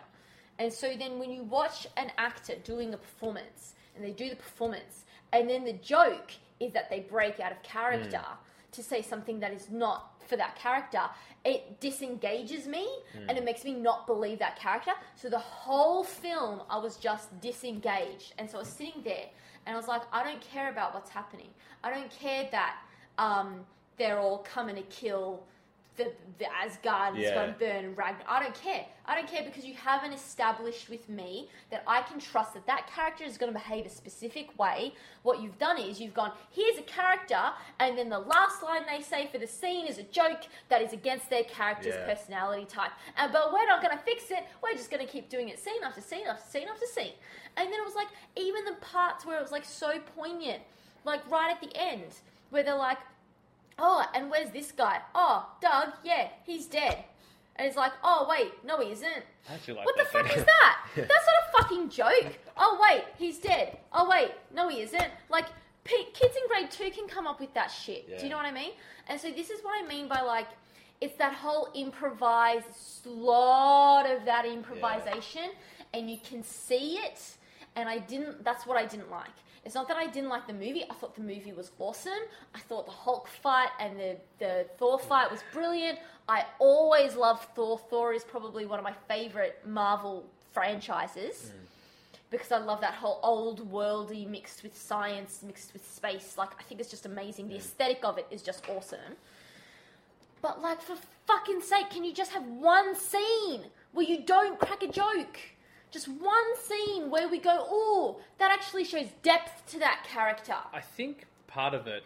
And 0.58 0.72
so 0.72 0.94
then 0.98 1.18
when 1.18 1.30
you 1.30 1.44
watch 1.44 1.86
an 1.96 2.10
actor 2.18 2.54
doing 2.64 2.94
a 2.94 2.96
performance 2.96 3.74
and 3.94 4.04
they 4.04 4.10
do 4.10 4.28
the 4.28 4.36
performance, 4.36 5.04
and 5.32 5.48
then 5.48 5.64
the 5.64 5.74
joke 5.74 6.32
is 6.58 6.72
that 6.72 6.90
they 6.90 7.00
break 7.00 7.38
out 7.38 7.52
of 7.52 7.62
character 7.62 8.18
hmm. 8.18 8.72
to 8.72 8.82
say 8.82 9.02
something 9.02 9.38
that 9.40 9.52
is 9.52 9.70
not 9.70 10.15
for 10.26 10.36
that 10.36 10.56
character, 10.56 11.02
it 11.44 11.80
disengages 11.80 12.66
me 12.66 12.88
and 13.28 13.38
it 13.38 13.44
makes 13.44 13.64
me 13.64 13.72
not 13.72 14.06
believe 14.06 14.38
that 14.40 14.58
character. 14.58 14.92
So 15.14 15.28
the 15.28 15.38
whole 15.38 16.02
film, 16.02 16.62
I 16.68 16.78
was 16.78 16.96
just 16.96 17.40
disengaged. 17.40 18.34
And 18.38 18.50
so 18.50 18.58
I 18.58 18.60
was 18.60 18.68
sitting 18.68 19.02
there 19.04 19.26
and 19.64 19.74
I 19.74 19.78
was 19.78 19.88
like, 19.88 20.02
I 20.12 20.24
don't 20.24 20.40
care 20.40 20.70
about 20.70 20.94
what's 20.94 21.10
happening. 21.10 21.48
I 21.84 21.90
don't 21.90 22.10
care 22.10 22.48
that 22.50 22.76
um, 23.18 23.60
they're 23.96 24.18
all 24.18 24.38
coming 24.38 24.76
to 24.76 24.82
kill 24.82 25.44
the, 25.96 26.12
the 26.38 26.46
Asgard 26.52 27.14
and 27.14 27.22
it's 27.22 27.30
Yeah. 27.30 27.34
going 27.34 27.52
to 27.54 27.58
burn 27.58 27.84
and 27.86 27.96
Ragnar. 27.96 28.24
I 28.28 28.42
don't 28.42 28.54
care. 28.54 28.84
I 29.06 29.14
don't 29.14 29.28
care 29.28 29.42
because 29.44 29.64
you 29.64 29.74
haven't 29.74 30.12
established 30.12 30.88
with 30.88 31.08
me 31.08 31.48
that 31.70 31.82
I 31.86 32.02
can 32.02 32.18
trust 32.18 32.54
that 32.54 32.66
that 32.66 32.86
character 32.88 33.24
is 33.24 33.38
going 33.38 33.52
to 33.52 33.58
behave 33.58 33.86
a 33.86 33.88
specific 33.88 34.58
way. 34.58 34.94
What 35.22 35.40
you've 35.40 35.58
done 35.58 35.78
is 35.80 36.00
you've 36.00 36.14
gone, 36.14 36.32
here's 36.50 36.78
a 36.78 36.82
character, 36.82 37.38
and 37.80 37.96
then 37.96 38.08
the 38.08 38.18
last 38.18 38.62
line 38.62 38.82
they 38.86 39.02
say 39.02 39.28
for 39.28 39.38
the 39.38 39.46
scene 39.46 39.86
is 39.86 39.98
a 39.98 40.02
joke 40.02 40.42
that 40.68 40.82
is 40.82 40.92
against 40.92 41.30
their 41.30 41.44
character's 41.44 41.94
Yeah. 41.96 42.14
personality 42.14 42.66
type. 42.66 42.92
And, 43.16 43.32
but 43.32 43.52
we're 43.52 43.66
not 43.66 43.82
going 43.82 43.96
to 43.96 44.02
fix 44.02 44.30
it. 44.30 44.44
We're 44.62 44.72
just 44.72 44.90
going 44.90 45.04
to 45.06 45.10
keep 45.10 45.28
doing 45.28 45.48
it 45.48 45.58
scene 45.58 45.82
after 45.84 46.00
scene 46.00 46.26
after 46.26 46.48
scene 46.50 46.68
after 46.68 46.86
scene. 46.86 47.12
And 47.56 47.66
then 47.72 47.80
it 47.80 47.84
was 47.84 47.94
like, 47.94 48.08
even 48.36 48.64
the 48.64 48.74
parts 48.80 49.24
where 49.24 49.38
it 49.38 49.42
was 49.42 49.52
like 49.52 49.64
so 49.64 49.98
poignant, 50.16 50.62
like 51.04 51.28
right 51.30 51.50
at 51.50 51.60
the 51.60 51.74
end, 51.76 52.02
where 52.50 52.62
they're 52.62 52.74
like, 52.76 52.98
Oh, 53.78 54.04
and 54.14 54.30
where's 54.30 54.50
this 54.50 54.72
guy? 54.72 55.00
Oh, 55.14 55.46
Doug, 55.60 55.92
yeah, 56.04 56.28
he's 56.44 56.66
dead. 56.66 57.04
And 57.56 57.66
it's 57.66 57.76
like, 57.76 57.92
oh 58.04 58.26
wait, 58.28 58.52
no, 58.64 58.80
he 58.80 58.92
isn't. 58.92 59.22
Like 59.76 59.86
What 59.86 59.96
the 59.96 60.04
fuck 60.04 60.36
is 60.36 60.44
that? 60.44 60.78
That's 60.96 61.08
not 61.08 61.08
a 61.48 61.62
fucking 61.62 61.88
joke. 61.90 62.38
Oh 62.56 62.78
wait, 62.90 63.04
he's 63.18 63.38
dead. 63.38 63.78
Oh 63.92 64.08
wait, 64.08 64.32
no, 64.54 64.68
he 64.68 64.80
isn't. 64.82 65.08
Like, 65.30 65.46
p- 65.84 66.08
kids 66.12 66.34
in 66.36 66.48
grade 66.48 66.70
two 66.70 66.90
can 66.90 67.08
come 67.08 67.26
up 67.26 67.40
with 67.40 67.52
that 67.54 67.68
shit. 67.70 68.06
Do 68.18 68.24
you 68.24 68.30
know 68.30 68.36
what 68.36 68.46
I 68.46 68.52
mean? 68.52 68.72
And 69.08 69.18
so 69.20 69.30
this 69.30 69.50
is 69.50 69.62
what 69.62 69.82
I 69.82 69.86
mean 69.86 70.06
by 70.08 70.20
like, 70.20 70.48
it's 71.00 71.16
that 71.16 71.32
whole 71.34 71.68
improvised, 71.74 73.04
lot 73.06 74.04
of 74.10 74.24
that 74.24 74.44
improvisation, 74.46 75.50
and 75.94 76.10
you 76.10 76.18
can 76.28 76.42
see 76.42 76.96
it. 76.98 77.20
And 77.74 77.88
I 77.88 77.98
didn't. 77.98 78.42
That's 78.44 78.66
what 78.66 78.78
I 78.78 78.86
didn't 78.86 79.10
like. 79.10 79.28
It's 79.66 79.74
not 79.74 79.88
that 79.88 79.96
I 79.96 80.06
didn't 80.06 80.30
like 80.30 80.46
the 80.46 80.52
movie. 80.52 80.84
I 80.88 80.94
thought 80.94 81.16
the 81.16 81.22
movie 81.22 81.52
was 81.52 81.72
awesome. 81.80 82.12
I 82.54 82.60
thought 82.60 82.86
the 82.86 82.92
Hulk 82.92 83.26
fight 83.26 83.70
and 83.80 83.98
the, 83.98 84.16
the 84.38 84.66
Thor 84.78 84.96
fight 84.96 85.28
was 85.28 85.40
brilliant. 85.52 85.98
I 86.28 86.44
always 86.60 87.16
loved 87.16 87.48
Thor. 87.56 87.76
Thor 87.76 88.12
is 88.12 88.22
probably 88.22 88.64
one 88.64 88.78
of 88.78 88.84
my 88.84 88.94
favorite 89.08 89.60
Marvel 89.66 90.24
franchises 90.52 91.50
mm. 91.50 91.58
because 92.30 92.52
I 92.52 92.58
love 92.58 92.80
that 92.80 92.94
whole 92.94 93.18
old 93.24 93.68
worldy 93.72 94.24
mixed 94.24 94.62
with 94.62 94.80
science, 94.80 95.42
mixed 95.44 95.72
with 95.72 95.84
space. 95.92 96.38
Like, 96.38 96.50
I 96.60 96.62
think 96.62 96.80
it's 96.80 96.90
just 96.90 97.04
amazing. 97.04 97.48
The 97.48 97.54
mm. 97.54 97.58
aesthetic 97.58 98.04
of 98.04 98.18
it 98.18 98.28
is 98.30 98.42
just 98.42 98.68
awesome. 98.68 99.16
But, 100.42 100.62
like, 100.62 100.80
for 100.80 100.94
fucking 101.26 101.60
sake, 101.60 101.90
can 101.90 102.04
you 102.04 102.14
just 102.14 102.30
have 102.30 102.46
one 102.46 102.94
scene 102.94 103.64
where 103.92 104.06
you 104.06 104.22
don't 104.22 104.60
crack 104.60 104.84
a 104.84 104.88
joke? 104.88 105.40
Just 105.96 106.08
one 106.08 106.56
scene 106.62 107.10
where 107.10 107.26
we 107.26 107.38
go, 107.38 107.56
oh, 107.70 108.20
that 108.36 108.50
actually 108.50 108.84
shows 108.84 109.06
depth 109.22 109.64
to 109.70 109.78
that 109.78 110.04
character. 110.06 110.56
I 110.70 110.82
think 110.82 111.24
part 111.46 111.72
of 111.72 111.86
it, 111.86 112.04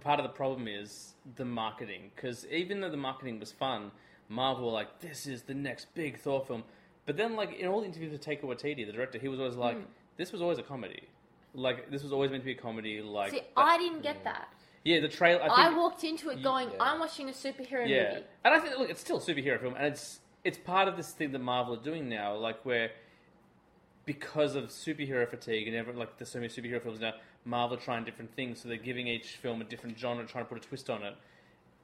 part 0.00 0.20
of 0.20 0.24
the 0.24 0.32
problem 0.32 0.68
is 0.68 1.14
the 1.36 1.46
marketing. 1.46 2.10
Because 2.14 2.46
even 2.48 2.82
though 2.82 2.90
the 2.90 2.98
marketing 2.98 3.40
was 3.40 3.50
fun, 3.50 3.90
Marvel 4.28 4.66
were 4.66 4.72
like, 4.72 5.00
"This 5.00 5.26
is 5.26 5.44
the 5.44 5.54
next 5.54 5.94
big 5.94 6.18
Thor 6.18 6.44
film," 6.44 6.62
but 7.06 7.16
then 7.16 7.36
like 7.36 7.54
in 7.54 7.66
all 7.68 7.80
the 7.80 7.86
interviews 7.86 8.12
with 8.12 8.22
Taika 8.22 8.42
Waititi, 8.42 8.84
the 8.84 8.92
director, 8.92 9.18
he 9.18 9.28
was 9.28 9.40
always 9.40 9.56
like, 9.56 9.78
mm. 9.78 9.84
"This 10.18 10.30
was 10.30 10.42
always 10.42 10.58
a 10.58 10.62
comedy. 10.62 11.08
Like 11.54 11.90
this 11.90 12.02
was 12.02 12.12
always 12.12 12.30
meant 12.30 12.42
to 12.42 12.46
be 12.46 12.52
a 12.52 12.54
comedy." 12.54 13.00
Like 13.00 13.30
See, 13.30 13.38
that- 13.38 13.48
I 13.56 13.78
didn't 13.78 14.02
get 14.02 14.24
that. 14.24 14.48
yeah, 14.84 15.00
the 15.00 15.08
trailer. 15.08 15.42
I, 15.42 15.68
I 15.68 15.74
walked 15.74 16.04
into 16.04 16.28
it 16.28 16.42
going, 16.42 16.68
yeah. 16.68 16.82
I'm 16.82 17.00
watching 17.00 17.30
a 17.30 17.32
superhero 17.32 17.88
yeah, 17.88 18.10
movie. 18.10 18.24
and 18.44 18.54
I 18.54 18.60
think 18.60 18.76
look, 18.78 18.90
it's 18.90 19.00
still 19.00 19.16
a 19.16 19.22
superhero 19.22 19.58
film, 19.58 19.74
and 19.74 19.86
it's 19.86 20.20
it's 20.44 20.58
part 20.58 20.86
of 20.86 20.98
this 20.98 21.12
thing 21.12 21.32
that 21.32 21.40
Marvel 21.40 21.72
are 21.72 21.82
doing 21.82 22.10
now, 22.10 22.36
like 22.36 22.62
where 22.66 22.90
because 24.06 24.54
of 24.54 24.64
superhero 24.66 25.28
fatigue 25.28 25.66
and 25.68 25.76
everyone 25.76 25.98
like 25.98 26.16
there's 26.16 26.30
so 26.30 26.38
many 26.38 26.48
superhero 26.48 26.82
films 26.82 27.00
now, 27.00 27.12
Marvel 27.44 27.76
are 27.76 27.80
trying 27.80 28.04
different 28.04 28.34
things, 28.34 28.62
so 28.62 28.68
they're 28.68 28.78
giving 28.78 29.06
each 29.08 29.36
film 29.36 29.60
a 29.60 29.64
different 29.64 29.98
genre, 29.98 30.24
trying 30.24 30.44
to 30.44 30.48
put 30.48 30.64
a 30.64 30.66
twist 30.66 30.88
on 30.88 31.02
it. 31.02 31.14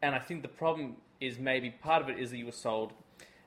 And 0.00 0.14
I 0.14 0.18
think 0.18 0.42
the 0.42 0.48
problem 0.48 0.96
is 1.20 1.38
maybe 1.38 1.70
part 1.70 2.02
of 2.02 2.08
it 2.08 2.18
is 2.18 2.30
that 2.30 2.38
you 2.38 2.46
were 2.46 2.52
sold 2.52 2.92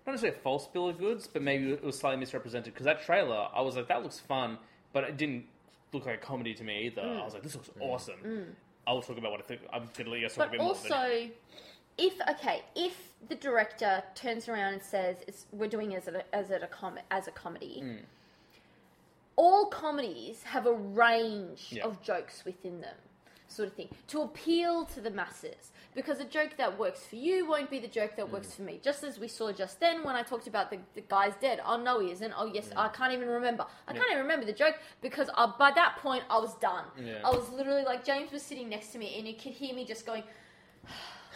not 0.05 0.13
necessarily 0.13 0.37
a 0.37 0.41
false 0.41 0.67
bill 0.67 0.89
of 0.89 0.99
goods, 0.99 1.27
but 1.27 1.41
maybe 1.41 1.71
it 1.71 1.83
was 1.83 1.97
slightly 1.97 2.19
misrepresented. 2.19 2.73
Because 2.73 2.85
that 2.85 3.03
trailer, 3.03 3.47
I 3.53 3.61
was 3.61 3.75
like, 3.75 3.87
that 3.87 4.03
looks 4.03 4.19
fun, 4.19 4.59
but 4.93 5.03
it 5.03 5.17
didn't 5.17 5.45
look 5.93 6.05
like 6.05 6.15
a 6.15 6.25
comedy 6.25 6.53
to 6.53 6.63
me 6.63 6.85
either. 6.85 7.01
Mm. 7.01 7.21
I 7.21 7.25
was 7.25 7.33
like, 7.33 7.43
this 7.43 7.55
looks 7.55 7.69
mm. 7.69 7.81
awesome. 7.81 8.19
Mm. 8.23 8.45
I'll 8.85 9.01
talk 9.01 9.17
about 9.17 9.31
what 9.31 9.39
I 9.39 9.43
think. 9.43 9.61
I'm 9.73 9.89
going 9.97 10.05
to 10.05 10.09
let 10.11 10.19
you 10.19 10.27
guys 10.27 10.35
talk 10.35 10.47
a 10.47 10.49
But 10.49 10.51
bit 10.51 10.61
more. 10.61 10.69
also, 10.69 11.29
if 11.97 12.13
okay, 12.29 12.61
if 12.75 12.93
the 13.29 13.35
director 13.35 14.03
turns 14.13 14.47
around 14.47 14.73
and 14.73 14.83
says 14.83 15.17
it's, 15.27 15.47
we're 15.51 15.67
doing 15.67 15.93
it 15.93 16.07
as 16.07 16.07
a 16.07 16.35
as 16.35 16.51
a 16.51 16.67
com- 16.67 16.99
as 17.09 17.27
a 17.27 17.31
comedy, 17.31 17.79
Hmm. 17.79 18.03
All 19.35 19.67
comedies 19.67 20.43
have 20.43 20.65
a 20.65 20.73
range 20.73 21.67
Yeah. 21.71 21.83
of 21.85 22.01
jokes 22.01 22.43
within 22.45 22.81
them, 22.81 22.95
sort 23.47 23.67
of 23.67 23.73
thing, 23.75 23.89
to 24.07 24.21
appeal 24.21 24.85
to 24.85 25.01
the 25.01 25.09
masses. 25.11 25.71
Because 25.93 26.19
a 26.19 26.25
joke 26.25 26.57
that 26.57 26.77
works 26.77 27.05
for 27.05 27.15
you 27.15 27.45
won't 27.47 27.69
be 27.69 27.79
the 27.79 27.87
joke 27.87 28.17
that 28.17 28.25
Hmm. 28.25 28.33
works 28.33 28.53
for 28.53 28.63
me. 28.63 28.81
Just 28.83 29.01
as 29.03 29.17
we 29.17 29.29
saw 29.29 29.53
just 29.53 29.79
then 29.79 30.03
when 30.03 30.13
I 30.15 30.23
talked 30.23 30.45
about 30.45 30.69
the, 30.69 30.79
the 30.93 30.99
guy's 31.01 31.35
dead. 31.37 31.61
Oh 31.65 31.77
no, 31.77 31.99
he 31.99 32.11
isn't. 32.11 32.33
Oh 32.37 32.45
yes, 32.47 32.69
I 32.75 32.89
can't 32.89 33.13
even 33.13 33.29
remember. 33.29 33.65
I 33.87 33.93
can't 33.93 34.07
even 34.11 34.23
remember 34.23 34.45
the 34.45 34.51
joke 34.53 34.77
because 35.01 35.29
uh, 35.35 35.47
by 35.57 35.71
that 35.71 35.95
point 36.01 36.23
I 36.29 36.37
was 36.39 36.53
done. 36.55 36.83
Yeah. 37.01 37.19
I 37.23 37.29
was 37.29 37.49
literally 37.49 37.83
like 37.83 38.03
James 38.03 38.31
was 38.33 38.41
sitting 38.43 38.67
next 38.67 38.87
to 38.89 38.97
me 38.97 39.17
and 39.17 39.25
you 39.25 39.35
could 39.35 39.53
hear 39.53 39.73
me 39.73 39.85
just 39.85 40.05
going. 40.05 40.23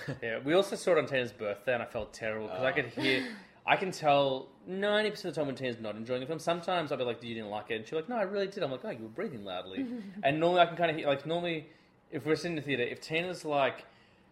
Yeah, 0.22 0.40
we 0.40 0.54
also 0.54 0.76
saw 0.76 0.92
it 0.94 0.98
on 0.98 1.06
Tana's 1.08 1.32
birthday, 1.34 1.74
and 1.74 1.84
I 1.84 1.86
felt 1.86 2.14
terrible 2.14 2.48
because 2.48 2.64
I 2.64 2.72
could 2.72 2.86
hear, 2.88 3.24
I 3.70 3.76
can 3.76 3.92
tell 3.92 4.48
ninety 4.68 5.12
percent 5.12 5.30
of 5.30 5.36
the 5.36 5.40
time 5.42 5.48
when 5.48 5.56
Tana's 5.56 5.80
not 5.80 5.96
enjoying 5.96 6.22
the 6.22 6.26
film. 6.26 6.40
Sometimes 6.40 6.92
I'll 6.92 6.98
be 6.98 7.04
like, 7.04 7.22
Do 7.22 7.28
"You 7.28 7.36
didn't 7.36 7.52
like 7.52 7.70
it," 7.70 7.76
and 7.76 7.86
she's 7.86 7.94
like, 7.94 8.10
"No, 8.10 8.16
I 8.18 8.24
really 8.24 8.48
did." 8.48 8.64
I'm 8.64 8.72
like, 8.72 8.82
"Oh, 8.84 8.90
you 8.90 9.04
were 9.04 9.10
breathing 9.10 9.46
loudly," 9.46 9.86
and 10.24 10.40
normally 10.40 10.62
I 10.62 10.66
can 10.66 10.76
kind 10.76 10.90
of 10.90 10.98
hear, 10.98 11.08
like, 11.08 11.26
normally 11.26 11.68
if 12.12 12.26
we're 12.26 12.36
sitting 12.36 12.54
in 12.54 12.56
the 12.58 12.62
theater, 12.64 12.82
if 12.84 13.00
Tana's 13.00 13.46
like 13.46 13.86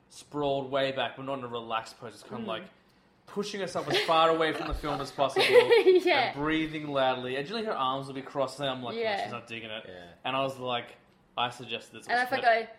sprawled 0.09 0.71
way 0.71 0.91
back, 0.91 1.15
but 1.15 1.25
not 1.25 1.37
in 1.37 1.43
a 1.45 1.47
relaxed 1.47 1.99
pose, 1.99 2.13
it's 2.15 2.23
kind 2.23 2.41
of 2.41 2.47
like 2.47 2.63
pushing 3.27 3.59
herself 3.59 3.87
as 3.89 3.97
far 3.99 4.29
away 4.29 4.53
from 4.53 4.67
the 4.67 4.73
film 4.73 4.99
as 5.01 5.11
possible, 5.21 5.45
Yeah. 5.45 6.29
and 6.29 6.35
breathing 6.35 6.87
loudly, 6.87 7.35
and 7.35 7.45
generally 7.45 7.67
her 7.67 7.73
arms 7.77 8.07
will 8.07 8.15
be 8.15 8.21
crossed, 8.23 8.59
and 8.59 8.67
I'm 8.69 8.81
like, 8.81 8.95
"Oh, 8.95 8.99
Yeah. 8.99 9.21
she's 9.23 9.31
not 9.31 9.45
digging 9.47 9.69
it," 9.69 9.83
Yeah. 9.87 9.93
and 10.25 10.35
I 10.35 10.41
was 10.41 10.57
like, 10.57 10.95
I 11.37 11.49
suggested 11.51 11.93
this, 11.99 12.07
And 12.07 12.15
was 12.17 12.23
if 12.27 12.33
I 12.33 12.35
fit- 12.37 12.69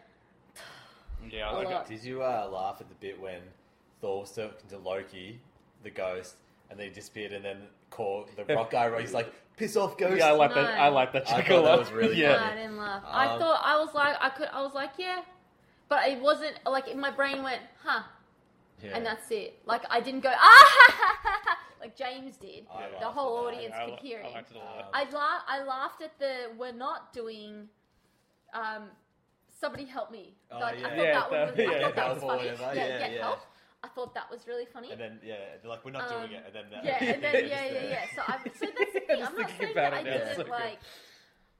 go, 1.22 1.36
yeah, 1.36 1.48
I 1.48 1.52
a 1.52 1.54
was 1.56 1.64
like, 1.66 1.74
lot. 1.74 1.86
Did 1.88 2.02
you 2.02 2.22
uh, 2.22 2.48
laugh 2.52 2.78
at 2.80 2.88
the 2.88 2.94
bit 2.96 3.20
when 3.20 3.40
Thor 4.00 4.20
was 4.22 4.32
talking 4.34 4.68
to 4.70 4.78
Loki, 4.78 5.38
the 5.84 5.90
ghost, 5.90 6.34
and 6.70 6.78
then 6.78 6.88
he 6.88 6.92
disappeared, 6.92 7.32
and 7.32 7.44
then 7.44 7.58
called 7.90 8.30
the 8.36 8.44
rock 8.54 8.70
guy? 8.70 9.00
He's 9.00 9.14
like, 9.14 9.32
"Piss 9.56 9.76
off, 9.76 9.96
ghost!" 9.96 10.18
yeah, 10.18 10.28
I 10.28 10.32
like 10.32 10.50
No. 10.54 10.62
that. 10.62 10.78
I 10.78 10.88
like 10.88 11.12
that. 11.12 11.30
I 11.30 11.38
joke 11.38 11.46
thought 11.48 11.60
a 11.60 11.62
that 11.64 11.78
was 11.78 11.90
really 11.92 12.16
yeah. 12.20 12.36
No, 12.36 12.44
I 12.44 12.54
didn't 12.54 12.76
laugh. 12.78 13.02
I 13.06 13.26
Um, 13.26 13.38
thought 13.38 13.60
I 13.64 13.78
was 13.78 13.94
like 13.94 14.16
I 14.20 14.28
could. 14.30 14.48
I 14.52 14.62
was 14.62 14.74
like 14.74 14.90
yeah, 14.98 15.22
but 15.88 16.08
it 16.08 16.20
wasn't 16.20 16.58
like 16.66 16.88
in 16.88 17.00
my 17.00 17.10
brain 17.10 17.42
went 17.42 17.62
huh, 17.82 18.02
Yeah. 18.82 18.96
and 18.96 19.04
that's 19.06 19.30
it. 19.30 19.58
Like 19.66 19.82
I 19.90 20.00
didn't 20.00 20.20
go 20.20 20.32
ah 20.34 21.56
like 21.80 21.96
James 21.96 22.36
did. 22.36 22.66
I 22.70 22.80
laughed 22.82 23.00
the 23.00 23.06
at 23.06 23.12
whole 23.12 23.42
that. 23.44 23.54
audience 23.54 23.74
I, 23.76 23.84
could 23.84 23.94
li- 23.94 23.98
hear 24.02 24.20
I 24.20 24.26
him. 24.26 24.34
liked 24.34 24.50
it 24.50 24.56
a 24.56 24.60
lot. 24.60 24.90
I 24.92 25.04
la- 25.10 25.42
I 25.46 25.64
laughed 25.64 26.02
at 26.02 26.18
the 26.18 26.50
we're 26.58 26.72
not 26.72 27.12
doing. 27.12 27.68
Um, 28.54 28.84
somebody 29.60 29.84
help 29.84 30.10
me. 30.10 30.34
Oh, 30.50 30.58
like, 30.60 30.76
I 30.76 30.78
yeah. 30.78 30.88
thought 30.88 30.96
Yeah, 30.96 31.12
that, 31.12 31.30
was, 31.30 31.56
that- 31.56 31.58
I 31.68 31.72
yeah, 31.72 31.80
thought 31.82 31.96
that 31.96 32.04
help 32.04 32.14
was 32.14 32.22
or 32.22 32.28
funny. 32.30 32.42
whatever. 32.50 32.62
Yeah, 32.74 32.86
Yeah, 32.86 32.98
get 32.98 33.12
yeah. 33.12 33.22
help. 33.22 33.38
I 33.82 33.88
thought 33.88 34.14
that 34.14 34.30
was 34.30 34.46
really 34.46 34.66
funny. 34.66 34.90
And 34.90 35.00
then 35.00 35.20
yeah, 35.22 35.36
they're 35.60 35.70
like, 35.70 35.84
"We're 35.84 35.92
not 35.92 36.08
doing 36.08 36.24
Um, 36.24 36.30
it," 36.32 36.44
and 36.46 36.54
then 36.54 36.78
uh, 36.78 36.82
yeah, 36.84 37.04
and 37.04 37.22
then 37.22 37.34
yeah, 37.48 37.64
yeah, 37.64 37.88
yeah. 37.88 38.04
So, 38.14 38.22
I, 38.26 38.38
so 38.58 38.66
that's 38.78 38.92
the 38.92 39.00
thing. 39.00 39.22
I'm 39.22 39.36
not 39.36 39.50
saying 39.58 39.72
about 39.72 39.92
that 39.92 39.94
I 39.94 40.02
didn't 40.02 40.36
so 40.36 40.42
like. 40.50 40.78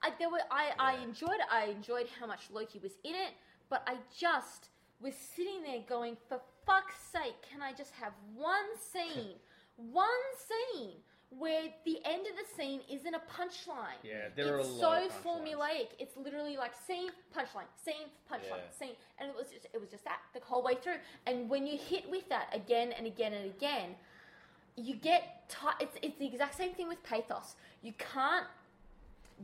I 0.03 0.11
there 0.19 0.31
were 0.31 0.41
I, 0.51 0.73
I 0.79 1.03
enjoyed 1.03 1.31
it. 1.31 1.47
I 1.51 1.67
enjoyed 1.67 2.07
how 2.21 2.27
much 2.27 2.51
Loki 2.53 2.79
was 2.81 2.93
in 3.05 3.15
it, 3.15 3.33
but 3.69 3.83
I 3.87 3.97
just 4.17 4.71
was 5.01 5.15
sitting 5.15 5.63
there 5.63 5.81
going, 5.89 6.17
for 6.29 6.41
fuck's 6.67 6.99
sake, 7.13 7.37
can 7.49 7.63
I 7.63 7.73
just 7.73 7.93
have 7.93 8.13
one 8.35 8.67
scene, 8.77 9.35
one 9.77 10.09
scene 10.37 10.97
where 11.31 11.65
the 11.85 11.99
end 12.05 12.27
of 12.27 12.35
the 12.37 12.47
scene 12.57 12.81
isn't 12.91 13.15
a 13.15 13.21
punchline? 13.21 14.01
Yeah, 14.03 14.29
there 14.35 14.55
are 14.55 14.59
a 14.59 14.61
it's 14.61 14.69
lot 14.69 15.03
so 15.03 15.07
of 15.07 15.23
formulaic. 15.25 15.89
It's 15.99 16.17
literally 16.17 16.57
like 16.57 16.73
scene, 16.87 17.11
punchline, 17.37 17.69
scene, 17.77 18.09
punchline, 18.31 18.65
Yeah. 18.65 18.79
scene, 18.79 18.97
and 19.19 19.29
it 19.31 19.37
was 19.37 19.49
just 19.51 19.67
it 19.73 19.81
was 19.81 19.91
just 19.91 20.05
that 20.05 20.21
the 20.35 20.41
whole 20.41 20.63
way 20.63 20.75
through. 20.77 20.99
And 21.27 21.49
when 21.51 21.67
you 21.67 21.77
hit 21.79 22.09
with 22.11 22.29
that 22.31 22.49
again 22.55 22.93
and 22.93 23.07
again 23.07 23.33
and 23.35 23.45
again, 23.45 23.97
you 24.77 24.95
get 24.95 25.49
ti 25.49 25.69
it's 25.81 25.97
it's 26.03 26.19
the 26.19 26.27
exact 26.27 26.57
same 26.57 26.73
thing 26.75 26.89
with 26.89 27.03
pathos. 27.03 27.57
You 27.83 27.93
can't 27.99 28.47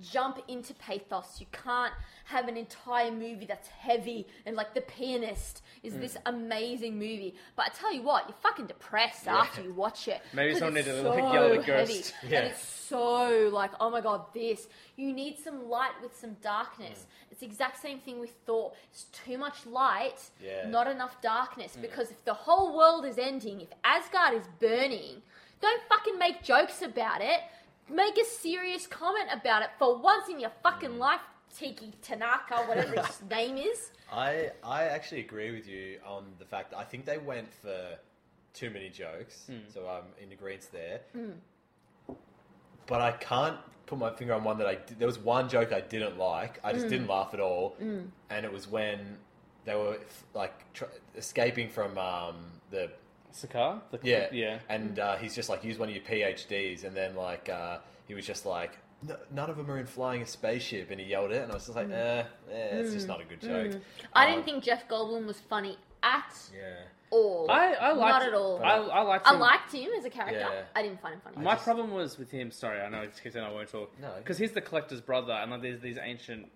jump 0.01 0.41
into 0.49 0.75
pathos. 0.75 1.37
You 1.41 1.47
can't 1.53 1.93
have 2.27 2.49
an 2.49 2.57
entire 2.57 3.11
movie 3.11 3.45
that's 3.47 3.69
heavy 3.69 4.27
and 4.47 4.57
like 4.57 4.75
The 4.75 4.81
Pianist 4.81 5.63
is 5.83 5.95
Mm. 5.95 6.01
this 6.01 6.17
amazing 6.27 6.95
movie. 6.95 7.35
But 7.57 7.67
I 7.67 7.69
tell 7.71 7.93
you 7.93 8.03
what, 8.03 8.25
you're 8.29 8.39
fucking 8.43 8.67
depressed 8.67 9.29
after 9.29 9.63
you 9.63 9.73
watch 9.73 10.09
it. 10.09 10.21
Maybe 10.33 10.55
someone 10.55 10.75
needed 10.75 11.03
to, 11.03 11.09
like, 11.09 11.33
yell 11.33 11.53
at 11.53 11.67
ghost. 11.67 12.11
heavy, 12.13 12.33
Yeah. 12.33 12.39
And 12.41 12.49
it's 12.51 12.63
so 12.65 13.51
like, 13.53 13.71
oh 13.81 13.91
my 13.91 14.01
god, 14.01 14.33
this. 14.33 14.67
You 14.97 15.13
need 15.13 15.39
some 15.39 15.69
light 15.69 15.93
with 16.03 16.17
some 16.17 16.35
darkness. 16.43 17.01
Mm. 17.07 17.31
It's 17.33 17.41
the 17.41 17.47
exact 17.47 17.81
same 17.83 17.99
thing 18.01 18.21
with 18.21 18.31
Thor. 18.47 18.73
It's 18.91 19.05
too 19.05 19.37
much 19.39 19.67
light, 19.67 20.21
Yeah. 20.41 20.67
not 20.69 20.87
enough 20.87 21.19
Mm. 21.19 21.23
darkness. 21.23 21.77
Because 21.81 22.11
if 22.11 22.25
the 22.25 22.35
whole 22.35 22.77
world 22.77 23.05
is 23.05 23.19
ending, 23.19 23.61
if 23.61 23.69
Asgard 23.85 24.35
is 24.35 24.47
burning, 24.61 25.23
don't 25.61 25.83
fucking 25.89 26.19
make 26.19 26.43
jokes 26.43 26.81
about 26.83 27.21
it. 27.23 27.41
Make 27.91 28.19
a 28.19 28.25
serious 28.25 28.87
comment 28.87 29.29
about 29.33 29.63
it 29.63 29.71
for 29.79 29.97
once 29.99 30.29
in 30.29 30.41
your 30.41 30.51
Mm. 30.51 30.63
fucking 30.63 30.99
life, 30.99 31.21
Tiki 31.57 31.93
Tanaka, 32.03 32.57
whatever 32.67 33.01
his 33.03 33.23
name 33.31 33.57
is. 33.59 33.91
I 34.13 34.53
I 34.63 34.85
actually 34.85 35.21
agree 35.21 35.51
with 35.51 35.67
you 35.69 36.01
on 36.07 36.25
the 36.39 36.45
fact 36.47 36.71
that 36.71 36.79
I 36.79 36.85
think 36.85 37.05
they 37.05 37.19
went 37.19 37.53
for 37.53 37.99
too 38.55 38.71
many 38.71 38.89
jokes, 38.89 39.47
Hmm. 39.47 39.59
so 39.73 39.89
I'm 39.89 40.05
in 40.23 40.33
agreement 40.33 40.69
there. 40.73 41.01
But 42.87 43.01
I 43.01 43.13
can't 43.13 43.59
put 43.87 43.99
my 43.99 44.11
finger 44.11 44.35
on 44.35 44.45
one 44.45 44.59
that 44.59 44.67
I 44.67 44.77
did. 44.77 44.99
There 44.99 45.07
was 45.09 45.19
one 45.19 45.49
joke 45.49 45.73
I 45.73 45.81
didn't 45.81 46.17
like. 46.19 46.61
I 46.65 46.73
just 46.73 46.89
didn't 46.89 47.09
laugh 47.09 47.35
at 47.35 47.41
all, 47.41 47.77
and 47.81 48.45
it 48.47 48.53
was 48.53 48.67
when 48.69 49.19
they 49.65 49.75
were 49.75 49.95
f- 49.97 50.25
like 50.35 50.73
tr- 50.75 50.85
escaping 51.17 51.69
from 51.71 51.97
um, 51.99 52.37
the 52.71 52.91
Sakaar? 53.35 53.81
The, 53.91 53.99
yeah 54.03 54.27
yeah. 54.33 54.59
and 54.69 54.99
uh, 54.99 55.17
he's 55.17 55.35
just 55.35 55.49
like 55.49 55.65
use 55.65 55.79
one 55.79 55.89
of 55.89 55.95
your 55.95 56.05
PhDs, 56.05 56.85
and 56.85 56.97
then 56.97 57.15
like 57.17 57.49
uh, 57.49 57.79
he 58.09 58.15
was 58.15 58.27
just 58.27 58.47
like. 58.47 58.79
"No- 59.07 59.17
None 59.33 59.51
of 59.51 59.57
them 59.57 59.71
are 59.71 59.79
in 59.79 59.87
flying 59.87 60.23
a 60.23 60.27
spaceship, 60.27 60.91
and 60.91 60.99
he 61.01 61.07
yelled 61.09 61.31
it, 61.33 61.43
and 61.43 61.51
I 61.51 61.55
was 61.55 61.65
just 61.67 61.77
like, 61.77 61.91
eh, 61.91 62.23
eh, 62.51 62.79
it's 62.79 62.93
just 62.95 63.07
not 63.09 63.21
a 63.21 63.25
good 63.25 63.41
joke. 63.41 63.81
I 64.15 64.25
Um, 64.27 64.31
didn't 64.33 64.45
think 64.47 64.65
Jeff 64.65 64.89
Goldblum 64.89 65.27
was 65.27 65.41
funny 65.41 65.77
at 66.03 66.33
Yeah. 66.55 66.85
all. 67.11 67.51
I, 67.51 67.73
I 67.75 67.93
liked 67.93 68.13
not 68.15 68.23
at 68.23 68.35
all. 68.35 68.63
I, 68.63 68.77
I 68.77 69.03
liked 69.03 69.27
I 69.27 69.35
him. 69.35 69.41
liked 69.41 69.73
him 69.73 69.91
as 69.99 70.05
a 70.07 70.11
character. 70.11 70.39
Yeah. 70.39 70.63
I 70.75 70.83
didn't 70.83 71.03
find 71.03 71.15
him 71.17 71.21
funny. 71.23 71.37
My 71.45 71.57
problem 71.57 71.91
was 71.93 72.17
with 72.19 72.31
him. 72.31 72.51
Sorry, 72.51 72.81
I 72.81 72.89
know 72.89 73.01
it's 73.03 73.21
keeps 73.21 73.35
saying 73.35 73.45
I 73.45 73.51
won't 73.53 73.69
talk. 73.69 73.93
No. 74.01 74.11
because 74.19 74.39
he's 74.39 74.53
the 74.53 74.61
collector's 74.63 75.01
brother, 75.03 75.33
and 75.33 75.51
like 75.51 75.61
there's 75.63 75.81
these 75.81 75.99
ancient, 76.01 76.47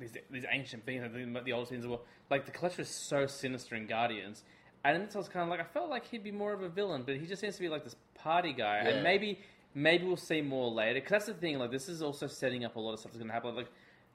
these 0.00 0.12
these 0.30 0.46
ancient 0.50 0.86
beings, 0.86 1.02
like 1.02 1.12
the, 1.12 1.40
the 1.44 1.52
old 1.52 1.68
things. 1.68 1.86
Well, 1.86 2.02
like 2.30 2.46
the 2.46 2.52
collector 2.52 2.82
is 2.82 2.88
so 2.88 3.26
sinister 3.26 3.74
in 3.74 3.86
Guardians, 3.86 4.42
and 4.84 5.02
it's 5.02 5.14
I 5.14 5.18
was 5.18 5.28
kind 5.28 5.42
of 5.42 5.48
like 5.48 5.60
I 5.60 5.64
felt 5.64 5.90
like 5.90 6.06
he'd 6.06 6.24
be 6.24 6.32
more 6.32 6.52
of 6.52 6.62
a 6.62 6.68
villain, 6.68 7.02
but 7.04 7.16
he 7.16 7.26
just 7.26 7.40
seems 7.40 7.56
to 7.56 7.60
be 7.60 7.68
like 7.68 7.84
this 7.84 7.96
party 8.14 8.52
guy, 8.52 8.82
Yeah. 8.82 8.90
and 8.90 9.02
maybe 9.02 9.40
maybe 9.74 10.06
we'll 10.06 10.16
see 10.16 10.40
more 10.40 10.70
later. 10.70 10.94
Because 10.94 11.10
that's 11.10 11.26
the 11.26 11.34
thing. 11.34 11.58
Like 11.58 11.70
this 11.70 11.88
is 11.88 12.02
also 12.02 12.26
setting 12.26 12.64
up 12.64 12.76
a 12.76 12.80
lot 12.80 12.92
of 12.92 13.00
stuff 13.00 13.12
that's 13.12 13.18
going 13.18 13.28
to 13.28 13.34
happen. 13.34 13.54
Like 13.54 13.70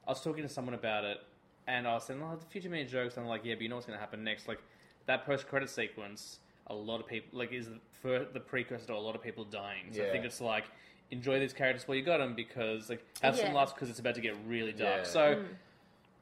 I 0.08 0.12
was 0.12 0.22
talking 0.22 0.44
to 0.44 0.50
someone 0.50 0.74
about 0.74 1.04
it, 1.04 1.18
and 1.68 1.88
I 1.88 1.94
was 1.94 2.06
saying, 2.06 2.22
"Oh, 2.24 2.36
the 2.36 2.46
future 2.46 2.70
many 2.70 2.86
jokes." 2.86 3.16
And 3.16 3.24
I'm 3.24 3.30
like, 3.30 3.42
"Yeah, 3.44 3.56
but 3.56 3.62
you 3.62 3.70
know 3.70 3.76
what's 3.76 3.88
going 3.88 3.98
to 3.98 4.02
happen 4.02 4.24
next?" 4.24 4.48
Like 4.48 4.60
that 5.06 5.26
post 5.26 5.48
credit 5.48 5.70
sequence. 5.70 6.40
A 6.68 6.74
lot 6.74 7.02
of 7.02 7.08
people 7.08 7.38
like 7.38 7.52
is 7.52 7.68
the, 7.68 7.80
for 8.02 8.26
the 8.34 8.40
precursor 8.40 8.88
to 8.88 8.94
a 8.94 8.96
lot 8.96 9.16
of 9.16 9.22
people 9.22 9.44
dying. 9.44 9.92
So 9.92 10.06
I 10.06 10.10
think 10.12 10.24
it's 10.24 10.40
like 10.40 10.64
enjoy 11.12 11.40
these 11.40 11.54
characters 11.54 11.88
while 11.88 11.98
you 11.98 12.04
got 12.04 12.18
them 12.18 12.36
because 12.36 12.90
like 12.90 13.06
have 13.22 13.38
some 13.38 13.54
laughs 13.54 13.74
because 13.74 13.90
it's 13.90 14.00
about 14.00 14.16
to 14.16 14.22
get 14.22 14.36
really 14.48 14.72
dark. 14.72 15.02
Yeah. 15.04 15.04
So 15.04 15.36
mm. 15.36 15.46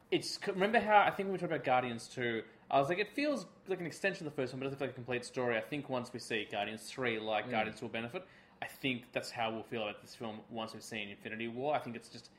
it's 0.10 0.40
remember 0.48 0.80
how 0.80 1.00
I 1.00 1.12
think 1.12 1.28
when 1.28 1.34
we 1.34 1.38
talked 1.38 1.52
about 1.52 1.64
Guardians 1.64 2.08
two, 2.08 2.44
I 2.72 2.80
was 2.80 2.88
like 2.88 3.00
it 3.00 3.10
feels 3.10 3.46
like 3.68 3.82
an 3.82 3.86
extension 3.86 4.26
of 4.26 4.34
the 4.34 4.42
first 4.42 4.54
one, 4.54 4.60
but 4.62 4.66
it 4.66 4.70
doesn't 4.70 4.80
feel 4.80 4.88
like 4.88 4.94
a 4.94 4.96
complete 4.96 5.26
story. 5.26 5.58
I 5.58 5.62
think 5.62 5.90
once 5.90 6.12
we 6.14 6.20
see 6.20 6.48
Guardians 6.50 6.84
three, 6.84 7.20
like 7.20 7.52
Guardians 7.52 7.80
two 7.80 7.86
will 7.86 7.92
benefit. 7.92 8.26
I 8.62 8.68
think 8.68 9.12
that's 9.12 9.30
how 9.30 9.52
we'll 9.52 9.64
feel 9.64 9.84
about 9.84 10.02
this 10.02 10.16
film 10.16 10.40
once 10.50 10.74
we've 10.74 10.84
seen 10.84 11.10
Infinity 11.10 11.48
War. 11.50 11.76
I 11.76 11.80
think 11.80 11.96
it's 11.96 12.08
just 12.08 12.30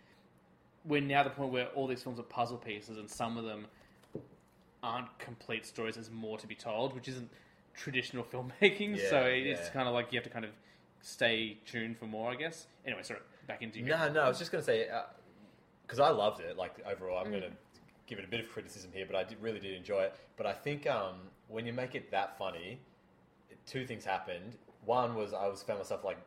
we're 0.85 1.01
now 1.03 1.21
at 1.21 1.25
the 1.25 1.31
point 1.31 1.53
where 1.53 1.67
all 1.69 1.87
these 1.87 2.03
films 2.03 2.19
are 2.19 2.25
puzzle 2.25 2.57
pieces, 2.57 2.97
and 2.97 3.09
some 3.11 3.37
of 3.37 3.45
them 3.45 3.67
aren't 4.83 5.17
complete 5.19 5.67
stories. 5.67 5.97
There's 5.97 6.11
more 6.11 6.39
to 6.39 6.47
be 6.47 6.55
told, 6.55 6.95
which 6.95 7.09
isn't 7.09 7.31
traditional 7.75 8.25
filmmaking. 8.33 8.97
Yeah, 8.97 9.11
so 9.11 9.23
it's 9.25 9.61
yeah. 9.61 9.69
kind 9.73 9.87
of 9.87 9.95
like 9.95 10.13
you 10.13 10.17
have 10.17 10.25
to 10.25 10.31
kind 10.31 10.45
of 10.45 10.53
stay 11.03 11.59
tuned 11.67 11.99
for 11.99 12.07
more, 12.07 12.31
I 12.31 12.37
guess. 12.37 12.67
Anyway, 12.87 13.03
sorry, 13.03 13.21
back 13.47 13.61
into 13.63 13.81
you. 13.81 13.85
No, 13.85 14.11
no, 14.11 14.21
I 14.23 14.29
was 14.29 14.39
just 14.39 14.51
going 14.51 14.63
to 14.63 14.67
say, 14.67 14.89
because 15.87 16.01
I 16.01 16.09
loved 16.11 16.41
it, 16.41 16.57
like, 16.57 16.75
overall, 16.87 17.23
Mm. 17.23 17.27
I'm 17.27 17.31
going 17.31 17.43
to 17.43 17.53
give 18.13 18.19
it 18.19 18.27
a 18.27 18.29
bit 18.29 18.41
of 18.41 18.51
criticism 18.51 18.91
here, 18.93 19.07
but 19.07 19.17
I 19.17 19.25
did, 19.25 19.39
really 19.41 19.59
did 19.59 19.73
enjoy 19.75 20.03
it. 20.03 20.15
But 20.37 20.45
I 20.45 20.53
think 20.53 20.87
um, 20.87 21.15
when 21.49 21.65
you 21.65 21.73
make 21.73 21.95
it 21.95 22.11
that 22.11 22.37
funny, 22.37 22.79
two 23.67 23.87
things 23.87 24.05
happened. 24.05 24.57
One 24.85 25.15
was 25.15 25.33
I 25.33 25.49
was 25.49 25.63
found 25.63 25.79
myself 25.79 26.05
like, 26.05 26.19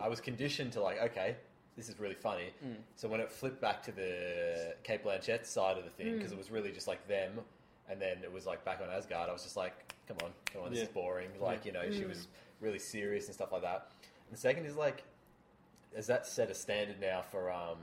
I 0.00 0.06
was 0.08 0.20
conditioned 0.20 0.72
to 0.74 0.80
like, 0.82 1.00
okay, 1.02 1.34
this 1.76 1.88
is 1.88 1.98
really 1.98 2.14
funny. 2.14 2.50
Mm. 2.64 2.76
So 2.94 3.08
when 3.08 3.18
it 3.20 3.28
flipped 3.32 3.60
back 3.60 3.82
to 3.84 3.92
the 3.92 4.76
Cate 4.84 5.04
Blanchett 5.04 5.46
side 5.46 5.78
of 5.78 5.82
the 5.84 5.90
thing, 5.90 6.06
Mm. 6.12 6.16
because 6.18 6.30
it 6.30 6.38
was 6.38 6.50
really 6.52 6.70
just 6.70 6.86
like 6.86 7.04
them, 7.08 7.40
and 7.88 8.00
then 8.00 8.18
it 8.22 8.32
was 8.32 8.46
like 8.46 8.64
back 8.64 8.80
on 8.80 8.88
Asgard, 8.88 9.28
I 9.28 9.32
was 9.32 9.42
just 9.42 9.56
like, 9.56 9.92
come 10.06 10.18
on, 10.22 10.30
come 10.52 10.62
on, 10.62 10.70
this 10.70 10.78
Yeah. 10.78 10.84
is 10.84 10.90
boring. 10.90 11.30
Like, 11.40 11.64
you 11.66 11.72
know, 11.72 11.80
Mm. 11.82 11.98
she 11.98 12.04
was 12.04 12.28
really 12.60 12.78
serious 12.78 13.26
and 13.26 13.34
stuff 13.34 13.50
like 13.50 13.62
that. 13.62 13.90
And 14.28 14.36
the 14.36 14.40
second 14.40 14.64
is 14.66 14.76
like, 14.76 15.02
has 15.96 16.06
that 16.06 16.24
set 16.26 16.50
a 16.50 16.54
standard 16.54 17.00
now 17.00 17.20
for 17.22 17.50
um, 17.50 17.78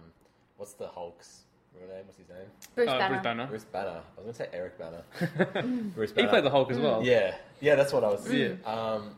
what's 0.56 0.74
the 0.74 0.88
Hulk's 0.88 1.42
real 1.80 1.90
name? 1.96 2.06
What's 2.06 2.18
his 2.18 2.28
name? 2.30 2.48
Bruce 2.76 2.90
Uh, 2.90 2.98
Banner. 2.98 3.10
Bruce 3.16 3.24
Banner. 3.24 3.48
Bruce 3.48 3.64
Banner. 3.66 3.90
I 3.90 4.22
was 4.22 4.24
going 4.24 4.34
to 4.34 4.34
say 4.34 4.50
Eric 4.54 4.78
Banner. 4.78 5.92
Bruce 5.96 6.12
He 6.16 6.26
played 6.28 6.44
the 6.44 6.50
Hulk 6.50 6.72
as 6.72 6.80
well. 6.80 7.04
Yeah, 7.04 7.36
yeah, 7.60 7.76
that's 7.76 7.94
what 7.94 8.04
I 8.04 8.08
was. 8.10 8.32
Yeah. 8.32 8.54
Um, 8.66 9.16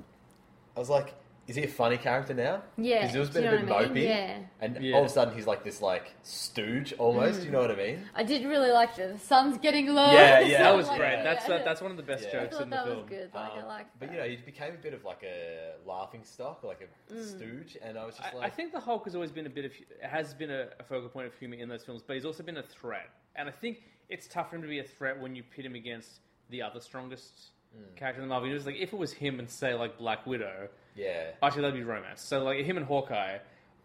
I 0.75 0.79
was 0.79 0.89
like, 0.89 1.13
is 1.49 1.55
he 1.55 1.63
a 1.63 1.67
funny 1.67 1.97
character 1.97 2.35
now? 2.35 2.61
Yeah, 2.77 3.01
Because 3.01 3.15
it 3.15 3.19
was 3.19 3.29
do 3.31 3.41
been 3.41 3.47
a 3.47 3.57
bit 3.57 3.65
know 3.65 3.73
what 3.73 3.85
I 3.85 3.87
mean? 3.87 4.03
mopey. 4.03 4.07
Yeah. 4.07 4.37
And 4.61 4.83
Yeah. 4.83 4.93
all 4.95 5.01
of 5.01 5.07
a 5.07 5.09
sudden 5.09 5.33
he's 5.33 5.47
like 5.47 5.63
this 5.63 5.81
like 5.81 6.13
stooge 6.21 6.93
almost. 6.99 7.41
You 7.43 7.49
know 7.49 7.61
what 7.61 7.71
I 7.71 7.75
mean? 7.75 8.05
I 8.13 8.21
did 8.21 8.45
really 8.45 8.69
like 8.71 8.95
the, 8.95 9.07
the 9.13 9.17
sun's 9.17 9.57
getting 9.57 9.87
low. 9.87 10.11
Yeah, 10.11 10.39
yeah. 10.51 10.61
That 10.61 10.75
was 10.75 10.87
Like, 10.87 10.99
great. 10.99 11.11
yeah, 11.13 11.23
That's 11.23 11.49
yeah. 11.49 11.55
uh, 11.55 11.63
that's 11.65 11.81
one 11.81 11.89
of 11.89 11.97
the 11.97 12.03
best 12.03 12.25
Yeah. 12.25 12.29
I 12.29 12.43
jokes 12.43 12.53
thought 12.57 12.63
in 12.65 12.69
the 12.69 12.75
that 12.75 12.85
film. 12.85 12.97
was 12.97 13.05
good. 13.09 13.31
Like, 13.33 13.51
I 13.51 13.59
Um, 13.61 13.67
like 13.67 13.87
but 13.99 14.11
you 14.11 14.17
know, 14.19 14.25
he 14.25 14.35
became 14.35 14.75
a 14.75 14.77
bit 14.77 14.93
of 14.93 15.03
like 15.03 15.23
a 15.23 15.71
laughing 15.87 16.23
stock, 16.23 16.63
like 16.63 16.87
a 16.87 17.23
stooge, 17.23 17.77
and 17.81 17.97
I 17.97 18.05
was 18.05 18.15
just 18.17 18.31
I, 18.31 18.37
like, 18.37 18.45
I 18.45 18.49
think 18.51 18.71
the 18.71 18.79
Hulk 18.79 19.05
has 19.05 19.15
always 19.15 19.31
been 19.31 19.47
a 19.47 19.49
bit 19.49 19.65
of 19.65 19.71
has 20.07 20.35
been 20.35 20.51
a, 20.51 20.67
a 20.79 20.83
focal 20.83 21.09
point 21.09 21.25
of 21.25 21.33
humor 21.33 21.55
in 21.55 21.67
those 21.67 21.83
films, 21.83 22.03
but 22.05 22.13
he's 22.15 22.25
also 22.25 22.43
been 22.43 22.57
a 22.57 22.63
threat. 22.63 23.09
And 23.35 23.49
I 23.49 23.51
think 23.51 23.81
it's 24.07 24.27
tough 24.27 24.51
for 24.51 24.57
him 24.57 24.61
to 24.61 24.67
be 24.67 24.79
a 24.79 24.83
threat 24.83 25.19
when 25.19 25.35
you 25.35 25.41
pit 25.41 25.65
him 25.65 25.73
against 25.73 26.19
the 26.51 26.61
other 26.61 26.79
strongest 26.79 27.53
character 27.95 28.21
in 28.21 28.27
the 28.27 28.29
Marvel 28.33 28.47
universe. 28.47 28.65
Like 28.65 28.77
if 28.77 28.93
it 28.93 28.97
was 28.99 29.11
him 29.13 29.39
and 29.39 29.49
say 29.49 29.73
like 29.73 29.97
Black 29.97 30.25
Widow, 30.25 30.69
yeah, 30.95 31.31
actually 31.41 31.61
that'd 31.63 31.75
be 31.75 31.83
romance. 31.83 32.21
So 32.21 32.43
like 32.43 32.63
him 32.65 32.77
and 32.77 32.85
Hawkeye, 32.85 33.37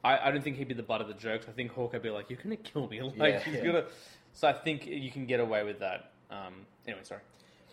I, 0.02 0.18
I 0.28 0.30
don't 0.30 0.42
think 0.42 0.56
he'd 0.56 0.68
be 0.68 0.74
the 0.74 0.82
butt 0.82 1.00
of 1.00 1.08
the 1.08 1.14
jokes. 1.14 1.46
I 1.48 1.52
think 1.52 1.72
Hawkeye 1.72 1.96
would 1.96 2.02
be 2.02 2.10
like, 2.10 2.30
"You're 2.30 2.40
gonna 2.42 2.56
kill 2.56 2.88
me," 2.88 3.00
like 3.16 3.16
Yeah, 3.18 3.40
he's 3.40 3.60
gonna. 3.62 3.84
So 4.32 4.48
I 4.48 4.52
think 4.52 4.86
you 4.86 5.10
can 5.10 5.26
get 5.26 5.40
away 5.40 5.62
with 5.64 5.78
that. 5.80 6.12
Um, 6.30 6.66
anyway, 6.86 7.02
sorry. 7.04 7.20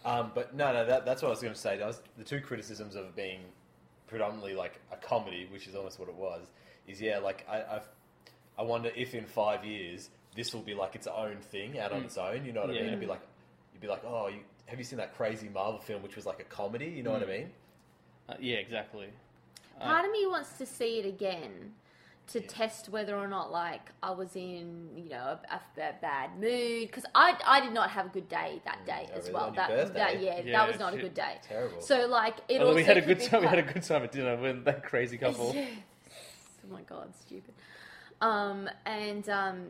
Um, 0.06 0.32
but 0.34 0.56
no, 0.56 0.74
no, 0.74 0.86
that, 0.86 1.06
that's 1.06 1.22
what 1.22 1.28
I 1.30 1.32
was 1.32 1.42
going 1.42 1.54
to 1.54 1.60
say. 1.60 1.78
That 1.78 1.88
was 1.88 2.02
the 2.18 2.24
two 2.24 2.40
criticisms 2.42 2.96
of 2.96 3.06
it 3.06 3.16
being 3.16 3.42
predominantly 4.08 4.54
like 4.56 4.80
a 4.92 4.96
comedy, 4.98 5.48
which 5.52 5.68
is 5.68 5.76
almost 5.76 6.00
what 6.00 6.10
it 6.10 6.16
was. 6.16 6.48
Is 6.88 7.00
yeah, 7.02 7.20
like 7.20 7.46
I, 7.50 7.58
I've, 7.76 7.90
I 8.58 8.64
wonder 8.64 8.92
if 8.96 9.14
in 9.16 9.26
five 9.26 9.64
years 9.66 10.10
this 10.36 10.54
will 10.54 10.62
be 10.62 10.74
like 10.74 10.96
its 10.96 11.08
own 11.08 11.38
thing 11.38 11.80
out 11.80 11.92
on 11.94 12.04
its 12.04 12.18
own. 12.18 12.46
You 12.46 12.52
know 12.54 12.62
what 12.62 12.70
I 12.72 12.74
Yeah. 12.74 12.80
mean? 12.82 12.88
It'd 12.90 13.00
be 13.00 13.06
like, 13.06 13.22
you'd 13.74 13.82
be 13.82 13.88
like, 13.88 14.04
oh, 14.06 14.28
you, 14.28 14.40
have 14.72 14.80
you 14.80 14.86
seen 14.86 14.98
that 14.98 15.14
crazy 15.16 15.50
Marvel 15.54 15.80
film 15.80 16.02
which 16.02 16.16
was 16.16 16.26
like 16.26 16.40
a 16.40 16.46
comedy? 16.46 16.86
You 16.86 17.04
know 17.04 17.12
what 17.12 17.22
I 17.22 17.26
mean? 17.26 17.50
Uh, 18.30 18.36
yeah, 18.40 18.56
exactly. 18.56 19.08
Part 19.80 20.06
of 20.06 20.12
me 20.12 20.26
wants 20.28 20.58
to 20.60 20.66
see 20.66 21.00
it 21.00 21.06
again 21.06 21.74
to 22.28 22.40
test 22.40 22.88
whether 22.88 23.18
or 23.18 23.28
not 23.28 23.52
like 23.52 23.90
I 24.02 24.12
was 24.12 24.36
in 24.38 24.88
you 24.96 25.10
know 25.10 25.18
a, 25.18 25.40
a- 25.52 25.82
a 25.90 25.94
bad 26.02 26.40
mood 26.40 26.88
because 26.88 27.04
I, 27.14 27.36
I 27.46 27.60
did 27.60 27.74
not 27.74 27.90
have 27.90 28.06
a 28.06 28.10
good 28.10 28.30
day 28.30 28.62
that 28.64 28.86
day 28.86 29.10
oh, 29.12 29.18
as 29.18 29.24
really? 29.24 29.34
well. 29.34 29.44
On 29.48 29.54
your 29.54 29.68
that, 29.68 29.70
birthday? 29.70 29.94
that 30.00 30.22
yeah, 30.22 30.42
Yeah, 30.42 30.58
that 30.60 30.72
was 30.72 30.80
not 30.80 30.94
shit. 30.94 31.00
a 31.00 31.04
good 31.04 31.14
day. 31.16 31.36
Terrible. 31.46 31.82
So 31.82 32.08
like 32.08 32.38
it 32.48 32.54
Although 32.60 32.68
also 32.68 32.76
we 32.78 32.84
had 32.86 32.98
a 32.98 33.02
good 33.02 33.20
be 33.20 33.26
time. 33.26 33.42
We 33.42 33.48
had 33.48 33.60
a 33.60 33.64
good 33.74 33.84
time 33.84 34.04
at 34.04 34.12
dinner 34.14 34.38
with 34.38 34.64
that 34.64 34.84
crazy 34.86 35.18
couple. 35.26 35.54
Yes. 35.54 35.68
Oh 36.64 36.72
my 36.72 36.84
god, 36.84 37.14
stupid. 37.20 37.54
Um, 38.22 38.70
and 38.86 39.28
um, 39.28 39.66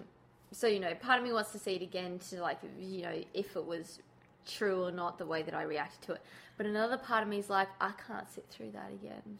so 0.51 0.67
you 0.67 0.79
know, 0.79 0.93
part 0.93 1.17
of 1.17 1.23
me 1.25 1.33
wants 1.33 1.51
to 1.53 1.57
see 1.57 1.73
it 1.75 1.81
again 1.81 2.19
to 2.29 2.41
like 2.41 2.59
you 2.79 3.01
know 3.01 3.23
if 3.33 3.55
it 3.55 3.65
was 3.65 3.99
true 4.45 4.83
or 4.85 4.91
not 4.91 5.17
the 5.17 5.25
way 5.25 5.41
that 5.43 5.53
I 5.53 5.63
reacted 5.63 6.01
to 6.03 6.13
it. 6.13 6.21
But 6.57 6.65
another 6.65 6.97
part 6.97 7.23
of 7.23 7.29
me 7.29 7.39
is 7.39 7.49
like, 7.49 7.67
I 7.79 7.91
can't 8.07 8.29
sit 8.29 8.45
through 8.49 8.71
that 8.71 8.91
again. 8.91 9.39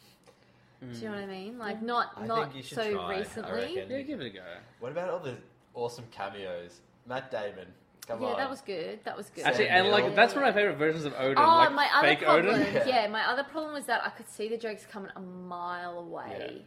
Do 0.82 0.88
you 0.98 1.06
know 1.10 1.12
what 1.12 1.20
I 1.24 1.28
mean? 1.28 1.60
Like 1.60 1.82
not 1.84 2.12
I 2.18 2.26
not 2.26 2.52
think 2.54 2.56
you 2.56 2.64
so 2.64 2.92
try, 2.94 3.20
recently. 3.20 3.52
reckon. 3.76 3.92
Yeah, 3.92 4.02
give 4.02 4.20
it 4.20 4.26
a 4.26 4.30
go. 4.32 4.42
What 4.80 4.92
about 4.92 5.10
all 5.10 5.20
the 5.20 5.38
awesome 5.76 6.06
cameos? 6.10 6.82
Matt 7.08 7.30
Damon, 7.30 7.68
come 8.08 8.20
Yeah, 8.24 8.30
on. 8.30 8.38
that 8.38 8.50
was 8.50 8.62
good. 8.62 9.00
That 9.04 9.16
was 9.16 9.30
good. 9.30 9.46
Actually, 9.46 9.68
and 9.70 9.90
like 9.90 10.06
Neill. 10.06 10.16
that's 10.16 10.34
one 10.34 10.44
of 10.44 10.56
my 10.56 10.60
favorite 10.60 10.78
versions 10.78 11.06
of 11.06 11.14
Odin. 11.20 11.38
Oh, 11.38 11.42
like 11.46 11.74
my 11.74 11.88
other 11.94 12.08
fake 12.08 12.22
problem, 12.24 12.56
Odin. 12.56 12.74
Yeah. 12.74 12.88
yeah, 13.04 13.08
my 13.10 13.28
other 13.30 13.44
problem 13.44 13.74
was 13.76 13.86
that 13.86 14.02
I 14.04 14.10
could 14.10 14.28
see 14.28 14.48
the 14.50 14.58
jokes 14.58 14.88
coming 14.92 15.12
a 15.16 15.20
mile 15.20 16.00
away. 16.00 16.38
Yeah. 16.56 16.62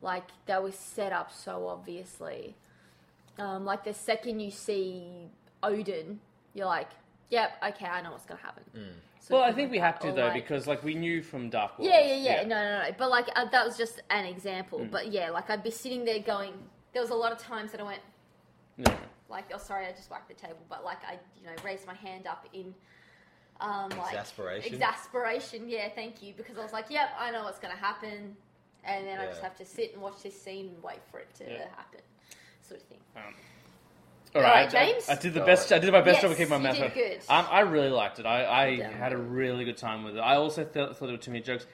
Like 0.00 0.24
they 0.46 0.58
were 0.58 0.72
set 0.72 1.12
up 1.12 1.30
so 1.32 1.68
obviously. 1.68 2.56
Um, 3.38 3.64
like 3.64 3.84
the 3.84 3.94
second 3.94 4.40
you 4.40 4.50
see 4.50 5.28
Odin, 5.62 6.18
you're 6.52 6.66
like, 6.66 6.88
"Yep, 7.32 7.62
okay, 7.70 7.86
I 7.86 8.02
know 8.02 8.12
what's 8.12 8.26
gonna 8.26 8.40
happen." 8.40 8.62
Mm. 8.76 8.92
Sort 9.20 9.30
Well, 9.30 9.40
of 9.42 9.46
I 9.46 9.48
thing 9.56 9.64
think 9.64 9.70
we 9.72 9.78
have 9.78 9.94
that. 9.94 10.02
to 10.02 10.08
Or, 10.08 10.12
though 10.12 10.24
like- 10.28 10.34
because 10.34 10.66
like 10.66 10.82
we 10.84 10.94
knew 10.94 11.22
from 11.22 11.48
Dark 11.48 11.78
World. 11.78 11.90
yeah, 11.90 12.00
yeah, 12.00 12.14
yeah, 12.14 12.42
No, 12.42 12.56
no, 12.62 12.82
no. 12.82 12.92
But 12.98 13.08
like 13.10 13.28
uh, 13.34 13.46
that 13.46 13.64
was 13.64 13.76
just 13.76 14.00
an 14.10 14.26
example. 14.26 14.80
Mm. 14.80 14.90
But 14.90 15.10
yeah, 15.10 15.30
like 15.30 15.48
I'd 15.48 15.62
be 15.62 15.70
sitting 15.70 16.04
there 16.04 16.18
going. 16.20 16.52
There 16.92 17.00
was 17.02 17.10
a 17.10 17.14
lot 17.14 17.32
of 17.32 17.38
times 17.38 17.72
that 17.72 17.80
I 17.80 17.84
went 17.84 18.02
Yeah. 18.76 18.96
like, 19.28 19.46
"Oh, 19.54 19.58
sorry, 19.58 19.86
I 19.86 19.92
just 19.92 20.10
whacked 20.10 20.28
the 20.28 20.34
table," 20.34 20.58
but 20.68 20.84
like 20.84 21.02
I, 21.04 21.18
you 21.36 21.46
know, 21.46 21.54
raised 21.64 21.86
my 21.86 21.94
hand 21.94 22.26
up 22.26 22.46
in. 22.52 22.74
Um, 23.60 23.90
like 23.90 24.08
Exasperation? 24.14 24.74
Exasperation, 24.74 25.68
yeah, 25.68 25.88
thank 25.94 26.20
you. 26.20 26.34
Because 26.36 26.58
I 26.58 26.62
was 26.64 26.72
like, 26.72 26.86
yep, 26.90 27.10
I 27.16 27.30
know 27.30 27.44
what's 27.44 27.60
going 27.60 27.72
to 27.72 27.78
happen. 27.80 28.36
And 28.82 29.06
then 29.06 29.20
I 29.20 29.26
just 29.26 29.38
Yeah. 29.40 29.44
have 29.48 29.56
to 29.58 29.64
sit 29.64 29.92
and 29.92 30.02
watch 30.02 30.20
this 30.24 30.40
scene 30.42 30.70
and 30.70 30.82
wait 30.82 30.98
for 31.12 31.20
it 31.20 31.32
to 31.36 31.44
Yeah. 31.48 31.68
happen. 31.76 32.00
Sort 32.62 32.80
of 32.80 32.86
thing. 32.88 32.98
Um, 33.14 33.36
All 34.34 34.40
all 34.42 34.48
right, 34.48 34.72
right, 34.72 34.74
I- 34.74 34.92
James? 34.92 35.08
I, 35.08 35.14
did 35.16 35.34
the 35.34 35.40
best. 35.40 35.70
I 35.72 35.78
did 35.78 35.92
my 35.92 36.00
best 36.00 36.16
Yes, 36.16 36.22
job 36.22 36.30
of 36.32 36.36
keeping 36.38 36.50
my 36.50 36.56
you 36.56 36.62
mouth 36.62 36.76
did 36.76 36.82
shut. 36.84 36.94
good. 36.94 37.20
Um, 37.28 37.46
I 37.50 37.60
really 37.60 37.90
liked 37.90 38.18
it. 38.18 38.26
I, 38.26 38.44
I 38.46 38.82
had 38.82 39.12
a 39.12 39.16
really 39.18 39.64
good 39.64 39.76
time 39.76 40.04
with 40.04 40.16
it. 40.16 40.20
I 40.20 40.36
also 40.36 40.64
thought, 40.64 40.96
thought 40.96 41.06
there 41.06 41.14
were 41.14 41.22
too 41.22 41.30
many 41.32 41.42
jokes, 41.42 41.66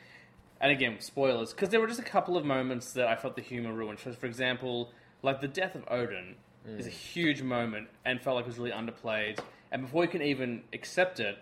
and 0.61 0.73
again, 0.73 0.97
spoilers, 1.01 1.53
because 1.53 1.69
there 1.69 1.81
were 1.81 1.87
just 1.87 2.01
a 2.01 2.05
couple 2.05 2.37
of 2.37 2.45
moments 2.45 2.93
that 2.95 3.07
I 3.07 3.15
felt 3.15 3.37
the 3.37 3.43
humor 3.43 3.73
ruined. 3.73 4.01
For, 4.01 4.13
for 4.13 4.27
example, 4.27 4.91
like 5.23 5.41
the 5.41 5.49
death 5.49 5.75
of 5.77 5.85
Odin 5.89 6.35
is 6.67 6.87
a 6.87 6.91
huge 6.91 7.41
moment 7.41 7.89
and 8.05 8.21
felt 8.21 8.37
like 8.37 8.45
it 8.45 8.49
was 8.49 8.59
really 8.59 8.73
underplayed. 8.73 9.39
And 9.73 9.83
before 9.83 10.03
you 10.05 10.11
can 10.11 10.21
even 10.21 10.63
accept 10.75 11.19
it, 11.19 11.39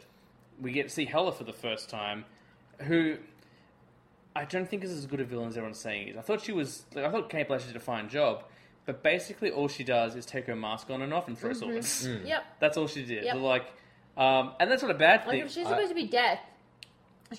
we 0.61 0.71
get 0.71 0.85
to 0.85 0.91
see 0.91 1.05
Hela 1.07 1.33
for 1.33 1.43
the 1.45 1.53
first 1.53 1.91
time, 1.91 2.25
who 2.83 3.17
I 4.37 4.45
don't 4.45 4.69
think 4.69 4.85
is 4.85 4.93
as 4.93 5.05
good 5.07 5.19
a 5.21 5.25
villain 5.25 5.49
as 5.49 5.57
everyone's 5.57 5.79
saying 5.81 6.09
is. 6.09 6.17
I 6.17 6.21
thought 6.21 6.43
she 6.43 6.53
was 6.53 6.85
like 6.95 7.05
I 7.07 7.11
thought 7.11 7.29
Cate 7.31 7.49
Blanchett 7.49 7.69
did 7.69 7.77
a 7.77 7.81
fine 7.81 8.09
job, 8.09 8.45
but 8.87 9.03
basically 9.03 9.51
all 9.51 9.69
she 9.69 9.85
does 9.85 10.15
is 10.17 10.25
take 10.25 10.47
her 10.47 10.57
mask 10.57 10.89
on 10.91 11.03
and 11.03 11.13
off 11.13 11.29
and 11.29 11.37
throw 11.39 11.53
swords. 11.53 12.09
Yep. 12.25 12.45
That's 12.61 12.77
all 12.77 12.87
she 12.87 13.05
did. 13.05 13.25
Yep. 13.25 13.37
Like, 13.37 13.67
um, 14.17 14.53
and 14.59 14.71
that's 14.71 14.83
not 14.83 14.91
a 14.91 14.95
bad 14.95 15.21
thing. 15.21 15.29
Like 15.29 15.37
thing. 15.41 15.47
if 15.47 15.53
she's 15.53 15.67
I- 15.67 15.71
supposed 15.71 15.89
to 15.91 15.95
be 15.95 16.07
death, 16.07 16.41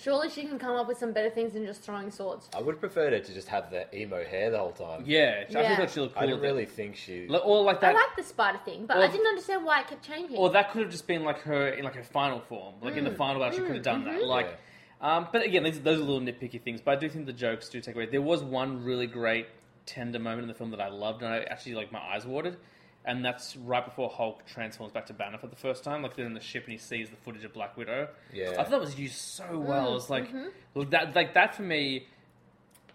Surely 0.03 0.29
she 0.29 0.41
can 0.43 0.59
come 0.59 0.75
up 0.75 0.85
with 0.85 0.97
some 0.97 1.13
better 1.13 1.29
things 1.29 1.53
than 1.53 1.65
just 1.65 1.81
throwing 1.81 2.11
swords. 2.11 2.49
I 2.53 2.59
would 2.59 2.73
have 2.75 2.81
preferred 2.81 3.13
her 3.13 3.19
to 3.21 3.33
just 3.33 3.47
have 3.47 3.71
the 3.71 3.87
emo 3.97 4.21
hair 4.25 4.51
the 4.51 4.57
whole 4.57 4.73
time. 4.73 5.03
Yeah, 5.05 5.45
I 5.47 5.51
Yeah. 5.61 5.77
thought 5.77 5.91
she 5.91 6.01
looked 6.01 6.13
cool. 6.15 6.23
I 6.23 6.25
didn't 6.25 6.41
with 6.41 6.49
it. 6.49 6.51
really 6.51 6.65
think 6.65 6.97
she. 6.97 7.25
Like- 7.25 7.45
or 7.45 7.63
like 7.63 7.79
that. 7.79 7.91
I 7.95 7.97
like 7.97 8.17
the 8.17 8.23
spider 8.23 8.59
thing, 8.65 8.85
but 8.85 8.97
Or- 8.97 9.03
I 9.03 9.07
didn't 9.07 9.27
understand 9.27 9.63
why 9.63 9.79
it 9.79 9.87
kept 9.87 10.05
changing. 10.05 10.35
Or 10.35 10.49
that 10.49 10.71
could 10.71 10.81
have 10.81 10.91
just 10.91 11.07
been 11.07 11.23
like 11.23 11.39
her 11.43 11.69
in 11.69 11.85
like 11.85 11.95
her 11.95 12.03
final 12.03 12.41
form, 12.41 12.75
like 12.81 12.97
in 12.97 13.05
Mm. 13.05 13.11
the 13.11 13.15
final 13.15 13.39
battle, 13.41 13.57
she 13.57 13.63
could 13.65 13.75
have 13.75 13.83
done 13.85 14.03
Mm-hmm. 14.03 14.17
that. 14.17 14.25
Like, 14.25 14.59
um, 14.99 15.29
but 15.31 15.41
again, 15.45 15.63
these, 15.63 15.79
those 15.79 15.99
are 15.99 16.03
little 16.03 16.19
nitpicky 16.19 16.61
things. 16.61 16.81
But 16.81 16.97
I 16.97 16.99
do 16.99 17.07
think 17.07 17.25
the 17.25 17.31
jokes 17.31 17.69
do 17.69 17.79
take 17.79 17.95
away. 17.95 18.07
There 18.07 18.21
was 18.21 18.43
one 18.43 18.83
really 18.83 19.07
great 19.07 19.47
tender 19.87 20.19
moment 20.19 20.43
in 20.43 20.47
the 20.49 20.53
film 20.53 20.69
that 20.71 20.79
I 20.81 20.89
loved, 20.89 21.23
and 21.23 21.33
I 21.33 21.39
actually 21.39 21.73
like 21.73 21.91
my 21.91 21.99
eyes 21.99 22.25
watered, 22.27 22.57
and 23.05 23.25
that's 23.25 23.55
right 23.57 23.83
before 23.83 24.09
Hulk 24.09 24.45
transforms 24.45 24.91
back 24.93 25.07
to 25.07 25.13
Banner 25.13 25.37
for 25.39 25.47
the 25.47 25.55
first 25.55 25.83
time. 25.83 26.03
Like 26.03 26.15
they're 26.15 26.25
in 26.27 26.33
the 26.35 26.39
ship 26.39 26.65
and 26.65 26.73
he 26.73 26.77
sees 26.77 27.09
the 27.09 27.15
footage 27.15 27.43
of 27.43 27.53
Black 27.53 27.75
Widow. 27.77 28.09
Yeah. 28.31 28.51
I 28.51 28.55
thought 28.63 28.69
that 28.71 28.79
was 28.81 28.99
used 28.99 29.15
so 29.15 29.57
well. 29.57 29.87
Mm, 29.87 29.91
It 29.91 29.93
was 29.95 30.09
like 30.09 30.27
mm-hmm. 30.27 30.47
look, 30.75 30.91
that, 30.91 31.15
like 31.15 31.33
that 31.33 31.55
for 31.55 31.63
me 31.63 32.05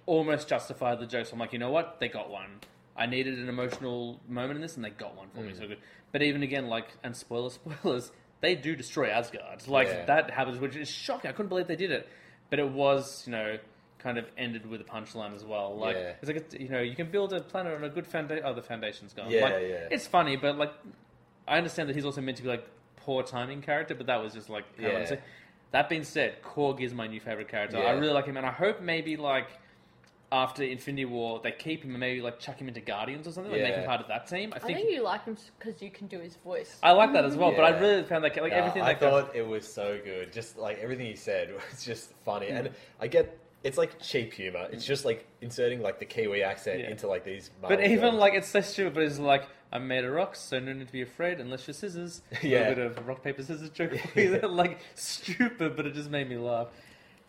almost 0.07 0.49
justified 0.49 0.99
the 1.01 1.07
jokes. 1.07 1.33
I'm 1.33 1.39
like, 1.39 1.53
you 1.53 1.59
know 1.59 1.71
what? 1.71 1.99
They 2.01 2.09
got 2.09 2.31
one. 2.31 2.61
I 2.97 3.07
needed 3.07 3.39
an 3.39 3.49
emotional 3.49 4.21
moment 4.29 4.57
in 4.57 4.61
this, 4.63 4.77
and 4.77 4.85
they 4.85 4.91
got 4.91 5.17
one 5.17 5.29
for 5.35 5.41
Mm. 5.41 5.47
me. 5.47 5.55
So 5.55 5.67
good. 5.67 5.79
But 6.13 6.23
even 6.23 6.43
again, 6.43 6.69
like, 6.69 6.89
and 7.03 7.17
spoiler, 7.17 7.51
spoilers, 7.83 8.13
they 8.43 8.55
do 8.55 8.77
destroy 8.77 9.09
Asgard. 9.09 9.67
Like 9.67 9.89
Yeah. 9.89 10.05
that 10.07 10.31
happens, 10.31 10.59
which 10.59 10.77
is 10.77 10.89
shocking. 10.91 11.31
I 11.31 11.33
couldn't 11.33 11.49
believe 11.49 11.69
they 11.69 11.77
did 11.77 11.91
it. 11.91 12.09
But 12.51 12.59
it 12.59 12.69
was, 12.69 13.23
you 13.27 13.33
know, 13.33 13.57
kind 14.03 14.19
of 14.19 14.27
ended 14.37 14.67
with 14.69 14.81
a 14.81 14.85
punchline 14.85 15.35
as 15.35 15.45
well. 15.45 15.77
Like 15.77 15.97
Yeah. 15.97 16.13
it's 16.21 16.27
like 16.29 16.37
it's- 16.37 16.61
you 16.61 16.69
know, 16.69 16.81
you 16.81 16.95
can 16.95 17.11
build 17.11 17.33
a 17.33 17.41
planet 17.41 17.75
on 17.75 17.85
a 17.85 17.89
good 17.89 18.07
foundation. 18.07 18.45
Oh, 18.45 18.53
the 18.55 18.63
foundation's 18.63 19.13
gone. 19.13 19.31
Yeah, 19.31 19.43
like, 19.45 19.53
yeah. 19.63 19.89
It's 19.91 20.07
funny, 20.07 20.37
but 20.37 20.57
like, 20.59 20.73
I 21.47 21.57
understand 21.59 21.89
that 21.89 21.95
he's 21.95 22.05
also 22.05 22.21
meant 22.21 22.37
to 22.39 22.43
be 22.43 22.49
like 22.49 22.67
poor 22.97 23.23
timing 23.23 23.63
character, 23.63 23.95
but 23.95 24.07
that 24.07 24.23
was 24.23 24.33
just 24.35 24.49
like 24.51 24.65
kind 24.77 24.87
of 24.87 24.93
Yeah. 24.93 24.99
unsafe. 25.01 25.21
That 25.71 25.89
being 25.89 26.05
said, 26.05 26.43
Korg 26.43 26.81
is 26.81 26.93
my 26.93 27.07
new 27.07 27.21
favorite 27.21 27.49
character. 27.49 27.79
I 27.79 27.83
Yeah. 27.85 27.93
really 27.93 28.13
like 28.13 28.27
him, 28.27 28.37
and 28.37 28.45
I 28.47 28.51
hope 28.53 28.81
maybe 28.81 29.17
like 29.17 29.49
after 30.31 30.63
Infinity 30.63 31.05
War 31.05 31.41
they 31.45 31.53
keep 31.53 31.83
him 31.85 31.91
and 31.91 32.01
maybe 32.01 32.23
like 32.23 32.39
chuck 32.39 32.59
him 32.59 32.67
into 32.69 32.81
Guardians 32.81 33.27
or 33.29 33.33
something, 33.33 33.53
like 33.53 33.61
make 33.63 33.75
him 33.75 33.83
Yeah. 33.83 33.87
part 33.87 34.01
of 34.01 34.09
that 34.09 34.27
team. 34.27 34.53
I 34.53 34.57
I 34.57 34.59
think, 34.61 34.79
think 34.79 34.91
you 34.91 35.03
like 35.03 35.25
him 35.27 35.37
because 35.59 35.83
you 35.83 35.91
can 35.91 36.07
do 36.07 36.19
his 36.21 36.37
voice. 36.37 36.79
I 36.83 36.93
like 36.93 37.13
that 37.13 37.25
as 37.27 37.37
well. 37.37 37.53
But 37.53 37.65
I 37.65 37.71
Yeah. 37.71 37.81
really 37.81 38.03
found 38.05 38.25
that 38.25 38.35
like 38.41 38.51
Nah, 38.53 38.59
everything 38.59 38.83
I 38.83 38.93
that 38.95 39.01
goes- 39.01 39.25
thought 39.25 39.37
it 39.37 39.47
was 39.47 39.71
so 39.71 40.01
good. 40.03 40.33
Just 40.33 40.57
like 40.59 40.79
everything 40.79 41.07
he 41.07 41.17
said 41.17 41.53
was 41.71 41.85
just 41.85 42.13
funny, 42.25 42.47
Mm. 42.47 42.59
and 42.59 42.71
I 43.01 43.07
get 43.09 43.39
it's 43.65 43.79
like 43.79 44.01
cheap 44.01 44.33
humor. 44.33 44.67
It's 44.73 44.85
just 44.85 45.05
like 45.05 45.27
inserting 45.41 45.81
like 45.83 45.99
the 45.99 46.05
Kiwi 46.05 46.43
accent 46.43 46.81
Yeah. 46.81 46.91
into 46.91 47.07
like 47.07 47.25
these. 47.25 47.51
But 47.61 47.71
Marvel 47.71 47.87
even 47.87 48.01
films. 48.01 48.19
like 48.19 48.35
it's 48.35 48.49
so 48.49 48.61
stupid, 48.61 48.95
but 48.95 49.03
it's 49.05 49.19
like 49.19 49.45
I'm 49.73 49.87
made 49.89 50.05
of 50.05 50.13
rocks, 50.13 50.41
so 50.41 50.59
no 50.59 50.73
need 50.73 50.87
to 50.87 50.93
be 50.93 51.03
afraid 51.03 51.41
unless 51.41 51.67
you're 51.67 51.75
scissors. 51.75 52.23
A 52.43 52.47
Yeah. 52.47 52.69
little 52.69 52.75
bit 52.91 52.99
of 52.99 53.07
rock 53.07 53.23
paper 53.23 53.43
scissors 53.43 53.71
joke, 53.71 53.93
like 54.43 54.79
stupid, 54.95 55.77
but 55.77 55.87
it 55.87 55.95
just 55.95 56.11
made 56.11 56.29
me 56.29 56.37
laugh. 56.37 56.69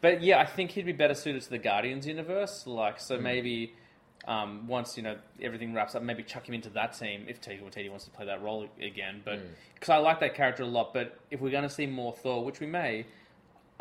But 0.01 0.21
yeah, 0.21 0.39
I 0.39 0.45
think 0.45 0.71
he'd 0.71 0.85
be 0.85 0.91
better 0.91 1.13
suited 1.13 1.41
to 1.43 1.49
the 1.49 1.57
Guardians 1.59 2.05
universe. 2.07 2.65
Like, 2.67 2.99
so 2.99 3.17
Mm. 3.17 3.21
maybe 3.21 3.73
um, 4.25 4.67
once 4.67 4.95
you 4.97 5.03
know 5.03 5.17
everything 5.41 5.73
wraps 5.73 5.95
up, 5.95 6.01
maybe 6.01 6.23
chuck 6.23 6.47
him 6.47 6.55
into 6.55 6.69
that 6.69 6.97
team 6.97 7.25
if 7.27 7.41
Taika 7.41 7.61
Waititi 7.61 7.89
wants 7.89 8.05
to 8.05 8.11
play 8.11 8.25
that 8.25 8.41
role 8.41 8.67
again. 8.81 9.21
But 9.23 9.39
because 9.75 9.89
I 9.89 9.97
like 9.97 10.19
that 10.21 10.33
character 10.33 10.63
a 10.63 10.67
lot, 10.67 10.93
but 10.93 11.19
if 11.29 11.41
we're 11.41 11.51
going 11.51 11.63
to 11.63 11.69
see 11.69 11.85
more 11.85 12.13
Thor, 12.13 12.43
which 12.43 12.59
we 12.59 12.67
may. 12.67 13.05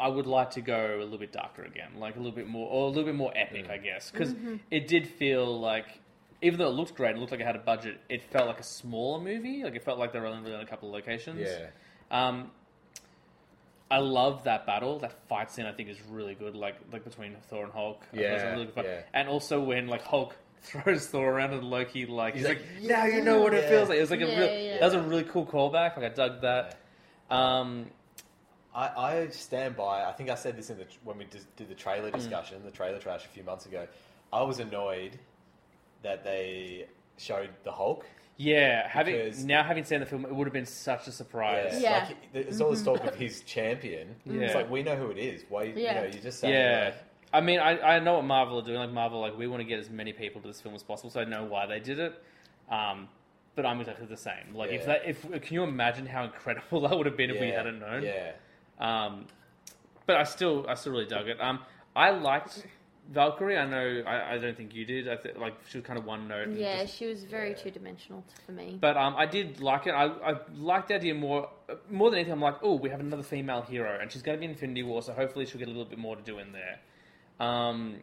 I 0.02 0.08
would 0.08 0.26
like 0.26 0.50
to 0.52 0.60
go 0.60 0.96
a 1.00 1.04
little 1.04 1.18
bit 1.18 1.32
darker 1.32 1.62
again, 1.62 1.92
like 1.96 2.16
a 2.16 2.18
little 2.18 2.32
bit 2.34 2.48
more, 2.48 2.68
or 2.68 2.84
a 2.86 2.88
little 2.88 3.04
bit 3.04 3.14
more 3.14 3.32
epic, 3.36 3.66
Mm. 3.68 3.70
I 3.70 3.78
guess, 3.78 4.10
because 4.10 4.34
it 4.70 4.88
did 4.88 5.06
feel 5.06 5.60
like, 5.60 5.86
even 6.42 6.58
though 6.58 6.66
it 6.68 6.74
looked 6.74 6.94
great, 6.96 7.14
it 7.14 7.18
looked 7.18 7.30
like 7.32 7.40
it 7.40 7.46
had 7.46 7.56
a 7.56 7.60
budget. 7.60 8.00
It 8.08 8.22
felt 8.24 8.48
like 8.48 8.58
a 8.60 8.64
smaller 8.64 9.20
movie. 9.22 9.62
Like 9.62 9.76
it 9.76 9.84
felt 9.84 9.98
like 9.98 10.12
they 10.12 10.18
were 10.20 10.26
only 10.26 10.42
really 10.42 10.56
in 10.56 10.60
a 10.60 10.66
couple 10.66 10.88
of 10.88 10.94
locations. 10.94 11.40
yeah, 11.40 11.68
Um, 12.10 12.50
I 13.90 13.98
love 13.98 14.44
that 14.44 14.66
battle. 14.66 14.98
That 15.00 15.12
fight 15.28 15.50
scene, 15.50 15.66
I 15.66 15.72
think, 15.72 15.88
is 15.90 16.00
really 16.10 16.34
good. 16.34 16.56
Like 16.56 16.76
like 16.92 17.04
between 17.04 17.36
Thor 17.48 17.64
and 17.64 17.72
Hulk. 17.72 18.02
I 18.12 18.16
thought 18.16 18.24
it 18.24 18.32
was 18.32 18.42
a 18.42 18.44
Yeah, 18.46 18.52
really 18.52 18.64
good 18.64 18.74
fight. 18.74 18.84
yeah. 18.86 19.00
And 19.14 19.28
also 19.28 19.60
when 19.60 19.86
like 19.86 20.02
Hulk 20.02 20.34
throws 20.62 21.06
Thor 21.08 21.30
around 21.30 21.52
and 21.52 21.62
Loki 21.64 22.06
like 22.06 22.34
he's, 22.34 22.42
He's 22.46 22.48
like, 22.56 22.62
like, 22.80 22.88
now 22.90 23.04
you 23.04 23.22
know 23.22 23.40
what 23.40 23.52
it 23.54 23.64
yeah. 23.64 23.68
feels 23.70 23.88
like. 23.90 23.98
It 23.98 24.00
was 24.00 24.10
like 24.10 24.22
a 24.22 24.26
Yeah, 24.26 24.38
real, 24.40 24.58
yeah. 24.64 24.78
that 24.80 24.86
was 24.86 24.94
a 24.94 25.02
really 25.02 25.24
cool 25.24 25.44
callback. 25.46 25.96
Like 25.96 26.06
I 26.06 26.14
dug 26.14 26.40
that. 26.40 26.76
Um, 27.30 27.86
I, 28.74 28.88
I 28.88 29.28
stand 29.28 29.76
by. 29.76 30.04
I 30.04 30.12
think 30.12 30.30
I 30.30 30.34
said 30.34 30.56
this 30.56 30.70
in 30.70 30.78
the 30.78 30.86
when 31.04 31.18
we 31.18 31.24
did, 31.24 31.44
did 31.56 31.68
the 31.68 31.74
trailer 31.74 32.10
Mm. 32.10 32.14
discussion, 32.14 32.62
the 32.64 32.70
trailer 32.70 32.98
trash 32.98 33.24
a 33.24 33.28
few 33.28 33.42
months 33.42 33.66
ago. 33.66 33.86
I 34.32 34.42
was 34.42 34.60
annoyed 34.60 35.18
that 36.02 36.24
they 36.24 36.86
showed 37.18 37.50
the 37.64 37.72
Hulk. 37.72 38.06
yeah, 38.38 38.88
having 38.88 39.32
now 39.46 39.62
having 39.62 39.84
seen 39.84 40.00
the 40.00 40.06
film, 40.06 40.24
it 40.24 40.34
would 40.34 40.46
have 40.46 40.54
been 40.54 40.66
such 40.66 41.06
a 41.06 41.12
surprise. 41.12 41.80
Yeah. 41.80 42.06
Like, 42.08 42.32
there's 42.46 42.60
all 42.60 42.70
this 42.70 42.82
talk 42.82 43.04
of 43.04 43.14
his 43.14 43.42
champion. 43.42 44.16
Yeah. 44.24 44.40
It's 44.42 44.54
like 44.54 44.70
we 44.70 44.82
know 44.82 44.96
who 44.96 45.10
it 45.10 45.18
is. 45.18 45.44
Why? 45.48 45.64
Yeah. 45.64 45.74
You 45.76 46.00
know, 46.08 46.16
you 46.16 46.20
just 46.22 46.40
say 46.40 46.52
Yeah. 46.52 46.84
like, 46.86 46.94
I 47.34 47.40
mean, 47.40 47.60
I, 47.60 47.96
I 47.96 47.98
know 48.00 48.14
what 48.14 48.24
Marvel 48.24 48.58
are 48.58 48.64
doing. 48.64 48.78
Like 48.78 48.90
Marvel, 48.90 49.20
like 49.20 49.36
we 49.38 49.46
want 49.46 49.60
to 49.60 49.64
get 49.64 49.78
as 49.78 49.88
many 49.90 50.12
people 50.12 50.40
to 50.40 50.48
this 50.48 50.60
film 50.60 50.74
as 50.74 50.82
possible, 50.82 51.10
so 51.10 51.20
I 51.20 51.24
know 51.24 51.44
why 51.44 51.66
they 51.66 51.78
did 51.80 51.98
it. 51.98 52.22
Um, 52.70 53.08
but 53.54 53.66
I'm 53.66 53.80
exactly 53.80 54.06
the 54.06 54.16
same. 54.16 54.54
Like 54.54 54.70
if 54.70 54.86
that, 54.86 55.02
if 55.06 55.22
can 55.30 55.54
you 55.54 55.62
imagine 55.62 56.06
how 56.06 56.24
incredible 56.24 56.80
that 56.88 56.96
would 56.96 57.06
have 57.06 57.16
been 57.18 57.30
if 57.30 57.38
we 57.40 57.48
hadn't 57.48 57.78
known? 57.80 58.02
Yeah. 58.02 58.32
Um, 58.78 59.26
but 60.06 60.16
I 60.16 60.24
still, 60.24 60.66
I 60.68 60.74
still 60.74 60.92
really 60.92 61.06
dug 61.06 61.28
it. 61.28 61.40
Um, 61.40 61.60
I 61.94 62.10
liked 62.10 62.66
Valkyrie. 63.10 63.56
I 63.58 63.66
know, 63.66 64.02
I, 64.06 64.34
I 64.34 64.38
don't 64.38 64.56
think 64.56 64.74
you 64.74 64.84
did. 64.84 65.08
I 65.08 65.16
th- 65.16 65.36
like 65.36 65.54
she 65.68 65.78
was 65.78 65.86
kind 65.86 65.98
of 65.98 66.04
one 66.04 66.26
note. 66.28 66.48
and 66.48 66.58
Yeah, 66.58 66.82
just- 66.82 66.96
she 66.96 67.06
was 67.06 67.24
very 67.24 67.54
two 67.54 67.70
dimensional 67.70 68.24
for 68.46 68.52
me. 68.52 68.78
but 68.80 68.96
um, 68.96 69.14
I 69.16 69.26
did 69.26 69.60
like 69.60 69.86
it. 69.86 69.90
I, 69.92 70.06
I 70.06 70.34
liked 70.56 70.88
the 70.88 70.94
idea 70.96 71.14
more 71.14 71.48
more 71.90 72.10
than 72.10 72.18
anything. 72.18 72.32
I'm 72.32 72.40
like, 72.40 72.56
oh, 72.62 72.74
we 72.74 72.90
have 72.90 73.00
another 73.00 73.22
female 73.22 73.62
hero, 73.62 73.98
and 74.00 74.10
she's 74.10 74.22
going 74.22 74.36
to 74.36 74.40
be 74.40 74.44
in 74.46 74.50
Infinity 74.52 74.82
War, 74.82 75.02
so 75.02 75.12
hopefully 75.12 75.46
she'll 75.46 75.58
get 75.58 75.68
a 75.68 75.70
little 75.70 75.84
bit 75.84 75.98
more 75.98 76.16
to 76.16 76.22
do 76.22 76.38
in 76.38 76.52
there. 76.52 76.80
Um, 77.46 77.96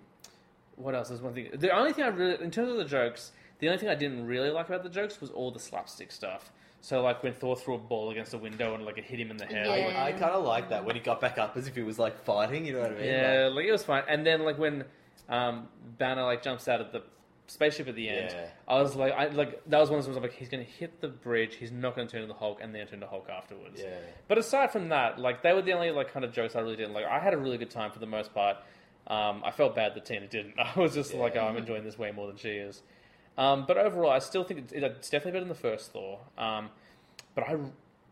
what 0.75 0.95
else? 0.95 1.09
There's 1.09 1.21
one 1.21 1.33
thing. 1.33 1.49
The 1.53 1.71
only 1.75 1.91
thing 1.93 2.05
I 2.05 2.07
really, 2.07 2.41
in 2.43 2.51
terms 2.51 2.69
of 2.71 2.77
the 2.77 2.85
jokes, 2.85 3.31
the 3.59 3.67
only 3.67 3.77
thing 3.79 3.89
I 3.89 3.95
didn't 3.95 4.25
really 4.25 4.49
like 4.49 4.67
about 4.69 4.83
the 4.83 4.89
jokes 4.89 5.19
was 5.19 5.29
all 5.31 5.51
the 5.51 5.59
slapstick 5.59 6.11
stuff. 6.11 6.51
So 6.81 7.01
like 7.01 7.21
when 7.23 7.33
Thor 7.33 7.55
threw 7.55 7.75
a 7.75 7.77
ball 7.77 8.09
against 8.11 8.31
the 8.31 8.37
window 8.37 8.73
and 8.73 8.85
like 8.85 8.97
it 8.97 9.03
hit 9.03 9.19
him 9.19 9.31
in 9.31 9.37
the 9.37 9.45
head. 9.45 9.65
Yeah. 9.65 9.71
Like, 9.87 9.95
I 9.95 10.11
kind 10.13 10.31
of 10.33 10.45
like 10.45 10.69
that 10.69 10.85
when 10.85 10.95
he 10.95 11.01
got 11.01 11.19
back 11.19 11.37
up 11.37 11.57
as 11.57 11.67
if 11.67 11.75
he 11.75 11.81
was 11.81 11.99
like 11.99 12.23
fighting. 12.23 12.65
You 12.65 12.73
know 12.73 12.81
what 12.81 12.91
I 12.91 12.95
mean? 12.95 13.05
yeah, 13.05 13.45
Like, 13.47 13.55
like 13.55 13.65
it 13.65 13.71
was 13.71 13.83
fine. 13.83 14.03
And 14.07 14.25
then 14.25 14.43
like 14.45 14.57
when 14.57 14.85
um, 15.27 15.67
Banner 15.97 16.23
like 16.23 16.41
jumps 16.41 16.67
out 16.67 16.79
of 16.81 16.91
the 16.91 17.01
spaceship 17.47 17.87
at 17.87 17.95
the 17.95 18.07
end, 18.09 18.31
Yeah. 18.31 18.45
I 18.67 18.81
was 18.81 18.95
like, 18.95 19.11
I 19.13 19.27
like 19.27 19.61
that 19.65 19.79
was 19.79 19.89
one 19.89 19.99
of 19.99 20.05
those 20.05 20.13
ones 20.15 20.23
like 20.23 20.33
he's 20.33 20.49
going 20.49 20.63
to 20.63 20.71
hit 20.71 21.01
the 21.01 21.07
bridge, 21.09 21.55
he's 21.55 21.71
not 21.71 21.95
going 21.95 22.07
to 22.07 22.11
turn 22.11 22.21
into 22.21 22.33
the 22.33 22.39
Hulk, 22.39 22.59
and 22.61 22.73
then 22.73 22.87
turn 22.87 23.01
to 23.01 23.07
Hulk 23.07 23.27
afterwards. 23.29 23.81
yeah. 23.83 23.89
But 24.27 24.37
aside 24.37 24.71
from 24.71 24.89
that, 24.89 25.19
like 25.19 25.43
they 25.43 25.51
were 25.53 25.61
the 25.61 25.73
only 25.73 25.91
like 25.91 26.13
kind 26.13 26.23
of 26.23 26.31
jokes 26.31 26.55
I 26.55 26.61
really 26.61 26.77
didn't 26.77 26.93
like. 26.93 27.05
I 27.05 27.19
had 27.19 27.33
a 27.33 27.37
really 27.37 27.57
good 27.57 27.71
time 27.71 27.91
for 27.91 27.99
the 27.99 28.05
most 28.05 28.33
part. 28.33 28.57
Um, 29.07 29.41
I 29.43 29.51
felt 29.51 29.75
bad 29.75 29.95
that 29.95 30.05
Tina 30.05 30.27
didn't. 30.27 30.53
I 30.59 30.79
was 30.79 30.93
just 30.93 31.13
like, 31.13 31.35
oh, 31.35 31.41
I'm 31.41 31.57
enjoying 31.57 31.83
this 31.83 31.97
way 31.97 32.11
more 32.11 32.27
than 32.27 32.37
she 32.37 32.49
is. 32.51 32.83
Um, 33.37 33.65
but 33.67 33.77
overall, 33.77 34.11
I 34.11 34.19
still 34.19 34.43
think 34.43 34.59
it's, 34.61 34.73
it's 34.73 35.09
definitely 35.09 35.31
better 35.39 35.45
than 35.45 35.49
the 35.49 35.55
first 35.55 35.93
Thor. 35.93 36.19
Um, 36.37 36.69
but 37.35 37.45
I, 37.45 37.53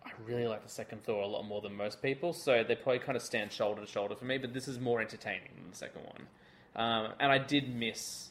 I 0.05 0.11
really 0.25 0.47
like 0.47 0.63
the 0.63 0.69
second 0.69 1.03
Thor 1.03 1.21
a 1.21 1.27
lot 1.27 1.43
more 1.45 1.61
than 1.61 1.75
most 1.75 2.01
people. 2.01 2.31
So 2.33 2.63
they 2.63 2.75
probably 2.75 2.99
kind 2.99 3.15
of 3.15 3.21
stand 3.21 3.51
shoulder 3.51 3.81
to 3.81 3.87
shoulder 3.87 4.15
for 4.15 4.25
me. 4.25 4.37
But 4.37 4.53
this 4.53 4.67
is 4.67 4.79
more 4.79 5.01
entertaining 5.01 5.49
than 5.55 5.69
the 5.69 5.75
second 5.75 6.03
one. 6.03 6.27
Um, 6.75 7.13
and 7.19 7.31
I 7.31 7.39
did 7.39 7.73
miss 7.75 8.29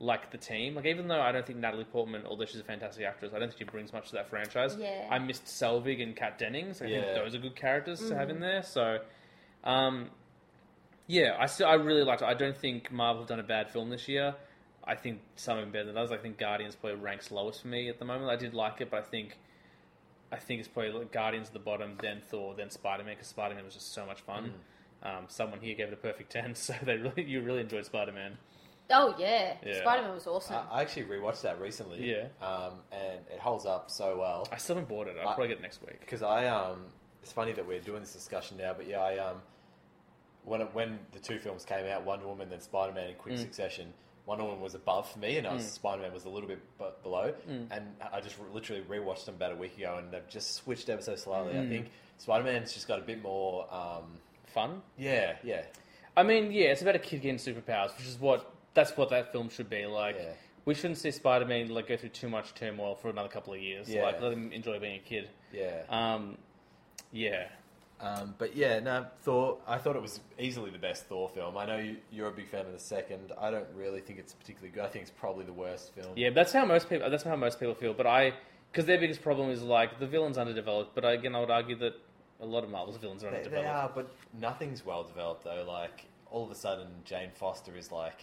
like 0.00 0.30
the 0.32 0.38
team. 0.38 0.74
Like 0.74 0.86
even 0.86 1.08
though 1.08 1.20
I 1.20 1.32
don't 1.32 1.46
think 1.46 1.58
Natalie 1.60 1.84
Portman, 1.84 2.24
although 2.26 2.44
she's 2.44 2.60
a 2.60 2.64
fantastic 2.64 3.04
actress, 3.06 3.32
I 3.34 3.38
don't 3.38 3.48
think 3.48 3.58
she 3.58 3.64
brings 3.64 3.92
much 3.92 4.08
to 4.10 4.16
that 4.16 4.28
franchise. 4.28 4.76
Yeah. 4.78 5.06
I 5.10 5.18
missed 5.18 5.44
Selvig 5.46 6.02
and 6.02 6.14
Kat 6.14 6.38
Dennings. 6.38 6.82
I 6.82 6.86
Yeah. 6.86 7.02
think 7.02 7.14
those 7.24 7.34
are 7.34 7.38
good 7.38 7.56
characters 7.56 8.06
to 8.08 8.16
have 8.16 8.28
in 8.28 8.40
there. 8.40 8.62
So, 8.62 8.98
um, 9.62 10.10
yeah, 11.06 11.36
I 11.38 11.46
still 11.46 11.68
I 11.68 11.74
really 11.74 12.02
liked 12.02 12.22
it. 12.22 12.26
I 12.26 12.34
don't 12.34 12.56
think 12.56 12.90
Marvel 12.90 13.22
have 13.22 13.28
done 13.28 13.40
a 13.40 13.44
bad 13.44 13.70
film 13.70 13.88
this 13.90 14.08
year. 14.08 14.34
I 14.86 14.94
think 14.94 15.20
some 15.36 15.56
of 15.58 15.62
them 15.64 15.72
better 15.72 15.86
than 15.86 15.96
others. 15.96 16.12
I 16.12 16.18
think 16.18 16.36
Guardians 16.38 16.74
probably 16.76 16.98
ranks 17.00 17.30
lowest 17.30 17.62
for 17.62 17.68
me 17.68 17.88
at 17.88 17.98
the 17.98 18.04
moment. 18.04 18.30
I 18.30 18.36
did 18.36 18.52
like 18.54 18.80
it, 18.80 18.90
but 18.90 18.98
I 19.00 19.02
think 19.02 19.38
I 20.32 20.36
think 20.36 20.60
it's 20.60 20.68
probably 20.68 20.92
like 20.92 21.12
Guardians 21.12 21.48
at 21.48 21.52
the 21.54 21.58
bottom, 21.60 21.96
then 22.02 22.20
Thor, 22.28 22.54
then 22.54 22.70
Spider 22.70 23.04
Man 23.04 23.14
because 23.14 23.28
Spider 23.28 23.54
Man 23.54 23.64
was 23.64 23.74
just 23.74 23.92
so 23.94 24.04
much 24.06 24.20
fun. 24.22 24.52
Um, 25.02 25.24
someone 25.28 25.60
here 25.60 25.74
gave 25.74 25.88
it 25.88 25.92
a 25.92 25.96
perfect 25.96 26.32
ten, 26.38 26.54
so 26.54 26.74
they 26.82 26.96
really 26.96 27.24
you 27.24 27.40
really 27.42 27.60
enjoyed 27.60 27.84
Spider 27.86 28.12
Man. 28.12 28.36
Oh 28.90 29.14
yeah, 29.18 29.54
Yeah. 29.64 29.80
Spider 29.80 30.02
Man 30.02 30.12
was 30.14 30.26
awesome. 30.26 30.56
I 30.70 30.78
I 30.78 30.82
actually 30.82 31.04
rewatched 31.04 31.40
that 31.42 31.58
recently. 31.60 32.10
Yeah. 32.10 32.26
Um, 32.46 32.74
and 32.92 33.20
it 33.32 33.38
holds 33.40 33.64
up 33.64 33.90
so 33.90 34.18
well. 34.18 34.46
I 34.52 34.56
still 34.58 34.76
haven't 34.76 34.88
bought 34.90 35.06
it. 35.08 35.16
I'll 35.18 35.28
I- 35.28 35.34
probably 35.34 35.48
get 35.48 35.58
it 35.58 35.62
next 35.62 35.80
week. 35.80 36.00
Because 36.00 36.22
I 36.22 36.46
um, 36.48 36.80
it's 37.22 37.32
funny 37.32 37.52
that 37.52 37.66
we're 37.66 37.80
doing 37.80 38.00
this 38.00 38.12
discussion 38.12 38.58
now, 38.58 38.74
but 38.76 38.86
yeah, 38.86 39.00
I 39.00 39.16
um, 39.18 39.36
when 40.44 40.60
it, 40.60 40.68
when 40.74 40.98
the 41.12 41.18
two 41.20 41.38
films 41.38 41.64
came 41.64 41.86
out, 41.86 42.04
Wonder 42.04 42.26
Woman 42.26 42.50
then 42.50 42.60
Spider 42.60 42.92
Man 42.92 43.08
in 43.08 43.14
Mm. 43.14 43.18
quick 43.18 43.38
succession, 43.38 43.94
Wonder 44.26 44.44
Woman 44.44 44.60
was 44.60 44.74
above 44.74 45.10
for 45.10 45.18
me, 45.18 45.36
and 45.36 45.46
I 45.46 45.52
was 45.54 45.70
Spider 45.70 46.02
Man 46.02 46.12
was 46.12 46.24
a 46.24 46.30
little 46.30 46.48
bit 46.48 46.58
bu- 46.78 46.84
below, 47.02 47.34
Mm. 47.48 47.66
and 47.70 47.94
I 48.12 48.20
just 48.20 48.38
re- 48.38 48.46
literally 48.52 48.82
rewatched 48.82 49.26
them 49.26 49.34
about 49.34 49.52
a 49.52 49.56
week 49.56 49.76
ago, 49.76 49.96
and 49.98 50.10
they've 50.10 50.26
just 50.28 50.54
switched 50.54 50.88
ever 50.88 51.02
so 51.02 51.14
slightly. 51.16 51.52
Mm. 51.54 51.66
I 51.66 51.68
think 51.68 51.90
Spider 52.18 52.44
Man's 52.44 52.72
just 52.72 52.88
got 52.88 52.98
a 52.98 53.02
bit 53.02 53.22
more, 53.22 53.66
um, 53.72 54.18
Fun. 54.46 54.80
yeah, 54.96 55.36
yeah, 55.42 55.62
I 56.16 56.22
mean, 56.22 56.52
yeah, 56.52 56.66
it's 56.66 56.80
about 56.80 56.96
a 56.96 57.00
kid 57.00 57.20
getting 57.22 57.36
superpowers, 57.38 57.96
which 57.98 58.06
is 58.06 58.18
what 58.18 58.50
that's 58.72 58.96
what 58.96 59.10
that 59.10 59.30
film 59.32 59.48
should 59.50 59.68
be 59.68 59.84
like. 59.86 60.16
Yeah. 60.18 60.32
We 60.64 60.74
shouldn't 60.74 60.96
see 60.98 61.10
Spider 61.10 61.44
Man 61.44 61.68
like 61.68 61.86
go 61.88 61.96
through 61.98 62.08
too 62.10 62.28
much 62.30 62.54
turmoil 62.54 62.94
for 62.94 63.10
another 63.10 63.28
couple 63.28 63.52
of 63.52 63.60
years. 63.60 63.88
Yeah. 63.90 64.04
Like 64.04 64.20
let 64.22 64.32
him 64.32 64.50
enjoy 64.52 64.78
being 64.78 64.96
a 64.96 64.98
kid. 65.00 65.28
yeah. 65.52 65.82
Um, 65.90 66.38
yeah, 67.12 67.48
Um, 68.04 68.34
but 68.38 68.54
yeah, 68.54 68.80
no, 68.80 69.06
Thor. 69.22 69.58
I 69.66 69.78
thought 69.78 69.96
it 69.96 70.02
was 70.02 70.20
easily 70.38 70.70
the 70.70 70.78
best 70.78 71.06
Thor 71.06 71.28
film. 71.30 71.56
I 71.56 71.64
know 71.66 71.78
you, 71.78 71.96
you're 72.12 72.28
a 72.28 72.32
big 72.32 72.48
fan 72.48 72.66
of 72.66 72.72
the 72.72 72.78
second. 72.78 73.32
I 73.40 73.50
don't 73.50 73.66
really 73.74 74.00
think 74.00 74.18
it's 74.18 74.34
particularly 74.34 74.74
good. 74.74 74.84
I 74.84 74.88
think 74.88 75.02
it's 75.02 75.10
probably 75.10 75.44
the 75.44 75.52
worst 75.52 75.94
film. 75.94 76.12
Yeah, 76.16 76.30
that's 76.30 76.52
how 76.52 76.64
most 76.66 76.88
people. 76.90 77.08
That's 77.10 77.22
how 77.24 77.36
most 77.36 77.58
people 77.58 77.74
feel. 77.74 77.94
But 77.94 78.06
I, 78.06 78.34
because 78.70 78.84
their 78.86 78.98
biggest 78.98 79.22
problem 79.22 79.50
is 79.50 79.62
like 79.62 79.98
the 79.98 80.06
villain's 80.06 80.36
underdeveloped. 80.38 80.94
But 80.94 81.04
again, 81.06 81.34
I 81.34 81.40
would 81.40 81.50
argue 81.50 81.76
that 81.78 81.94
a 82.40 82.46
lot 82.46 82.62
of 82.64 82.70
Marvel's 82.70 82.98
villains 82.98 83.24
are 83.24 83.30
They, 83.30 83.38
underdeveloped. 83.38 83.64
they 83.66 83.70
are, 83.70 83.90
but 83.94 84.10
nothing's 84.38 84.84
well 84.84 85.04
developed 85.04 85.44
though. 85.44 85.64
Like 85.66 86.04
all 86.30 86.44
of 86.44 86.50
a 86.50 86.54
sudden, 86.56 86.88
Jane 87.04 87.30
Foster 87.34 87.76
is 87.76 87.90
like 87.92 88.20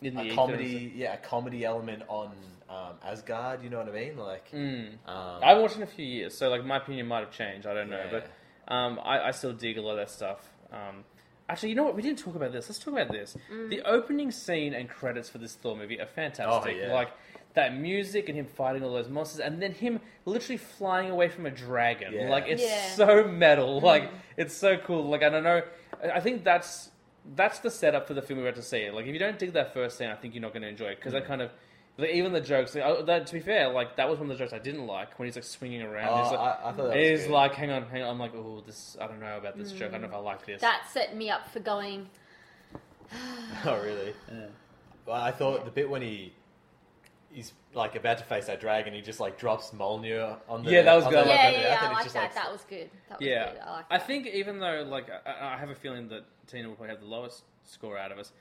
In 0.00 0.14
the 0.14 0.30
a 0.30 0.34
comedy, 0.34 0.92
yeah, 0.94 1.14
a 1.14 1.18
comedy 1.18 1.64
element 1.64 2.02
on 2.08 2.30
um, 2.70 2.94
Asgard. 3.04 3.62
You 3.62 3.68
know 3.70 3.78
what 3.78 3.88
I 3.88 3.92
mean? 3.92 4.16
Like, 4.16 4.50
Mm. 4.52 4.92
um, 5.06 5.42
I 5.42 5.48
haven't 5.48 5.62
watched 5.62 5.76
in 5.76 5.82
a 5.82 5.86
few 5.86 6.06
years, 6.06 6.36
so 6.38 6.48
like 6.48 6.64
my 6.64 6.78
opinion 6.78 7.06
might 7.08 7.20
have 7.20 7.30
changed. 7.32 7.66
I 7.66 7.74
don't 7.74 7.90
know, 7.90 8.06
but 8.10 8.30
um, 8.68 9.00
I, 9.04 9.28
I 9.28 9.30
still 9.32 9.52
dig 9.52 9.78
a 9.78 9.82
lot 9.82 9.92
of 9.92 9.96
that 9.98 10.10
stuff. 10.10 10.48
Um, 10.72 11.04
actually, 11.48 11.70
you 11.70 11.74
know 11.74 11.84
what? 11.84 11.94
We 11.94 12.02
didn't 12.02 12.18
talk 12.18 12.34
about 12.34 12.52
this. 12.52 12.68
Let's 12.68 12.78
talk 12.78 12.94
about 12.94 13.10
this. 13.12 13.36
The 13.68 13.82
opening 13.82 14.30
scene 14.30 14.74
and 14.74 14.88
credits 14.88 15.28
for 15.28 15.38
this 15.38 15.54
Thor 15.54 15.76
movie 15.76 16.00
are 16.00 16.06
fantastic. 16.06 16.76
Oh, 16.76 16.86
yeah. 16.86 16.92
Like 16.94 17.10
that 17.54 17.76
music 17.76 18.28
and 18.28 18.36
him 18.36 18.46
fighting 18.46 18.82
all 18.82 18.92
those 18.92 19.08
monsters, 19.08 19.40
and 19.40 19.62
then 19.62 19.72
him 19.72 20.00
literally 20.24 20.56
flying 20.56 21.10
away 21.10 21.28
from 21.28 21.46
a 21.46 21.50
dragon. 21.50 22.12
Yeah. 22.12 22.28
Like 22.28 22.46
it's 22.48 22.62
Yeah. 22.62 22.90
so 22.94 23.24
metal. 23.24 23.80
Like 23.80 24.10
it's 24.36 24.54
so 24.54 24.76
cool. 24.76 25.04
Like 25.08 25.22
I 25.22 25.28
don't 25.28 25.44
know. 25.44 25.62
I 26.02 26.10
I 26.12 26.20
think 26.20 26.42
that's 26.44 26.90
that's 27.36 27.60
the 27.60 27.70
setup 27.70 28.06
for 28.06 28.14
the 28.14 28.20
film 28.22 28.40
we're 28.40 28.46
about 28.48 28.56
to 28.56 28.62
see. 28.62 28.90
Like 28.90 29.06
if 29.06 29.12
you 29.12 29.18
don't 29.18 29.38
dig 29.38 29.52
that 29.52 29.72
first 29.72 29.96
scene, 29.98 30.08
I 30.08 30.14
think 30.16 30.34
you're 30.34 30.42
not 30.42 30.52
going 30.52 30.62
to 30.62 30.68
enjoy 30.68 30.86
it 30.86 30.96
because 30.96 31.12
that 31.12 31.26
kind 31.26 31.40
of. 31.42 31.50
Like, 31.96 32.10
even 32.10 32.32
the 32.32 32.40
jokes, 32.40 32.74
like, 32.74 32.82
I- 32.82 32.88
uh, 32.90 33.02
that, 33.02 33.26
to 33.28 33.32
be 33.34 33.40
fair, 33.40 33.68
like 33.70 33.96
that 33.96 34.08
was 34.08 34.18
one 34.18 34.28
of 34.30 34.36
the 34.36 34.42
jokes 34.44 34.52
I 34.52 34.58
didn't 34.58 34.86
like 34.86 35.16
when 35.18 35.26
he's 35.26 35.36
like 35.36 35.44
swinging 35.44 35.82
around. 35.82 36.08
Oh, 36.10 36.22
He's 36.24 36.32
like, 36.32 36.40
I, 36.40 36.58
I 36.70 36.72
thought 36.72 36.88
that 36.88 36.96
it 36.96 37.12
was 37.12 37.20
is 37.20 37.26
good. 37.26 37.32
like, 37.32 37.54
hang 37.54 37.70
on, 37.70 37.84
hang 37.86 38.02
on. 38.02 38.10
I'm 38.10 38.18
like, 38.18 38.34
oh, 38.34 38.62
this. 38.66 38.96
I 39.00 39.06
don't 39.06 39.20
know 39.20 39.36
about 39.38 39.56
this 39.56 39.70
joke. 39.70 39.90
I 39.90 39.92
don't 39.92 40.02
know 40.02 40.08
if 40.08 40.14
I 40.14 40.18
like 40.18 40.44
this. 40.44 40.60
That 40.60 40.82
set 40.92 41.16
me 41.16 41.30
up 41.30 41.48
for 41.50 41.60
going. 41.60 42.08
oh, 43.64 43.80
really? 43.82 44.12
Well, 45.06 45.16
I 45.20 45.30
thought 45.30 45.64
the 45.64 45.70
bit 45.70 45.88
when 45.88 46.02
he 46.02 46.32
he's 47.30 47.52
like 47.74 47.94
about 47.96 48.18
to 48.18 48.24
face 48.24 48.46
that 48.46 48.60
dragon, 48.60 48.92
he 48.94 49.00
just 49.00 49.20
like 49.20 49.38
drops 49.38 49.70
Mjolnir 49.70 50.36
on 50.48 50.64
the 50.64 50.70
Yeah, 50.72 50.82
that 50.82 50.94
was 50.94 51.04
on 51.04 51.12
good. 51.12 51.26
the 51.26 51.30
Yeah, 51.30 51.34
like 51.44 51.52
yeah, 51.52 51.58
and 51.58 51.62
yeah. 51.62 51.68
I 51.70 51.84
it's 51.86 51.92
like 51.94 52.04
just, 52.04 52.14
that. 52.14 52.34
That 52.34 52.52
was 52.52 52.64
good. 52.68 52.90
That 53.08 53.18
was 53.20 53.28
yeah, 53.28 53.52
good. 53.52 53.60
I 53.60 53.70
like 53.72 53.84
I 53.90 53.98
that. 53.98 54.06
think 54.06 54.26
even 54.28 54.58
though 54.58 54.84
like 54.88 55.08
I, 55.26 55.54
I 55.54 55.58
have 55.58 55.70
a 55.70 55.74
feeling 55.74 56.08
that 56.08 56.24
Tina 56.48 56.68
will 56.68 56.74
probably 56.76 56.94
have 56.94 57.00
the 57.02 57.06
lowest 57.08 57.42
score 57.64 57.96
out 57.98 58.10
of 58.12 58.18
us, 58.18 58.32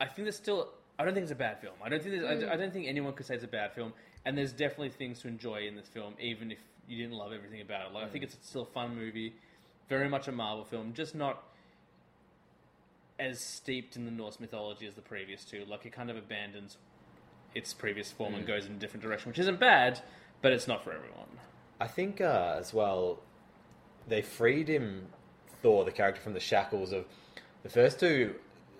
I 0.00 0.06
think 0.06 0.24
there's 0.26 0.36
still. 0.36 0.70
I 0.98 1.04
don't 1.04 1.14
think 1.14 1.24
it's 1.24 1.32
a 1.32 1.36
bad 1.36 1.60
film. 1.60 1.74
I 1.82 1.88
don't 1.88 2.02
think 2.02 2.20
there's, 2.20 2.42
I, 2.42 2.46
hmm. 2.46 2.52
I 2.52 2.56
don't 2.56 2.72
think 2.72 2.86
anyone 2.86 3.12
could 3.12 3.26
say 3.26 3.34
it's 3.34 3.44
a 3.44 3.48
bad 3.48 3.72
film. 3.72 3.92
And 4.24 4.36
there's 4.36 4.52
definitely 4.52 4.90
things 4.90 5.20
to 5.20 5.28
enjoy 5.28 5.66
in 5.66 5.76
this 5.76 5.88
film, 5.88 6.14
even 6.20 6.50
if 6.50 6.58
you 6.88 6.96
didn't 6.96 7.16
love 7.16 7.32
everything 7.32 7.60
about 7.60 7.88
it. 7.88 7.94
Like 7.94 8.04
I 8.04 8.08
think 8.08 8.24
hmm. 8.24 8.30
it's 8.32 8.48
still 8.48 8.62
a 8.62 8.66
fun 8.66 8.96
movie, 8.96 9.34
very 9.88 10.08
much 10.08 10.28
a 10.28 10.32
Marvel 10.32 10.64
film, 10.64 10.92
just 10.94 11.14
not 11.14 11.42
as 13.18 13.40
steeped 13.40 13.96
in 13.96 14.04
the 14.04 14.10
Norse 14.10 14.40
mythology 14.40 14.86
as 14.86 14.94
the 14.94 15.02
previous 15.02 15.44
two. 15.44 15.64
Like 15.68 15.86
it 15.86 15.92
kind 15.92 16.10
of 16.10 16.16
abandons 16.16 16.76
its 17.54 17.72
previous 17.72 18.10
form 18.10 18.34
and 18.34 18.42
hmm. 18.42 18.48
goes 18.48 18.66
in 18.66 18.72
a 18.72 18.76
different 18.76 19.02
direction, 19.02 19.30
which 19.30 19.38
isn't 19.38 19.60
bad, 19.60 20.00
but 20.42 20.52
it's 20.52 20.66
not 20.66 20.82
for 20.82 20.92
everyone. 20.92 21.26
I 21.78 21.86
think 21.86 22.20
uh, 22.20 22.56
as 22.58 22.72
well, 22.72 23.20
they 24.08 24.22
freed 24.22 24.68
him, 24.68 25.08
Thor, 25.62 25.84
the 25.84 25.92
character, 25.92 26.22
from 26.22 26.32
the 26.32 26.40
shackles 26.40 26.92
of 26.92 27.04
the 27.62 27.68
first 27.68 28.00
two. 28.00 28.34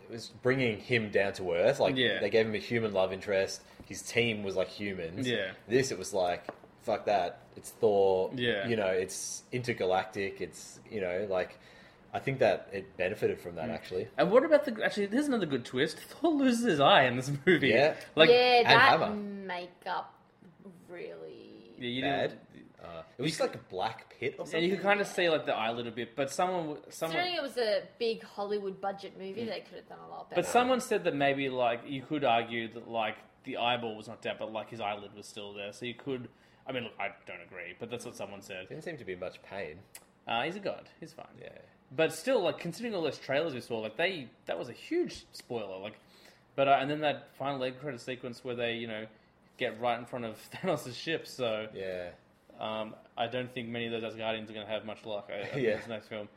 It 0.09 0.13
was 0.13 0.29
bringing 0.43 0.79
him 0.79 1.11
down 1.11 1.33
to 1.35 1.53
earth. 1.53 1.81
Like 1.81 1.97
Yeah. 1.97 2.21
they 2.21 2.31
gave 2.31 2.47
him 2.47 2.55
a 2.55 2.59
human 2.59 2.93
love 2.93 3.13
interest. 3.13 3.63
His 3.87 4.03
team 4.03 4.43
was 4.43 4.57
like 4.57 4.69
humans. 4.69 5.27
Yeah. 5.29 5.53
This 5.69 5.91
it 5.91 5.99
was 5.99 6.13
like 6.15 6.45
fuck 6.83 7.07
that. 7.07 7.41
It's 7.57 7.71
Thor. 7.71 8.31
Yeah. 8.35 8.69
You 8.69 8.77
know, 8.77 8.87
it's 8.87 9.43
intergalactic. 9.53 10.41
It's 10.41 10.81
you 10.91 11.01
know 11.01 11.27
like. 11.29 11.59
I 12.15 12.19
think 12.19 12.39
that 12.39 12.69
it 12.73 12.97
benefited 12.97 13.39
from 13.41 13.53
Mm. 13.53 13.57
that 13.57 13.71
actually. 13.71 14.09
And 14.17 14.31
what 14.31 14.43
about 14.45 14.65
the 14.65 14.83
actually? 14.83 15.07
There's 15.07 15.27
another 15.29 15.45
good 15.45 15.65
twist. 15.67 15.99
Thor 16.09 16.33
loses 16.33 16.65
his 16.65 16.81
eye 16.81 17.03
in 17.05 17.17
this 17.17 17.31
movie. 17.45 17.69
Yeah. 17.69 17.95
like 18.15 18.31
yeah, 18.31 18.59
and 18.65 18.67
that 18.69 19.01
Hammer. 19.01 19.15
makeup 19.15 20.15
really. 20.89 21.73
yeah, 21.79 21.89
you 21.89 22.03
Bad. 22.03 22.31
didn't. 22.31 22.41
Uh, 22.87 23.03
it 23.19 23.23
was 23.23 23.33
just 23.33 23.41
like 23.41 23.55
a 23.55 23.61
black 23.71 24.15
pit 24.19 24.35
or 24.39 24.45
something. 24.47 24.63
And 24.63 24.71
you 24.71 24.77
could 24.77 24.83
kind 24.85 25.01
of 25.01 25.07
see 25.07 25.29
like 25.29 25.47
the 25.47 25.55
eye 25.55 25.69
a 25.69 25.73
little 25.73 25.93
bit, 25.93 26.15
but 26.15 26.31
someone, 26.31 26.79
someone, 26.91 27.17
Considering 27.17 27.35
it 27.35 27.43
was 27.43 27.57
a 27.57 27.83
big 27.99 28.23
Hollywood 28.23 28.81
budget 28.81 29.15
movie, 29.19 29.45
they 29.45 29.61
could 29.61 29.77
have 29.77 29.89
done 29.89 29.99
a 30.07 30.11
lot 30.11 30.31
better. 30.31 30.43
but 30.43 30.49
someone 30.51 30.81
said 30.81 31.05
that 31.05 31.15
maybe 31.15 31.49
like 31.49 31.81
you 31.87 32.03
could 32.03 32.25
argue 32.25 32.73
that 32.75 32.89
like 32.89 33.17
the 33.45 33.57
eyeball 33.57 33.97
was 33.97 34.07
not 34.09 34.23
dead, 34.23 34.37
but 34.39 34.53
like 34.53 34.71
his 34.71 34.81
eyelid 34.81 35.15
was 35.17 35.27
still 35.27 35.53
there, 35.55 35.73
so 35.73 35.87
you 35.87 35.95
could. 35.95 36.29
I 36.69 36.73
mean, 36.73 36.85
look, 36.85 36.95
I 36.99 37.09
don't 37.27 37.43
agree, 37.47 37.75
but 37.79 37.91
that's 37.91 38.05
what 38.05 38.17
someone 38.17 38.43
said. 38.43 38.69
Didn't 38.69 38.83
seem 38.85 38.97
to 38.99 39.05
be 39.05 39.15
much 39.15 39.41
pain. 39.43 39.79
Uh, 40.27 40.43
he's 40.43 40.57
a 40.57 40.61
god. 40.61 40.89
He's 40.99 41.13
fine. 41.13 41.27
Yeah. 41.41 41.51
But 41.95 42.13
still, 42.13 42.43
like 42.43 42.59
considering 42.59 42.95
all 42.95 43.03
those 43.03 43.19
trailers 43.19 43.55
we 43.55 43.61
saw, 43.61 43.79
like 43.79 43.97
they 43.97 44.29
that 44.47 44.59
was 44.59 44.69
a 44.69 44.73
huge 44.73 45.25
spoiler. 45.33 45.79
Like, 45.79 45.95
but 46.57 46.67
uh, 46.67 46.79
and 46.81 46.91
then 46.91 47.01
that 47.03 47.29
final 47.39 47.61
leg 47.61 47.79
credit 47.81 48.01
sequence 48.01 48.43
where 48.45 48.57
they 48.57 48.75
you 48.75 48.89
know 48.89 49.07
get 49.59 49.81
right 49.81 49.99
in 49.99 50.05
front 50.05 50.25
of 50.25 50.37
Thanos' 50.55 50.95
ship. 50.95 51.27
So 51.29 51.69
Yeah. 51.73 52.09
Um, 52.61 52.95
I 53.17 53.27
don't 53.27 53.53
think 53.53 53.69
many 53.69 53.87
of 53.87 53.93
those 54.01 54.13
Asgardians 54.15 54.51
are 54.51 54.55
going 54.55 54.67
to 54.67 54.73
have 54.73 54.85
much 54.85 55.05
luck. 55.05 55.31
I, 55.33 55.41
I 55.43 55.47
think 55.47 55.67
Yeah. 55.67 55.77
this 55.77 55.89
next 55.89 56.09
film. 56.09 56.29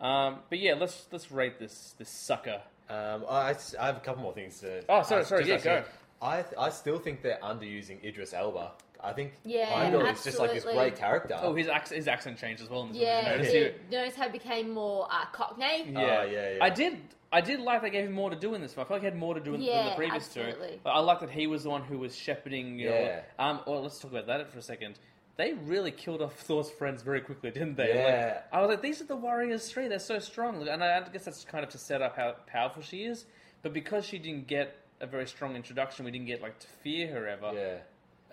Um, 0.00 0.40
but 0.50 0.58
yeah, 0.58 0.74
let's 0.74 1.06
let's 1.10 1.30
rate 1.32 1.58
this 1.58 1.94
this 1.98 2.10
sucker. 2.10 2.60
Um, 2.88 3.24
I, 3.28 3.54
I 3.80 3.86
have 3.86 3.96
a 3.96 4.00
couple 4.00 4.22
more 4.22 4.34
things 4.34 4.60
to. 4.60 4.82
Oh, 4.88 5.02
sorry, 5.02 5.22
I- 5.22 5.24
sorry, 5.24 5.44
just 5.44 5.64
yeah, 5.64 5.72
actually- 5.72 5.92
I 6.22 6.44
I 6.58 6.70
still 6.70 6.98
think 6.98 7.22
they're 7.22 7.38
underusing 7.42 8.02
Idris 8.04 8.32
Elba. 8.34 8.72
I 9.02 9.12
think 9.12 9.32
Yeah, 9.44 9.66
Heimdall 9.66 10.06
is 10.06 10.24
just 10.24 10.38
like 10.38 10.50
this 10.50 10.58
absolutely. 10.64 10.82
great 10.90 10.96
character. 10.98 11.38
Oh, 11.40 11.54
his 11.54 11.68
accent, 11.68 11.96
his 11.98 12.08
accent 12.08 12.38
changed 12.38 12.62
as 12.62 12.70
well. 12.70 12.82
In 12.84 12.92
this 12.92 13.02
yeah, 13.02 13.30
one. 13.30 13.42
Did 13.42 13.52
you 13.52 13.58
you 13.60 13.64
notice 13.66 13.80
notice 13.92 14.14
how 14.16 14.26
it 14.26 14.32
became 14.32 14.70
more 14.70 15.06
uh, 15.10 15.26
Cockney. 15.32 15.90
Yeah. 15.90 15.98
Oh, 16.00 16.24
yeah, 16.30 16.52
yeah. 16.54 16.58
I 16.64 16.70
did. 16.70 16.98
I 17.32 17.40
did 17.42 17.60
like 17.60 17.82
they 17.82 17.90
gave 17.90 18.06
him 18.06 18.12
more 18.12 18.30
to 18.30 18.36
do 18.36 18.54
in 18.54 18.62
this. 18.62 18.74
one. 18.76 18.86
I 18.86 18.88
felt 18.88 18.96
like 18.96 19.02
he 19.02 19.06
had 19.06 19.16
more 19.18 19.34
to 19.34 19.40
do 19.40 19.54
in, 19.54 19.60
than 19.60 19.68
the 19.68 19.74
Yeah, 19.74 19.94
previous 19.96 20.28
two. 20.28 20.40
absolutely. 20.40 20.80
But 20.82 20.90
I 20.90 21.00
like 21.00 21.20
that 21.20 21.30
he 21.30 21.46
was 21.46 21.64
the 21.64 21.70
one 21.70 21.82
who 21.82 21.98
was 21.98 22.16
shepherding. 22.16 22.78
You 22.78 22.88
Yeah. 22.90 23.20
Um. 23.38 23.60
Well, 23.66 23.82
let's 23.82 23.98
talk 23.98 24.10
about 24.12 24.26
that 24.28 24.50
for 24.50 24.58
a 24.58 24.62
second. 24.62 24.98
They 25.36 25.52
really 25.52 25.90
killed 25.90 26.22
off 26.22 26.34
Thor's 26.40 26.70
friends 26.70 27.02
very 27.02 27.20
quickly, 27.20 27.50
didn't 27.50 27.76
they? 27.76 27.94
Yeah. 27.94 28.24
Like, 28.36 28.44
I 28.52 28.60
was 28.62 28.70
like, 28.70 28.82
these 28.82 29.00
are 29.02 29.04
the 29.04 29.16
Warriors 29.16 29.70
Three. 29.70 29.86
They're 29.86 29.98
so 29.98 30.18
strong, 30.18 30.66
and 30.66 30.82
I 30.82 31.00
guess 31.12 31.24
that's 31.26 31.44
kind 31.44 31.62
of 31.64 31.70
to 31.70 31.78
set 31.78 32.00
up 32.00 32.16
how 32.16 32.36
powerful 32.46 32.82
she 32.82 33.04
is. 33.04 33.26
But 33.62 33.72
because 33.74 34.06
she 34.06 34.18
didn't 34.18 34.46
get 34.46 34.76
a 35.00 35.06
very 35.06 35.26
strong 35.26 35.54
introduction, 35.56 36.04
we 36.06 36.10
didn't 36.10 36.26
get 36.26 36.40
like 36.40 36.58
to 36.60 36.66
fear 36.82 37.08
her 37.12 37.26
ever. 37.28 37.52
yeah. 37.54 37.78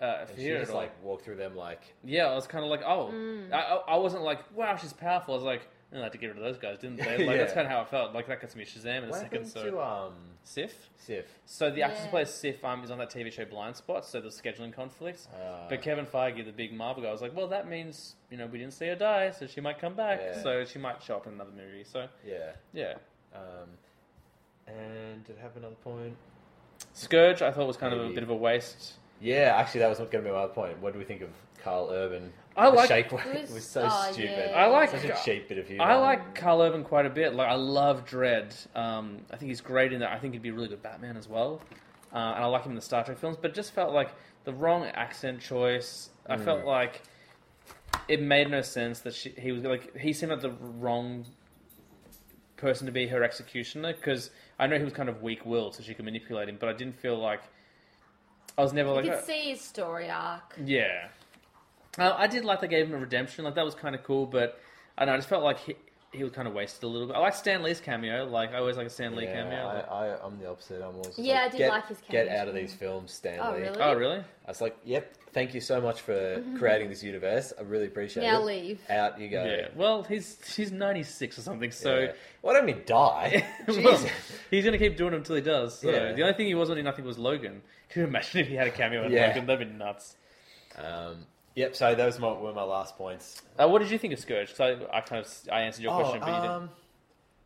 Uh, 0.04 0.26
And 0.28 0.38
she 0.38 0.48
just 0.48 0.72
like 0.72 0.92
walked 1.04 1.24
through 1.24 1.36
them 1.36 1.54
like 1.56 1.80
Yeah, 2.04 2.26
I 2.26 2.34
was 2.34 2.46
kind 2.48 2.64
of 2.64 2.70
like, 2.70 2.82
oh, 2.84 3.10
Mm. 3.12 3.52
I, 3.52 3.58
I 3.60 3.74
I 3.94 3.96
wasn't 3.96 4.22
like, 4.22 4.40
wow, 4.56 4.74
she's 4.76 4.92
powerful. 4.92 5.34
I 5.34 5.36
was 5.36 5.44
like, 5.44 5.62
they 6.00 6.04
had 6.04 6.12
to 6.12 6.18
get 6.18 6.28
rid 6.28 6.36
of 6.38 6.42
those 6.42 6.58
guys, 6.58 6.78
didn't 6.78 6.96
they? 6.98 7.24
Like 7.26 7.38
that's 7.38 7.52
kind 7.52 7.66
of 7.66 7.72
how 7.72 7.80
I 7.80 7.84
felt. 7.84 8.14
Like 8.14 8.26
that 8.28 8.40
gets 8.40 8.54
me 8.56 8.64
Shazam 8.64 8.98
in 8.98 9.04
a 9.04 9.06
what 9.08 9.20
second. 9.20 9.44
happened 9.44 9.48
So 9.50 9.70
to 9.70 9.80
um 9.82 10.12
Sif. 10.42 10.90
Sif. 10.96 11.26
So 11.46 11.70
the 11.70 11.82
actress 11.82 12.00
who 12.00 12.04
Yeah. 12.06 12.10
plays 12.10 12.30
Sif 12.30 12.64
um, 12.64 12.82
is 12.84 12.90
on 12.90 12.98
that 12.98 13.10
TV 13.10 13.32
show 13.32 13.44
Blind 13.44 13.76
Spot. 13.76 14.04
So 14.04 14.20
there's 14.20 14.40
scheduling 14.40 14.72
conflicts. 14.72 15.28
Uh, 15.34 15.66
but 15.68 15.82
Kevin 15.82 16.06
Feige, 16.06 16.44
the 16.44 16.52
big 16.52 16.72
Marvel 16.72 17.02
guy, 17.02 17.10
was 17.12 17.22
like, 17.22 17.34
well, 17.36 17.48
that 17.48 17.68
means 17.68 18.16
you 18.30 18.36
know 18.36 18.46
we 18.46 18.58
didn't 18.58 18.74
see 18.74 18.86
her 18.88 18.94
die, 18.96 19.30
so 19.30 19.46
she 19.46 19.60
might 19.60 19.78
come 19.80 19.94
back. 19.94 20.20
Yeah. 20.22 20.42
So 20.42 20.64
she 20.64 20.78
might 20.78 21.02
show 21.02 21.16
up 21.16 21.26
in 21.26 21.34
another 21.34 21.52
movie. 21.52 21.84
So 21.84 22.06
yeah. 22.26 22.52
yeah, 22.72 22.94
Um, 23.34 23.68
and 24.66 25.24
did 25.24 25.36
it 25.36 25.42
have 25.42 25.56
another 25.56 25.76
point? 25.76 26.16
Skurge 26.94 27.42
I 27.42 27.50
thought 27.52 27.66
was 27.66 27.76
kind 27.76 27.92
of 27.92 28.00
a 28.00 28.02
Maybe. 28.04 28.14
bit 28.14 28.22
of 28.24 28.30
a 28.30 28.34
waste. 28.36 28.94
Yeah, 29.20 29.54
actually, 29.56 29.80
that 29.80 29.88
was 29.90 29.98
not 29.98 30.10
going 30.10 30.24
to 30.24 30.30
be 30.30 30.34
my 30.34 30.42
other 30.42 30.52
point. 30.52 30.80
What 30.80 30.92
do 30.92 30.98
we 30.98 31.04
think 31.04 31.22
of 31.22 31.30
Karl 31.62 31.88
Urban? 31.90 32.32
I 32.56 32.68
like- 32.68 32.88
shake 32.88 33.10
weight 33.12 33.26
It 33.26 33.40
was- 33.42 33.50
was 33.50 33.64
so 33.66 33.88
oh, 33.90 34.12
stupid. 34.12 34.50
yeah. 34.50 34.56
I 34.56 34.66
like- 34.66 34.90
such 34.90 35.04
a 35.04 35.16
cheap 35.24 35.48
bit 35.48 35.58
of 35.58 35.66
humor. 35.66 35.82
I 35.84 35.96
like 35.96 36.34
Karl 36.34 36.62
Urban 36.62 36.84
quite 36.84 37.06
a 37.06 37.10
bit. 37.10 37.34
Like 37.34 37.48
I 37.48 37.54
love 37.54 38.04
Dredd. 38.06 38.54
Um, 38.76 39.18
I 39.32 39.36
think 39.36 39.48
he's 39.50 39.60
great 39.60 39.92
in 39.92 40.00
that. 40.00 40.12
I 40.12 40.18
think 40.18 40.34
he'd 40.34 40.42
be 40.42 40.50
a 40.50 40.52
really 40.54 40.68
good 40.68 40.82
Batman 40.82 41.16
as 41.16 41.28
well. 41.28 41.60
Uh, 42.12 42.18
and 42.18 42.44
I 42.44 42.46
like 42.46 42.62
him 42.64 42.70
in 42.72 42.76
the 42.76 42.82
Star 42.82 43.02
Trek 43.04 43.18
films. 43.18 43.36
But 43.40 43.50
it 43.50 43.54
just 43.54 43.72
felt 43.72 43.92
like 43.92 44.10
the 44.44 44.52
wrong 44.52 44.84
accent 44.84 45.40
choice. 45.40 46.10
I 46.28 46.36
Mm. 46.36 46.44
felt 46.44 46.64
like 46.64 47.02
it 48.08 48.20
made 48.20 48.50
no 48.50 48.60
sense 48.62 49.00
that 49.00 49.14
she, 49.14 49.30
he 49.30 49.50
was 49.52 49.62
like 49.64 49.96
he 49.96 50.12
seemed 50.12 50.30
like 50.32 50.40
the 50.40 50.50
wrong 50.50 51.24
person 52.56 52.86
to 52.86 52.92
be 52.92 53.06
her 53.08 53.22
executioner 53.24 53.92
because 53.94 54.30
I 54.58 54.66
know 54.68 54.78
he 54.78 54.84
was 54.84 54.92
kind 54.92 55.08
of 55.08 55.22
weak-willed, 55.22 55.74
so 55.74 55.82
she 55.82 55.92
could 55.94 56.04
manipulate 56.04 56.48
him. 56.48 56.56
But 56.60 56.68
I 56.68 56.72
didn't 56.72 56.98
feel 56.98 57.18
like 57.18 57.40
I 58.56 58.62
was 58.62 58.72
never 58.72 58.90
You 58.90 58.94
like 58.96 59.04
could 59.06 59.14
"Oh." 59.14 59.20
see 59.22 59.50
his 59.50 59.60
story 59.60 60.08
arc. 60.08 60.54
Yeah. 60.64 61.08
Uh, 61.98 62.14
I 62.16 62.26
did 62.26 62.44
like 62.44 62.60
they 62.60 62.68
gave 62.68 62.86
him 62.86 62.94
a 62.94 62.98
redemption. 62.98 63.44
Like 63.44 63.54
that 63.54 63.64
was 63.64 63.74
kind 63.74 63.94
of 63.94 64.02
cool, 64.02 64.26
but 64.26 64.60
I 64.98 65.02
don't 65.04 65.12
know. 65.12 65.14
I 65.14 65.18
just 65.18 65.28
felt 65.28 65.44
like 65.44 65.58
he, 65.60 65.76
he 66.12 66.22
was 66.22 66.32
kind 66.32 66.46
of 66.48 66.54
wasted 66.54 66.82
a 66.84 66.86
little 66.88 67.06
bit. 67.06 67.16
I 67.16 67.20
like 67.20 67.34
Stan 67.34 67.62
Lee's 67.62 67.80
cameo. 67.80 68.24
Like 68.24 68.52
I 68.52 68.58
always 68.58 68.76
like 68.76 68.86
a 68.86 68.90
Stan 68.90 69.14
Lee 69.16 69.24
Yeah, 69.24 69.32
cameo. 69.42 69.66
I, 69.90 70.06
I, 70.08 70.24
I'm 70.26 70.38
the 70.38 70.48
opposite. 70.50 70.76
I'm 70.82 70.94
always 70.96 71.18
Yeah, 71.18 71.34
like, 71.34 71.42
I 71.42 71.48
did 71.50 71.58
get, 71.58 71.70
like 71.70 71.88
his 71.88 71.98
cameo. 72.00 72.24
Get 72.24 72.36
out 72.36 72.48
of 72.48 72.54
these 72.54 72.74
films, 72.74 73.12
Stan 73.12 73.38
Lee. 73.38 73.44
Oh, 73.44 73.52
really? 73.54 73.80
oh 73.80 73.94
really? 73.94 74.18
I 74.18 74.48
was 74.50 74.60
like, 74.60 74.76
yep, 74.84 75.12
thank 75.32 75.54
you 75.54 75.60
so 75.60 75.80
much 75.80 76.00
for 76.02 76.42
creating 76.58 76.88
this 76.88 77.02
universe. 77.02 77.52
I 77.58 77.62
really 77.62 77.86
appreciate 77.86 78.22
it. 78.24 78.26
Now 78.26 78.40
it. 78.42 78.44
leave. 78.46 78.80
Out 78.90 79.20
you 79.20 79.28
go. 79.28 79.44
Yeah. 79.44 79.68
Well, 79.74 80.02
he's 80.04 80.38
he's 80.54 80.70
ninety 80.72 81.02
six 81.02 81.38
or 81.38 81.42
something. 81.42 81.70
So 81.72 81.98
Yeah. 81.98 82.12
Why 82.42 82.52
don't 82.54 82.66
he 82.68 82.74
die? 82.74 83.44
Well, 83.68 83.76
Jesus. 83.76 84.10
he's 84.50 84.64
gonna 84.64 84.78
keep 84.78 84.96
doing 84.96 85.14
it 85.14 85.16
until 85.18 85.36
he 85.36 85.42
does. 85.42 85.78
So 85.80 85.90
Yeah. 85.90 86.12
the 86.12 86.22
only 86.22 86.34
thing 86.34 86.46
he 86.46 86.54
wasn't 86.54 86.78
in, 86.78 86.86
I 86.86 86.92
think, 86.92 87.06
was 87.06 87.18
Logan. 87.18 87.62
Can 87.88 88.02
you 88.02 88.08
imagine 88.08 88.40
if 88.40 88.48
he 88.48 88.54
had 88.54 88.66
a 88.66 88.70
cameo 88.72 89.04
in 89.04 89.12
Yeah. 89.12 89.28
Logan? 89.28 89.46
That'd 89.46 89.68
be 89.68 89.74
nuts. 89.74 90.16
Um, 90.76 91.26
Yep. 91.56 91.76
So 91.76 91.94
those 91.94 92.20
were 92.20 92.34
my, 92.34 92.40
were 92.40 92.52
my 92.52 92.62
last 92.64 92.96
points. 92.96 93.42
Uh, 93.58 93.68
what 93.68 93.80
did 93.80 93.90
you 93.90 93.98
think 93.98 94.12
of 94.12 94.18
Skurge? 94.18 94.48
Because 94.48 94.60
I, 94.92 94.96
I 94.98 95.00
kind 95.00 95.24
of 95.24 95.32
I 95.52 95.60
answered 95.62 95.82
your 95.82 95.94
question, 95.94 96.20
but 96.20 96.26
you 96.28 96.34
didn't. 96.34 96.50
um, 96.50 96.70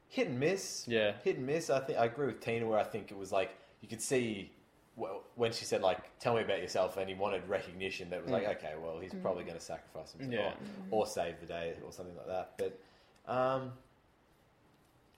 hit 0.08 0.28
and 0.28 0.40
miss. 0.40 0.84
Yeah. 0.88 1.12
hit 1.24 1.36
and 1.36 1.46
miss. 1.46 1.68
I 1.70 1.80
think 1.80 1.98
I 1.98 2.06
agree 2.06 2.26
with 2.26 2.40
Tina 2.40 2.66
where 2.66 2.78
I 2.78 2.84
think 2.84 3.10
it 3.10 3.16
was 3.18 3.30
like 3.32 3.54
you 3.82 3.88
could 3.88 4.00
see 4.00 4.50
wh- 4.98 5.16
when 5.36 5.52
she 5.52 5.64
said 5.66 5.82
like, 5.82 5.98
"Tell 6.20 6.34
me 6.34 6.40
about 6.42 6.60
yourself," 6.62 6.96
and 6.96 7.08
he 7.08 7.14
wanted 7.14 7.46
recognition. 7.48 8.08
That 8.10 8.22
was 8.22 8.30
like, 8.32 8.46
okay, 8.56 8.72
well, 8.82 8.98
he's 8.98 9.12
probably 9.20 9.44
going 9.44 9.58
to 9.58 9.62
sacrifice 9.64 10.12
himself 10.12 10.32
Mm. 10.54 10.56
Yeah. 10.56 10.90
or, 10.90 11.02
or 11.02 11.06
save 11.06 11.38
the 11.40 11.46
day 11.46 11.74
or 11.84 11.92
something 11.92 12.16
like 12.16 12.26
that. 12.28 12.52
But 12.56 13.32
um, 13.32 13.72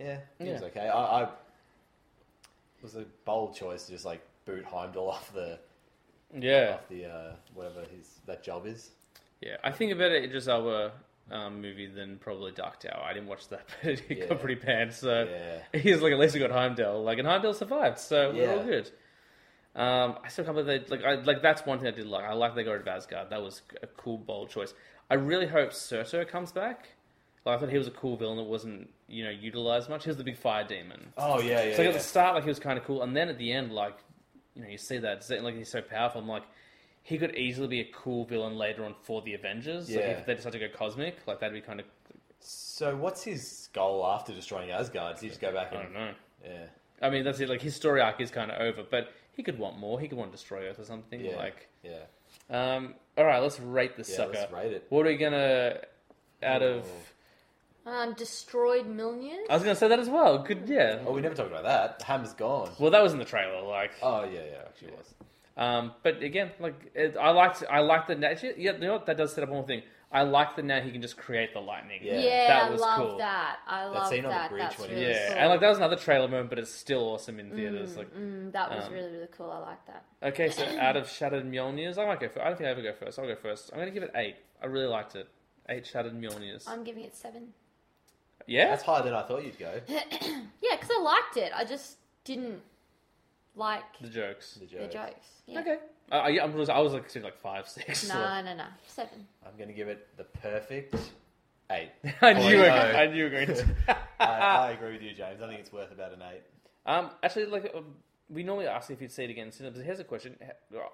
yeah, 0.00 0.18
it 0.40 0.52
was 0.52 0.62
okay. 0.62 0.88
I, 0.88 0.98
I 1.20 1.22
it 1.24 1.28
was 2.82 2.96
a 2.96 3.04
bold 3.24 3.54
choice 3.54 3.84
to 3.86 3.92
just 3.92 4.04
like 4.04 4.20
boot 4.46 4.64
Heimdall 4.64 5.10
off 5.12 5.32
the 5.32 5.58
Yeah, 6.38 6.74
off 6.74 6.88
the 6.88 7.06
uh, 7.06 7.32
whatever 7.54 7.80
his 7.96 8.20
that 8.26 8.42
job 8.42 8.66
is. 8.66 8.90
yeah. 9.40 9.56
I 9.64 9.70
think 9.72 9.92
a 9.92 9.96
better 9.96 10.14
Idris 10.16 10.46
Elba 10.48 10.92
um, 11.30 11.60
movie 11.60 11.86
than 11.86 12.18
probably 12.18 12.52
Dark 12.52 12.80
Tower. 12.80 13.02
I 13.04 13.12
didn't 13.12 13.28
watch 13.28 13.48
that, 13.48 13.66
but 13.82 13.90
it 13.92 14.02
Yeah. 14.08 14.26
got 14.26 14.40
pretty 14.40 14.56
panned. 14.56 14.92
So 14.92 15.26
Yeah. 15.72 15.80
he's 15.80 16.00
like, 16.00 16.12
at 16.12 16.18
least 16.18 16.34
we 16.34 16.40
got 16.40 16.50
Heimdall. 16.50 17.02
Like, 17.02 17.18
and 17.18 17.26
Heimdall 17.26 17.54
survived, 17.54 17.98
so 17.98 18.32
we're 18.32 18.50
all 18.50 18.56
Yeah. 18.58 18.62
good. 18.64 18.90
Um, 19.74 20.18
I 20.24 20.28
still 20.28 20.44
can't 20.44 20.56
believe 20.56 20.88
they 20.88 20.96
like. 20.96 21.04
I, 21.04 21.14
like 21.22 21.42
that's 21.42 21.64
one 21.64 21.78
thing 21.78 21.86
I 21.88 21.92
did 21.92 22.06
like. 22.06 22.24
I 22.24 22.32
like 22.32 22.54
they 22.56 22.64
got 22.64 22.72
rid 22.72 22.80
of 22.82 22.88
Asgard. 22.88 23.30
That 23.30 23.40
was 23.42 23.62
a 23.82 23.86
cool, 23.86 24.18
bold 24.18 24.50
choice. 24.50 24.74
I 25.08 25.14
really 25.14 25.46
hope 25.46 25.72
Surtur 25.72 26.24
comes 26.24 26.50
back. 26.52 26.88
Like, 27.46 27.56
I 27.56 27.60
thought 27.60 27.70
he 27.70 27.78
was 27.78 27.86
a 27.86 27.92
cool 27.92 28.16
villain 28.16 28.36
that 28.36 28.44
wasn't 28.44 28.90
you 29.08 29.22
know 29.24 29.30
utilized 29.30 29.88
much. 29.88 30.02
He 30.04 30.10
was 30.10 30.16
the 30.16 30.24
big 30.24 30.36
fire 30.36 30.64
demon. 30.64 31.12
Oh 31.16 31.40
yeah, 31.40 31.62
yeah. 31.62 31.76
So 31.76 31.78
like, 31.78 31.78
yeah. 31.78 31.84
at 31.84 31.92
the 31.94 32.00
start, 32.00 32.34
like 32.34 32.42
he 32.42 32.48
was 32.50 32.58
kind 32.58 32.78
of 32.80 32.84
cool, 32.84 33.02
and 33.02 33.16
then 33.16 33.28
at 33.28 33.38
the 33.38 33.52
end, 33.52 33.72
like 33.72 33.96
you 34.54 34.62
know, 34.62 34.68
you 34.68 34.78
see 34.78 34.98
that 34.98 35.24
like 35.42 35.54
he's 35.56 35.70
so 35.70 35.80
powerful. 35.82 36.20
I'm 36.20 36.28
like, 36.28 36.44
he 37.02 37.18
could 37.18 37.34
easily 37.36 37.68
be 37.68 37.80
a 37.80 37.88
cool 37.94 38.24
villain 38.24 38.56
later 38.56 38.84
on 38.84 38.94
for 39.02 39.22
the 39.22 39.34
Avengers. 39.34 39.88
Like, 39.88 39.98
Yeah. 39.98 40.10
if 40.10 40.26
they 40.26 40.34
decide 40.34 40.52
to 40.52 40.58
go 40.58 40.68
cosmic, 40.68 41.16
like 41.26 41.40
that'd 41.40 41.54
be 41.54 41.60
kind 41.60 41.80
of 41.80 41.86
So 42.40 42.96
what's 42.96 43.22
his 43.22 43.68
goal 43.72 44.06
after 44.06 44.32
destroying 44.32 44.70
Asgard? 44.70 45.14
Does 45.14 45.22
he 45.22 45.28
just 45.28 45.40
go 45.40 45.52
back 45.52 45.72
I 45.72 45.76
and 45.76 45.82
don't 45.84 45.92
know. 45.94 46.12
yeah, 46.44 46.66
I 47.02 47.10
mean, 47.10 47.24
that's 47.24 47.40
it. 47.40 47.48
Like 47.48 47.62
his 47.62 47.74
story 47.74 48.00
arc 48.00 48.20
is 48.20 48.30
kind 48.30 48.50
of 48.50 48.60
over, 48.60 48.82
but 48.88 49.12
he 49.32 49.42
could 49.42 49.58
want 49.58 49.78
more. 49.78 50.00
He 50.00 50.08
could 50.08 50.18
want 50.18 50.30
to 50.32 50.36
destroy 50.36 50.68
Earth 50.68 50.78
or 50.78 50.84
something. 50.84 51.20
yeah, 51.24 51.36
Like, 51.36 51.68
yeah, 51.82 52.04
um, 52.50 52.94
all 53.16 53.24
right, 53.24 53.38
let's 53.40 53.60
rate 53.60 53.96
this 53.96 54.10
yeah? 54.10 54.16
sucker. 54.16 54.32
Let's 54.34 54.52
rate 54.52 54.72
it. 54.72 54.86
What 54.88 55.06
are 55.06 55.10
we 55.10 55.16
gonna 55.16 55.78
out 56.42 56.62
of? 56.62 56.86
Um, 57.86 58.14
destroyed 58.14 58.86
millions. 58.86 59.46
I 59.48 59.54
was 59.54 59.62
gonna 59.62 59.74
say 59.74 59.88
that 59.88 59.98
as 59.98 60.08
well. 60.08 60.38
Good, 60.42 60.68
yeah. 60.68 60.98
Oh, 61.06 61.12
we 61.12 61.20
never 61.22 61.34
talked 61.34 61.50
about 61.50 61.64
that. 61.64 62.02
Ham's 62.06 62.34
gone. 62.34 62.70
Well, 62.78 62.90
that 62.90 63.02
was 63.02 63.12
in 63.12 63.18
the 63.18 63.24
trailer. 63.24 63.62
Like, 63.62 63.92
Oh 64.02 64.24
yeah, 64.24 64.40
yeah, 64.50 64.58
actually 64.66 64.88
it 64.88 64.98
was. 64.98 65.14
Um, 65.56 65.92
but 66.02 66.22
again, 66.22 66.50
like 66.60 66.74
it, 66.94 67.16
I 67.18 67.30
liked, 67.30 67.64
I 67.70 67.80
liked 67.80 68.08
the 68.08 68.26
actually, 68.26 68.54
yeah, 68.62 68.72
you 68.72 68.78
know 68.78 68.92
what? 68.92 69.06
That 69.06 69.16
does 69.18 69.32
set 69.34 69.42
up 69.44 69.50
one 69.50 69.58
more 69.58 69.66
thing. 69.66 69.82
I 70.12 70.22
like 70.22 70.56
that 70.56 70.64
now 70.64 70.80
he 70.80 70.90
can 70.90 71.00
just 71.02 71.16
create 71.16 71.52
the 71.54 71.60
lightning. 71.60 72.00
Yeah. 72.02 72.18
yeah, 72.20 72.46
that 72.48 72.62
I 72.64 72.70
was 72.70 72.80
love 72.80 72.98
cool. 73.10 73.18
that. 73.18 73.58
I 73.66 73.84
love 73.86 74.08
scene 74.08 74.24
on 74.24 74.30
the 74.30 74.36
that. 74.36 74.50
bridge 74.50 74.62
That's 74.62 74.78
when 74.80 74.88
he- 74.90 74.94
really 74.96 75.08
Yeah, 75.10 75.28
cool. 75.28 75.36
and 75.38 75.48
like 75.50 75.60
that 75.60 75.68
was 75.68 75.78
another 75.78 75.96
trailer 75.96 76.28
moment, 76.28 76.50
but 76.50 76.58
it's 76.58 76.70
still 76.70 77.00
awesome 77.10 77.38
in 77.38 77.50
theaters. 77.50 77.96
Like, 77.96 78.12
Mm, 78.14 78.50
that 78.52 78.70
was 78.74 78.86
um, 78.86 78.92
really 78.92 79.10
really 79.12 79.28
cool. 79.36 79.50
I 79.50 79.58
like 79.58 79.86
that. 79.86 80.04
okay, 80.22 80.50
so 80.50 80.64
out 80.80 80.96
of 80.96 81.08
Shattered 81.08 81.44
Mjolnirs, 81.44 81.96
I 81.96 82.06
might 82.06 82.20
go. 82.20 82.28
First. 82.28 82.40
I 82.40 82.48
don't 82.48 82.56
think 82.58 82.66
I 82.68 82.70
ever 82.72 82.82
go 82.82 82.92
first. 82.92 83.18
I'll 83.18 83.26
go 83.26 83.36
first. 83.36 83.70
I'm 83.72 83.78
gonna 83.78 83.90
give 83.92 84.02
it 84.02 84.10
eight. 84.16 84.36
I 84.62 84.66
really 84.66 84.86
liked 84.88 85.14
it. 85.16 85.28
Eight 85.68 85.86
Shattered 85.86 86.14
Mjolnirs. 86.20 86.66
I'm 86.68 86.82
giving 86.84 87.04
it 87.04 87.14
seven. 87.14 87.48
Yeah, 88.50 88.68
That's 88.70 88.82
higher 88.82 89.02
than 89.02 89.14
I 89.14 89.22
thought 89.22 89.44
you'd 89.44 89.58
go. 89.58 89.80
Yeah, 90.62 90.76
because 90.76 90.90
I 90.96 91.00
liked 91.02 91.36
it. 91.36 91.52
I 91.56 91.64
just 91.64 91.96
didn't 92.24 92.60
like 93.56 93.82
the 94.00 94.08
jokes. 94.08 94.54
The 94.54 94.60
the 94.66 94.86
joke. 94.86 94.92
jokes. 94.92 95.26
Yeah. 95.46 95.60
Okay, 95.60 95.78
I, 96.12 96.16
I, 96.18 96.44
I'm, 96.44 96.52
I 96.52 96.80
was 96.80 96.92
like 96.92 97.02
expecting 97.04 97.22
like 97.22 97.38
five, 97.38 97.66
six. 97.76 98.00
so- 98.06 98.14
No, 98.14 98.42
no, 98.42 98.54
no. 98.54 98.64
Seven. 98.86 99.26
I'm 99.46 99.56
going 99.56 99.68
to 99.68 99.74
give 99.74 99.88
it 99.88 100.06
the 100.16 100.24
perfect 100.24 100.94
eight. 101.70 101.90
I 102.22 102.32
knew, 102.34 102.58
Oh, 102.58 102.62
it, 102.62 102.68
no. 102.68 102.74
I 102.74 103.06
knew 103.06 103.16
you 103.16 103.24
were 103.24 103.30
going 103.30 103.46
to. 103.48 103.66
I, 104.20 104.24
I 104.26 104.70
agree 104.72 104.92
with 104.92 105.02
you, 105.02 105.12
James. 105.14 105.40
I 105.42 105.46
think 105.48 105.60
it's 105.60 105.72
worth 105.72 105.92
about 105.92 106.12
an 106.12 106.20
eight. 106.32 106.42
Um, 106.86 107.10
actually, 107.22 107.46
like 107.46 107.72
um, 107.74 107.86
we 108.28 108.42
normally 108.42 108.66
ask 108.66 108.90
if 108.90 109.00
you'd 109.00 109.12
see 109.12 109.24
it 109.24 109.30
again 109.30 109.46
in 109.46 109.52
cinema. 109.52 109.76
But 109.76 109.84
here's 109.84 110.00
a 110.00 110.04
question: 110.04 110.36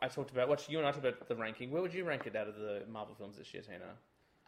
I 0.00 0.08
talked 0.08 0.30
about 0.30 0.48
what 0.48 0.68
you 0.70 0.78
and 0.78 0.86
I 0.86 0.90
talked 0.92 1.04
about 1.04 1.28
the 1.28 1.36
ranking. 1.36 1.70
Where 1.70 1.82
would 1.82 1.92
you 1.94 2.04
rank 2.04 2.26
it 2.26 2.36
out 2.36 2.48
of 2.48 2.56
the 2.56 2.82
Marvel 2.90 3.14
films 3.14 3.36
this 3.36 3.52
year, 3.52 3.62
Tina? 3.62 3.84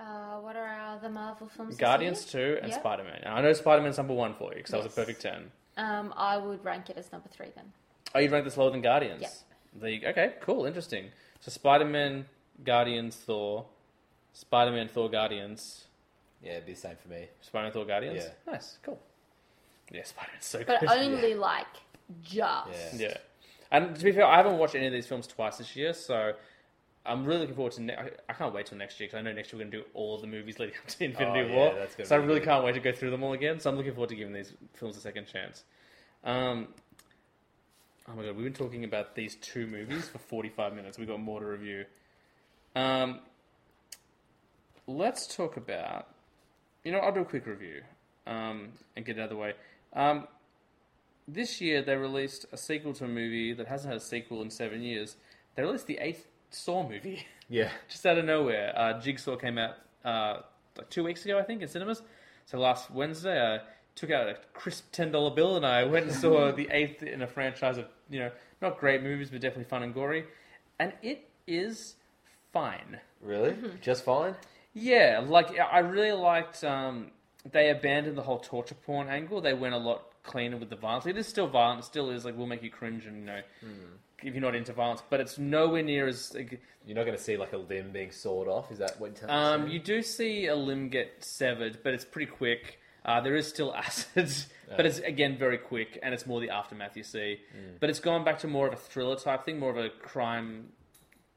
Uh, 0.01 0.39
what 0.39 0.55
are 0.57 0.65
our 0.65 0.97
other 0.97 1.09
Marvel 1.09 1.49
films? 1.49 1.71
this 1.73 1.79
Guardians 1.79 2.33
year? 2.35 2.55
two 2.55 2.61
and 2.63 2.71
Yeah. 2.71 2.79
Spider 2.79 3.05
Man. 3.05 3.23
I 3.27 3.41
know 3.43 3.53
Spider 3.53 3.83
Man's 3.83 3.97
number 3.97 4.15
one 4.15 4.35
for 4.35 4.51
you 4.53 4.57
because 4.59 4.71
that 4.71 4.83
was 4.85 4.87
a 4.93 4.95
perfect 4.95 5.21
ten. 5.23 5.51
Um, 5.77 6.13
I 6.17 6.37
would 6.37 6.65
rank 6.65 6.91
it 6.91 6.97
as 6.97 7.11
number 7.13 7.29
three 7.29 7.49
then. 7.55 7.73
Oh, 8.15 8.19
you'd 8.21 8.31
rank 8.31 8.45
this 8.45 8.57
lower 8.57 8.71
than 8.71 8.81
Guardians? 8.81 9.23
Yeah. 9.23 9.29
There 9.75 9.91
you. 9.91 10.07
Okay, 10.09 10.35
cool, 10.41 10.67
interesting. 10.67 11.07
So 11.41 11.51
Spider 11.51 11.85
Man, 11.85 12.27
Guardians, 12.65 13.17
Thor, 13.17 13.67
Spider 14.33 14.71
Man, 14.73 14.89
Thor, 14.89 15.09
Guardians, 15.11 15.85
Yeah, 16.43 16.53
it'd 16.53 16.67
be 16.67 16.73
the 16.75 16.79
same 16.81 16.97
for 16.97 17.09
me. 17.09 17.27
Spider 17.41 17.65
Man, 17.65 17.73
Thor, 17.73 17.85
Guardians. 17.85 18.23
Yeah. 18.25 18.53
Nice, 18.53 18.79
cool. 18.85 18.99
Yeah, 19.91 20.05
Spider 20.05 20.31
Man's 20.33 20.45
so 20.47 20.63
But 20.65 20.81
good. 20.81 20.89
only 20.91 21.35
like 21.35 21.67
just. 22.23 22.95
Yeah. 22.95 23.09
Yeah. 23.09 23.17
And 23.71 23.95
to 23.97 24.05
be 24.05 24.13
fair, 24.13 24.25
I 24.25 24.37
haven't 24.37 24.59
watched 24.59 24.75
any 24.77 24.87
of 24.87 24.93
these 24.93 25.07
films 25.07 25.27
twice 25.27 25.59
this 25.59 25.75
year, 25.77 25.93
so 25.93 26.33
I'm 27.09 27.25
really 27.25 27.41
looking 27.41 27.55
forward 27.57 27.73
to. 27.75 27.83
Ne- 27.83 27.97
I- 27.97 28.11
I 28.29 28.33
can't 28.35 28.55
wait 28.55 28.67
till 28.67 28.79
next 28.79 29.01
year 29.01 29.09
because 29.09 29.19
I 29.19 29.23
know 29.23 29.33
next 29.33 29.53
year 29.53 29.59
we're 29.59 29.71
going 29.71 29.73
to 29.73 29.79
do 29.79 29.85
all 29.95 30.19
the 30.19 30.27
movies 30.27 30.59
leading 30.59 30.75
up 30.77 30.87
to 30.89 31.05
Infinity 31.05 31.41
Oh, 31.41 31.47
yeah, 31.49 31.55
War. 31.55 31.75
that's 31.75 31.95
gonna 31.97 32.07
so 32.07 32.17
I 32.17 32.21
be 32.21 32.27
really 32.27 32.41
good. 32.41 32.47
can't 32.49 32.65
wait 32.65 32.73
to 32.75 32.81
go 32.81 32.93
through 32.93 33.11
them 33.11 33.23
all 33.23 33.33
again. 33.33 33.59
So 33.61 33.71
I'm 33.71 33.77
looking 33.77 33.93
forward 33.95 34.11
to 34.11 34.17
giving 34.17 34.33
these 34.35 34.53
films 34.75 34.97
a 34.97 35.01
second 35.01 35.27
chance. 35.27 35.65
Um, 36.25 36.69
oh 38.09 38.15
my 38.15 38.25
god, 38.25 38.37
we've 38.37 38.45
been 38.45 38.53
talking 38.53 38.85
about 38.85 39.15
these 39.15 39.37
two 39.37 39.67
movies 39.67 40.09
for 40.09 40.19
45 40.19 40.75
minutes. 40.75 40.99
We've 40.99 41.09
got 41.09 41.21
more 41.21 41.41
to 41.41 41.47
review. 41.47 41.85
Um, 42.77 43.21
let's 44.87 45.27
talk 45.35 45.57
about. 45.57 46.09
You 46.85 46.93
know, 46.93 46.99
I'll 46.99 47.13
do 47.13 47.21
a 47.21 47.25
quick 47.25 47.47
review 47.47 47.83
um, 48.27 48.69
and 48.97 49.05
get 49.05 49.17
it 49.19 49.21
out 49.21 49.25
of 49.25 49.31
the 49.31 49.37
way. 49.37 49.55
Um, 49.95 50.27
this 51.27 51.61
year 51.61 51.83
they 51.83 51.97
released 51.97 52.47
a 52.53 52.57
sequel 52.57 52.95
to 52.95 53.05
a 53.05 53.09
movie 53.09 53.53
that 53.53 53.67
hasn't 53.67 53.93
had 53.93 54.01
a 54.01 54.05
sequel 54.05 54.41
in 54.43 54.51
seven 54.51 54.83
years. 54.83 55.17
They 55.55 55.63
released 55.63 55.87
the 55.87 55.99
eighth 55.99 56.27
Saw 56.51 56.89
movie 56.89 57.27
Yeah. 57.49 57.71
just 57.89 58.05
out 58.07 58.19
of 58.19 58.25
nowhere. 58.25 58.73
Uh, 58.77 59.01
Jigsaw 59.01 59.37
came 59.37 59.59
out 59.59 59.77
uh, 60.05 60.41
like 60.77 60.89
two 60.91 61.05
weeks 61.05 61.25
ago, 61.25 61.39
I 61.39 61.43
think, 61.43 61.63
in 61.63 61.69
cinemas. 61.69 62.03
So 62.47 62.59
last 62.59 62.91
Wednesday, 62.91 63.41
I 63.57 63.61
took 63.95 64.11
out 64.11 64.29
a 64.29 64.37
crisp 64.55 64.91
ten 64.93 65.13
dollar 65.13 65.31
bill 65.31 65.57
and 65.57 65.67
I 65.67 65.85
went 65.85 66.07
and 66.07 66.15
saw 66.15 66.53
the 66.61 66.69
eighth 66.71 67.03
in 67.03 67.23
a 67.23 67.27
franchise 67.27 67.79
of 67.79 67.87
you 68.09 68.21
know 68.21 68.31
not 68.63 68.79
great 68.79 69.03
movies, 69.03 69.31
but 69.31 69.41
definitely 69.41 69.65
fun 69.65 69.83
and 69.83 69.93
gory, 69.95 70.25
and 70.79 70.93
it 71.03 71.29
is 71.47 71.95
fine. 72.53 72.99
Really? 73.21 73.57
Just 73.81 74.05
fine? 74.05 74.35
Yeah, 74.75 75.23
like 75.27 75.59
I 75.59 75.81
really 75.81 76.13
liked. 76.13 76.65
Um, 76.65 77.11
they 77.51 77.71
abandoned 77.71 78.17
the 78.17 78.23
whole 78.23 78.39
torture 78.39 78.75
porn 78.75 79.09
angle. 79.09 79.41
They 79.41 79.55
went 79.55 79.75
a 79.75 79.79
lot 79.79 80.03
cleaner 80.23 80.57
with 80.57 80.71
the 80.71 80.77
violence. 80.77 81.07
It 81.07 81.17
is 81.17 81.27
still 81.27 81.47
violent. 81.47 81.81
It 81.81 81.85
still 81.85 82.11
is 82.11 82.25
like 82.25 82.37
will 82.37 82.47
make 82.47 82.63
you 82.63 82.71
cringe 82.71 83.07
and 83.07 83.17
you 83.19 83.25
know 83.25 83.41
if 84.23 84.35
you're 84.35 84.43
not 84.43 84.55
into 84.55 84.73
violence. 84.73 85.03
But 85.09 85.21
it's 85.21 85.39
nowhere 85.39 85.83
near 85.83 86.07
as. 86.09 86.35
Like, 86.35 86.61
You're 86.87 86.97
not 86.97 87.05
going 87.05 87.17
to 87.17 87.23
see 87.23 87.37
like 87.37 87.53
a 87.53 87.59
limb 87.59 87.91
being 87.93 88.11
sawed 88.11 88.49
off. 88.49 88.71
Is 88.71 88.79
that 88.79 88.99
what 89.01 89.09
you're 89.21 89.29
telling 89.29 89.35
um, 89.35 89.65
me? 89.67 89.73
you 89.73 89.79
do 89.79 90.03
see 90.03 90.47
a 90.47 90.57
limb 90.57 90.89
get 90.89 91.25
severed, 91.25 91.79
but 91.83 91.95
it's 91.95 92.05
pretty 92.05 92.31
quick. 92.31 92.79
Uh, 93.05 93.21
there 93.21 93.37
is 93.37 93.49
still 93.49 93.75
acid, 93.75 94.31
but 94.77 94.85
it's 94.85 94.99
again 94.99 95.39
very 95.39 95.59
quick, 95.59 95.99
and 96.03 96.13
it's 96.13 96.27
more 96.27 96.41
the 96.41 96.51
aftermath 96.51 96.97
you 96.97 97.03
see. 97.05 97.41
But 97.81 97.91
it's 97.91 98.01
gone 98.01 98.25
back 98.25 98.39
to 98.41 98.49
more 98.49 98.67
of 98.67 98.73
a 98.73 98.77
thriller 98.77 99.17
type 99.17 99.45
thing, 99.45 99.59
more 99.59 99.71
of 99.71 99.77
a 99.79 99.89
crime 99.89 100.71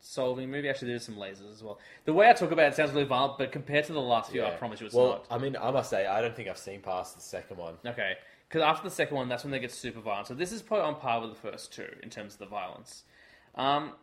solving 0.02 0.50
movie. 0.50 0.68
Actually, 0.68 0.90
there's 0.90 1.06
some 1.06 1.16
lasers 1.16 1.52
as 1.54 1.64
well. 1.64 1.80
The 2.06 2.14
way 2.14 2.28
I 2.30 2.34
talk 2.34 2.52
about 2.52 2.68
it 2.72 2.76
sounds 2.76 2.92
really 2.92 3.06
violent, 3.06 3.38
but 3.38 3.52
compared 3.52 3.86
to 3.86 3.94
the 3.94 4.02
last 4.02 4.32
few, 4.32 4.42
I 4.44 4.50
Yeah. 4.50 4.58
promise 4.58 4.82
you 4.82 4.88
it's 4.88 4.96
well, 4.96 5.08
not. 5.10 5.28
I 5.30 5.38
mean, 5.38 5.56
I 5.56 5.72
must 5.72 5.90
say, 5.90 6.08
I 6.08 6.22
don't 6.22 6.36
think 6.36 6.50
I've 6.50 6.58
seen 6.58 6.82
past 6.82 7.16
the 7.16 7.22
second 7.22 7.58
one. 7.58 7.76
Okay, 7.86 8.14
because 8.52 8.66
after 8.68 8.84
the 8.90 8.94
second 8.94 9.16
one, 9.16 9.30
that's 9.30 9.46
when 9.46 9.52
they 9.52 9.60
get 9.60 9.72
super 9.72 10.02
violent. 10.02 10.28
So 10.28 10.34
this 10.34 10.52
is 10.52 10.62
probably 10.62 10.86
on 10.86 10.96
par 11.00 11.22
with 11.22 11.30
the 11.30 11.50
first 11.52 11.72
two 11.72 11.88
in 12.04 12.10
terms 12.10 12.34
of 12.34 12.40
the 12.40 12.48
violence. 12.48 13.04
Um, 13.56 13.94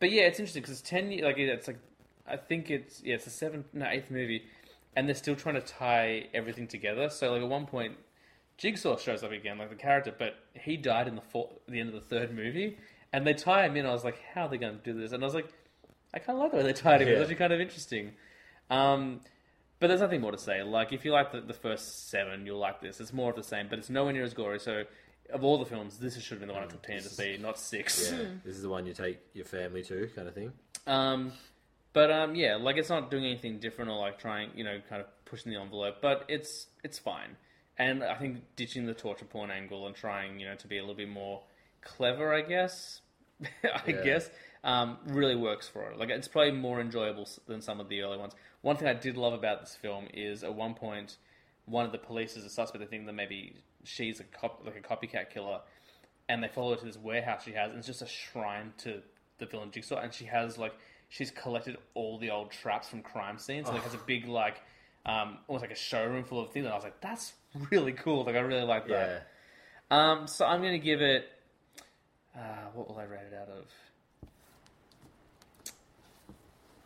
but 0.00 0.10
yeah, 0.10 0.22
it's 0.22 0.40
interesting 0.40 0.62
because 0.62 0.80
it's 0.80 0.88
ten. 0.88 1.12
ye- 1.12 1.22
Like 1.22 1.38
it's 1.38 1.68
like 1.68 1.78
I 2.26 2.36
think 2.36 2.70
it's 2.72 3.00
yeah, 3.04 3.14
it's 3.14 3.24
the 3.24 3.30
seventh, 3.30 3.66
no, 3.72 3.86
eighth 3.86 4.10
movie, 4.10 4.42
and 4.96 5.06
they're 5.06 5.14
still 5.14 5.36
trying 5.36 5.54
to 5.54 5.60
tie 5.60 6.26
everything 6.34 6.66
together. 6.66 7.08
So 7.08 7.30
like 7.32 7.42
at 7.42 7.48
one 7.48 7.66
point, 7.66 7.94
Jigsaw 8.56 8.96
shows 8.96 9.22
up 9.22 9.30
again, 9.30 9.58
like 9.58 9.70
the 9.70 9.76
character, 9.76 10.12
but 10.18 10.34
he 10.54 10.76
died 10.76 11.06
in 11.06 11.14
the 11.14 11.22
four, 11.22 11.50
the 11.68 11.78
end 11.78 11.88
of 11.90 11.94
the 11.94 12.00
third 12.00 12.34
movie, 12.34 12.78
and 13.12 13.24
they 13.24 13.32
tie 13.34 13.64
him 13.64 13.76
in. 13.76 13.86
I 13.86 13.92
was 13.92 14.02
like, 14.02 14.20
how 14.34 14.46
are 14.46 14.48
they 14.48 14.58
going 14.58 14.76
to 14.76 14.82
do 14.92 14.98
this? 15.00 15.12
And 15.12 15.22
I 15.22 15.26
was 15.26 15.34
like, 15.36 15.52
I 16.12 16.18
kind 16.18 16.36
of 16.36 16.42
like 16.42 16.50
the 16.50 16.56
way 16.56 16.62
they 16.64 16.72
tied 16.72 17.00
him. 17.00 17.06
It 17.08 17.12
was 17.12 17.20
actually 17.22 17.36
kind 17.36 17.52
of 17.52 17.60
interesting. 17.60 18.12
Um, 18.70 19.20
but 19.80 19.86
there's 19.88 20.00
nothing 20.00 20.20
more 20.20 20.32
to 20.32 20.38
say. 20.38 20.62
Like, 20.62 20.92
if 20.92 21.04
you 21.04 21.12
like 21.12 21.32
the, 21.32 21.40
the 21.40 21.54
first 21.54 22.08
seven, 22.10 22.44
you'll 22.46 22.58
like 22.58 22.80
this. 22.80 23.00
It's 23.00 23.12
more 23.12 23.30
of 23.30 23.36
the 23.36 23.42
same, 23.44 23.68
but 23.68 23.78
it's 23.78 23.90
nowhere 23.90 24.12
near 24.12 24.24
as 24.24 24.34
gory. 24.34 24.58
So, 24.60 24.84
of 25.32 25.44
all 25.44 25.58
the 25.58 25.64
films, 25.66 25.98
this 25.98 26.14
should 26.20 26.30
have 26.30 26.38
been 26.40 26.48
the 26.48 26.54
one 26.54 26.62
I 26.62 26.66
took 26.66 26.82
ten 26.82 27.02
to 27.02 27.08
see, 27.08 27.36
not 27.36 27.58
six. 27.58 28.10
Yeah, 28.10 28.18
this 28.44 28.56
is 28.56 28.62
the 28.62 28.68
one 28.68 28.86
you 28.86 28.94
take 28.94 29.18
your 29.34 29.44
family 29.44 29.82
to, 29.84 30.08
kind 30.14 30.26
of 30.28 30.34
thing. 30.34 30.52
Um, 30.86 31.32
but 31.92 32.10
um, 32.10 32.34
yeah, 32.34 32.56
like 32.56 32.76
it's 32.76 32.88
not 32.88 33.10
doing 33.10 33.24
anything 33.24 33.58
different 33.58 33.90
or 33.90 33.98
like 33.98 34.18
trying, 34.18 34.50
you 34.54 34.64
know, 34.64 34.80
kind 34.88 35.00
of 35.00 35.06
pushing 35.24 35.52
the 35.52 35.60
envelope. 35.60 35.96
But 36.00 36.24
it's 36.28 36.66
it's 36.84 36.98
fine. 36.98 37.36
And 37.76 38.02
I 38.02 38.14
think 38.16 38.38
ditching 38.56 38.86
the 38.86 38.94
torture 38.94 39.24
porn 39.24 39.50
angle 39.50 39.86
and 39.86 39.94
trying, 39.94 40.40
you 40.40 40.46
know, 40.48 40.56
to 40.56 40.66
be 40.66 40.78
a 40.78 40.80
little 40.80 40.96
bit 40.96 41.08
more 41.08 41.42
clever, 41.80 42.34
I 42.34 42.40
guess. 42.42 43.00
I 43.42 43.46
Yeah. 43.86 44.02
guess 44.04 44.30
um, 44.64 44.98
really 45.06 45.36
works 45.36 45.68
for 45.68 45.90
it. 45.90 45.98
Like 45.98 46.08
it's 46.10 46.26
probably 46.28 46.52
more 46.52 46.80
enjoyable 46.80 47.28
than 47.46 47.60
some 47.60 47.78
of 47.80 47.88
the 47.88 48.02
early 48.02 48.18
ones. 48.18 48.32
One 48.62 48.76
thing 48.76 48.88
I 48.88 48.94
did 48.94 49.16
love 49.16 49.32
about 49.32 49.60
this 49.60 49.76
film 49.76 50.08
is 50.12 50.42
at 50.42 50.54
one 50.54 50.74
point, 50.74 51.16
one 51.66 51.84
of 51.84 51.92
the 51.92 51.98
police 51.98 52.36
is 52.36 52.44
a 52.44 52.50
suspect. 52.50 52.82
They 52.82 52.90
think 52.90 53.06
that 53.06 53.12
maybe 53.12 53.56
she's 53.84 54.20
a 54.20 54.24
cop, 54.24 54.62
like 54.64 54.76
a 54.76 54.80
copycat 54.80 55.30
killer, 55.30 55.60
and 56.28 56.42
they 56.42 56.48
follow 56.48 56.70
her 56.70 56.76
to 56.80 56.84
this 56.84 56.98
warehouse 56.98 57.44
she 57.44 57.52
has, 57.52 57.70
and 57.70 57.78
it's 57.78 57.86
just 57.86 58.02
a 58.02 58.08
shrine 58.08 58.72
to 58.78 59.02
the 59.38 59.46
villain 59.46 59.70
Jigsaw, 59.70 60.00
and 60.00 60.12
she 60.12 60.24
has 60.24 60.58
like 60.58 60.74
she's 61.08 61.30
collected 61.30 61.76
all 61.94 62.18
the 62.18 62.30
old 62.30 62.50
traps 62.50 62.88
from 62.88 63.02
crime 63.02 63.38
scenes. 63.38 63.66
So 63.66 63.72
like 63.72 63.82
has 63.82 63.94
a 63.94 64.00
big 64.06 64.26
like 64.26 64.60
um, 65.06 65.38
almost 65.48 65.62
like 65.62 65.72
a 65.72 65.78
showroom 65.80 66.24
full 66.24 66.40
of 66.40 66.50
things. 66.50 66.64
And 66.64 66.72
I 66.72 66.76
was 66.76 66.84
like, 66.84 67.00
that's 67.00 67.32
really 67.70 67.92
cool. 67.92 68.24
Like 68.24 68.36
I 68.36 68.40
really 68.40 68.66
like 68.66 68.88
that. 68.88 69.26
Yeah. 69.90 70.12
Um, 70.12 70.26
so 70.26 70.44
I'm 70.44 70.60
gonna 70.62 70.78
give 70.78 71.00
it. 71.00 71.28
Uh, 72.36 72.66
what 72.74 72.88
will 72.88 72.98
I 72.98 73.04
rate 73.04 73.26
it 73.32 73.34
out 73.34 73.48
of? 73.48 73.64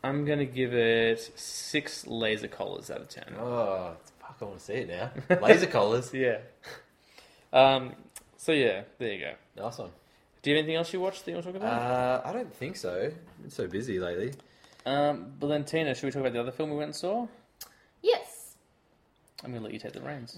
I'm 0.04 0.24
gonna 0.24 0.44
give 0.46 0.74
it 0.74 1.20
six 1.36 2.06
laser 2.06 2.48
collars 2.48 2.90
out 2.90 3.00
of 3.00 3.08
ten. 3.08 3.34
Oh, 3.38 3.92
fuck! 4.20 4.36
I 4.40 4.44
want 4.44 4.58
to 4.58 4.64
see 4.64 4.72
it 4.74 4.88
now. 4.88 5.10
Laser 5.40 5.66
collars. 5.66 6.12
Yeah. 6.14 6.38
Um. 7.52 7.92
So 8.36 8.52
yeah, 8.52 8.82
there 8.98 9.12
you 9.12 9.20
go. 9.20 9.62
Nice 9.62 9.78
one. 9.78 9.90
Do 10.42 10.50
you 10.50 10.56
have 10.56 10.64
anything 10.64 10.76
else 10.76 10.92
you 10.92 11.00
watched 11.00 11.24
that 11.24 11.30
you 11.30 11.36
want 11.36 11.46
to 11.46 11.52
talk 11.52 11.62
about? 11.62 11.72
Uh, 11.80 12.22
I 12.24 12.32
don't 12.32 12.52
think 12.52 12.76
so. 12.76 13.12
Been 13.40 13.50
so 13.50 13.66
busy 13.68 14.00
lately. 14.00 14.32
um. 14.86 15.32
But 15.38 15.48
then 15.48 15.64
Tina, 15.64 15.94
should 15.94 16.04
we 16.06 16.10
talk 16.10 16.20
about 16.20 16.32
the 16.32 16.40
other 16.40 16.50
film 16.52 16.70
we 16.70 16.76
went 16.76 16.88
and 16.88 16.96
saw? 16.96 17.26
Yes. 18.02 18.54
I'm 19.44 19.52
gonna 19.52 19.64
let 19.64 19.72
you 19.72 19.78
take 19.78 19.92
the 19.92 20.00
reins. 20.00 20.36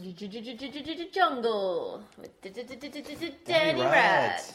Jungle 1.12 2.02
with 2.18 2.40
Danny 2.42 3.34
Danny 3.44 3.80
Rats. 3.80 4.48
Rats. 4.48 4.53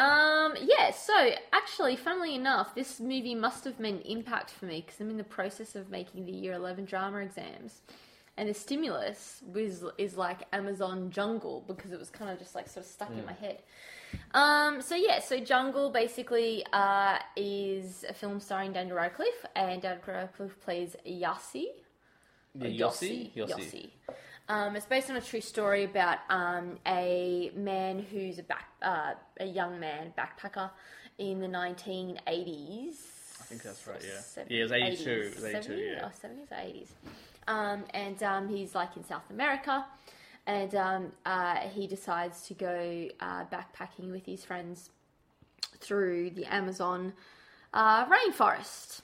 Um, 0.00 0.54
yeah, 0.62 0.92
so 0.92 1.32
actually, 1.52 1.94
funnily 1.94 2.34
enough, 2.34 2.74
this 2.74 3.00
movie 3.00 3.34
must 3.34 3.64
have 3.64 3.78
meant 3.78 4.02
impact 4.06 4.48
for 4.50 4.64
me 4.64 4.82
because 4.84 4.98
I'm 4.98 5.10
in 5.10 5.18
the 5.18 5.24
process 5.24 5.76
of 5.76 5.90
making 5.90 6.24
the 6.24 6.32
year 6.32 6.54
11 6.54 6.86
drama 6.86 7.18
exams. 7.18 7.82
And 8.38 8.48
the 8.48 8.54
stimulus 8.54 9.42
was 9.52 9.84
is 9.98 10.16
like 10.16 10.38
Amazon 10.54 11.10
Jungle 11.10 11.64
because 11.66 11.92
it 11.92 11.98
was 11.98 12.08
kind 12.08 12.30
of 12.30 12.38
just 12.38 12.54
like 12.54 12.66
sort 12.68 12.86
of 12.86 12.90
stuck 12.90 13.10
in 13.10 13.26
my 13.26 13.34
head. 13.34 13.58
Um, 14.32 14.80
so 14.80 14.94
yeah, 14.94 15.20
so 15.20 15.38
Jungle 15.38 15.90
basically 15.90 16.64
uh, 16.72 17.18
is 17.36 18.06
a 18.08 18.14
film 18.14 18.40
starring 18.40 18.72
Daniel 18.72 18.96
Radcliffe, 18.96 19.44
and 19.54 19.82
Daniel 19.82 20.00
Radcliffe 20.06 20.58
plays 20.60 20.96
Yassi. 21.06 21.66
Yeah, 22.54 22.68
Or 22.68 22.70
Yossi. 22.70 23.30
Yossi. 23.36 23.50
Yossi. 23.50 23.90
Um, 24.50 24.74
it's 24.74 24.86
based 24.86 25.08
on 25.10 25.16
a 25.16 25.20
true 25.20 25.40
story 25.40 25.84
about 25.84 26.18
um, 26.28 26.76
a 26.84 27.52
man 27.54 28.00
who's 28.00 28.38
a 28.40 28.42
back, 28.42 28.64
uh, 28.82 29.12
a 29.38 29.44
young 29.46 29.78
man 29.78 30.12
backpacker 30.18 30.70
in 31.18 31.40
the 31.40 31.46
1980s. 31.46 32.94
I 33.40 33.44
think 33.44 33.62
that's 33.62 33.86
right. 33.86 34.02
Yeah. 34.02 34.20
Seven- 34.20 34.52
Yeah, 34.52 34.58
it 34.60 34.62
was 34.64 34.72
82. 34.72 35.10
80s, 35.10 35.26
It 35.30 35.34
was 35.36 35.44
82. 35.44 35.72
70s, 35.72 35.92
Yeah. 35.96 36.04
or 36.06 36.10
70s 36.10 36.50
or 36.50 36.56
80s. 36.56 36.88
Um, 37.46 37.84
and 37.94 38.22
um, 38.24 38.48
he's 38.48 38.74
like 38.74 38.96
in 38.96 39.04
South 39.04 39.28
America, 39.30 39.84
and 40.46 40.74
um, 40.74 41.12
uh, 41.24 41.56
he 41.68 41.86
decides 41.86 42.42
to 42.48 42.54
go 42.54 43.08
uh, 43.20 43.44
backpacking 43.44 44.10
with 44.10 44.26
his 44.26 44.44
friends 44.44 44.90
through 45.78 46.30
the 46.30 46.44
Amazon 46.52 47.12
uh, 47.72 48.04
rainforest. 48.06 49.02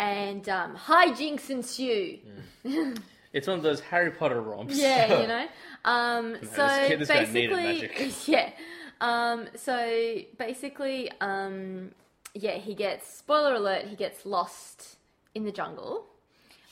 And 0.00 0.48
um, 0.48 0.74
hijinks 0.76 1.50
ensue. 1.50 2.18
It's 3.32 3.46
one 3.48 3.56
of 3.56 3.62
those 3.62 3.80
Harry 3.80 4.10
Potter 4.10 4.40
romps. 4.40 4.76
Yeah, 4.76 5.20
you 5.22 5.26
know. 5.34 5.46
Um, 5.84 6.36
so 6.42 6.66
this 6.66 6.88
kid- 6.88 6.98
this 7.00 7.08
guy 7.08 7.24
needed 7.24 7.50
basically, 7.56 7.62
magic. 7.98 8.12
yeah. 8.28 8.50
Um, 9.00 9.48
so 9.56 10.16
basically, 10.38 11.10
um, 11.20 11.90
yeah, 12.34 12.52
he 12.58 12.74
gets 12.74 13.12
spoiler 13.12 13.54
alert. 13.54 13.86
He 13.86 13.96
gets 13.96 14.24
lost 14.24 14.96
in 15.34 15.44
the 15.44 15.50
jungle, 15.52 16.06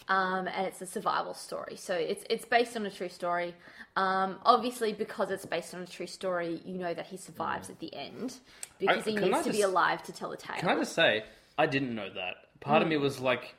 um, 0.08 0.46
and 0.48 0.66
it's 0.66 0.80
a 0.80 0.86
survival 0.86 1.34
story. 1.34 1.76
So 1.76 1.94
it's 1.94 2.24
it's 2.30 2.44
based 2.44 2.76
on 2.76 2.86
a 2.86 2.90
true 2.90 3.08
story. 3.08 3.54
Um, 3.96 4.38
obviously, 4.44 4.92
because 4.92 5.30
it's 5.32 5.44
based 5.46 5.74
on 5.74 5.82
a 5.82 5.86
true 5.86 6.06
story, 6.06 6.60
you 6.64 6.78
know 6.78 6.94
that 6.94 7.06
he 7.06 7.16
survives 7.16 7.68
at 7.70 7.80
the 7.80 7.92
end 7.94 8.34
because 8.78 9.04
he 9.04 9.14
can 9.14 9.24
I 9.24 9.28
needs 9.38 9.46
to 9.46 9.50
be 9.52 9.58
just- 9.58 9.68
alive 9.68 10.02
to 10.04 10.12
tell 10.12 10.30
the 10.30 10.36
tale. 10.36 10.56
Can 10.58 10.68
I 10.68 10.76
just 10.76 10.92
say, 10.92 11.24
I 11.58 11.66
didn't 11.66 11.94
know 11.94 12.08
that. 12.14 12.36
Part 12.60 12.82
of 12.82 12.88
me 12.88 12.96
was 12.98 13.18
like, 13.20 13.56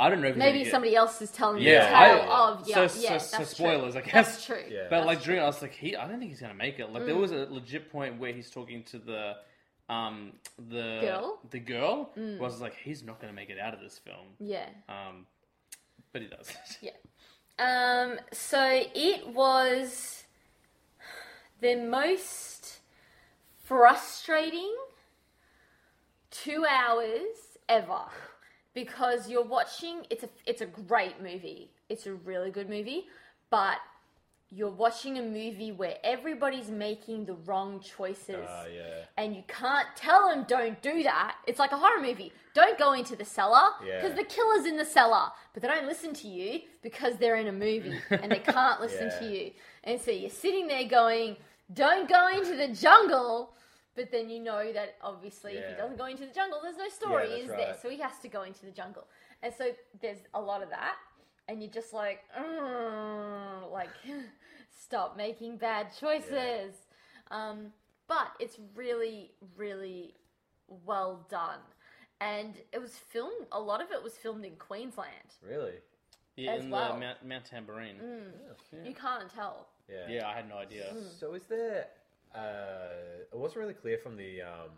I 0.00 0.10
don't 0.10 0.20
know 0.20 0.28
if. 0.28 0.36
Maybe 0.36 0.52
gonna 0.58 0.64
get- 0.64 0.70
somebody 0.70 0.96
else 0.96 1.20
is 1.22 1.30
telling 1.30 1.62
Yeah, 1.62 1.80
the 1.84 1.86
tale 1.86 2.30
I- 2.32 2.48
of 2.50 2.68
yeah, 2.68 2.86
so- 2.86 3.00
yeah. 3.00 3.18
so- 3.18 3.38
so 3.38 3.44
spoilers, 3.44 3.92
true. 3.94 4.02
I 4.02 4.04
guess. 4.04 4.12
That's 4.12 4.44
true. 4.46 4.64
Yeah. 4.68 4.86
But 4.90 5.06
like 5.06 5.22
during, 5.22 5.40
I 5.40 5.44
was 5.44 5.60
like, 5.62 5.72
he, 5.74 5.96
I 5.96 6.06
don't 6.08 6.18
think 6.18 6.30
he's 6.30 6.40
gonna 6.40 6.54
make 6.54 6.78
it. 6.78 6.90
Like 6.92 7.06
there 7.06 7.16
was 7.16 7.32
a 7.32 7.46
legit 7.50 7.90
point 7.90 8.18
where 8.18 8.32
he's 8.32 8.50
talking 8.50 8.82
to 8.84 8.98
the, 8.98 9.36
um, 9.88 10.32
the 10.58 10.98
Girl? 11.02 11.38
the 11.50 11.58
girl 11.60 12.10
was 12.16 12.60
like, 12.60 12.74
he's 12.76 13.02
not 13.02 13.20
gonna 13.20 13.32
make 13.32 13.50
it 13.50 13.58
out 13.58 13.74
of 13.74 13.80
this 13.80 13.98
film. 13.98 14.26
Yeah. 14.40 14.66
Um, 14.88 15.26
but 16.12 16.22
he 16.22 16.28
does. 16.28 16.50
Yeah. 16.80 16.90
Um, 17.58 18.18
so 18.32 18.60
it 18.94 19.28
was 19.28 20.24
the 21.60 21.76
most 21.76 22.80
frustrating 23.62 24.74
two 26.30 26.64
hours 26.68 27.58
ever 27.68 28.00
because 28.74 29.28
you're 29.28 29.44
watching 29.44 30.06
it's 30.10 30.24
a 30.24 30.28
it's 30.46 30.60
a 30.62 30.66
great 30.66 31.20
movie. 31.22 31.70
It's 31.88 32.06
a 32.06 32.14
really 32.14 32.50
good 32.50 32.68
movie, 32.68 33.06
but 33.50 33.78
you're 34.54 34.68
watching 34.70 35.16
a 35.18 35.22
movie 35.22 35.72
where 35.72 35.96
everybody's 36.04 36.68
making 36.70 37.24
the 37.24 37.32
wrong 37.46 37.80
choices 37.80 38.44
Ah, 38.46 38.64
yeah. 38.66 39.04
and 39.16 39.34
you 39.34 39.42
can't 39.48 39.86
tell 39.96 40.28
them 40.28 40.44
don't 40.46 40.80
do 40.82 41.02
that. 41.04 41.36
It's 41.46 41.58
like 41.58 41.72
a 41.72 41.76
horror 41.78 42.02
movie. 42.02 42.32
Don't 42.52 42.78
go 42.78 42.92
into 42.92 43.16
the 43.16 43.24
cellar 43.24 43.70
because 43.80 44.10
Yeah. 44.10 44.16
the 44.16 44.24
killer's 44.24 44.66
in 44.66 44.76
the 44.76 44.84
cellar, 44.84 45.28
but 45.54 45.62
they 45.62 45.68
don't 45.68 45.86
listen 45.86 46.12
to 46.14 46.28
you 46.28 46.60
because 46.82 47.16
they're 47.16 47.36
in 47.36 47.48
a 47.48 47.52
movie 47.52 47.98
and 48.10 48.30
they 48.30 48.40
can't 48.40 48.78
listen 48.86 49.06
Yeah. 49.10 49.18
to 49.20 49.24
you. 49.26 49.50
And 49.84 49.98
so 49.98 50.10
you're 50.10 50.28
sitting 50.28 50.66
there 50.68 50.84
going, 50.84 51.36
"Don't 51.72 52.06
go 52.06 52.28
into 52.28 52.54
the 52.54 52.68
jungle." 52.68 53.54
But 53.94 54.10
then 54.10 54.30
you 54.30 54.40
know 54.40 54.72
that 54.72 54.96
obviously 55.02 55.52
if 55.52 55.68
he 55.68 55.74
doesn't 55.74 55.98
go 55.98 56.06
into 56.06 56.24
the 56.26 56.32
jungle, 56.32 56.60
there's 56.62 56.78
no 56.78 56.88
story, 56.88 57.28
that's 57.28 57.42
is 57.42 57.48
there? 57.48 57.76
So 57.82 57.90
he 57.90 57.98
has 57.98 58.18
to 58.22 58.28
go 58.28 58.42
into 58.42 58.64
the 58.64 58.70
jungle. 58.72 59.06
And 59.42 59.52
so 59.52 59.66
there's 60.00 60.18
a 60.34 60.40
lot 60.40 60.62
of 60.62 60.70
that, 60.70 60.96
and 61.48 61.60
you're 61.62 61.70
just 61.70 61.92
like, 61.92 62.20
"Mm," 62.38 63.70
like, 63.70 63.90
stop 64.82 65.16
making 65.16 65.58
bad 65.58 65.88
choices. 65.98 66.74
Um, 67.30 67.72
but 68.08 68.28
it's 68.40 68.58
really, 68.74 69.32
really 69.56 70.14
well 70.84 71.26
done. 71.30 71.58
And 72.20 72.54
it 72.72 72.80
was 72.80 72.92
filmed, 73.10 73.46
a 73.50 73.60
lot 73.60 73.82
of 73.82 73.90
it 73.90 74.02
was 74.02 74.14
filmed 74.14 74.44
in 74.44 74.54
Queensland. 74.56 75.34
Really? 75.42 75.72
yeah, 76.36 76.52
As 76.52 76.64
in 76.64 76.70
well. 76.70 76.94
the 76.94 77.00
Mount, 77.00 77.26
Mount 77.26 77.44
Tamborine. 77.44 77.96
You 78.84 78.94
can't 78.94 79.28
tell. 79.34 79.68
Yeah. 79.88 80.06
Yeah, 80.08 80.28
I 80.28 80.34
had 80.34 80.48
no 80.48 80.56
idea. 80.56 80.94
So 81.18 81.34
is 81.34 81.42
there? 81.48 81.86
Uh, 82.34 82.88
it 83.32 83.38
wasn't 83.38 83.60
really 83.60 83.74
clear 83.74 83.98
from 83.98 84.16
the 84.16 84.42
um, 84.42 84.70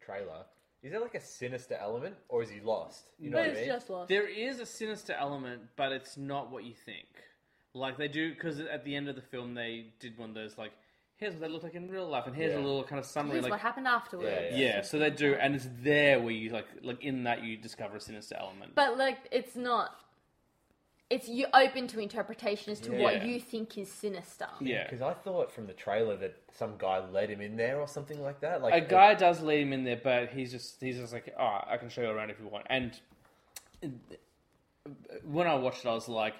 trailer. 0.00 0.44
Is 0.82 0.92
there 0.92 1.00
like 1.00 1.14
a 1.14 1.20
sinister 1.20 1.74
element, 1.74 2.14
or 2.28 2.42
is 2.42 2.50
he 2.50 2.60
lost? 2.60 3.10
You 3.18 3.30
know 3.30 3.38
what 3.38 3.50
I 3.50 3.54
mean? 3.54 3.80
lost. 3.88 4.08
There 4.08 4.28
is 4.28 4.60
a 4.60 4.66
sinister 4.66 5.14
element, 5.18 5.62
but 5.76 5.92
it's 5.92 6.16
not 6.16 6.50
what 6.50 6.64
you 6.64 6.74
think. 6.74 7.06
Like 7.74 7.98
they 7.98 8.08
do, 8.08 8.32
because 8.32 8.60
at 8.60 8.84
the 8.84 8.94
end 8.94 9.08
of 9.08 9.16
the 9.16 9.22
film 9.22 9.54
they 9.54 9.86
did 10.00 10.16
one 10.16 10.30
of 10.30 10.34
those 10.34 10.56
like, 10.56 10.72
here's 11.16 11.32
what 11.32 11.42
they 11.42 11.48
look 11.48 11.62
like 11.62 11.74
in 11.74 11.90
real 11.90 12.08
life, 12.08 12.26
and 12.26 12.36
here's 12.36 12.52
Yeah. 12.52 12.60
a 12.60 12.64
little 12.64 12.84
kind 12.84 12.98
of 12.98 13.04
summary. 13.04 13.32
Here's 13.32 13.44
like, 13.44 13.52
what 13.52 13.60
happened 13.60 13.88
afterwards. 13.88 14.30
Yeah, 14.52 14.56
yeah, 14.56 14.82
so 14.82 14.98
they 14.98 15.10
do, 15.10 15.34
and 15.34 15.54
it's 15.54 15.68
there 15.82 16.20
where 16.20 16.30
you 16.32 16.50
like, 16.50 16.66
like 16.82 17.02
in 17.02 17.24
that 17.24 17.42
you 17.42 17.56
discover 17.56 17.96
a 17.96 18.00
sinister 18.00 18.36
element. 18.38 18.74
But 18.74 18.96
like, 18.96 19.18
it's 19.30 19.56
not. 19.56 19.90
It's 21.08 21.28
you 21.28 21.46
open 21.54 21.86
to 21.88 22.00
interpretation 22.00 22.72
as 22.72 22.80
to 22.80 22.92
Yeah. 22.92 23.00
what 23.02 23.24
you 23.24 23.38
think 23.38 23.78
is 23.78 23.90
sinister. 23.92 24.48
yeah, 24.60 24.82
Because 24.84 25.02
I 25.02 25.12
thought 25.14 25.52
from 25.52 25.66
the 25.68 25.72
trailer 25.72 26.16
that 26.16 26.34
some 26.52 26.74
guy 26.78 26.98
led 26.98 27.30
him 27.30 27.40
in 27.40 27.56
there 27.56 27.78
or 27.80 27.86
something 27.86 28.20
like 28.22 28.40
that. 28.40 28.60
Like 28.60 28.74
a 28.74 28.80
guy 28.80 29.14
does 29.14 29.40
lead 29.40 29.60
him 29.62 29.72
in 29.72 29.84
there, 29.84 30.00
but 30.02 30.30
he's 30.30 30.50
just 30.50 30.80
he's 30.80 30.96
just 30.96 31.12
like, 31.12 31.32
oh, 31.38 31.60
I 31.66 31.76
can 31.76 31.88
show 31.90 32.02
you 32.02 32.08
around 32.10 32.30
if 32.30 32.40
you 32.40 32.48
want. 32.48 32.66
And 32.68 32.98
when 35.24 35.46
I 35.46 35.54
watched 35.54 35.84
it, 35.84 35.88
I 35.88 35.94
was 35.94 36.08
like, 36.08 36.34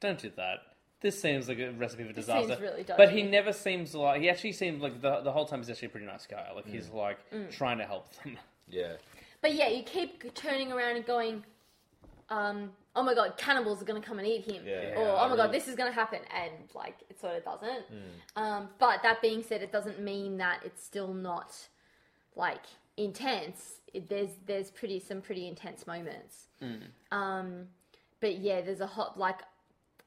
don't 0.00 0.18
do 0.18 0.30
that. 0.36 0.58
This 1.00 1.20
seems 1.20 1.48
like 1.48 1.58
a 1.58 1.70
recipe 1.72 2.04
for 2.04 2.12
This 2.12 2.26
disaster. 2.26 2.48
seems 2.50 2.60
really 2.60 2.84
but 2.96 3.10
he 3.10 3.24
never 3.24 3.52
seems 3.52 3.92
like 3.92 4.20
he 4.20 4.30
actually 4.30 4.52
seemed 4.52 4.80
like 4.80 5.00
the 5.00 5.20
the 5.22 5.32
whole 5.32 5.46
time 5.46 5.58
he's 5.58 5.70
actually 5.70 5.86
a 5.86 5.90
pretty 5.90 6.06
nice 6.06 6.26
guy. 6.26 6.48
Like 6.54 6.66
he's 6.68 6.90
like 6.90 7.18
Mm. 7.32 7.50
trying 7.50 7.78
to 7.78 7.84
help 7.84 8.12
them. 8.22 8.38
Yeah. 8.68 8.92
But 9.40 9.54
yeah, 9.54 9.68
you 9.68 9.82
keep 9.82 10.32
turning 10.34 10.70
around 10.70 10.94
and 10.96 11.04
going, 11.04 11.44
um, 12.30 12.72
"Oh 12.94 13.02
my 13.02 13.14
god, 13.14 13.36
cannibals 13.36 13.80
are 13.82 13.84
to 14.00 14.06
come 14.06 14.18
and 14.18 14.26
eat 14.28 14.44
him," 14.50 14.64
Yeah. 14.66 14.72
or 14.96 15.04
Yeah, 15.06 15.16
"Oh 15.20 15.28
my 15.28 15.36
god, 15.36 15.44
really- 15.44 15.58
this 15.58 15.68
is 15.68 15.74
to 15.90 15.94
happen," 15.94 16.20
and 16.34 16.52
like 16.74 16.96
it 17.08 17.20
sort 17.20 17.36
of 17.36 17.44
doesn't. 17.44 17.84
Hmm. 17.86 18.42
Um, 18.42 18.68
but 18.78 19.02
that 19.02 19.20
being 19.22 19.42
said, 19.42 19.62
it 19.62 19.72
doesn't 19.72 20.00
mean 20.00 20.38
that 20.38 20.60
it's 20.64 20.82
still 20.82 21.12
not 21.14 21.68
like 22.36 22.62
intense. 22.96 23.76
It, 23.94 24.08
there's 24.08 24.30
there's 24.46 24.70
pretty 24.70 24.98
some 25.00 25.20
pretty 25.20 25.46
intense 25.48 25.86
moments. 25.86 26.46
Um, 27.10 27.68
but 28.20 28.36
yeah, 28.38 28.60
there's 28.60 28.80
a 28.80 28.86
hot 28.86 29.18
like. 29.18 29.40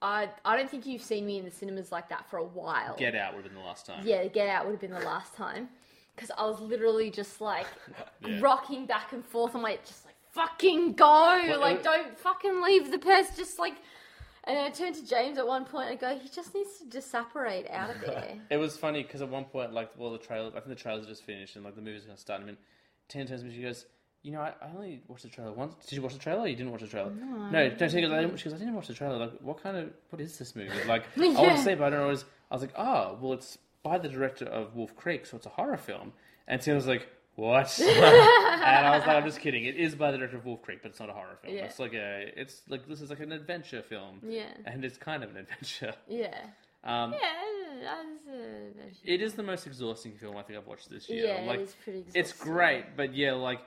I, 0.01 0.29
I 0.43 0.55
don't 0.57 0.69
think 0.69 0.85
you've 0.85 1.01
seen 1.01 1.25
me 1.25 1.39
in 1.39 1.45
the 1.45 1.51
cinemas 1.51 1.91
like 1.91 2.09
that 2.09 2.29
for 2.29 2.37
a 2.37 2.43
while. 2.43 2.95
Get 2.97 3.15
out 3.15 3.33
would 3.33 3.43
have 3.43 3.51
been 3.51 3.59
the 3.59 3.65
last 3.65 3.85
time. 3.85 4.05
Yeah, 4.05 4.25
Get 4.27 4.49
Out 4.49 4.65
would 4.65 4.71
have 4.73 4.81
been 4.81 4.91
the 4.91 4.99
last 4.99 5.33
time. 5.35 5.69
because 6.15 6.29
I 6.37 6.45
was 6.45 6.59
literally 6.59 7.09
just 7.09 7.41
like 7.41 7.65
rocking 8.39 8.85
back 8.85 9.13
and 9.13 9.25
forth. 9.25 9.55
I'm 9.55 9.61
like, 9.61 9.85
just 9.85 10.04
fucking 10.35 10.93
go, 10.93 11.57
like 11.59 11.77
it- 11.77 11.83
don't 11.83 12.17
fucking 12.19 12.61
leave 12.61 12.91
the 12.91 12.99
person. 12.99 13.33
Just 13.35 13.57
like, 13.59 13.75
and 14.43 14.57
I 14.59 14.69
turned 14.69 14.95
to 14.95 15.05
James 15.07 15.37
at 15.37 15.47
one 15.47 15.65
point 15.65 15.89
and 15.89 15.97
I 15.97 16.01
go, 16.13 16.19
he 16.19 16.29
just 16.29 16.53
needs 16.53 16.77
to 16.79 16.89
just 16.89 17.09
separate 17.09 17.67
out 17.71 17.89
of 17.89 18.01
there. 18.01 18.35
It 18.51 18.57
was 18.57 18.77
funny 18.77 19.01
because 19.03 19.21
at 19.21 19.29
one 19.29 19.45
point, 19.45 19.73
like, 19.73 19.89
well, 19.97 20.11
the 20.11 20.17
trailer, 20.19 20.49
I 20.49 20.59
think 20.59 20.67
the 20.67 20.75
trailer's 20.75 21.07
just 21.07 21.23
finished 21.23 21.55
and 21.55 21.65
like 21.65 21.75
the 21.75 21.81
movie's 21.81 22.03
gonna 22.05 22.17
start. 22.17 22.39
in 22.41 22.43
a 22.43 22.45
minute. 22.47 22.61
Tina 23.07 23.25
turns 23.25 23.41
to 23.41 23.47
me, 23.47 23.55
she 23.55 23.61
goes, 23.61 23.85
"You 24.23 24.31
know, 24.33 24.41
I, 24.41 24.53
I 24.61 24.69
only 24.75 25.01
watched 25.07 25.23
the 25.23 25.29
trailer 25.29 25.51
once. 25.51 25.73
Did 25.87 25.95
you 25.95 26.01
watch 26.01 26.13
the 26.13 26.19
trailer? 26.19 26.41
Or 26.41 26.47
you 26.47 26.55
didn't 26.55 26.71
watch 26.71 26.81
the 26.81 26.87
trailer? 26.87 27.11
No, 27.11 27.49
no." 27.49 27.69
She 27.69 27.75
goes, 27.75 27.93
I 28.11 28.21
didn't, 28.21 28.37
she 28.37 28.45
goes, 28.49 28.53
"I 28.55 28.57
didn't 28.57 28.73
watch 28.75 28.87
the 28.87 28.93
trailer. 28.93 29.17
Like, 29.17 29.33
what 29.41 29.61
kind 29.61 29.77
of, 29.77 29.91
what 30.09 30.19
is 30.21 30.37
this 30.37 30.55
movie? 30.55 30.69
Like, 30.87 31.03
I 31.17 31.27
want 31.27 31.57
to 31.57 31.63
see, 31.63 31.75
but 31.75 31.85
I 31.85 31.89
don't 31.91 31.99
know. 31.99 32.05
What 32.07 32.11
it 32.13 32.19
is. 32.19 32.25
I 32.51 32.55
was 32.55 32.61
like, 32.61 32.73
oh, 32.77 33.17
well, 33.21 33.33
it's 33.33 33.57
by 33.83 33.97
the 33.99 34.09
director 34.09 34.45
of 34.45 34.75
Wolf 34.75 34.95
Creek, 34.95 35.25
so 35.27 35.37
it's 35.37 35.45
a 35.45 35.49
horror 35.49 35.77
film. 35.77 36.13
And 36.47 36.59
Tina 36.61 36.75
was 36.75 36.87
like, 36.87 37.07
what? 37.35 37.79
and 37.79 38.85
I 38.87 38.97
was 38.97 39.05
like, 39.05 39.15
I'm 39.17 39.25
just 39.25 39.39
kidding. 39.39 39.65
It 39.65 39.75
is 39.75 39.95
by 39.95 40.11
the 40.11 40.17
director 40.17 40.37
of 40.37 40.45
Wolf 40.45 40.61
Creek, 40.61 40.79
but 40.81 40.91
it's 40.91 40.99
not 40.99 41.09
a 41.09 41.13
horror 41.13 41.37
film. 41.41 41.55
Yeah. 41.55 41.65
It's 41.65 41.79
like 41.79 41.93
a, 41.93 42.31
it's 42.35 42.61
like 42.69 42.87
this 42.87 43.01
is 43.01 43.09
like 43.09 43.19
an 43.19 43.31
adventure 43.31 43.81
film. 43.81 44.21
Yeah. 44.25 44.45
and 44.65 44.83
it's 44.85 44.97
kind 44.97 45.23
of 45.23 45.31
an 45.31 45.37
adventure. 45.37 45.93
Yeah, 46.07 46.33
Um, 46.83 47.13
yeah, 47.13 47.89
I 47.91 48.03
was, 48.03 48.19
uh, 48.27 48.83
it 49.03 49.21
is 49.21 49.33
the 49.33 49.43
most 49.43 49.67
exhausting 49.67 50.13
film 50.13 50.37
I 50.37 50.43
think 50.43 50.59
I've 50.59 50.67
watched 50.67 50.89
this 50.89 51.09
year. 51.09 51.25
yeah, 51.27 51.45
like, 51.45 51.59
it 51.59 51.63
is 51.63 51.75
pretty. 51.83 52.05
it's 52.13 52.31
great, 52.33 52.85
but 52.95 53.13
yeah, 53.13 53.33
like 53.33 53.59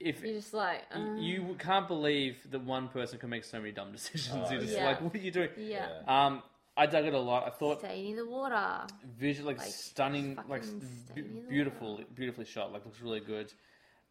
if 0.00 0.22
You're 0.22 0.34
just 0.34 0.54
like, 0.54 0.82
uh, 0.94 1.14
you 1.18 1.56
can't 1.58 1.86
believe 1.86 2.38
that 2.50 2.64
one 2.64 2.88
person 2.88 3.18
can 3.18 3.28
make 3.28 3.44
so 3.44 3.58
many 3.58 3.70
dumb 3.72 3.92
decisions, 3.92 4.30
you're 4.50 4.60
just 4.62 4.74
yeah. 4.74 4.86
like, 4.86 5.00
what 5.02 5.14
are 5.14 5.18
you 5.18 5.30
doing? 5.30 5.50
yeah. 5.58 5.88
Um, 6.08 6.42
I 6.82 6.86
dug 6.86 7.04
it 7.04 7.14
a 7.14 7.18
lot. 7.18 7.46
I 7.46 7.50
thought 7.50 7.80
Stay 7.80 8.02
near 8.02 8.16
the 8.24 8.26
water. 8.30 8.86
visual, 9.18 9.46
like, 9.48 9.58
Like, 9.58 9.68
stunning, 9.68 10.36
like 10.48 10.62
fucking 10.64 10.82
s- 10.82 10.88
stay 11.12 11.20
bu- 11.20 11.28
near 11.28 11.42
the 11.42 11.48
beautiful, 11.48 12.00
beautifully 12.14 12.44
shot. 12.46 12.72
Like 12.72 12.84
looks 12.86 13.00
really 13.00 13.20
good. 13.20 13.52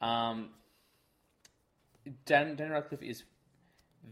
Um, 0.02 0.50
Dan 2.26 2.56
Dan 2.56 2.72
Radcliffe 2.72 3.04
is 3.04 3.24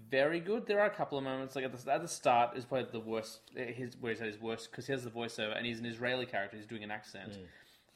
very 0.10 0.40
good. 0.40 0.66
There 0.68 0.80
are 0.80 0.88
a 0.88 0.96
couple 0.96 1.18
of 1.18 1.24
moments 1.24 1.56
like 1.56 1.66
at 1.66 1.72
the, 1.74 1.92
at 1.92 2.02
the 2.02 2.08
start 2.08 2.58
is 2.58 2.66
probably 2.66 2.88
the 2.92 3.00
worst. 3.00 3.40
uh, 3.58 3.64
His 3.72 3.96
where 4.00 4.12
he's 4.12 4.22
at 4.22 4.28
his 4.28 4.40
worst 4.40 4.70
because 4.72 4.86
he 4.88 4.94
has 4.94 5.04
the 5.04 5.10
voiceover 5.10 5.56
and 5.56 5.66
he's 5.66 5.80
an 5.80 5.86
Israeli 5.86 6.26
character. 6.26 6.58
He's 6.58 6.66
doing 6.68 6.84
an 6.84 6.92
accent. 6.92 7.38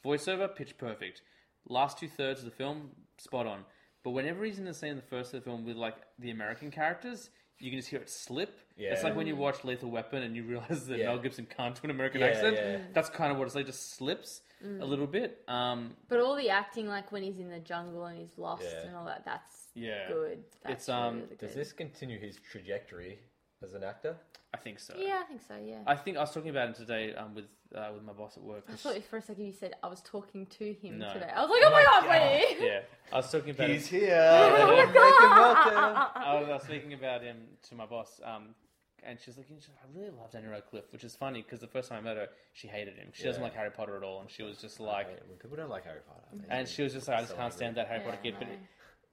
Voiceover 0.05 0.53
pitch 0.55 0.77
perfect. 0.77 1.21
Last 1.67 1.99
two 1.99 2.07
thirds 2.07 2.39
of 2.39 2.45
the 2.45 2.51
film 2.51 2.91
spot 3.17 3.45
on. 3.45 3.65
But 4.03 4.11
whenever 4.11 4.43
he's 4.43 4.57
in 4.57 4.65
the 4.65 4.73
scene 4.73 4.91
in 4.91 4.95
the 4.95 5.01
first 5.03 5.33
of 5.33 5.41
the 5.43 5.45
film 5.49 5.63
with 5.65 5.75
like 5.75 5.95
the 6.17 6.31
American 6.31 6.71
characters, 6.71 7.29
you 7.61 7.69
can 7.71 7.79
just 7.79 7.89
hear 7.89 7.99
it 8.01 8.09
slip. 8.09 8.59
Yeah. 8.75 8.91
It's 8.93 9.03
like 9.03 9.15
when 9.15 9.27
you 9.27 9.35
watch 9.35 9.63
Lethal 9.63 9.91
Weapon 9.91 10.23
and 10.23 10.35
you 10.35 10.43
realize 10.43 10.87
that 10.87 10.97
Yeah. 10.97 11.07
Mel 11.07 11.19
Gibson 11.19 11.45
can't 11.45 11.75
do 11.75 11.81
an 11.85 11.91
American 11.91 12.21
Yeah, 12.21 12.27
accent. 12.27 12.55
yeah. 12.55 12.77
That's 12.93 13.09
kind 13.09 13.31
of 13.31 13.37
what 13.37 13.45
it's 13.45 13.55
like. 13.55 13.65
Just 13.67 13.91
slips 13.93 14.41
a 14.63 14.85
little 14.85 15.07
bit. 15.07 15.43
Um, 15.47 15.95
But 16.07 16.19
all 16.19 16.35
the 16.35 16.49
acting, 16.49 16.87
like 16.87 17.11
when 17.11 17.23
he's 17.23 17.39
in 17.39 17.49
the 17.49 17.59
jungle 17.59 18.05
and 18.05 18.17
he's 18.17 18.37
lost 18.37 18.63
Yeah. 18.63 18.87
and 18.87 18.95
all 18.95 19.05
that, 19.05 19.23
that's 19.25 19.69
Yeah. 19.75 20.07
good. 20.07 20.43
That's 20.63 20.73
It's, 20.83 20.89
um, 20.89 21.15
really 21.21 21.35
Does 21.37 21.51
good. 21.51 21.59
this 21.61 21.73
continue 21.73 22.19
his 22.19 22.37
trajectory 22.51 23.19
as 23.63 23.73
an 23.73 23.83
actor? 23.83 24.17
I 24.53 24.57
think 24.57 24.79
so. 24.79 24.93
Yeah, 24.97 25.19
I 25.23 25.23
think 25.23 25.41
so. 25.41 25.55
Yeah. 25.63 25.81
I 25.87 25.95
think 25.95 26.17
I 26.17 26.21
was 26.21 26.33
talking 26.33 26.49
about 26.49 26.69
it 26.69 26.75
today 26.75 27.13
um, 27.15 27.33
with 27.35 27.45
uh, 27.75 27.89
with 27.93 28.03
my 28.03 28.13
boss 28.13 28.37
at 28.37 28.43
work. 28.43 28.65
I 28.71 28.75
thought 28.75 29.01
for 29.09 29.17
a 29.17 29.21
second 29.21 29.45
you 29.45 29.53
said 29.53 29.73
I 29.83 29.87
was 29.87 30.01
talking 30.01 30.45
to 30.57 30.73
him 30.73 30.99
No. 30.99 31.13
today. 31.13 31.29
I 31.35 31.41
was 31.41 31.49
like, 31.49 31.61
oh 31.65 31.71
my 31.71 31.83
god, 31.83 32.09
wait. 32.09 32.57
yeah, 32.61 32.79
I 33.11 33.17
was 33.17 33.31
talking 33.31 33.51
about 33.51 33.69
it. 33.69 33.81
here. 33.85 34.07
Make 34.87 34.87
him 34.87 34.93
welcome. 34.93 35.73
I 36.15 36.39
was, 36.39 36.49
I 36.49 36.53
was 36.53 36.63
speaking 36.63 36.93
about 36.93 37.21
him 37.23 37.37
to 37.69 37.75
my 37.75 37.85
boss, 37.85 38.19
um, 38.23 38.55
and 39.03 39.19
she's 39.19 39.37
like, 39.37 39.47
"I 39.49 39.97
really 39.97 40.11
love 40.11 40.31
Daniel 40.31 40.51
Radcliffe," 40.51 40.91
which 40.91 41.03
is 41.03 41.15
funny 41.15 41.41
because 41.41 41.59
the 41.59 41.67
first 41.67 41.89
time 41.89 41.99
I 41.99 42.01
met 42.01 42.17
her, 42.17 42.27
she 42.53 42.67
hated 42.67 42.95
him. 42.97 43.09
She 43.13 43.23
doesn't 43.23 43.41
Yeah. 43.41 43.45
like 43.47 43.55
Harry 43.55 43.71
Potter 43.71 43.95
at 43.97 44.03
all, 44.03 44.21
and 44.21 44.29
she 44.29 44.43
was 44.43 44.57
just 44.57 44.79
like, 44.79 45.07
When 45.27 45.37
people 45.39 45.57
don't 45.57 45.69
like 45.69 45.85
Harry 45.85 46.01
Potter. 46.07 46.21
they- 46.33 46.53
and 46.55 46.67
she 46.67 46.83
was 46.83 46.93
just 46.93 47.07
like, 47.07 47.17
"I 47.17 47.21
just 47.21 47.31
So 47.31 47.37
can't 47.37 47.53
stand 47.53 47.77
that 47.77 47.87
Harry 47.87 48.01
Yeah, 48.01 48.05
Potter 48.11 48.19
kid." 48.23 48.35
But 48.37 48.47
no. 48.49 48.53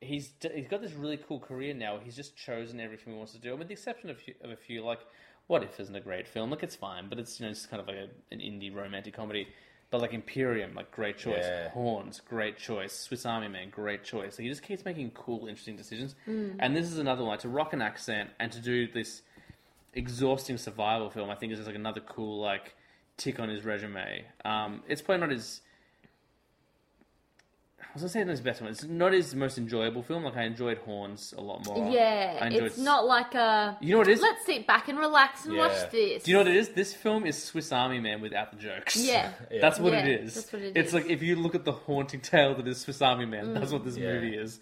He's 0.01 0.31
he's 0.55 0.69
got 0.69 0.81
this 0.81 0.93
really 0.93 1.17
cool 1.17 1.41
career 1.41 1.75
now. 1.75 1.99
He's 2.03 2.17
just 2.17 2.37
chosen 2.37 2.81
everything 2.81 3.13
he 3.13 3.17
wants 3.17 3.33
to 3.33 3.39
do, 3.39 3.51
and 3.51 3.59
with 3.59 3.69
the 3.69 3.75
exception 3.75 4.11
of, 4.11 4.19
of 4.43 4.51
a 4.51 4.57
few 4.57 4.85
like. 4.85 5.01
What 5.47 5.63
if 5.63 5.81
isn't 5.81 5.97
a 5.97 6.01
great 6.01 6.29
film? 6.29 6.51
Like 6.51 6.63
it's 6.63 6.77
fine, 6.77 7.09
but 7.09 7.19
it's 7.19 7.41
you 7.41 7.47
know 7.47 7.53
just 7.53 7.71
kind 7.71 7.81
of 7.81 7.89
like 7.89 7.97
a, 7.97 8.09
an 8.31 8.41
indie 8.41 8.75
romantic 8.75 9.15
comedy. 9.15 9.49
But 9.91 10.03
like 10.03 10.13
Imperium, 10.13 10.75
like 10.75 10.91
great 10.91 11.17
choice. 11.17 11.45
Yeah. 11.45 11.71
Horns, 11.71 12.21
great 12.21 12.59
choice. 12.59 12.93
Swiss 12.93 13.25
Army 13.25 13.49
Man, 13.49 13.71
great 13.71 14.05
choice. 14.05 14.37
So 14.37 14.43
he 14.43 14.49
just 14.51 14.63
keeps 14.63 14.85
making 14.85 15.13
cool, 15.13 15.47
interesting 15.47 15.77
decisions. 15.77 16.15
Mm. 16.29 16.57
And 16.59 16.77
this 16.77 16.85
is 16.85 16.99
another 16.99 17.25
one 17.25 17.39
to 17.39 17.49
rock 17.49 17.73
an 17.73 17.81
accent 17.81 18.29
and 18.39 18.53
to 18.53 18.61
do 18.61 18.87
this 18.87 19.23
exhausting 19.95 20.59
survival 20.59 21.09
film. 21.09 21.31
I 21.31 21.35
think 21.35 21.53
is 21.53 21.59
just 21.59 21.67
like 21.67 21.77
another 21.77 22.01
cool 22.01 22.39
like 22.39 22.75
tick 23.17 23.41
on 23.41 23.49
his 23.49 23.65
resume. 23.65 24.27
Um, 24.45 24.83
it's 24.87 25.01
probably 25.01 25.21
not 25.21 25.31
his. 25.31 25.63
I 27.89 27.95
was 27.95 28.03
gonna 28.03 28.11
say 28.11 28.19
not 28.21 28.31
his 28.31 28.41
best 28.43 28.61
one. 28.61 28.71
It's 28.71 28.85
not 28.85 29.13
his 29.13 29.35
most 29.35 29.57
enjoyable 29.57 30.03
film. 30.03 30.23
Like 30.25 30.37
I 30.37 30.43
enjoyed 30.45 30.79
Horns 30.79 31.33
a 31.37 31.41
lot 31.41 31.65
more. 31.65 31.91
Yeah, 31.91 32.39
I 32.41 32.47
enjoyed 32.49 32.65
it's 32.65 32.79
not 32.79 33.07
like 33.07 33.35
a. 33.35 33.79
You 33.81 33.93
know 33.93 33.99
what 33.99 34.09
it 34.09 34.13
is? 34.13 34.21
Let's 34.21 34.45
sit 34.45 34.67
back 34.67 34.89
and 34.89 34.99
relax 34.99 35.47
and 35.47 35.55
Yeah. 35.55 35.61
watch 35.67 35.91
this. 35.91 36.23
Do 36.23 36.31
you 36.31 36.37
know 36.37 36.43
what 36.45 36.49
it 36.49 36.57
is? 36.57 36.69
This 36.71 36.93
film 36.95 37.25
is 37.25 37.43
Swiss 37.43 37.73
Army 37.73 37.99
Man 37.99 38.21
without 38.21 38.51
the 38.53 38.59
jokes. 38.59 38.95
Yeah. 38.97 39.33
Yeah. 39.51 39.61
That's 39.63 39.79
what 39.81 39.95
Yeah, 39.95 40.05
it 40.05 40.21
is. 40.25 40.35
that's 40.35 40.53
what 40.53 40.63
it 40.63 40.77
it's 40.77 40.89
is. 40.89 40.95
like 40.95 41.07
if 41.07 41.23
you 41.23 41.35
look 41.37 41.55
at 41.55 41.65
the 41.65 41.73
haunting 41.73 42.21
tale 42.21 42.55
that 42.57 42.69
is 42.69 42.79
Swiss 42.83 43.01
Army 43.01 43.25
Man, 43.25 43.55
that's 43.55 43.73
what 43.73 43.85
this 43.85 43.97
Yeah. 43.97 44.13
movie 44.13 44.37
is. 44.37 44.61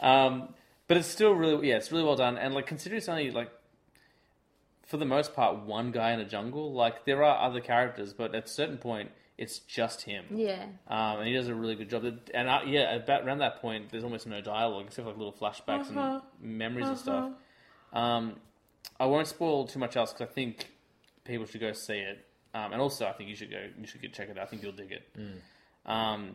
Um, 0.00 0.54
but 0.86 0.98
it's 0.98 1.08
still 1.08 1.32
really, 1.32 1.68
yeah, 1.70 1.76
it's 1.76 1.90
really 1.90 2.04
well 2.04 2.16
done. 2.16 2.36
And 2.36 2.54
like, 2.54 2.66
considering 2.66 2.98
it's 2.98 3.08
only 3.08 3.30
like, 3.30 3.50
for 4.86 4.98
the 4.98 5.04
most 5.06 5.34
part, 5.34 5.58
one 5.64 5.90
guy 5.90 6.12
in 6.12 6.20
a 6.20 6.24
jungle. 6.24 6.72
Like, 6.72 7.04
there 7.06 7.22
are 7.24 7.46
other 7.46 7.60
characters, 7.60 8.12
but 8.12 8.34
at 8.34 8.44
a 8.44 8.48
certain 8.48 8.78
point, 8.78 9.10
it's 9.38 9.60
just 9.60 10.02
him. 10.02 10.24
Yeah. 10.30 10.64
Um, 10.88 11.20
and 11.20 11.28
he 11.28 11.32
does 11.32 11.48
a 11.48 11.54
really 11.54 11.76
good 11.76 11.88
job. 11.88 12.04
And 12.34 12.48
uh, 12.48 12.60
yeah, 12.66 12.94
about 12.96 13.24
around 13.24 13.38
that 13.38 13.60
point, 13.62 13.90
there's 13.90 14.04
almost 14.04 14.26
no 14.26 14.40
dialogue 14.40 14.86
except 14.86 15.04
for 15.06 15.10
like 15.12 15.18
little 15.18 15.32
flashbacks 15.32 15.90
Uh-huh. 15.90 16.20
and 16.42 16.58
memories 16.58 16.88
and 16.88 16.98
stuff. 16.98 17.30
Um, 17.92 18.36
I 19.00 19.06
won't 19.06 19.28
spoil 19.28 19.66
too 19.66 19.78
much 19.78 19.96
else 19.96 20.12
because 20.12 20.28
I 20.28 20.32
think 20.32 20.68
people 21.24 21.46
should 21.46 21.60
go 21.60 21.72
see 21.72 21.94
it. 21.98 22.26
Um, 22.52 22.72
and 22.72 22.80
also, 22.82 23.06
I 23.06 23.12
think 23.12 23.28
you 23.30 23.36
should 23.36 23.50
go. 23.50 23.62
You 23.80 23.86
should 23.86 24.02
go 24.02 24.08
check 24.08 24.28
it 24.28 24.36
out. 24.38 24.42
I 24.44 24.46
think 24.46 24.62
you'll 24.62 24.72
dig 24.72 24.90
it. 24.92 25.08
Um, 25.86 26.34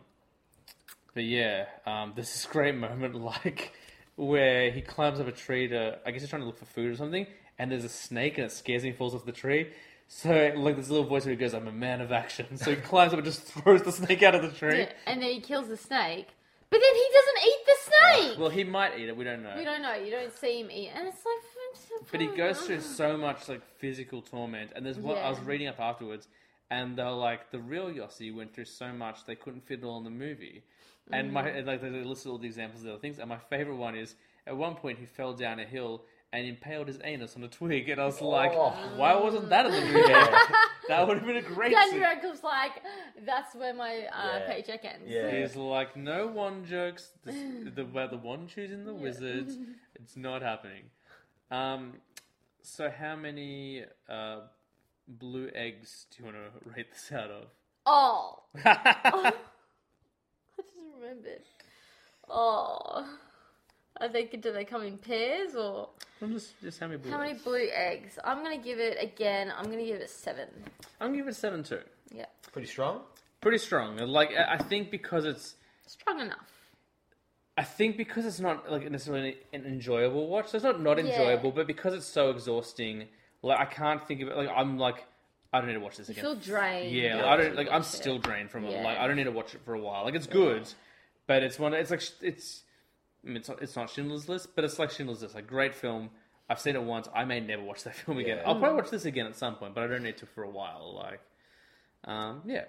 but 1.14 1.24
yeah, 1.24 1.66
um, 1.86 2.12
there's 2.14 2.32
this 2.32 2.46
great 2.50 2.74
moment 2.74 3.14
like 3.14 3.72
where 4.16 4.70
he 4.70 4.80
climbs 4.80 5.20
up 5.20 5.26
a 5.28 5.32
tree 5.32 5.68
to. 5.68 5.98
I 6.06 6.10
guess 6.10 6.22
he's 6.22 6.30
trying 6.30 6.42
to 6.42 6.46
look 6.46 6.58
for 6.58 6.64
food 6.66 6.90
or 6.92 6.96
something, 6.96 7.26
and 7.58 7.70
there's 7.70 7.84
a 7.84 7.88
snake 7.88 8.38
and 8.38 8.46
it 8.46 8.52
scares 8.52 8.82
him. 8.82 8.92
He 8.92 8.96
falls 8.96 9.14
off 9.14 9.24
the 9.26 9.32
tree. 9.32 9.68
So 10.08 10.52
like 10.56 10.76
this 10.76 10.90
little 10.90 11.06
voice 11.06 11.24
where 11.24 11.32
he 11.34 11.36
goes, 11.36 11.54
"I'm 11.54 11.66
a 11.68 11.72
man 11.72 12.00
of 12.00 12.12
action." 12.12 12.56
So 12.56 12.70
he 12.70 12.76
climbs 12.76 13.12
up 13.12 13.18
and 13.18 13.26
just 13.26 13.42
throws 13.52 13.82
the 13.82 13.92
snake 13.92 14.22
out 14.22 14.34
of 14.34 14.42
the 14.42 14.50
tree. 14.50 14.80
Yeah, 14.80 14.88
And 15.06 15.20
then 15.22 15.30
he 15.30 15.40
kills 15.40 15.68
the 15.68 15.76
snake, 15.76 16.28
but 16.70 16.80
then 16.80 16.94
he 16.94 17.06
doesn't 17.12 17.48
eat 17.48 17.66
the 17.66 17.76
snake. 18.28 18.38
Well, 18.38 18.50
he 18.50 18.64
might 18.64 18.98
eat 18.98 19.08
it. 19.08 19.16
We 19.16 19.24
don't 19.24 19.42
know. 19.42 19.54
we 19.56 19.64
don't 19.64 19.82
know. 19.82 19.94
You 19.94 20.10
don't 20.10 20.32
see 20.32 20.60
him 20.60 20.70
eat, 20.70 20.90
and 20.94 21.08
it's 21.08 21.18
like. 21.24 22.10
But 22.10 22.20
he 22.20 22.28
goes 22.28 22.60
through 22.60 22.80
so 22.80 23.16
much 23.16 23.48
like 23.48 23.62
physical 23.78 24.22
torment, 24.22 24.72
and 24.76 24.84
there's 24.86 24.98
one 24.98 25.16
I 25.16 25.30
was 25.30 25.38
Yeah. 25.38 25.44
reading 25.46 25.68
up 25.68 25.80
afterwards, 25.80 26.28
and 26.70 26.96
they're 26.96 27.10
like 27.10 27.50
the 27.50 27.58
real 27.58 27.86
Yossi 27.90 28.32
went 28.34 28.54
through 28.54 28.66
so 28.66 28.92
much 28.92 29.24
they 29.24 29.34
couldn't 29.34 29.66
fit 29.66 29.80
it 29.80 29.84
all 29.84 29.98
in 29.98 30.04
the 30.04 30.10
movie, 30.10 30.62
and 31.10 31.32
my 31.32 31.42
Mm. 31.42 31.56
and, 31.58 31.66
like 31.66 31.80
they 31.80 31.90
listed 31.90 32.30
all 32.30 32.38
the 32.38 32.46
examples 32.46 32.80
of 32.82 32.86
the 32.86 32.92
other 32.92 33.00
things, 33.00 33.18
and 33.18 33.28
my 33.28 33.38
favorite 33.38 33.76
one 33.76 33.96
is 33.96 34.14
at 34.46 34.56
one 34.56 34.74
point 34.76 34.98
he 34.98 35.06
fell 35.06 35.32
down 35.32 35.58
a 35.58 35.64
hill 35.64 36.04
and 36.34 36.48
impaled 36.48 36.88
his 36.88 36.98
anus 37.04 37.36
on 37.36 37.44
a 37.44 37.48
twig, 37.48 37.88
and 37.88 38.00
I 38.00 38.06
was 38.06 38.20
like, 38.20 38.52
why 38.98 39.14
wasn't 39.14 39.48
that 39.50 39.66
in 39.66 39.72
the 39.72 39.80
movie? 39.80 40.02
that 40.88 41.06
would 41.06 41.18
have 41.18 41.26
been 41.26 41.36
a 41.36 41.42
great. 41.42 41.70
Dan 41.72 41.90
scene. 41.90 42.00
Radcliffe's 42.00 42.42
like, 42.42 42.72
that's 43.24 43.54
where 43.54 43.72
my 43.72 44.06
uh, 44.12 44.38
Yeah. 44.40 44.46
paycheck 44.48 44.84
ends. 44.84 45.04
Yeah. 45.06 45.30
He's 45.30 45.54
like, 45.54 45.96
no 45.96 46.26
one 46.26 46.64
jokes. 46.64 47.10
This, 47.24 47.36
the 47.74 47.82
about 47.82 48.10
the 48.10 48.16
one 48.32 48.48
choosing 48.48 48.84
the 48.84 48.94
wizards. 48.94 49.56
It's 49.94 50.16
not 50.16 50.42
happening. 50.42 50.90
Um, 51.52 51.94
so 52.62 52.90
how 52.90 53.14
many 53.16 53.84
uh, 54.08 54.40
blue 55.08 55.48
eggs 55.54 56.06
do 56.10 56.16
you 56.18 56.24
want 56.24 56.36
to 56.36 56.68
rate 56.76 56.90
this 56.92 57.10
out 57.12 57.30
of? 57.30 57.44
Oh. 57.86 58.40
I 58.64 59.32
just 60.56 60.68
remembered. 61.00 61.42
Oh. 62.28 63.06
I 64.00 64.08
think 64.08 64.40
do 64.42 64.52
they 64.52 64.64
come 64.64 64.82
in 64.82 64.98
pairs 64.98 65.54
or 65.54 65.88
I'm 66.20 66.32
just 66.32 66.60
just 66.60 66.80
how 66.80 66.86
many 66.88 66.98
blue 66.98 67.10
how 67.12 67.18
many 67.18 67.32
eggs? 67.32 67.42
blue 67.42 67.68
eggs? 67.72 68.18
I'm 68.24 68.42
gonna 68.42 68.58
give 68.58 68.78
it 68.80 68.96
again. 69.00 69.52
I'm 69.56 69.64
gonna 69.66 69.84
give 69.84 70.00
it 70.00 70.10
seven. 70.10 70.48
I'm 71.00 71.08
gonna 71.08 71.18
give 71.18 71.28
it 71.28 71.36
seven 71.36 71.62
too. 71.62 71.80
Yeah, 72.12 72.26
Pretty 72.52 72.68
strong. 72.68 73.00
Pretty 73.40 73.58
strong. 73.58 73.96
Like 73.98 74.30
I 74.36 74.54
I 74.54 74.58
think 74.58 74.90
because 74.90 75.24
it's. 75.24 75.54
strong 75.86 76.20
enough. 76.20 76.50
I 77.56 77.62
think 77.62 77.96
because 77.96 78.26
it's 78.26 78.40
not 78.40 78.70
like 78.70 78.90
necessarily 78.90 79.36
an 79.52 79.64
enjoyable 79.64 80.26
watch. 80.28 80.48
So 80.48 80.56
it's 80.56 80.64
not 80.64 80.80
not 80.80 80.98
Yeah. 80.98 81.04
enjoyable, 81.12 81.52
but 81.52 81.66
because 81.68 81.94
it's 81.94 82.06
so 82.06 82.30
exhausting, 82.30 83.06
like 83.42 83.60
I 83.60 83.64
can't 83.66 84.04
think 84.06 84.22
of 84.22 84.28
it. 84.28 84.36
Like 84.36 84.48
I'm 84.54 84.76
like, 84.76 85.06
I 85.52 85.58
don't 85.58 85.68
need 85.68 85.74
to 85.74 85.80
watch 85.80 85.96
this 85.98 86.08
You 86.08 86.12
again. 86.14 86.24
feel 86.24 86.34
drained. 86.34 86.90
Yeah, 86.92 87.16
like, 87.16 87.24
I 87.26 87.36
don't 87.36 87.54
like. 87.54 87.68
I'm 87.68 87.74
watch 87.74 87.82
it. 87.94 87.96
still 87.96 88.18
drained 88.18 88.50
from 88.50 88.64
it. 88.64 88.72
Yeah. 88.72 88.82
Like 88.82 88.98
I 88.98 89.06
don't 89.06 89.16
need 89.16 89.24
to 89.24 89.30
watch 89.30 89.54
it 89.54 89.60
for 89.64 89.74
a 89.74 89.78
while. 89.80 90.02
Like 90.04 90.14
it's 90.16 90.26
good, 90.26 90.64
but 91.28 91.44
it's 91.44 91.58
one. 91.60 91.74
It's 91.74 91.92
like 91.92 92.00
sh- 92.00 92.10
it's. 92.22 92.62
I 93.24 93.28
mean, 93.28 93.36
it's 93.38 93.48
not. 93.48 93.62
It's 93.62 93.76
not 93.76 93.90
Schindler's 93.90 94.28
List, 94.28 94.54
but 94.54 94.64
it's 94.64 94.78
like 94.78 94.90
Schindler's 94.90 95.22
List. 95.22 95.34
Like 95.34 95.46
great 95.46 95.74
film. 95.74 96.10
I've 96.48 96.60
seen 96.60 96.76
it 96.76 96.82
once. 96.82 97.08
I 97.14 97.24
may 97.24 97.40
never 97.40 97.62
watch 97.62 97.84
that 97.84 97.94
film 98.04 98.18
again. 98.18 98.38
Yeah. 98.38 98.44
I'll 98.46 98.58
probably 98.58 98.76
watch 98.82 98.90
this 98.90 99.04
again 99.06 99.26
at 99.26 99.34
some 99.36 99.54
point, 99.56 99.74
but 99.74 99.82
I 99.84 99.86
don't 99.86 100.02
need 100.02 100.18
to 100.18 100.26
for 100.26 100.42
a 100.44 100.50
while. 100.50 100.94
Like, 100.94 101.20
um, 102.04 102.42
yeah. 102.44 102.64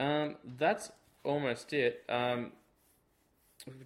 Um, 0.00 0.36
that's 0.56 0.90
almost 1.24 1.72
it. 1.72 2.04
Um, 2.08 2.52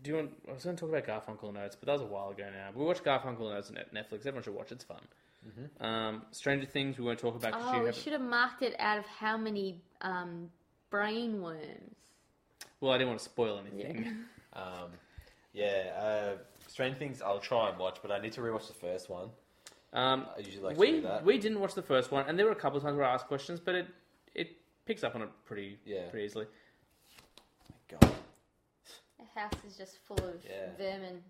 do 0.02 0.10
you 0.10 0.16
want? 0.16 0.30
I 0.48 0.52
was 0.52 0.64
going 0.64 0.76
to 0.76 0.80
talk 0.80 0.90
about 0.94 1.06
Garfunkel 1.26 1.48
and 1.48 1.58
Oates, 1.58 1.74
but 1.76 1.86
that 1.86 1.92
was 1.94 2.02
a 2.02 2.06
while 2.06 2.30
ago 2.30 2.44
now. 2.52 2.68
We 2.74 2.84
watched 2.84 3.02
Garfunkel 3.04 3.40
and 3.48 3.56
Oates 3.58 3.70
on 3.70 3.76
Netflix. 3.94 4.20
Everyone 4.20 4.42
should 4.42 4.54
watch. 4.54 4.70
It's 4.72 4.84
fun. 4.84 5.00
Um, 5.80 6.22
Stranger 6.30 6.66
Things 6.66 6.98
we 6.98 7.04
won't 7.04 7.18
talk 7.18 7.34
about. 7.34 7.52
'cause 7.54 7.62
Oh, 7.64 7.72
you 7.72 7.80
we 7.80 7.86
haven't- 7.86 8.00
should 8.02 8.12
have 8.12 8.22
marked 8.22 8.62
it 8.62 8.76
out 8.78 8.98
of 8.98 9.06
how 9.06 9.36
many 9.36 9.80
um, 10.02 10.50
brain 10.90 11.42
worms. 11.42 11.96
Well, 12.80 12.92
I 12.92 12.98
didn't 12.98 13.08
want 13.08 13.18
to 13.20 13.24
spoil 13.24 13.58
anything. 13.66 14.14
Um, 14.54 14.90
yeah, 15.52 15.92
uh, 15.98 16.36
Strange 16.68 16.96
Things 16.98 17.20
I'll 17.22 17.38
try 17.40 17.68
and 17.70 17.78
watch, 17.78 17.98
but 18.02 18.10
I 18.10 18.18
need 18.18 18.32
to 18.32 18.40
rewatch 18.40 18.66
the 18.68 18.74
first 18.74 19.08
one. 19.10 19.28
Um, 19.92 20.26
I 20.34 20.40
usually 20.40 20.62
like 20.64 20.74
to 20.76 20.80
we 20.80 20.90
do 20.92 21.00
that. 21.02 21.24
we 21.24 21.38
didn't 21.38 21.60
watch 21.60 21.74
the 21.74 21.82
first 21.82 22.10
one, 22.10 22.24
and 22.28 22.38
there 22.38 22.46
were 22.46 22.52
a 22.52 22.56
couple 22.56 22.78
of 22.78 22.82
times 22.82 22.96
where 22.96 23.06
I 23.06 23.12
asked 23.14 23.26
questions, 23.26 23.60
but 23.60 23.74
it 23.74 23.86
it 24.34 24.48
picks 24.86 25.04
up 25.04 25.14
on 25.14 25.22
it 25.22 25.28
pretty 25.44 25.78
Yeah. 25.84 26.08
pretty 26.10 26.24
easily. 26.26 26.46
God, 27.88 28.14
The 29.18 29.40
house 29.40 29.52
is 29.66 29.76
just 29.76 29.98
full 30.06 30.18
of 30.18 30.42
Yeah. 30.48 30.70
vermin. 30.78 31.22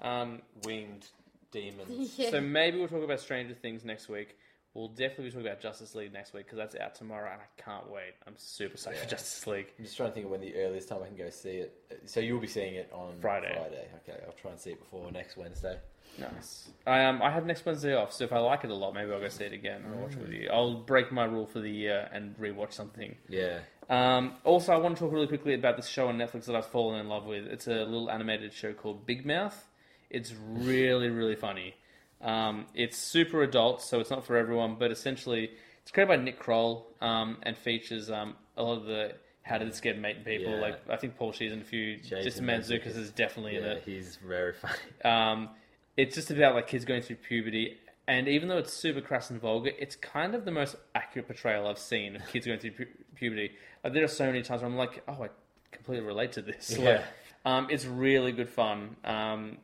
Um, 0.00 0.40
winged 0.64 1.06
demons. 1.50 2.14
yeah. 2.18 2.30
So 2.30 2.40
maybe 2.40 2.78
we'll 2.78 2.88
talk 2.88 3.02
about 3.04 3.20
Stranger 3.20 3.54
Things 3.54 3.84
next 3.84 4.08
week. 4.08 4.38
We'll 4.74 4.88
definitely 4.88 5.24
be 5.24 5.30
talking 5.32 5.46
about 5.48 5.60
Justice 5.60 5.96
League 5.96 6.12
next 6.12 6.32
week 6.32 6.44
because 6.44 6.58
that's 6.58 6.76
out 6.76 6.94
tomorrow, 6.94 7.28
and 7.32 7.40
I 7.40 7.60
can't 7.60 7.90
wait. 7.90 8.14
I'm 8.24 8.34
super 8.36 8.76
psyched 8.76 8.96
for 8.98 9.08
Justice 9.08 9.44
League. 9.48 9.66
I'm 9.76 9.84
just 9.84 9.96
trying 9.96 10.10
to 10.10 10.14
think 10.14 10.26
of 10.26 10.30
when 10.30 10.40
the 10.40 10.54
earliest 10.54 10.88
time 10.88 11.00
I 11.02 11.08
can 11.08 11.16
go 11.16 11.28
see 11.28 11.56
it. 11.56 11.76
So 12.04 12.20
you'll 12.20 12.40
be 12.40 12.46
seeing 12.46 12.76
it 12.76 12.88
on 12.92 13.14
Friday. 13.20 13.52
Friday. 13.52 13.88
Okay, 14.08 14.20
I'll 14.24 14.32
try 14.34 14.52
and 14.52 14.60
see 14.60 14.70
it 14.70 14.78
before 14.78 15.10
next 15.10 15.36
Wednesday. 15.36 15.76
Nice. 16.18 16.68
I 16.86 17.04
um 17.04 17.20
I 17.20 17.30
have 17.30 17.46
next 17.46 17.64
Wednesday 17.66 17.94
off, 17.94 18.12
so 18.12 18.24
if 18.24 18.32
I 18.32 18.38
like 18.38 18.62
it 18.64 18.70
a 18.70 18.74
lot, 18.74 18.94
maybe 18.94 19.12
I'll 19.12 19.20
go 19.20 19.28
see 19.28 19.44
it 19.44 19.52
again 19.52 19.82
and 19.84 20.00
watch 20.00 20.12
it 20.12 20.20
with 20.20 20.30
you. 20.30 20.48
I'll 20.52 20.74
break 20.74 21.10
my 21.10 21.24
rule 21.24 21.46
for 21.46 21.60
the 21.60 21.70
year 21.70 22.08
and 22.12 22.36
rewatch 22.38 22.72
something. 22.72 23.16
Yeah. 23.28 23.60
Um, 23.88 24.34
also, 24.44 24.72
I 24.72 24.76
want 24.76 24.96
to 24.96 25.04
talk 25.04 25.12
really 25.12 25.26
quickly 25.26 25.54
about 25.54 25.76
this 25.76 25.88
show 25.88 26.08
on 26.08 26.16
Netflix 26.16 26.44
that 26.44 26.54
I've 26.54 26.66
fallen 26.66 27.00
in 27.00 27.08
love 27.08 27.26
with. 27.26 27.46
It's 27.46 27.66
a 27.66 27.84
little 27.84 28.08
animated 28.08 28.52
show 28.52 28.72
called 28.72 29.04
Big 29.04 29.26
Mouth. 29.26 29.68
It's 30.10 30.32
really, 30.32 31.08
really 31.08 31.34
funny. 31.34 31.74
Um, 32.20 32.66
it's 32.74 32.96
super 32.98 33.42
adult, 33.42 33.82
so 33.82 34.00
it's 34.00 34.10
not 34.10 34.24
for 34.24 34.36
everyone, 34.36 34.76
but 34.78 34.90
essentially, 34.90 35.50
it's 35.82 35.90
created 35.90 36.08
by 36.08 36.16
Nick 36.22 36.38
Kroll 36.38 36.86
um, 37.00 37.38
and 37.42 37.56
features 37.56 38.10
um, 38.10 38.34
a 38.56 38.62
lot 38.62 38.76
of 38.78 38.84
the 38.84 39.14
How 39.42 39.58
Did 39.58 39.68
This 39.68 39.80
Get 39.80 39.98
Made 39.98 40.24
people. 40.24 40.52
Yeah. 40.54 40.60
Like, 40.60 40.80
I 40.90 40.96
think 40.96 41.16
Paul 41.16 41.32
Scheer's 41.32 41.52
and 41.52 41.62
a 41.62 41.64
few. 41.64 41.96
Jason 41.96 42.22
Jason. 42.22 42.44
Mantzoukas 42.46 42.96
is 42.96 43.10
definitely 43.10 43.56
in 43.56 43.64
it. 43.64 43.82
he's 43.84 44.16
very 44.16 44.52
funny. 44.52 44.74
Um, 45.04 45.48
it's 45.96 46.14
just 46.14 46.30
about 46.30 46.54
like 46.54 46.66
kids 46.66 46.84
going 46.84 47.02
through 47.02 47.16
puberty, 47.16 47.76
and 48.06 48.28
even 48.28 48.48
though 48.48 48.58
it's 48.58 48.72
super 48.72 49.00
crass 49.00 49.30
and 49.30 49.40
vulgar, 49.40 49.70
it's 49.78 49.96
kind 49.96 50.34
of 50.34 50.44
the 50.44 50.50
most 50.50 50.76
accurate 50.94 51.26
portrayal 51.26 51.66
I've 51.66 51.78
seen 51.78 52.16
of 52.16 52.26
kids 52.28 52.46
going 52.46 52.58
through 52.58 52.72
pu- 52.72 52.86
puberty. 53.14 53.52
Like, 53.82 53.92
there 53.94 54.04
are 54.04 54.08
so 54.08 54.26
many 54.26 54.42
times 54.42 54.62
where 54.62 54.70
I'm 54.70 54.76
like, 54.76 55.02
oh, 55.08 55.24
I 55.24 55.28
completely 55.72 56.06
relate 56.06 56.32
to 56.32 56.42
this. 56.42 56.76
Yeah. 56.78 56.90
Like, 56.90 57.04
um, 57.46 57.68
it's 57.70 57.86
really 57.86 58.32
good 58.32 58.50
fun. 58.50 58.96
Um, 59.04 59.56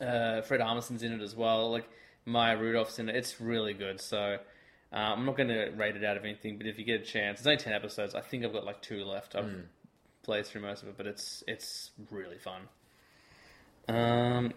uh, 0.00 0.42
Fred 0.42 0.60
Armisen's 0.60 1.02
in 1.02 1.12
it 1.12 1.20
as 1.22 1.34
well. 1.36 1.70
Like 1.70 1.88
Maya 2.24 2.56
Rudolph's 2.56 2.98
in 2.98 3.08
it. 3.08 3.16
It's 3.16 3.40
really 3.40 3.74
good. 3.74 4.00
So. 4.00 4.38
Uh, 4.92 4.96
I'm 5.16 5.26
not 5.26 5.36
going 5.36 5.48
to 5.48 5.70
rate 5.70 5.96
it 5.96 6.04
out 6.04 6.16
of 6.16 6.24
anything, 6.24 6.56
but 6.56 6.68
if 6.68 6.78
you 6.78 6.84
get 6.84 7.00
a 7.00 7.04
chance, 7.04 7.40
it's 7.40 7.46
only 7.48 7.56
ten 7.56 7.72
episodes. 7.72 8.14
I 8.14 8.20
think 8.20 8.44
I've 8.44 8.52
got 8.52 8.64
like 8.64 8.80
two 8.80 9.04
left. 9.04 9.34
I've 9.34 9.64
played 10.22 10.46
through 10.46 10.60
most 10.60 10.84
of 10.84 10.88
it, 10.88 10.96
but 10.96 11.04
it's 11.08 11.42
it's 11.48 11.90
really 12.12 12.38
fun. 12.38 12.60
Um, 13.88 14.52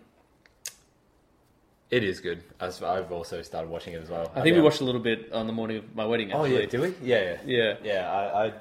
It 1.89 2.03
is 2.03 2.19
good. 2.19 2.43
As 2.59 2.83
I've 2.83 3.11
also 3.11 3.41
started 3.41 3.71
watching 3.71 3.93
it 3.93 4.03
as 4.03 4.09
well. 4.11 4.31
I 4.35 4.41
think 4.41 4.55
we 4.55 4.61
watched 4.61 4.81
a 4.81 4.83
little 4.83 5.01
bit 5.01 5.31
on 5.33 5.47
the 5.47 5.53
morning 5.53 5.77
of 5.77 5.95
my 5.95 6.05
wedding. 6.05 6.31
Oh 6.33 6.43
yeah, 6.43 6.67
do 6.67 6.81
we? 6.81 6.93
Yeah, 7.01 7.23
yeah, 7.23 7.37
Yeah. 7.45 7.73
yeah. 7.83 8.11
I 8.11 8.45
I 8.47 8.53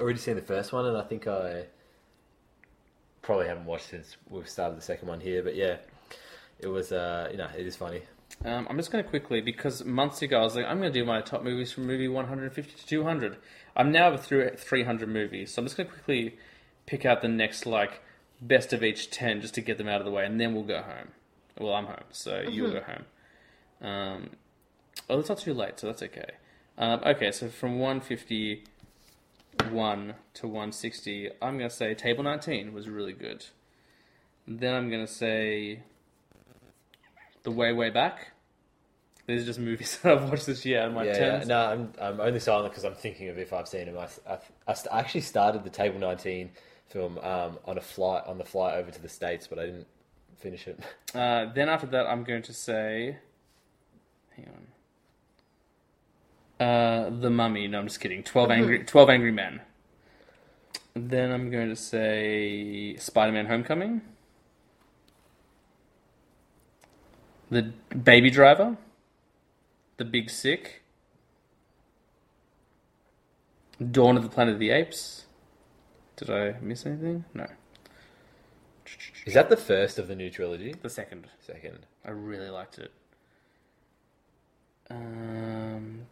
already 0.00 0.18
seen 0.18 0.34
the 0.34 0.42
first 0.42 0.72
one, 0.72 0.84
and 0.84 0.96
I 0.96 1.02
think 1.02 1.28
I 1.28 1.66
probably 3.22 3.46
haven't 3.46 3.66
watched 3.66 3.88
since 3.90 4.16
we've 4.28 4.48
started 4.48 4.76
the 4.76 4.82
second 4.82 5.06
one 5.06 5.20
here. 5.20 5.44
But 5.44 5.54
yeah, 5.54 5.76
it 6.64 6.68
was. 6.68 6.90
Uh, 6.90 7.28
you 7.30 7.36
know, 7.36 7.48
it 7.56 7.66
is 7.66 7.76
funny. 7.76 8.02
Um, 8.44 8.66
I'm 8.68 8.76
just 8.76 8.90
going 8.90 9.04
to 9.04 9.08
quickly 9.08 9.40
because 9.40 9.84
months 9.84 10.20
ago 10.22 10.40
I 10.40 10.42
was 10.42 10.56
like, 10.56 10.66
I'm 10.66 10.80
going 10.80 10.92
to 10.92 10.98
do 10.98 11.04
my 11.04 11.20
top 11.20 11.44
movies 11.44 11.70
from 11.70 11.86
movie 11.86 12.08
150 12.08 12.72
to 12.72 12.86
200. 12.86 13.36
I'm 13.76 13.92
now 13.92 14.16
through 14.16 14.50
300 14.56 15.08
movies, 15.08 15.52
so 15.52 15.60
I'm 15.60 15.66
just 15.66 15.76
going 15.76 15.88
to 15.88 15.92
quickly 15.92 16.36
pick 16.86 17.04
out 17.04 17.20
the 17.22 17.28
next 17.28 17.66
like 17.66 18.02
best 18.40 18.72
of 18.72 18.82
each 18.82 19.10
10 19.10 19.40
just 19.40 19.54
to 19.54 19.60
get 19.60 19.78
them 19.78 19.88
out 19.88 20.00
of 20.00 20.04
the 20.04 20.10
way, 20.10 20.26
and 20.26 20.40
then 20.40 20.52
we'll 20.54 20.64
go 20.64 20.82
home. 20.82 21.12
Well, 21.58 21.74
I'm 21.74 21.86
home, 21.86 22.02
so 22.10 22.40
you'll 22.40 22.72
go 22.72 22.82
home. 22.82 23.04
Um, 23.80 24.30
oh, 25.08 25.20
it's 25.20 25.28
not 25.28 25.38
too 25.38 25.54
late, 25.54 25.78
so 25.78 25.86
that's 25.86 26.02
okay. 26.02 26.32
Um, 26.76 27.00
okay, 27.04 27.30
so 27.30 27.48
from 27.48 27.78
151 27.78 30.14
to 30.34 30.46
160, 30.46 31.30
I'm 31.40 31.58
going 31.58 31.70
to 31.70 31.74
say 31.74 31.94
Table 31.94 32.24
19 32.24 32.72
was 32.72 32.88
really 32.88 33.12
good. 33.12 33.46
Then 34.46 34.74
I'm 34.74 34.90
going 34.90 35.06
to 35.06 35.12
say 35.12 35.84
The 37.44 37.50
Way, 37.50 37.72
Way 37.72 37.90
Back. 37.90 38.32
These 39.26 39.42
are 39.42 39.46
just 39.46 39.58
movies 39.58 39.98
that 40.02 40.12
I've 40.18 40.28
watched 40.28 40.46
this 40.46 40.64
year 40.66 40.82
out 40.82 40.88
of 40.88 40.94
my 40.94 41.04
yeah, 41.04 41.38
yeah. 41.38 41.44
No, 41.44 41.58
I'm 41.58 41.92
I'm 42.00 42.20
only 42.20 42.40
silent 42.40 42.72
because 42.72 42.84
I'm 42.84 42.94
thinking 42.94 43.28
of 43.28 43.38
if 43.38 43.52
I've 43.52 43.68
seen 43.68 43.86
him. 43.86 43.96
I, 43.98 44.08
I, 44.28 44.38
I 44.66 44.74
st- 44.74 44.92
I 44.92 44.98
actually 44.98 45.22
started 45.22 45.64
the 45.64 45.70
Table 45.70 45.98
19 45.98 46.50
film 46.88 47.18
um, 47.18 47.58
on 47.64 47.78
a 47.78 47.80
flight 47.80 48.24
on 48.26 48.38
the 48.38 48.44
flight 48.44 48.74
over 48.74 48.90
to 48.90 49.00
the 49.00 49.08
states, 49.08 49.46
but 49.46 49.58
I 49.58 49.66
didn't 49.66 49.86
finish 50.38 50.66
it. 50.66 50.80
Uh, 51.14 51.52
then 51.54 51.68
after 51.68 51.86
that, 51.86 52.08
I'm 52.08 52.24
going 52.24 52.42
to 52.42 52.52
say, 52.52 53.18
hang 54.34 54.48
on, 56.58 56.66
uh, 56.66 57.10
The 57.20 57.30
Mummy. 57.30 57.68
No, 57.68 57.78
I'm 57.78 57.86
just 57.86 58.00
kidding. 58.00 58.24
Twelve 58.24 58.50
Angry 58.50 58.82
Twelve 58.82 59.08
Angry 59.08 59.30
Men. 59.30 59.60
Then 60.94 61.30
I'm 61.30 61.52
going 61.52 61.68
to 61.68 61.76
say 61.76 62.96
Spider-Man: 62.96 63.46
Homecoming. 63.46 64.02
The 67.54 67.72
Baby 67.96 68.30
Driver. 68.30 68.76
The 69.96 70.04
Big 70.04 70.28
Sick. 70.28 70.82
Dawn 73.92 74.16
of 74.16 74.24
the 74.24 74.28
Planet 74.28 74.54
of 74.54 74.58
the 74.58 74.70
Apes. 74.70 75.26
Did 76.16 76.30
I 76.30 76.56
miss 76.60 76.84
anything? 76.84 77.24
No. 77.32 77.46
Is 79.24 79.34
that 79.34 79.50
the 79.50 79.56
first 79.56 80.00
of 80.00 80.08
the 80.08 80.16
new 80.16 80.30
trilogy? 80.30 80.74
The 80.82 80.90
second. 80.90 81.28
Second. 81.46 81.86
I 82.04 82.10
really 82.10 82.50
liked 82.50 82.78
it. 82.78 82.90
Um, 84.90 86.06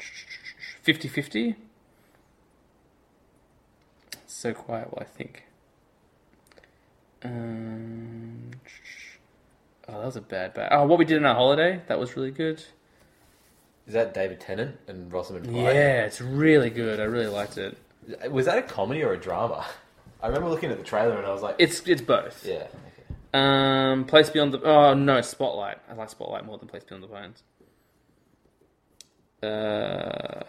50 0.83 1.09
50. 1.09 1.57
So 4.27 4.55
quiet, 4.55 4.93
well, 4.93 5.01
I 5.01 5.05
think. 5.05 5.43
Um, 7.25 8.53
oh, 9.89 9.93
that 9.99 10.07
was 10.07 10.17
a 10.17 10.21
bad 10.21 10.55
bad. 10.55 10.69
Oh, 10.73 10.87
what 10.87 10.99
we 10.99 11.05
did 11.05 11.19
on 11.19 11.27
our 11.27 11.35
holiday, 11.35 11.81
that 11.89 11.99
was 11.99 12.17
really 12.17 12.31
good. 12.31 12.63
Is 13.87 13.95
that 13.95 14.15
David 14.15 14.41
Tennant 14.41 14.79
and 14.87 15.13
Rosamund 15.13 15.47
Pike? 15.47 15.55
Yeah, 15.55 16.05
it's 16.05 16.21
really 16.21 16.71
good. 16.71 17.01
I 17.01 17.05
really 17.05 17.27
liked 17.27 17.59
it. 17.59 17.77
Was 18.31 18.47
that 18.47 18.59
a 18.59 18.63
comedy 18.63 19.03
or 19.03 19.13
a 19.13 19.19
drama? 19.19 19.67
I 20.23 20.29
remember 20.29 20.49
looking 20.49 20.71
at 20.71 20.79
the 20.79 20.85
trailer 20.85 21.17
and 21.19 21.27
I 21.27 21.33
was 21.33 21.43
like, 21.43 21.57
It's 21.59 21.81
it's 21.89 22.01
both. 22.03 22.45
yeah. 22.47 22.67
Okay. 22.69 22.71
Um, 23.35 24.05
Place 24.05 24.31
Beyond 24.31 24.55
the 24.55 24.63
oh 24.63 24.95
no, 24.95 25.21
Spotlight. 25.21 25.79
I 25.91 25.95
like 25.95 26.11
Spotlight 26.11 26.45
more 26.45 26.59
than 26.59 26.69
Place 26.69 26.85
Beyond 26.85 27.03
the 27.03 27.09
Pines. 27.09 27.43
Uh, 29.43 30.45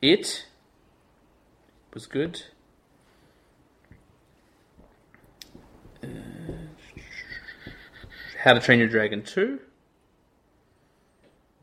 it 0.00 0.46
was 1.92 2.06
good. 2.06 2.42
Uh, 6.02 6.06
How 8.42 8.54
to 8.54 8.60
Train 8.60 8.78
Your 8.80 8.88
Dragon 8.88 9.22
Two, 9.22 9.60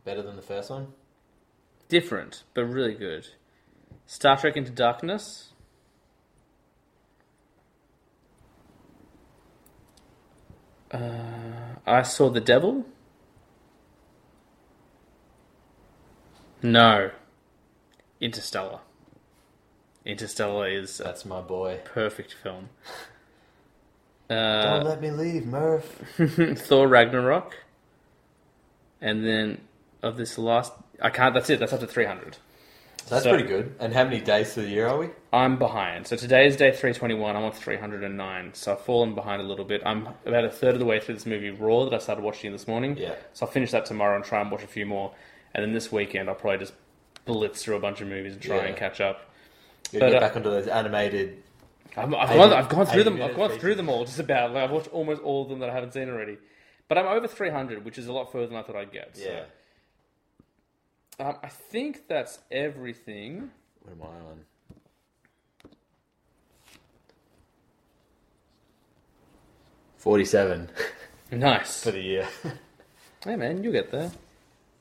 Better 0.05 0.21
than 0.21 0.35
the 0.37 0.41
first 0.41 0.69
one? 0.69 0.87
different 1.89 2.43
but 2.53 2.65
really 2.65 2.93
good. 2.93 3.27
Star 4.05 4.37
Trek 4.37 4.55
Into 4.55 4.71
Darkness. 4.71 5.49
Uh, 10.91 11.75
I 11.85 12.01
saw 12.03 12.29
the 12.29 12.39
devil. 12.39 12.85
No. 16.61 17.11
Interstellar. 18.19 18.79
Interstellar 20.05 20.69
is 20.69 20.97
That's 20.97 21.25
my 21.25 21.41
boy. 21.41 21.79
perfect 21.85 22.33
film. 22.33 22.69
Don't 24.29 24.37
Uh, 24.37 24.81
let 24.85 25.01
me 25.01 25.11
leave, 25.11 25.45
Murph. 25.45 26.01
Thor 26.57 26.87
Ragnarok. 26.87 27.57
And 29.01 29.25
then 29.25 29.61
of 30.03 30.17
this 30.17 30.37
last. 30.37 30.73
I 31.01 31.09
can't. 31.09 31.33
That's 31.33 31.49
it. 31.49 31.59
That's 31.59 31.73
up 31.73 31.79
to 31.79 31.87
300. 31.87 32.37
That's 33.09 33.23
So- 33.23 33.31
pretty 33.31 33.47
good. 33.47 33.75
And 33.79 33.93
how 33.93 34.03
many 34.03 34.19
days 34.21 34.53
to 34.53 34.61
the 34.61 34.67
year 34.67 34.87
are 34.87 34.97
we? 34.97 35.09
I'm 35.33 35.57
behind. 35.57 36.05
So 36.05 36.15
today 36.15 36.45
is 36.45 36.55
day 36.57 36.69
321. 36.71 37.35
I'm 37.35 37.43
on 37.43 37.51
309. 37.53 38.53
So 38.53 38.73
I've 38.73 38.81
fallen 38.81 39.15
behind 39.15 39.41
a 39.41 39.45
little 39.45 39.65
bit. 39.65 39.81
I'm 39.85 40.09
about 40.25 40.45
a 40.45 40.49
third 40.49 40.73
of 40.73 40.79
the 40.79 40.85
way 40.85 40.99
through 40.99 41.15
this 41.15 41.25
movie 41.25 41.49
Raw 41.49 41.85
that 41.85 41.93
I 41.93 41.97
started 41.97 42.23
watching 42.23 42.51
this 42.51 42.67
morning. 42.67 42.97
Yeah. 42.97 43.15
So 43.33 43.45
I'll 43.45 43.51
finish 43.51 43.71
that 43.71 43.85
tomorrow 43.85 44.15
and 44.15 44.23
try 44.23 44.41
and 44.41 44.51
watch 44.51 44.63
a 44.63 44.67
few 44.67 44.85
more. 44.85 45.11
And 45.55 45.63
then 45.63 45.73
this 45.73 45.91
weekend 45.91 46.29
I'll 46.29 46.35
probably 46.35 46.59
just 46.59 46.73
blitz 47.25 47.63
through 47.63 47.77
a 47.77 47.79
bunch 47.79 48.01
of 48.01 48.07
movies 48.07 48.33
and 48.33 48.41
try 48.41 48.57
Yeah. 48.57 48.63
and 48.65 48.77
catch 48.77 49.01
up. 49.01 49.21
You 49.91 49.99
But, 50.01 50.11
get 50.11 50.17
uh, 50.21 50.27
back 50.27 50.35
onto 50.35 50.49
those 50.51 50.67
animated. 50.67 51.41
I'm, 51.99 52.15
I've, 52.15 52.29
gone, 52.29 52.53
I've 52.53 52.69
gone 52.69 52.85
through 52.85 53.03
them. 53.03 53.21
I've 53.21 53.35
gone 53.35 53.51
through 53.59 53.75
them 53.75 53.89
all. 53.89 54.05
Just 54.05 54.19
about. 54.19 54.53
Like, 54.53 54.63
I've 54.63 54.71
watched 54.71 54.87
almost 54.89 55.21
all 55.21 55.43
of 55.43 55.49
them 55.49 55.59
that 55.59 55.69
I 55.69 55.73
haven't 55.73 55.93
seen 55.93 56.09
already. 56.09 56.37
But 56.87 56.97
I'm 56.97 57.07
over 57.07 57.27
300, 57.27 57.85
which 57.85 57.97
is 57.97 58.07
a 58.07 58.13
lot 58.13 58.31
further 58.31 58.47
than 58.47 58.55
I 58.57 58.63
thought 58.63 58.75
I'd 58.75 58.91
get. 58.91 59.15
So. 59.17 59.23
Yeah. 59.23 59.43
Um, 61.27 61.35
I 61.43 61.49
think 61.49 62.07
that's 62.07 62.39
everything. 62.49 63.51
What 63.83 63.93
am 63.93 64.01
I 64.01 64.29
on? 64.29 64.45
Forty-seven 69.97 70.69
Nice. 71.31 71.83
for 71.83 71.91
the 71.91 72.01
year. 72.01 72.27
Hey 73.25 73.35
man, 73.35 73.65
you 73.65 73.71
get 73.73 73.91
there. 73.91 74.11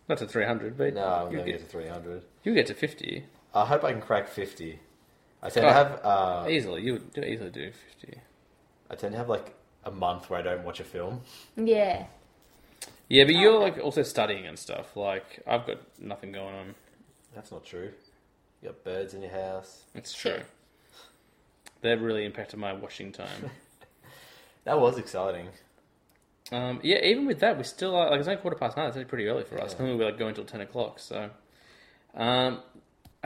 Not 0.09 0.19
to 0.19 0.27
300, 0.29 0.79
but 0.79 0.95
no, 0.95 1.05
I'm 1.05 1.33
you 1.33 1.39
to 1.39 1.45
get, 1.45 1.51
get 1.59 1.61
to 1.63 1.67
three 1.67 1.89
hundred. 1.89 2.23
you 2.45 2.55
get 2.55 2.69
to 2.69 2.75
50 2.75 3.25
I 3.53 3.65
hope 3.67 3.83
I 3.83 3.91
can 3.91 4.01
crack 4.01 4.29
fifty. 4.29 4.79
I 5.43 5.51
tend 5.51 5.67
Oh. 5.67 5.69
to 5.69 5.75
have. 5.75 6.01
Uh, 6.05 6.47
easily. 6.51 6.83
You 6.83 6.95
would 6.95 7.11
you 7.15 7.23
easily 7.23 7.51
do 7.51 7.71
50. 8.01 8.21
I 8.91 8.95
tend 8.97 9.13
to 9.13 9.19
have 9.19 9.29
like 9.29 9.55
a 9.85 9.91
month 9.91 10.29
where 10.31 10.41
I 10.41 10.43
don't 10.43 10.65
watch 10.65 10.81
a 10.81 10.85
film. 10.85 11.21
Yeah. 11.57 12.07
Yeah, 13.09 13.25
but 13.25 13.35
you're 13.35 13.59
like 13.59 13.79
also 13.79 14.03
studying 14.03 14.47
and 14.47 14.59
stuff. 14.59 14.97
Like 14.97 15.43
I've 15.47 15.67
got 15.67 15.79
nothing 16.01 16.33
going 16.33 16.55
on. 16.55 16.75
That's 17.35 17.51
not 17.53 17.65
true. 17.65 17.93
You 18.63 18.69
got 18.71 18.83
birds 18.85 19.15
in 19.15 19.23
your 19.23 19.31
house. 19.31 19.85
It's 19.95 20.13
true. 20.13 20.41
That 21.83 22.01
really 22.01 22.25
impacted 22.25 22.59
my 22.59 22.73
watching 22.73 23.13
time. 23.13 23.51
That 24.65 24.79
was 24.81 24.99
exciting. 24.99 25.49
um, 26.53 26.81
yeah, 26.83 26.99
even 27.03 27.25
with 27.25 27.39
that, 27.41 27.57
we 27.57 27.65
still 27.65 27.97
are, 27.97 28.11
like 28.11 28.19
it's 28.21 28.29
only 28.29 28.39
quarter 28.43 28.57
past 28.59 28.77
nine. 28.77 28.89
It's 28.89 28.97
actually 28.99 29.09
pretty 29.09 29.27
early 29.27 29.45
for 29.45 29.59
us. 29.59 29.73
Yeah. 29.73 29.79
Normally 29.79 29.99
we 29.99 30.05
like 30.05 30.19
go 30.19 30.27
until 30.29 30.45
10 30.45 30.61
o'clock. 30.61 30.99
So, 30.99 31.31
um, 32.15 32.59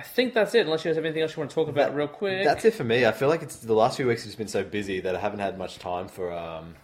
I 0.02 0.04
think 0.04 0.34
that's 0.34 0.52
it. 0.56 0.66
Unless 0.66 0.84
you 0.84 0.88
guys 0.88 0.96
have 0.96 1.04
anything 1.04 1.22
else 1.22 1.36
you 1.36 1.38
want 1.38 1.50
to 1.50 1.54
talk 1.54 1.68
about 1.68 1.94
real 1.94 2.08
quick. 2.08 2.42
That's 2.42 2.64
it 2.64 2.74
for 2.74 2.82
me. 2.82 3.06
I 3.06 3.12
feel 3.12 3.28
like 3.28 3.40
it's 3.40 3.54
the 3.58 3.72
last 3.72 3.98
few 3.98 4.08
weeks 4.08 4.22
have 4.22 4.30
just 4.30 4.38
been 4.38 4.48
so 4.48 4.64
busy 4.64 4.98
that 4.98 5.14
I 5.14 5.20
haven't 5.20 5.38
had 5.38 5.56
much 5.56 5.78
time 5.78 6.08
for 6.08 6.32
um, 6.32 6.74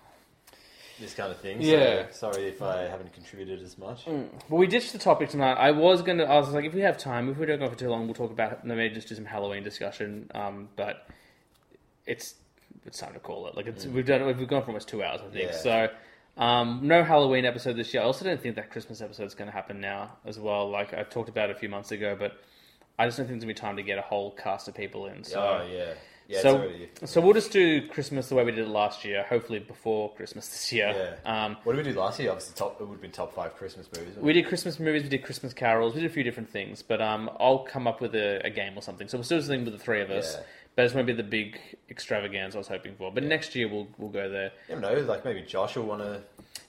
this 1.01 1.15
kind 1.15 1.32
of 1.32 1.39
thing. 1.39 1.61
Yeah. 1.61 2.07
So 2.12 2.31
sorry 2.31 2.47
if 2.47 2.62
I 2.62 2.82
haven't 2.82 3.12
contributed 3.12 3.61
as 3.61 3.77
much. 3.77 4.07
Well, 4.07 4.28
we 4.51 4.69
ditched 4.69 4.93
the 4.93 5.01
topic 5.01 5.31
tonight. 5.31 5.55
I 5.55 5.73
was 5.73 6.03
gonna. 6.03 6.23
I 6.27 6.36
was 6.39 6.51
like, 6.51 6.65
if 6.65 6.74
we 6.74 6.81
have 6.82 6.97
time, 6.97 7.28
if 7.28 7.39
we 7.39 7.47
don't 7.47 7.59
go 7.59 7.69
for 7.69 7.74
too 7.74 7.90
long, 7.90 8.05
we'll 8.05 8.15
talk 8.15 8.31
about. 8.31 8.65
Maybe 8.65 8.95
just 8.95 9.09
do 9.09 9.16
some 9.16 9.24
Halloween 9.24 9.65
discussion. 9.65 10.31
Um, 10.32 10.69
but 10.77 11.09
it's 12.07 12.36
it's 12.86 13.01
time 13.01 13.15
to 13.15 13.19
call 13.19 13.49
it. 13.49 13.57
Like 13.57 13.66
it's 13.66 13.85
we've 13.85 14.07
done. 14.07 14.24
We've 14.27 14.47
gone 14.47 14.62
for 14.62 14.69
almost 14.69 14.86
two 14.86 15.03
hours, 15.03 15.23
I 15.27 15.32
think. 15.32 15.51
Yeah. 15.51 15.57
So. 15.57 15.89
Um, 16.36 16.82
no 16.85 17.03
Halloween 17.03 17.45
episode 17.45 17.77
this 17.77 17.93
year. 17.93 18.01
I 18.01 18.07
also 18.07 18.24
don't 18.24 18.40
think 18.40 18.55
that 18.55 18.70
Christmas 18.70 19.01
episode 19.01 19.24
is 19.24 19.35
going 19.35 19.51
to 19.51 19.53
happen 19.53 19.81
now 19.81 20.19
as 20.24 20.39
well. 20.39 20.70
Like 20.70 20.95
I 20.95 21.03
talked 21.03 21.28
about 21.28 21.51
a 21.51 21.55
few 21.57 21.69
months 21.69 21.90
ago, 21.90 22.16
but 22.16 22.40
I 22.98 23.06
just 23.06 23.16
don't 23.16 23.26
think 23.26 23.40
there's 23.40 23.44
going 23.44 23.54
to 23.54 23.60
be 23.60 23.66
time 23.66 23.76
to 23.76 23.82
get 23.82 23.98
a 23.98 24.02
whole 24.02 24.32
cast 24.32 24.68
of 24.68 24.74
people 24.74 25.06
in. 25.06 25.22
So, 25.22 25.40
oh 25.40 25.66
yeah, 25.70 25.94
yeah. 26.26 26.40
so, 26.42 26.56
it's 26.56 26.64
already, 26.64 26.88
so 27.04 27.20
we'll 27.20 27.32
just 27.34 27.52
do 27.52 27.86
Christmas 27.88 28.28
the 28.28 28.34
way 28.34 28.44
we 28.44 28.50
did 28.50 28.66
it 28.66 28.68
last 28.68 29.04
year. 29.04 29.24
Hopefully 29.28 29.60
before 29.60 30.12
Christmas 30.14 30.48
this 30.48 30.72
year. 30.72 31.16
Yeah. 31.24 31.44
Um, 31.44 31.56
what 31.62 31.76
did 31.76 31.86
we 31.86 31.92
do 31.92 31.98
last 31.98 32.18
year? 32.18 32.30
Obviously, 32.30 32.54
top. 32.56 32.80
It 32.80 32.84
would 32.84 32.94
have 32.94 33.00
been 33.00 33.12
top 33.12 33.34
five 33.34 33.54
Christmas 33.56 33.88
movies. 33.96 34.16
we 34.16 34.32
did 34.32 34.46
Christmas 34.46 34.80
movies, 34.80 35.04
we 35.04 35.08
did 35.08 35.22
Christmas 35.22 35.52
carols, 35.52 35.94
we 35.94 36.00
did 36.00 36.10
a 36.10 36.12
few 36.12 36.24
different 36.24 36.50
things, 36.50 36.82
but 36.82 37.00
um, 37.00 37.30
I'll 37.38 37.60
come 37.60 37.86
up 37.86 38.00
with 38.00 38.14
a, 38.14 38.40
a 38.44 38.50
game 38.50 38.76
or 38.76 38.82
something. 38.82 39.06
So 39.08 39.18
we'll 39.18 39.24
still 39.24 39.38
do 39.38 39.46
something 39.46 39.64
with 39.64 39.74
the 39.74 39.80
three 39.80 40.00
of 40.00 40.10
us, 40.10 40.34
Yeah. 40.36 40.42
but 40.74 40.84
it's 40.84 40.94
won't 40.94 41.06
be 41.06 41.12
the 41.12 41.22
big 41.22 41.58
extravaganza 41.88 42.56
I 42.56 42.60
was 42.60 42.68
hoping 42.68 42.96
for. 42.96 43.12
But 43.12 43.22
next 43.22 43.54
year 43.54 43.68
we'll 43.68 43.86
we'll 43.96 44.10
go 44.10 44.28
there. 44.28 44.50
You 44.68 44.74
never 44.80 44.96
know. 44.96 45.02
Like 45.02 45.24
maybe 45.24 45.42
Josh 45.42 45.76
will 45.76 45.84
want 45.84 46.02
to. 46.02 46.20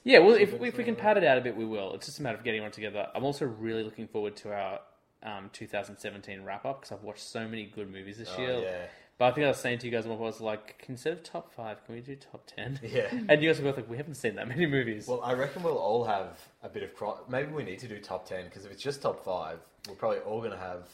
Yeah, 0.04 0.20
well, 0.20 0.34
if, 0.34 0.54
if 0.62 0.78
we 0.78 0.84
can 0.84 0.96
pad 0.96 1.18
it 1.18 1.24
out 1.24 1.36
a 1.36 1.42
bit, 1.42 1.54
we 1.54 1.64
will. 1.66 1.92
It's 1.94 2.06
just 2.06 2.20
a 2.20 2.22
matter 2.22 2.38
of 2.38 2.44
getting 2.44 2.62
one 2.62 2.70
together. 2.70 3.08
I'm 3.14 3.24
also 3.24 3.44
really 3.44 3.82
looking 3.82 4.08
forward 4.08 4.34
to 4.36 4.52
our 4.52 4.80
um, 5.22 5.50
2017 5.52 6.42
wrap 6.42 6.64
up 6.64 6.80
because 6.82 6.96
I've 6.96 7.04
watched 7.04 7.22
so 7.22 7.46
many 7.46 7.66
good 7.66 7.90
movies 7.92 8.18
this 8.18 8.30
Oh, 8.36 8.40
year. 8.40 8.60
yeah. 8.60 8.78
But 9.18 9.26
I 9.26 9.30
think 9.32 9.44
I 9.44 9.48
was 9.48 9.58
saying 9.58 9.80
to 9.80 9.86
you 9.86 9.92
guys, 9.92 10.06
I 10.06 10.10
was 10.10 10.40
like, 10.40 10.86
instead 10.88 11.12
of 11.12 11.22
top 11.22 11.52
five, 11.52 11.84
can 11.84 11.94
we 11.94 12.00
do 12.00 12.16
top 12.16 12.46
ten? 12.46 12.80
Yeah. 12.82 13.08
And 13.28 13.42
you 13.42 13.50
guys 13.50 13.60
were 13.60 13.64
both 13.70 13.76
like, 13.76 13.90
we 13.90 13.98
haven't 13.98 14.14
seen 14.14 14.34
that 14.36 14.48
many 14.48 14.64
movies. 14.64 15.06
Well, 15.06 15.20
I 15.22 15.34
reckon 15.34 15.62
we'll 15.62 15.76
all 15.76 16.04
have 16.04 16.40
a 16.62 16.70
bit 16.70 16.82
of 16.82 16.94
cross. 16.94 17.18
Maybe 17.28 17.52
we 17.52 17.62
need 17.62 17.78
to 17.80 17.88
do 17.88 17.98
top 17.98 18.26
ten 18.26 18.44
because 18.46 18.64
if 18.64 18.72
it's 18.72 18.82
just 18.82 19.02
top 19.02 19.22
five, 19.24 19.58
we're 19.88 19.94
probably 19.94 20.20
all 20.20 20.38
going 20.38 20.52
to 20.52 20.56
have 20.58 20.84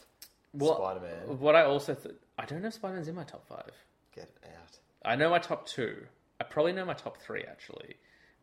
Well, 0.53 0.75
Spider 0.77 1.01
Man. 1.01 1.39
what 1.39 1.55
I 1.55 1.63
also 1.65 1.95
th- 1.95 2.17
I 2.37 2.45
don't 2.47 2.63
know 2.63 2.69
if 2.69 2.75
Spider 2.75 2.95
Man's 2.95 3.07
in 3.09 3.15
my 3.15 3.23
top 3.25 3.47
five. 3.47 3.71
Get 4.15 4.29
out. 4.45 4.79
I 5.05 5.15
know 5.15 5.31
my 5.31 5.39
top 5.39 5.67
two. 5.69 6.05
I 6.41 6.45
probably 6.45 6.73
know 6.73 6.85
my 6.85 6.95
top 6.95 7.19
three 7.23 7.45
actually, 7.49 7.95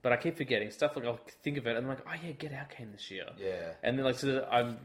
but 0.01 0.13
I 0.13 0.17
keep 0.17 0.37
forgetting 0.37 0.71
stuff. 0.71 0.95
Like 0.95 1.03
I'll 1.05 1.19
think 1.43 1.57
of 1.57 1.67
it, 1.67 1.71
and 1.75 1.79
I'm 1.79 1.87
like, 1.89 2.05
oh 2.07 2.13
yeah, 2.25 2.31
Get 2.31 2.53
Out 2.53 2.69
came 2.69 2.91
this 2.93 3.11
year. 3.11 3.25
Yeah. 3.37 3.73
And 3.83 3.97
then 3.99 4.05
like 4.05 4.17
so 4.17 4.27
that 4.27 4.47
I'm, 4.53 4.77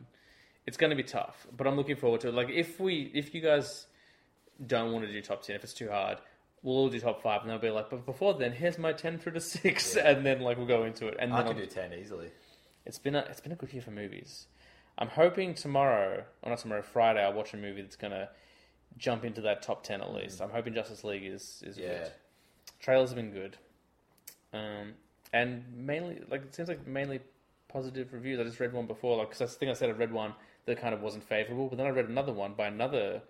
it's 0.69 0.77
going 0.77 0.91
to 0.91 0.97
be 0.97 1.03
tough, 1.03 1.47
but 1.57 1.67
I'm 1.67 1.77
looking 1.77 1.97
forward 1.97 2.21
to 2.21 2.29
it. 2.29 2.35
Like 2.35 2.51
if 2.51 2.79
we, 2.79 3.11
if 3.15 3.35
you 3.35 3.41
guys 3.41 3.87
don't 4.67 4.93
want 4.93 5.07
to 5.07 5.11
do 5.11 5.23
top 5.23 5.43
ten, 5.43 5.57
if 5.57 5.65
it's 5.65 5.73
too 5.73 5.89
hard, 5.89 6.19
we'll 6.63 6.77
all 6.77 6.89
do 6.91 7.01
top 7.01 7.23
five, 7.23 7.41
and 7.41 7.51
they'll 7.51 7.59
be 7.59 7.71
like, 7.71 7.89
but 7.91 8.05
before 8.05 8.35
then, 8.35 8.53
here's 8.53 8.77
my 8.79 8.93
ten 8.93 9.19
through 9.19 9.33
to 9.33 9.41
six, 9.41 9.97
and 9.97 10.27
then 10.27 10.41
like 10.41 10.59
we'll 10.59 10.67
go 10.67 10.85
into 10.85 11.07
it. 11.09 11.17
And 11.19 11.33
I 11.33 11.37
then 11.39 11.47
can 11.53 11.57
I'll- 11.57 11.67
do 11.67 11.71
ten 11.73 11.93
easily. 11.95 12.31
it's 12.85 12.99
been 12.99 13.15
a 13.15 13.21
it's 13.31 13.41
been 13.41 13.53
a 13.53 13.57
good 13.57 13.73
year 13.73 13.83
for 13.83 13.93
movies. 13.93 14.47
I'm 15.01 15.09
hoping 15.09 15.55
tomorrow, 15.55 16.25
or 16.43 16.51
not 16.51 16.59
tomorrow, 16.59 16.83
Friday, 16.83 17.23
I'll 17.23 17.33
watch 17.33 17.55
a 17.55 17.57
movie 17.57 17.83
that's 17.83 17.97
gonna 17.97 18.29
jump 18.97 19.25
into 19.25 19.41
that 19.43 19.63
top 19.63 19.85
ten 19.85 20.01
at 20.01 20.13
least. 20.13 20.43
I'm 20.43 20.51
hoping 20.51 20.75
Justice 20.75 21.03
League 21.05 21.25
is 21.25 21.63
is 21.65 21.79
Yeah. 21.79 21.87
good. 21.99 22.13
Trailers 22.81 23.11
have 23.11 23.17
been 23.17 23.31
good, 23.33 23.57
um, 24.53 24.95
and 25.33 25.65
mainly 25.75 26.21
like 26.31 26.43
it 26.43 26.55
seems 26.55 26.69
like 26.69 26.87
mainly 26.87 27.21
positive 27.69 28.13
reviews. 28.13 28.41
I 28.41 28.45
just 28.45 28.61
read 28.61 28.73
one 28.73 28.87
before, 28.87 29.17
like 29.19 29.29
because 29.31 29.43
I 29.43 29.47
think 29.59 29.71
I 29.71 29.75
said 29.75 29.89
I 29.91 29.93
read 29.93 30.13
one 30.13 30.33
that 30.69 30.81
kind 30.81 30.95
of 30.95 31.03
wasn't 31.03 31.25
favorable, 31.25 31.67
but 31.69 31.77
then 31.79 31.87
I 31.87 31.91
read 31.91 32.09
another 32.09 32.33
one 32.33 32.55
by 32.55 32.69
another. 32.69 33.23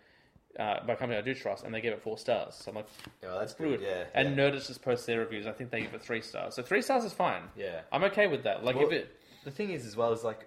Uh, 0.58 0.84
by 0.86 0.94
a 0.94 0.96
company 0.96 1.16
I 1.16 1.22
do 1.22 1.34
trust, 1.34 1.62
and 1.62 1.72
they 1.72 1.80
gave 1.80 1.92
it 1.92 2.02
four 2.02 2.18
stars. 2.18 2.54
So 2.54 2.70
I'm 2.70 2.76
like, 2.76 2.86
Yeah, 3.22 3.28
well, 3.28 3.38
that's 3.38 3.52
good. 3.54 3.80
Yeah. 3.80 4.04
And 4.14 4.30
yeah. 4.30 4.36
Nerdist 4.50 4.66
just 4.66 4.82
posts 4.82 5.06
their 5.06 5.20
reviews. 5.20 5.46
I 5.46 5.52
think 5.52 5.70
they 5.70 5.82
give 5.82 5.94
it 5.94 6.02
three 6.02 6.22
stars. 6.22 6.54
So 6.54 6.62
three 6.62 6.82
stars 6.82 7.04
is 7.04 7.12
fine. 7.12 7.42
Yeah. 7.54 7.82
I'm 7.92 8.02
okay 8.04 8.26
with 8.26 8.42
that. 8.44 8.64
Like 8.64 8.74
Well, 8.74 8.86
if 8.86 8.92
it 8.92 9.16
The 9.44 9.50
thing 9.52 9.70
is, 9.70 9.86
as 9.86 9.94
well, 9.96 10.12
is 10.12 10.24
like, 10.24 10.46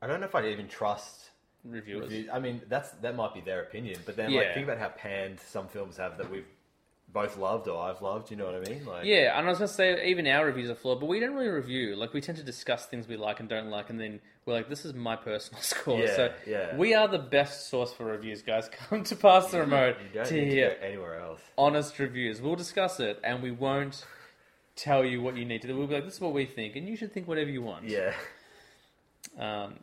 I 0.00 0.06
don't 0.06 0.20
know 0.20 0.26
if 0.26 0.34
I'd 0.34 0.46
even 0.46 0.68
trust 0.68 1.30
reviewers. 1.64 2.04
reviews. 2.04 2.28
I 2.32 2.38
mean, 2.38 2.62
that's 2.68 2.90
that 3.02 3.16
might 3.16 3.34
be 3.34 3.40
their 3.42 3.62
opinion, 3.62 4.00
but 4.06 4.16
then 4.16 4.30
Yeah. 4.30 4.40
like 4.42 4.54
think 4.54 4.64
about 4.66 4.78
how 4.78 4.88
panned 4.88 5.40
some 5.40 5.66
films 5.68 5.96
have 5.98 6.16
that 6.18 6.30
we've 6.30 6.46
both 7.14 7.38
loved 7.38 7.66
or 7.68 7.80
I've 7.82 8.02
loved. 8.02 8.30
You 8.30 8.36
know 8.36 8.44
what 8.44 8.56
I 8.56 8.60
mean? 8.68 8.84
Like, 8.84 9.06
Yeah, 9.06 9.38
and 9.38 9.46
I 9.46 9.48
was 9.50 9.58
gonna 9.58 9.68
say 9.68 10.06
even 10.08 10.26
our 10.26 10.44
reviews 10.44 10.68
are 10.68 10.74
flawed, 10.74 11.00
but 11.00 11.06
we 11.06 11.20
don't 11.20 11.32
really 11.34 11.48
review. 11.48 11.96
Like 11.96 12.12
we 12.12 12.20
tend 12.20 12.36
to 12.36 12.44
discuss 12.44 12.84
things 12.84 13.08
we 13.08 13.16
like 13.16 13.40
and 13.40 13.48
don't 13.48 13.70
like, 13.70 13.88
and 13.88 13.98
then 13.98 14.20
we're 14.44 14.52
like, 14.52 14.68
"This 14.68 14.84
is 14.84 14.92
my 14.92 15.16
personal 15.16 15.62
score." 15.72 16.00
Yeah, 16.00 16.16
so 16.16 16.32
yeah. 16.46 16.76
we 16.76 16.92
are 16.92 17.08
the 17.08 17.18
best 17.18 17.70
source 17.70 17.92
for 17.94 18.04
reviews, 18.04 18.42
guys. 18.42 18.68
Come 18.90 19.04
to 19.04 19.16
Pass 19.16 19.50
the 19.50 19.60
Remote 19.60 19.96
You 20.02 20.08
don't 20.12 20.26
to 20.26 20.34
need 20.34 20.44
to 20.44 20.50
hear 20.50 20.76
go 20.78 20.86
anywhere 20.86 21.20
else. 21.20 21.40
honest 21.56 21.98
reviews. 21.98 22.42
We'll 22.42 22.56
discuss 22.56 23.00
it, 23.00 23.18
and 23.24 23.42
we 23.42 23.52
won't 23.52 24.04
tell 24.76 25.04
you 25.04 25.22
what 25.22 25.36
you 25.36 25.44
need 25.44 25.62
to 25.62 25.68
do. 25.68 25.78
We'll 25.78 25.86
be 25.86 25.94
like, 25.94 26.04
"This 26.04 26.14
is 26.14 26.20
what 26.20 26.34
we 26.34 26.44
think," 26.44 26.74
and 26.76 26.86
you 26.88 26.96
should 26.96 27.12
think 27.14 27.26
whatever 27.28 27.48
you 27.48 27.62
want. 27.62 27.84
Yeah. 27.88 28.12
Um, 29.38 29.74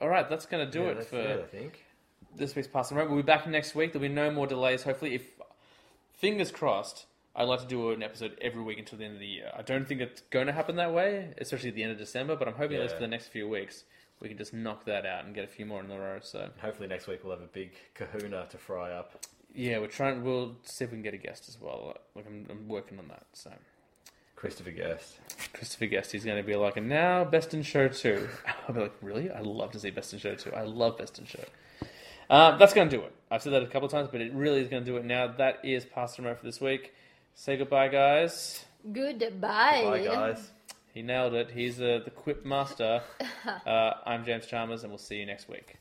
all 0.00 0.08
right, 0.08 0.28
that's 0.28 0.46
gonna 0.46 0.70
do 0.70 0.82
Yeah, 0.82 0.88
it 0.90 1.04
for 1.04 1.18
I 1.20 1.42
think. 1.50 1.84
this 2.36 2.54
week's 2.54 2.68
Pass 2.68 2.88
the 2.90 2.94
Remote. 2.94 3.08
We'll 3.10 3.22
be 3.22 3.26
back 3.26 3.46
next 3.46 3.74
week. 3.74 3.92
There'll 3.92 4.06
be 4.08 4.12
no 4.14 4.30
more 4.30 4.46
delays. 4.46 4.82
Hopefully, 4.82 5.14
if 5.14 5.31
fingers 6.12 6.50
crossed, 6.50 7.06
I'd 7.34 7.44
like 7.44 7.60
to 7.60 7.66
do 7.66 7.90
an 7.90 8.02
episode 8.02 8.36
every 8.40 8.62
week 8.62 8.78
until 8.78 8.98
the 8.98 9.04
end 9.04 9.14
of 9.14 9.20
the 9.20 9.26
year. 9.26 9.50
I 9.56 9.62
don't 9.62 9.86
think 9.86 10.00
it's 10.00 10.20
going 10.30 10.46
to 10.46 10.52
happen 10.52 10.76
that 10.76 10.92
way, 10.92 11.32
especially 11.38 11.70
at 11.70 11.74
the 11.74 11.82
end 11.82 11.92
of 11.92 11.98
December. 11.98 12.36
But 12.36 12.48
I'm 12.48 12.54
hoping 12.54 12.76
at 12.76 12.82
least 12.82 12.92
Yeah. 12.94 12.98
for 12.98 13.02
the 13.04 13.08
next 13.08 13.28
few 13.28 13.48
weeks 13.48 13.84
we 14.20 14.28
can 14.28 14.38
just 14.38 14.54
knock 14.54 14.84
that 14.84 15.04
out 15.04 15.24
and 15.24 15.34
get 15.34 15.42
a 15.42 15.48
few 15.48 15.66
more 15.66 15.80
in 15.82 15.90
a 15.90 15.98
row. 15.98 16.18
So 16.22 16.48
Hopefully 16.60 16.86
next 16.88 17.06
week 17.08 17.20
we'll 17.24 17.32
have 17.36 17.42
a 17.42 17.48
big 17.48 17.72
Kahuna 17.94 18.46
to 18.50 18.58
fry 18.58 18.92
up. 18.92 19.24
yeah, 19.54 19.78
we're 19.78 19.86
trying. 19.88 20.22
We'll 20.22 20.56
see 20.62 20.84
if 20.84 20.90
we 20.90 20.96
can 20.96 21.02
get 21.02 21.14
a 21.14 21.16
guest 21.18 21.48
as 21.48 21.58
well. 21.60 21.96
Like 22.14 22.26
I'm, 22.26 22.46
I'm 22.50 22.68
working 22.68 22.98
on 23.00 23.08
that. 23.08 23.24
So 23.32 23.50
Christopher 24.36 24.70
Guest. 24.72 25.18
Christopher 25.52 25.86
Guest, 25.86 26.12
he's 26.12 26.24
going 26.24 26.36
to 26.36 26.42
be 26.46 26.54
like, 26.56 26.76
and 26.76 26.88
now 26.88 27.24
Best 27.24 27.54
in 27.54 27.62
Show 27.62 27.88
two. 27.88 28.28
I'll 28.68 28.74
be 28.74 28.80
like, 28.82 28.94
really? 29.00 29.30
I 29.30 29.40
love 29.40 29.70
to 29.72 29.80
see 29.80 29.90
Best 29.90 30.12
in 30.12 30.18
Show 30.18 30.34
two. 30.34 30.52
I 30.52 30.62
love 30.62 30.98
Best 30.98 31.18
in 31.18 31.26
Show. 31.26 31.44
Uh, 32.30 32.56
that's 32.58 32.72
going 32.74 32.88
to 32.88 32.96
do 32.96 33.02
it. 33.02 33.12
I've 33.32 33.40
said 33.40 33.54
that 33.54 33.62
a 33.62 33.66
couple 33.66 33.86
of 33.86 33.92
times, 33.92 34.10
but 34.12 34.20
it 34.20 34.30
really 34.34 34.60
is 34.60 34.68
going 34.68 34.84
to 34.84 34.90
do 34.90 34.98
it 34.98 35.06
now. 35.06 35.26
That 35.26 35.64
is 35.64 35.86
Pass 35.86 36.16
the 36.16 36.22
Remote 36.22 36.38
for 36.40 36.44
this 36.44 36.60
week. 36.60 36.92
Say 37.34 37.56
goodbye, 37.56 37.88
guys. 37.88 38.66
Goodbye. 38.92 39.30
Bye, 39.40 40.04
guys. 40.04 40.50
He 40.92 41.00
nailed 41.00 41.32
it. 41.32 41.50
He's 41.50 41.80
uh, 41.80 42.00
the 42.04 42.10
quip 42.10 42.44
master. 42.44 43.02
Uh, 43.66 43.94
I'm 44.06 44.24
James 44.24 44.46
Chalmers, 44.46 44.84
and 44.84 44.92
we'll 44.92 44.98
see 44.98 45.16
you 45.16 45.26
next 45.26 45.48
week. 45.48 45.76